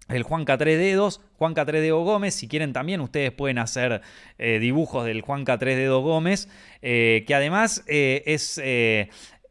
El 0.07 0.21
Juanca 0.21 0.55
3 0.55 0.77
Dedos, 0.77 1.19
Juanca 1.33 1.65
3 1.65 1.81
Dedo 1.81 2.03
Gómez. 2.03 2.35
Si 2.35 2.47
quieren 2.47 2.73
también, 2.73 3.01
ustedes 3.01 3.31
pueden 3.31 3.57
hacer 3.57 4.01
eh, 4.37 4.59
dibujos 4.59 5.03
del 5.03 5.21
Juanca 5.21 5.57
3 5.57 5.77
Dedo 5.77 6.01
Gómez. 6.01 6.47
Eh, 6.83 7.23
que 7.25 7.33
además 7.33 7.83
eh, 7.87 8.21
es 8.27 8.59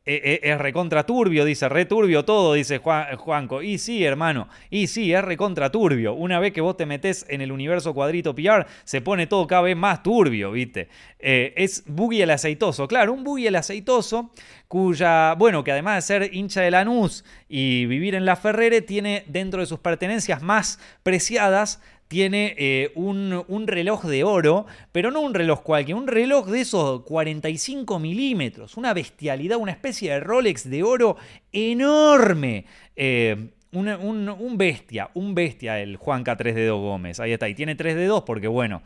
es 0.07 0.59
recontra 0.59 1.07
turbio, 1.07 1.45
dice, 1.45 1.69
re 1.69 1.87
turbio 1.87 2.25
todo, 2.25 2.55
dice 2.55 2.79
Juanco. 2.79 3.63
Y 3.63 3.79
sí, 3.79 4.05
hermano, 4.05 4.49
y 4.69 4.87
sí, 4.87 5.13
es 5.13 5.25
recontra 5.25 5.71
turbio. 5.71 6.13
Una 6.15 6.39
vez 6.41 6.53
que 6.53 6.61
vos 6.61 6.77
te 6.77 6.85
metés 6.85 7.25
en 7.29 7.41
el 7.41 7.51
universo 7.51 7.95
cuadrito 7.95 8.35
PR, 8.35 8.67
se 8.85 9.01
pone 9.01 9.27
todo 9.27 9.47
cada 9.47 9.63
vez 9.63 9.77
más 9.77 10.03
turbio, 10.03 10.53
¿viste? 10.53 10.89
Eh, 11.19 11.55
es 11.57 11.85
Boogie 11.87 12.25
el 12.25 12.31
aceitoso, 12.31 12.87
claro, 12.87 13.15
un 13.15 13.25
Boogie 13.25 13.49
el 13.49 13.57
aceitoso, 13.57 14.31
cuya, 14.69 15.35
bueno, 15.39 15.65
que 15.65 15.73
además 15.73 15.97
de 15.97 16.03
ser 16.03 16.35
hincha 16.35 16.61
de 16.61 16.71
Lanús 16.71 17.25
y 17.49 17.87
vivir 17.87 18.15
en 18.15 18.27
La 18.27 18.37
Ferrere, 18.37 18.83
tiene 18.83 19.25
dentro 19.27 19.61
de 19.61 19.67
sus 19.67 19.79
pertenencias 19.79 20.43
más 20.43 20.79
preciadas 21.03 21.81
tiene 22.09 22.55
eh, 22.59 22.93
un, 22.95 23.67
reloj 23.67 24.05
de 24.05 24.25
oro, 24.25 24.67
pero 24.93 25.11
no 25.11 25.21
un 25.21 25.35
reloj 25.35 25.63
cualquiera, 25.63 25.99
un 25.99 26.07
reloj 26.07 26.49
de 26.49 26.61
esos 26.61 27.03
45 27.03 27.99
milímetros, 27.99 28.77
una 28.77 28.93
bestialidad, 28.93 29.59
una 29.59 29.73
especie 29.73 30.13
de 30.13 30.21
Rolex 30.21 30.69
de 30.69 30.83
oro 30.83 31.17
enorme. 31.53 32.67
Eh, 32.95 33.51
un, 33.75 34.55
bestia, 34.57 35.11
un 35.15 35.35
bestia 35.35 35.81
el 35.81 35.97
Juanca 35.97 36.37
3 36.37 36.55
d 36.55 36.67
2 36.67 36.81
Gómez. 36.81 37.21
Ahí 37.21 37.33
está. 37.33 37.49
Y 37.49 37.55
tiene 37.55 37.75
3 37.75 37.97
dedos 37.97 38.23
porque, 38.23 38.47
bueno, 38.47 38.83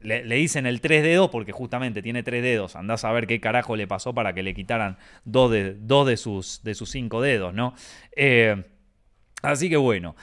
le, 0.00 0.22
dicen 0.22 0.66
el 0.66 0.80
3 0.80 1.02
dedos 1.02 1.30
porque 1.30 1.52
justamente 1.52 2.02
tiene 2.02 2.22
3 2.22 2.42
dedos. 2.42 2.76
Andás 2.76 3.04
a 3.04 3.12
ver 3.12 3.26
qué 3.26 3.40
carajo 3.40 3.76
le 3.76 3.86
pasó 3.86 4.14
para 4.14 4.32
que 4.32 4.42
le 4.42 4.54
quitaran 4.54 4.96
dos 5.24 5.50
de, 5.50 5.74
dos 5.74 6.06
de, 6.06 6.16
sus, 6.16 6.62
de 6.62 6.74
sus 6.74 6.90
cinco 6.90 7.20
dedos, 7.20 7.52
¿no? 7.52 7.74
Eh, 8.16 8.64
así 9.42 9.68
que 9.68 9.76
bueno. 9.76 10.16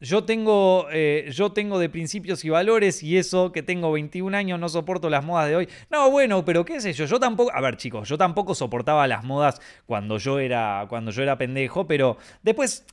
Yo 0.00 0.24
tengo, 0.24 0.86
eh, 0.90 1.30
yo 1.32 1.52
tengo 1.52 1.78
de 1.78 1.90
principios 1.90 2.44
y 2.44 2.48
valores 2.48 3.02
y 3.02 3.18
eso 3.18 3.52
que 3.52 3.62
tengo 3.62 3.92
21 3.92 4.34
años 4.36 4.58
no 4.58 4.68
soporto 4.68 5.10
las 5.10 5.24
modas 5.24 5.48
de 5.48 5.56
hoy. 5.56 5.68
No, 5.90 6.10
bueno, 6.10 6.44
pero 6.44 6.64
qué 6.64 6.80
sé 6.80 6.92
yo, 6.92 7.04
yo 7.04 7.20
tampoco, 7.20 7.52
a 7.52 7.60
ver 7.60 7.76
chicos, 7.76 8.08
yo 8.08 8.16
tampoco 8.16 8.54
soportaba 8.54 9.06
las 9.06 9.24
modas 9.24 9.60
cuando 9.86 10.18
yo 10.18 10.38
era, 10.38 10.86
cuando 10.88 11.10
yo 11.10 11.22
era 11.22 11.36
pendejo, 11.36 11.86
pero 11.86 12.16
después 12.42 12.86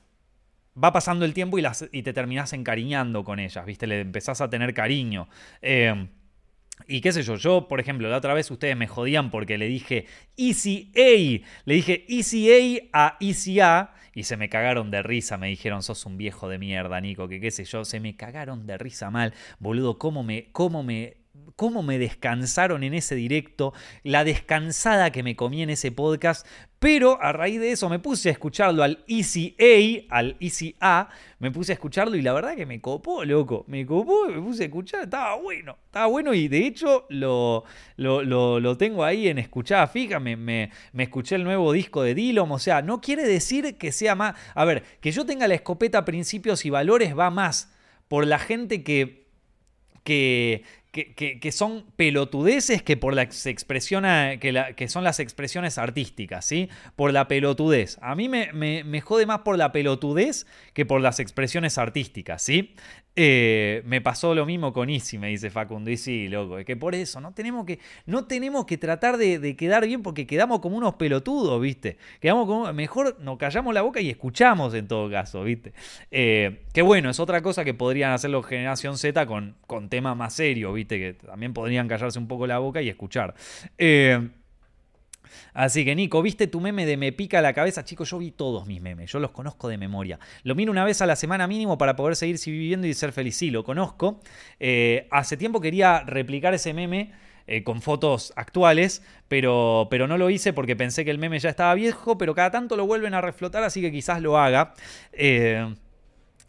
va 0.81 0.91
pasando 0.91 1.25
el 1.25 1.33
tiempo 1.33 1.57
y, 1.57 1.61
las, 1.61 1.87
y 1.91 2.03
te 2.03 2.13
terminás 2.13 2.53
encariñando 2.53 3.23
con 3.23 3.39
ellas, 3.39 3.65
¿viste? 3.65 3.87
Le 3.87 4.01
empezás 4.01 4.41
a 4.41 4.49
tener 4.49 4.73
cariño. 4.73 5.29
Eh, 5.61 6.07
y 6.87 7.01
qué 7.01 7.11
sé 7.11 7.23
yo, 7.23 7.35
yo, 7.35 7.67
por 7.67 7.79
ejemplo, 7.79 8.07
la 8.09 8.17
otra 8.17 8.33
vez 8.33 8.51
ustedes 8.51 8.77
me 8.77 8.87
jodían 8.87 9.31
porque 9.31 9.57
le 9.57 9.67
dije 9.67 10.05
Easy 10.37 10.91
A. 10.95 11.45
Le 11.65 11.73
dije 11.73 12.05
Easy 12.07 12.89
A 12.93 13.07
a 13.07 13.17
Easy 13.19 13.59
A. 13.59 13.93
Y 14.17 14.23
se 14.23 14.35
me 14.35 14.49
cagaron 14.49 14.89
de 14.89 15.03
risa, 15.03 15.37
me 15.37 15.47
dijeron, 15.47 15.83
sos 15.83 16.07
un 16.07 16.17
viejo 16.17 16.49
de 16.49 16.57
mierda, 16.57 16.99
Nico, 16.99 17.27
que 17.27 17.39
qué 17.39 17.51
sé 17.51 17.65
yo, 17.65 17.85
se 17.85 17.99
me 17.99 18.15
cagaron 18.17 18.65
de 18.65 18.75
risa 18.79 19.11
mal, 19.11 19.35
boludo, 19.59 19.99
cómo 19.99 20.23
me, 20.23 20.49
cómo 20.53 20.81
me 20.81 21.17
cómo 21.55 21.83
me 21.83 21.99
descansaron 21.99 22.83
en 22.83 22.95
ese 22.95 23.13
directo, 23.13 23.73
la 24.01 24.23
descansada 24.23 25.11
que 25.11 25.21
me 25.21 25.35
comí 25.35 25.61
en 25.61 25.69
ese 25.69 25.91
podcast, 25.91 26.47
pero 26.79 27.21
a 27.21 27.31
raíz 27.31 27.59
de 27.59 27.71
eso 27.71 27.89
me 27.89 27.99
puse 27.99 28.29
a 28.29 28.31
escucharlo 28.31 28.83
al 28.83 29.03
Easy 29.07 29.55
A, 29.59 30.15
al 30.15 30.37
Easy 30.39 30.75
A, 30.79 31.09
me 31.39 31.49
puse 31.49 31.71
a 31.71 31.75
escucharlo 31.75 32.15
y 32.15 32.21
la 32.21 32.33
verdad 32.33 32.55
que 32.55 32.65
me 32.65 32.79
copó, 32.79 33.25
loco, 33.25 33.65
me 33.67 33.85
copó, 33.85 34.27
me 34.27 34.39
puse 34.41 34.63
a 34.63 34.65
escuchar, 34.67 35.03
estaba 35.05 35.35
bueno, 35.37 35.77
estaba 35.85 36.05
bueno 36.05 36.33
y 36.33 36.47
de 36.47 36.67
hecho 36.67 37.05
lo, 37.09 37.63
lo, 37.95 38.77
tengo 38.77 39.03
ahí 39.03 39.27
en 39.27 39.39
escuchada 39.39 39.87
fija, 39.87 40.19
me, 40.19 40.35
me, 40.35 40.71
me, 40.93 41.03
escuché 41.03 41.35
el 41.35 41.43
nuevo 41.43 41.71
disco 41.71 42.03
de 42.03 42.13
Dillom, 42.13 42.51
o 42.51 42.59
sea, 42.59 42.81
no 42.83 43.01
quiere 43.01 43.23
decir 43.23 43.77
que 43.77 43.91
sea 43.91 44.13
más, 44.13 44.35
a 44.53 44.63
ver, 44.65 44.83
que 45.01 45.11
yo 45.11 45.25
tenga 45.25 45.47
la 45.47 45.55
escopeta 45.55 46.05
principios 46.05 46.63
y 46.65 46.69
valores 46.69 47.17
va 47.17 47.29
más 47.29 47.73
por 48.07 48.25
la 48.27 48.39
gente 48.39 48.83
que... 48.83 49.25
Que, 50.03 50.63
que, 51.05 51.51
son 51.51 51.85
pelotudeces 51.95 52.81
que 52.81 52.97
por 52.97 53.13
la 53.13 53.23
expresión 53.23 54.03
que, 54.39 54.87
son 54.87 55.03
las 55.03 55.19
expresiones 55.19 55.77
artísticas, 55.77 56.45
¿sí? 56.45 56.69
Por 56.95 57.13
la 57.13 57.27
pelotudez. 57.27 57.97
A 58.01 58.15
mí 58.15 58.29
me, 58.29 59.01
jode 59.01 59.25
más 59.25 59.39
por 59.39 59.57
la 59.57 59.71
pelotudez 59.71 60.47
que 60.73 60.85
por 60.85 61.01
las 61.01 61.19
expresiones 61.19 61.77
artísticas, 61.77 62.41
¿sí? 62.41 62.73
Eh, 63.19 63.81
me 63.85 63.99
pasó 63.99 64.35
lo 64.35 64.45
mismo 64.45 64.73
con 64.73 64.91
Easy, 64.91 65.17
me 65.17 65.29
dice 65.29 65.49
Facundo. 65.49 65.89
Y 65.89 65.97
sí, 65.97 66.27
loco, 66.27 66.59
es 66.59 66.65
que 66.65 66.75
por 66.75 66.93
eso 66.93 67.19
no 67.19 67.33
tenemos 67.33 67.65
que, 67.65 67.79
no 68.05 68.25
tenemos 68.25 68.65
que 68.65 68.77
tratar 68.77 69.17
de, 69.17 69.55
quedar 69.55 69.87
bien 69.87 70.03
porque 70.03 70.27
quedamos 70.27 70.59
como 70.59 70.77
unos 70.77 70.95
pelotudos, 70.95 71.59
¿viste? 71.59 71.97
Quedamos 72.19 72.73
mejor 72.75 73.17
nos 73.19 73.39
callamos 73.39 73.73
la 73.73 73.81
boca 73.81 74.01
y 74.01 74.09
escuchamos 74.11 74.73
en 74.75 74.87
todo 74.87 75.09
caso, 75.09 75.43
¿viste? 75.43 75.73
Eh, 76.11 76.61
que 76.73 76.83
bueno, 76.83 77.09
es 77.09 77.19
otra 77.19 77.41
cosa 77.41 77.65
que 77.65 77.73
podrían 77.73 78.11
hacerlo 78.11 78.43
Generación 78.43 78.99
Z 78.99 79.25
con, 79.25 79.55
con 79.65 79.89
temas 79.89 80.15
más 80.15 80.35
serios, 80.35 80.73
¿viste? 80.75 80.86
Que 80.95 81.13
también 81.13 81.53
podrían 81.53 81.87
callarse 81.87 82.19
un 82.19 82.27
poco 82.27 82.47
la 82.47 82.59
boca 82.59 82.81
y 82.81 82.89
escuchar. 82.89 83.35
Eh, 83.77 84.29
Así 85.53 85.85
que 85.85 85.95
Nico, 85.95 86.21
¿viste 86.21 86.47
tu 86.47 86.61
meme 86.61 86.85
de 86.85 86.97
me 86.97 87.11
pica 87.11 87.41
la 87.41 87.53
cabeza? 87.53 87.83
Chicos, 87.83 88.09
yo 88.09 88.19
vi 88.19 88.31
todos 88.31 88.65
mis 88.67 88.81
memes, 88.81 89.11
yo 89.11 89.19
los 89.19 89.31
conozco 89.31 89.67
de 89.67 89.77
memoria. 89.77 90.19
Lo 90.43 90.55
miro 90.55 90.71
una 90.71 90.85
vez 90.85 91.01
a 91.01 91.05
la 91.05 91.15
semana 91.15 91.47
mínimo 91.47 91.77
para 91.77 91.95
poder 91.95 92.15
seguir 92.15 92.39
viviendo 92.45 92.87
y 92.87 92.93
ser 92.93 93.11
feliz. 93.11 93.35
Sí, 93.35 93.49
lo 93.49 93.63
conozco. 93.63 94.21
Eh, 94.59 95.07
hace 95.11 95.37
tiempo 95.37 95.61
quería 95.61 96.01
replicar 96.01 96.53
ese 96.53 96.73
meme. 96.73 97.11
Eh, 97.49 97.63
con 97.63 97.81
fotos 97.81 98.33
actuales, 98.35 99.01
pero, 99.29 99.87
pero 99.89 100.05
no 100.05 100.17
lo 100.17 100.29
hice 100.29 100.51
porque 100.51 100.75
pensé 100.75 101.05
que 101.05 101.11
el 101.11 101.17
meme 101.17 101.39
ya 101.39 101.49
estaba 101.49 101.73
viejo, 101.75 102.17
pero 102.17 102.35
cada 102.35 102.51
tanto 102.51 102.75
lo 102.75 102.85
vuelven 102.85 103.13
a 103.13 103.21
reflotar, 103.21 103.63
así 103.63 103.79
que 103.79 103.89
quizás 103.89 104.21
lo 104.21 104.37
haga. 104.37 104.73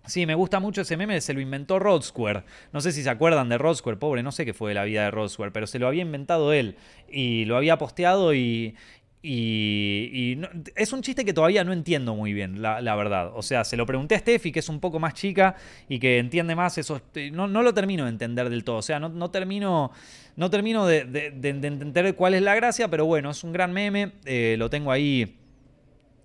Sí, 0.09 0.27
me 0.27 0.35
gusta 0.35 0.59
mucho 0.59 0.81
ese 0.81 0.97
meme, 0.97 1.21
se 1.21 1.35
lo 1.35 1.41
inventó 1.41 1.79
Rod 1.79 2.03
Square. 2.03 2.45
No 2.73 2.81
sé 2.81 2.93
si 2.93 3.03
se 3.03 3.11
acuerdan 3.11 3.49
de 3.49 3.59
Rod 3.59 3.77
Square, 3.77 3.99
pobre, 3.99 4.23
no 4.23 4.33
sé 4.33 4.45
qué 4.45 4.55
fue 4.55 4.71
de 4.71 4.75
la 4.75 4.85
vida 4.85 5.05
de 5.05 5.11
Rod 5.11 5.29
Square, 5.29 5.53
pero 5.53 5.67
se 5.67 5.79
lo 5.79 5.87
había 5.87 6.03
inventado 6.03 6.53
él 6.53 6.77
y 7.11 7.45
lo 7.45 7.57
había 7.57 7.79
posteado 7.79 8.35
y, 8.35 8.75
y, 9.21 10.41
es 10.77 10.93
un 10.93 11.03
chiste 11.03 11.25
que 11.25 11.33
todavía 11.33 11.65
no 11.65 11.73
entiendo 11.73 12.15
muy 12.15 12.33
bien, 12.33 12.63
la, 12.63 12.95
verdad. 12.95 13.33
O 13.35 13.43
sea, 13.43 13.65
se 13.65 13.77
lo 13.77 13.85
pregunté 13.85 14.15
a 14.15 14.19
Steffi, 14.21 14.53
que 14.53 14.61
es 14.61 14.69
un 14.69 14.81
poco 14.81 15.01
más 15.01 15.15
chica 15.15 15.57
y 15.89 15.99
que 15.99 16.19
entiende 16.19 16.55
más 16.55 16.79
eso. 16.79 17.01
No, 17.33 17.49
no 17.49 17.63
lo 17.63 17.75
termino 17.75 18.05
de 18.05 18.11
entender 18.11 18.49
del 18.49 18.65
todo. 18.65 18.77
O 18.77 18.83
sea, 18.83 19.01
no, 19.01 19.31
termino, 19.31 19.91
no 20.37 20.51
termino 20.51 20.87
de, 20.87 21.01
entender 21.43 22.15
cuál 22.15 22.35
es 22.35 22.43
la 22.43 22.55
gracia, 22.55 22.89
pero 22.89 23.07
bueno, 23.07 23.31
es 23.31 23.43
un 23.43 23.53
gran 23.53 23.73
meme. 23.73 24.13
Eh, 24.25 24.57
lo 24.59 24.71
tengo 24.71 24.93
ahí. 24.93 25.37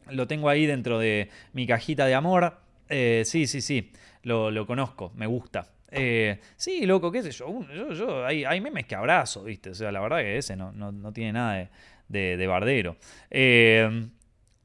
Lo 0.09 0.27
tengo 0.27 0.49
ahí 0.49 0.65
dentro 0.65 0.99
de 0.99 1.29
mi 1.53 1.65
cajita 1.65 2.05
de 2.05 2.13
amor. 2.13 2.62
Eh, 2.89 3.23
sí, 3.25 3.47
sí, 3.47 3.61
sí, 3.61 3.91
lo, 4.23 4.65
conozco, 4.65 5.11
me 5.15 5.27
gusta. 5.27 5.67
Eh, 5.91 6.39
sí, 6.55 6.85
loco, 6.85 7.11
qué 7.11 7.21
sé 7.21 7.31
yo, 7.31 7.61
yo, 7.93 8.25
hay, 8.25 8.45
hay, 8.45 8.59
memes 8.61 8.85
que 8.85 8.95
abrazo, 8.95 9.43
¿viste? 9.43 9.69
O 9.69 9.75
sea, 9.75 9.91
la 9.91 9.99
verdad 10.01 10.19
que 10.19 10.37
ese 10.37 10.55
no, 10.55 10.71
no, 10.71 11.13
tiene 11.13 11.33
nada 11.33 11.69
de, 12.07 12.37
de, 12.37 12.47
bardero. 12.47 12.97
Eh, 13.29 14.07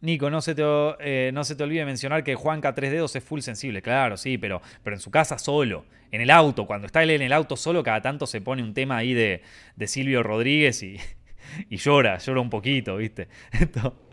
Nico, 0.00 0.30
no 0.30 0.40
se, 0.40 0.54
te, 0.54 1.32
no 1.32 1.44
se 1.44 1.54
te 1.56 1.62
olvide 1.62 1.84
mencionar 1.84 2.24
que 2.24 2.34
Juanca 2.34 2.74
3 2.74 2.92
dedos 2.92 3.14
es 3.16 3.24
full 3.24 3.40
sensible, 3.40 3.82
claro, 3.82 4.16
sí, 4.16 4.38
pero, 4.38 4.62
pero 4.82 4.96
en 4.96 5.00
su 5.00 5.10
casa 5.10 5.38
solo, 5.38 5.84
en 6.10 6.20
el 6.20 6.30
auto, 6.30 6.66
cuando 6.66 6.86
está 6.86 7.02
él 7.02 7.10
en 7.10 7.22
el 7.22 7.32
auto 7.32 7.56
solo, 7.56 7.82
cada 7.82 8.00
tanto 8.00 8.26
se 8.26 8.40
pone 8.40 8.62
un 8.62 8.72
tema 8.72 8.96
ahí 8.96 9.12
de, 9.12 9.42
de 9.76 9.86
Silvio 9.86 10.22
Rodríguez 10.22 10.82
y, 10.82 10.98
y 11.68 11.76
llora, 11.76 12.18
llora 12.18 12.40
un 12.40 12.50
poquito, 12.50 12.96
¿viste? 12.96 13.28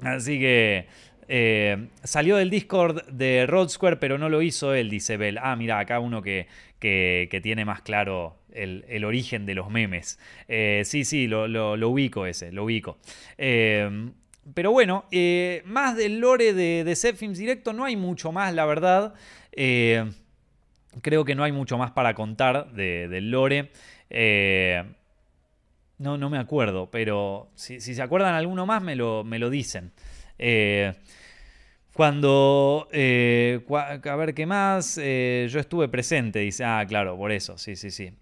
así 0.00 0.38
que 0.38 0.88
eh, 1.28 1.88
salió 2.02 2.36
del 2.36 2.50
Discord 2.50 3.04
de 3.06 3.46
Road 3.46 3.68
Square, 3.68 3.96
pero 3.96 4.18
no 4.18 4.28
lo 4.28 4.42
hizo 4.42 4.74
él, 4.74 4.90
dice 4.90 5.16
Bell. 5.16 5.38
Ah, 5.40 5.56
mira, 5.56 5.78
acá 5.78 6.00
uno 6.00 6.22
que, 6.22 6.46
que, 6.78 7.40
tiene 7.42 7.64
más 7.64 7.80
claro 7.82 8.36
el, 8.52 9.04
origen 9.04 9.46
de 9.46 9.54
los 9.54 9.70
memes. 9.70 10.18
Eh, 10.48 10.82
sí, 10.84 11.04
sí, 11.04 11.26
lo, 11.26 11.44
ubico 11.88 12.26
ese, 12.26 12.52
lo 12.52 12.64
ubico. 12.64 12.98
Eh, 13.38 14.10
pero 14.52 14.72
bueno, 14.72 15.06
más 15.64 15.96
del 15.96 16.18
lore 16.18 16.52
de, 16.52 16.84
de 16.84 17.28
Directo 17.34 17.72
no 17.72 17.84
hay 17.84 17.96
mucho 17.96 18.30
más, 18.30 18.52
la 18.52 18.66
verdad. 18.66 19.14
creo 19.52 21.24
que 21.24 21.34
no 21.34 21.44
hay 21.44 21.52
mucho 21.52 21.78
más 21.78 21.92
para 21.92 22.14
contar 22.14 22.72
del 22.72 23.30
lore. 23.30 23.70
no, 25.98 26.18
no 26.18 26.28
me 26.28 26.38
acuerdo, 26.38 26.90
pero 26.90 27.48
si, 27.54 27.80
se 27.80 28.02
acuerdan 28.02 28.34
alguno 28.34 28.66
más, 28.66 28.82
me 28.82 28.96
lo, 28.96 29.24
me 29.24 29.38
lo 29.38 29.48
dicen. 29.48 29.92
Eh, 30.38 30.92
cuando, 31.92 32.88
eh, 32.92 33.60
a 33.68 34.16
ver 34.16 34.34
qué 34.34 34.46
más, 34.46 34.98
eh, 35.00 35.46
yo 35.48 35.60
estuve 35.60 35.88
presente, 35.88 36.40
dice, 36.40 36.64
ah, 36.64 36.84
claro, 36.88 37.16
por 37.16 37.30
eso, 37.30 37.56
sí, 37.56 37.76
sí, 37.76 37.90
sí. 37.90 38.12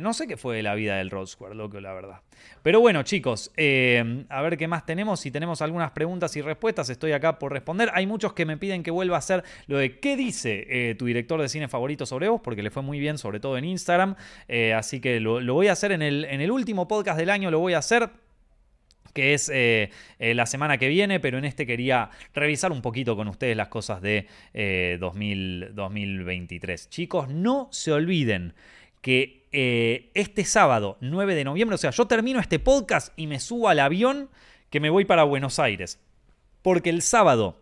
no 0.00 0.14
sé 0.14 0.26
qué 0.26 0.38
fue 0.38 0.62
la 0.62 0.74
vida 0.74 0.96
del 0.96 1.10
Road 1.10 1.26
Square, 1.26 1.54
loco, 1.54 1.78
la 1.78 1.92
verdad. 1.92 2.20
Pero 2.62 2.80
bueno, 2.80 3.02
chicos, 3.02 3.52
a 3.56 4.42
ver 4.42 4.56
qué 4.56 4.66
más 4.66 4.86
tenemos. 4.86 5.20
Si 5.20 5.30
tenemos 5.30 5.62
algunas 5.62 5.90
preguntas 5.90 6.34
y 6.36 6.42
respuestas, 6.42 6.88
estoy 6.90 7.12
acá 7.12 7.38
por 7.38 7.52
responder. 7.52 7.90
Hay 7.92 8.06
muchos 8.06 8.32
que 8.32 8.46
me 8.46 8.56
piden 8.56 8.82
que 8.82 8.90
vuelva 8.90 9.16
a 9.16 9.18
hacer 9.18 9.44
lo 9.66 9.76
de 9.76 10.00
qué 10.00 10.16
dice 10.16 10.96
tu 10.98 11.04
director 11.04 11.40
de 11.40 11.48
cine 11.48 11.68
favorito 11.68 12.06
sobre 12.06 12.28
vos, 12.28 12.40
porque 12.42 12.62
le 12.62 12.70
fue 12.70 12.82
muy 12.82 12.98
bien, 12.98 13.18
sobre 13.18 13.40
todo 13.40 13.58
en 13.58 13.64
Instagram. 13.64 14.16
así 14.74 15.00
que 15.00 15.20
lo, 15.20 15.40
lo, 15.40 15.54
voy 15.54 15.68
a 15.68 15.72
hacer 15.72 15.92
en 15.92 16.02
el, 16.02 16.24
en 16.24 16.40
el 16.40 16.50
último 16.50 16.88
podcast 16.88 17.18
del 17.18 17.30
año, 17.30 17.50
lo 17.50 17.60
voy 17.60 17.74
a 17.74 17.78
hacer 17.78 18.10
que 19.12 19.34
es 19.34 19.48
eh, 19.48 19.90
eh, 20.18 20.34
la 20.34 20.46
semana 20.46 20.78
que 20.78 20.88
viene, 20.88 21.20
pero 21.20 21.38
en 21.38 21.44
este 21.44 21.66
quería 21.66 22.10
revisar 22.34 22.72
un 22.72 22.82
poquito 22.82 23.16
con 23.16 23.28
ustedes 23.28 23.56
las 23.56 23.68
cosas 23.68 24.00
de 24.02 24.26
2023. 24.98 26.84
Eh, 26.84 26.88
Chicos, 26.90 27.28
no 27.28 27.68
se 27.70 27.92
olviden 27.92 28.54
que 29.00 29.42
este 30.14 30.44
sábado 30.44 30.96
9 31.00 31.34
de 31.34 31.44
noviembre, 31.44 31.74
o 31.74 31.78
sea, 31.78 31.90
yo 31.90 32.06
termino 32.06 32.40
este 32.40 32.58
podcast 32.58 33.12
y 33.16 33.26
me 33.26 33.38
subo 33.40 33.68
al 33.68 33.80
avión 33.80 34.30
que 34.70 34.80
me 34.80 34.90
voy 34.90 35.04
para 35.04 35.24
Buenos 35.24 35.58
Aires. 35.58 36.00
Porque 36.62 36.90
el 36.90 37.02
sábado 37.02 37.61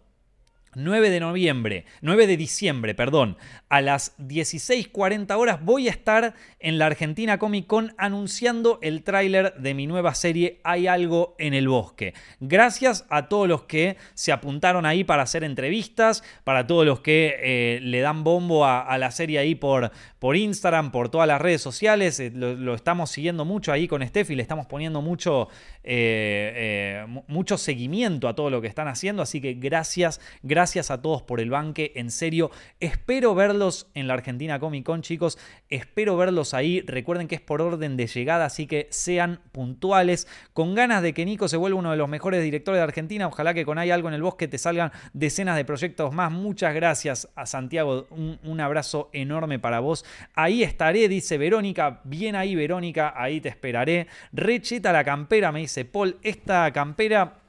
9 0.75 1.11
de 1.11 1.18
noviembre, 1.18 1.85
9 2.01 2.29
de 2.29 2.37
diciembre, 2.37 2.95
perdón, 2.95 3.37
a 3.68 3.81
las 3.81 4.16
16:40 4.18 5.37
horas 5.37 5.64
voy 5.64 5.89
a 5.89 5.91
estar 5.91 6.35
en 6.61 6.79
la 6.79 6.87
Argentina 6.87 7.39
Comic 7.39 7.66
Con 7.66 7.93
anunciando 7.99 8.79
el 8.81 9.03
tráiler 9.03 9.55
de 9.55 9.75
mi 9.75 9.89
nueva 9.89 10.14
serie 10.14 10.61
Hay 10.62 10.87
algo 10.87 11.35
en 11.39 11.55
el 11.55 11.66
bosque. 11.66 12.14
Gracias 12.39 13.05
a 13.11 13.29
todos 13.29 13.49
los 13.49 13.62
que 13.62 13.97
se 14.14 14.31
apuntaron 14.31 14.87
ahí 14.87 15.03
para 15.03 15.25
hacer 15.25 15.43
entrevistas, 15.43 16.23
para 16.45 16.66
todos 16.66 16.87
los 16.87 17.01
que 17.01 17.35
eh, 17.41 17.81
le 17.83 18.01
dan 18.01 18.23
bombo 18.23 18.64
a, 18.64 18.97
la 18.99 19.11
serie 19.11 19.39
ahí 19.39 19.55
por, 19.57 19.91
por 20.18 20.37
Instagram, 20.37 20.93
por 20.93 21.09
todas 21.09 21.27
las 21.27 21.41
redes 21.41 21.62
sociales. 21.62 22.21
Eh, 22.21 22.31
lo, 22.33 22.75
estamos 22.75 23.11
siguiendo 23.11 23.45
mucho 23.45 23.73
ahí 23.73 23.89
con 23.89 24.07
Steffi, 24.07 24.37
le 24.37 24.43
estamos 24.43 24.66
poniendo 24.66 25.03
mucho, 25.03 25.49
eh, 25.83 27.05
mucho 27.27 27.59
seguimiento 27.59 28.29
a 28.29 28.35
todo 28.35 28.51
lo 28.51 28.61
que 28.61 28.68
están 28.68 28.87
haciendo, 28.87 29.23
así 29.23 29.41
que 29.41 29.55
gracias, 29.55 30.21
gracias 30.43 30.60
Gracias 30.61 30.91
a 30.91 31.01
todos 31.01 31.23
por 31.23 31.41
el 31.41 31.49
banque, 31.49 31.93
en 31.95 32.11
serio. 32.11 32.51
Espero 32.81 33.35
verlos 33.35 33.87
en 33.95 34.07
la 34.07 34.13
Argentina 34.13 34.61
Comic 34.61 34.85
Con, 34.85 35.01
chicos. 35.01 35.39
Espero 35.71 36.19
verlos 36.19 36.53
ahí. 36.53 36.83
Recuerden 36.83 37.29
que 37.29 37.37
es 37.37 37.41
por 37.41 37.63
orden 37.63 37.97
de 37.97 38.07
llegada, 38.07 38.45
así 38.45 38.67
que 38.67 38.87
sean 38.91 39.41
puntuales. 39.53 40.29
Con 40.53 40.75
ganas 40.75 41.01
de 41.03 41.15
que 41.15 41.25
Nico 41.25 41.49
se 41.49 41.57
vuelva 41.57 41.79
uno 41.79 41.93
de 41.93 41.97
los 41.97 42.11
mejores 42.11 42.43
directores 42.43 42.79
de 42.79 42.83
Argentina. 42.83 43.27
Ojalá 43.27 43.55
que 43.55 43.65
con 43.65 43.78
Hay 43.78 43.91
algo 43.91 44.09
en 44.09 44.15
el 44.15 44.20
bosque 44.20 44.49
te 44.49 44.59
salgan 44.59 44.93
decenas 45.15 45.57
de 45.57 45.65
proyectos 45.65 46.12
más. 46.12 46.31
Muchas 46.31 46.74
gracias 46.74 47.31
a 47.37 47.47
Santiago. 47.47 48.07
Un, 48.11 48.39
un 48.45 48.61
abrazo 48.61 49.09
enorme 49.15 49.59
para 49.59 49.81
vos. 49.81 50.05
Ahí 50.35 50.62
estaré, 50.62 51.09
dice 51.09 51.39
Verónica. 51.39 52.03
Bien 52.05 52.37
ahí, 52.37 52.55
Verónica. 52.55 53.15
Ahí 53.16 53.41
te 53.41 53.49
esperaré. 53.49 54.09
Recheta 54.35 54.93
la 54.93 55.05
campera, 55.05 55.53
me 55.53 55.61
dice 55.61 55.87
Paul. 55.87 56.19
Esta 56.23 56.70
campera 56.70 57.40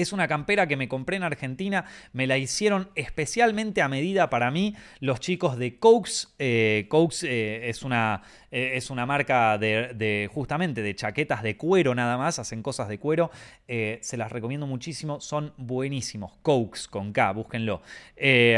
es 0.00 0.12
una 0.12 0.28
campera 0.28 0.66
que 0.66 0.76
me 0.76 0.88
compré 0.88 1.16
en 1.16 1.22
Argentina, 1.22 1.84
me 2.12 2.26
la 2.26 2.38
hicieron 2.38 2.90
especialmente 2.94 3.82
a 3.82 3.88
medida 3.88 4.30
para 4.30 4.50
mí 4.50 4.74
los 5.00 5.20
chicos 5.20 5.58
de 5.58 5.78
Cokes. 5.78 6.28
Eh, 6.38 6.86
Cokes 6.88 7.26
eh, 7.26 7.68
es, 7.68 7.82
una, 7.82 8.22
eh, 8.50 8.72
es, 8.74 8.90
una, 8.90 9.06
marca 9.06 9.58
de, 9.58 10.28
justamente 10.32 10.82
de 10.82 10.94
chaquetas 10.94 11.42
de 11.42 11.56
cuero 11.56 11.94
nada 11.94 12.16
más, 12.16 12.38
hacen 12.38 12.62
cosas 12.62 12.88
de 12.88 12.98
cuero. 12.98 13.30
se 13.66 14.16
las 14.16 14.32
recomiendo 14.32 14.66
muchísimo, 14.66 15.20
son 15.20 15.52
buenísimos. 15.56 16.32
Cokes 16.42 16.88
con 16.88 17.12
K, 17.12 17.32
búsquenlo. 17.32 17.82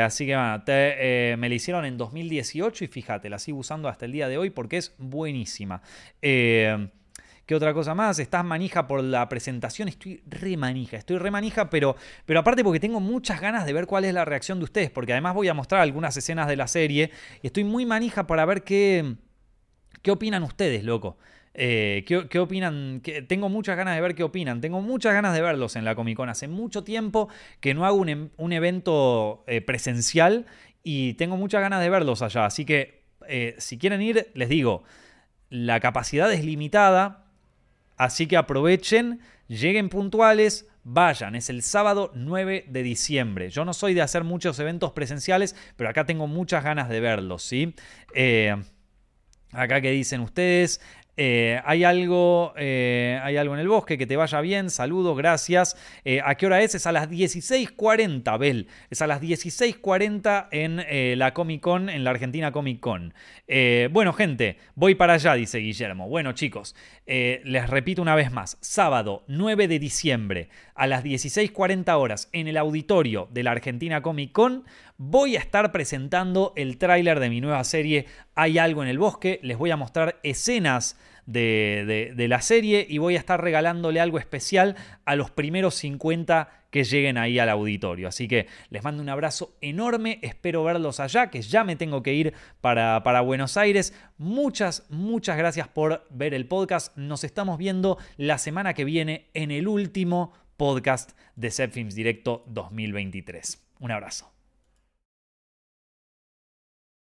así 0.03 0.27
que 0.27 0.37
bueno, 0.37 0.63
me 1.39 1.49
la 1.49 1.55
hicieron 1.55 1.85
en 1.85 1.97
2018 1.97 2.85
y 2.85 2.87
fíjate, 2.89 3.29
la 3.29 3.39
sigo 3.39 3.59
usando 3.59 3.89
hasta 3.89 4.05
el 4.05 4.13
día 4.13 4.29
de 4.29 4.39
hoy 4.39 4.51
porque 4.51 4.77
es 4.77 4.95
buenísima. 4.99 5.83
¿Qué 7.47 7.55
otra 7.55 7.75
cosa 7.75 7.95
más? 7.95 8.19
Estás 8.19 8.45
manija 8.45 8.87
por 8.87 9.03
la 9.03 9.29
presentación. 9.29 9.89
Estoy 9.89 10.23
re 10.27 10.57
manija, 10.57 10.97
estoy 10.97 11.19
re 11.19 11.31
manija, 11.31 11.71
pero, 11.71 11.97
pero 12.25 12.41
aparte 12.41 12.63
porque 12.63 12.81
tengo 12.81 13.01
muchas 13.01 13.41
ganas 13.41 13.67
de 13.67 13.73
ver 13.73 13.87
cuál 13.87 14.05
es 14.05 14.15
la 14.15 14.25
reacción 14.25 14.59
de 14.59 14.65
ustedes, 14.65 14.91
porque 14.91 15.13
además 15.13 15.35
voy 15.35 15.49
a 15.49 15.55
mostrar 15.55 15.81
algunas 15.81 16.17
escenas 16.17 16.47
de 16.49 16.57
la 16.57 16.69
serie 16.69 17.11
y 17.43 17.49
estoy 17.49 17.65
muy 17.65 17.85
manija 17.85 18.27
para 18.27 18.45
ver 18.45 18.63
qué, 18.63 19.17
qué 20.03 20.11
opinan 20.11 20.43
ustedes, 20.43 20.85
loco. 20.85 21.17
Eh, 21.55 22.05
¿qué, 22.07 22.39
opinan? 22.39 23.03
tengo 23.29 23.51
muchas 23.51 23.77
ganas 23.77 23.95
de 23.95 24.01
ver 24.01 24.15
qué 24.15 24.23
opinan. 24.23 24.61
Tengo 24.61 24.81
muchas 24.81 25.13
ganas 25.13 25.35
de 25.35 25.43
verlos 25.43 25.77
en 25.77 25.85
la 25.85 25.95
Comic 25.95 26.17
Con. 26.17 26.29
Hace 26.29 26.49
mucho 26.49 26.85
tiempo 26.85 27.29
que 27.61 27.75
no 27.75 27.85
hago 27.85 27.97
un, 27.97 28.09
em, 28.09 28.31
evento 28.53 29.45
eh, 29.47 29.61
presencial 29.61 30.47
y 30.83 31.15
tengo 31.15 31.37
muchas 31.37 31.61
ganas 31.61 31.81
de 31.83 31.91
verlos 31.91 32.23
allá. 32.23 32.47
Así 32.47 32.65
que 32.65 33.03
eh, 33.29 33.55
si 33.59 33.79
quieren 33.79 34.01
ir, 34.03 34.31
les 34.35 34.49
digo, 34.49 34.85
la 35.51 35.81
capacidad 35.81 36.33
es 36.33 36.45
limitada. 36.45 37.27
Así 38.03 38.27
que 38.27 38.37
aprovechen, 38.37 39.21
lleguen 39.47 39.89
puntuales, 39.89 40.67
vayan. 40.83 41.37
Es 41.37 41.49
el 41.51 41.63
sábado 41.63 42.11
9 42.17 42.65
de 42.69 42.83
diciembre. 42.83 43.49
Yo 43.49 43.65
no 43.65 43.73
soy 43.73 43.95
de 43.95 44.03
hacer 44.03 44.25
muchos 44.25 44.59
eventos 44.59 44.91
presenciales, 44.91 45.55
pero 45.77 45.89
acá 45.89 46.05
tengo 46.05 46.27
muchas 46.27 46.65
ganas 46.65 46.89
de 46.89 46.99
verlos, 46.99 47.45
¿sí? 47.45 47.77
Eh, 48.13 48.57
acá 49.53 49.81
que 49.81 49.93
dicen 49.93 50.21
ustedes, 50.21 50.81
eh, 51.17 51.61
hay, 51.67 51.85
algo, 51.85 52.55
eh, 52.57 53.21
hay 53.23 53.37
algo 53.37 53.55
en 53.55 53.61
el 53.61 53.69
bosque, 53.69 53.99
que 53.99 54.07
te 54.07 54.17
vaya 54.17 54.41
bien, 54.41 54.71
saludos, 54.71 55.17
gracias. 55.17 55.77
Eh, 56.05 56.21
¿A 56.25 56.37
qué 56.37 56.47
hora 56.47 56.63
es? 56.63 56.75
Es 56.75 56.87
a 56.87 56.93
las 56.93 57.11
16.40, 57.11 58.39
Bel. 58.39 58.69
Es 58.89 59.03
a 59.03 59.07
las 59.07 59.21
16.40 59.21 60.49
en 60.51 61.19
la 61.19 61.35
Comic 61.35 61.61
Con, 61.61 61.91
en 61.91 62.05
la 62.05 62.11
Argentina 62.11 62.51
Comic 62.51 62.81
Con. 62.81 63.13
bueno, 63.91 64.13
gente, 64.13 64.57
voy 64.75 64.95
para 64.95 65.15
allá, 65.15 65.35
dice 65.35 65.59
Guillermo. 65.59 66.09
Bueno, 66.09 66.33
chicos, 66.33 66.75
les 67.07 67.69
repito 67.69 68.01
una 68.01 68.15
vez 68.15 68.33
más. 68.33 68.57
Sábado 68.61 69.25
9 69.29 69.69
de 69.69 69.79
diciembre 69.79 70.49
a 70.75 70.87
las 70.87 71.05
16.40 71.05 71.93
horas 71.99 72.29
en 72.33 72.49
el 72.49 72.57
auditorio 72.57 73.29
de 73.31 73.43
la 73.43 73.51
Argentina 73.51 74.01
Comic 74.01 74.33
Con 74.33 74.65
voy 74.97 75.37
a 75.37 75.41
estar 75.41 75.73
presentando 75.73 76.53
el 76.57 76.79
tráiler 76.79 77.21
de 77.21 77.31
mi 77.31 77.41
nueva 77.41 77.65
serie 77.65 78.07
Hay 78.35 78.59
algo 78.59 78.83
en 78.83 78.89
el 78.89 78.99
bosque. 78.99 79.41
Les 79.43 79.59
voy 79.59 79.71
a 79.71 79.77
mostrar 79.77 80.21
escenas 80.23 80.97
de, 81.27 82.27
la 82.29 82.41
serie 82.41 82.87
y 82.89 82.99
voy 82.99 83.17
a 83.17 83.19
estar 83.19 83.41
regalándole 83.41 84.01
algo 84.01 84.19
especial 84.19 84.77
a 85.05 85.17
los 85.17 85.31
primeros 85.31 85.75
50 85.77 86.49
que 86.71 86.85
lleguen 86.85 87.19
ahí 87.19 87.39
al 87.39 87.51
auditorio. 87.51 88.09
Así 88.09 88.29
que 88.29 88.47
les 88.71 88.83
mando 88.83 89.03
un 89.03 89.09
abrazo 89.09 89.55
enorme, 89.61 90.19
espero 90.23 90.65
verlos 90.65 91.01
allá, 91.01 91.29
que 91.29 91.43
ya 91.43 91.65
me 91.65 91.77
tengo 91.77 92.03
que 92.03 92.15
ir 92.15 92.35
para, 92.61 93.03
para 93.03 93.21
Buenos 93.21 93.57
Aires. 93.57 93.95
Muchas, 94.17 94.87
muchas 94.89 95.37
gracias 95.37 95.69
por 95.69 96.07
ver 96.11 96.33
el 96.35 96.47
podcast. 96.47 96.97
Nos 96.97 97.25
estamos 97.25 97.59
viendo 97.59 97.99
la 98.17 98.39
semana 98.39 98.75
que 98.75 98.85
viene 98.85 99.29
en 99.35 99.51
el 99.51 99.69
último 99.69 100.33
podcast 100.57 101.13
de 101.37 101.51
Set 101.51 101.73
Films 101.73 101.95
Directo 101.95 102.45
2023. 102.47 103.63
Un 103.81 103.91
abrazo. 103.91 104.42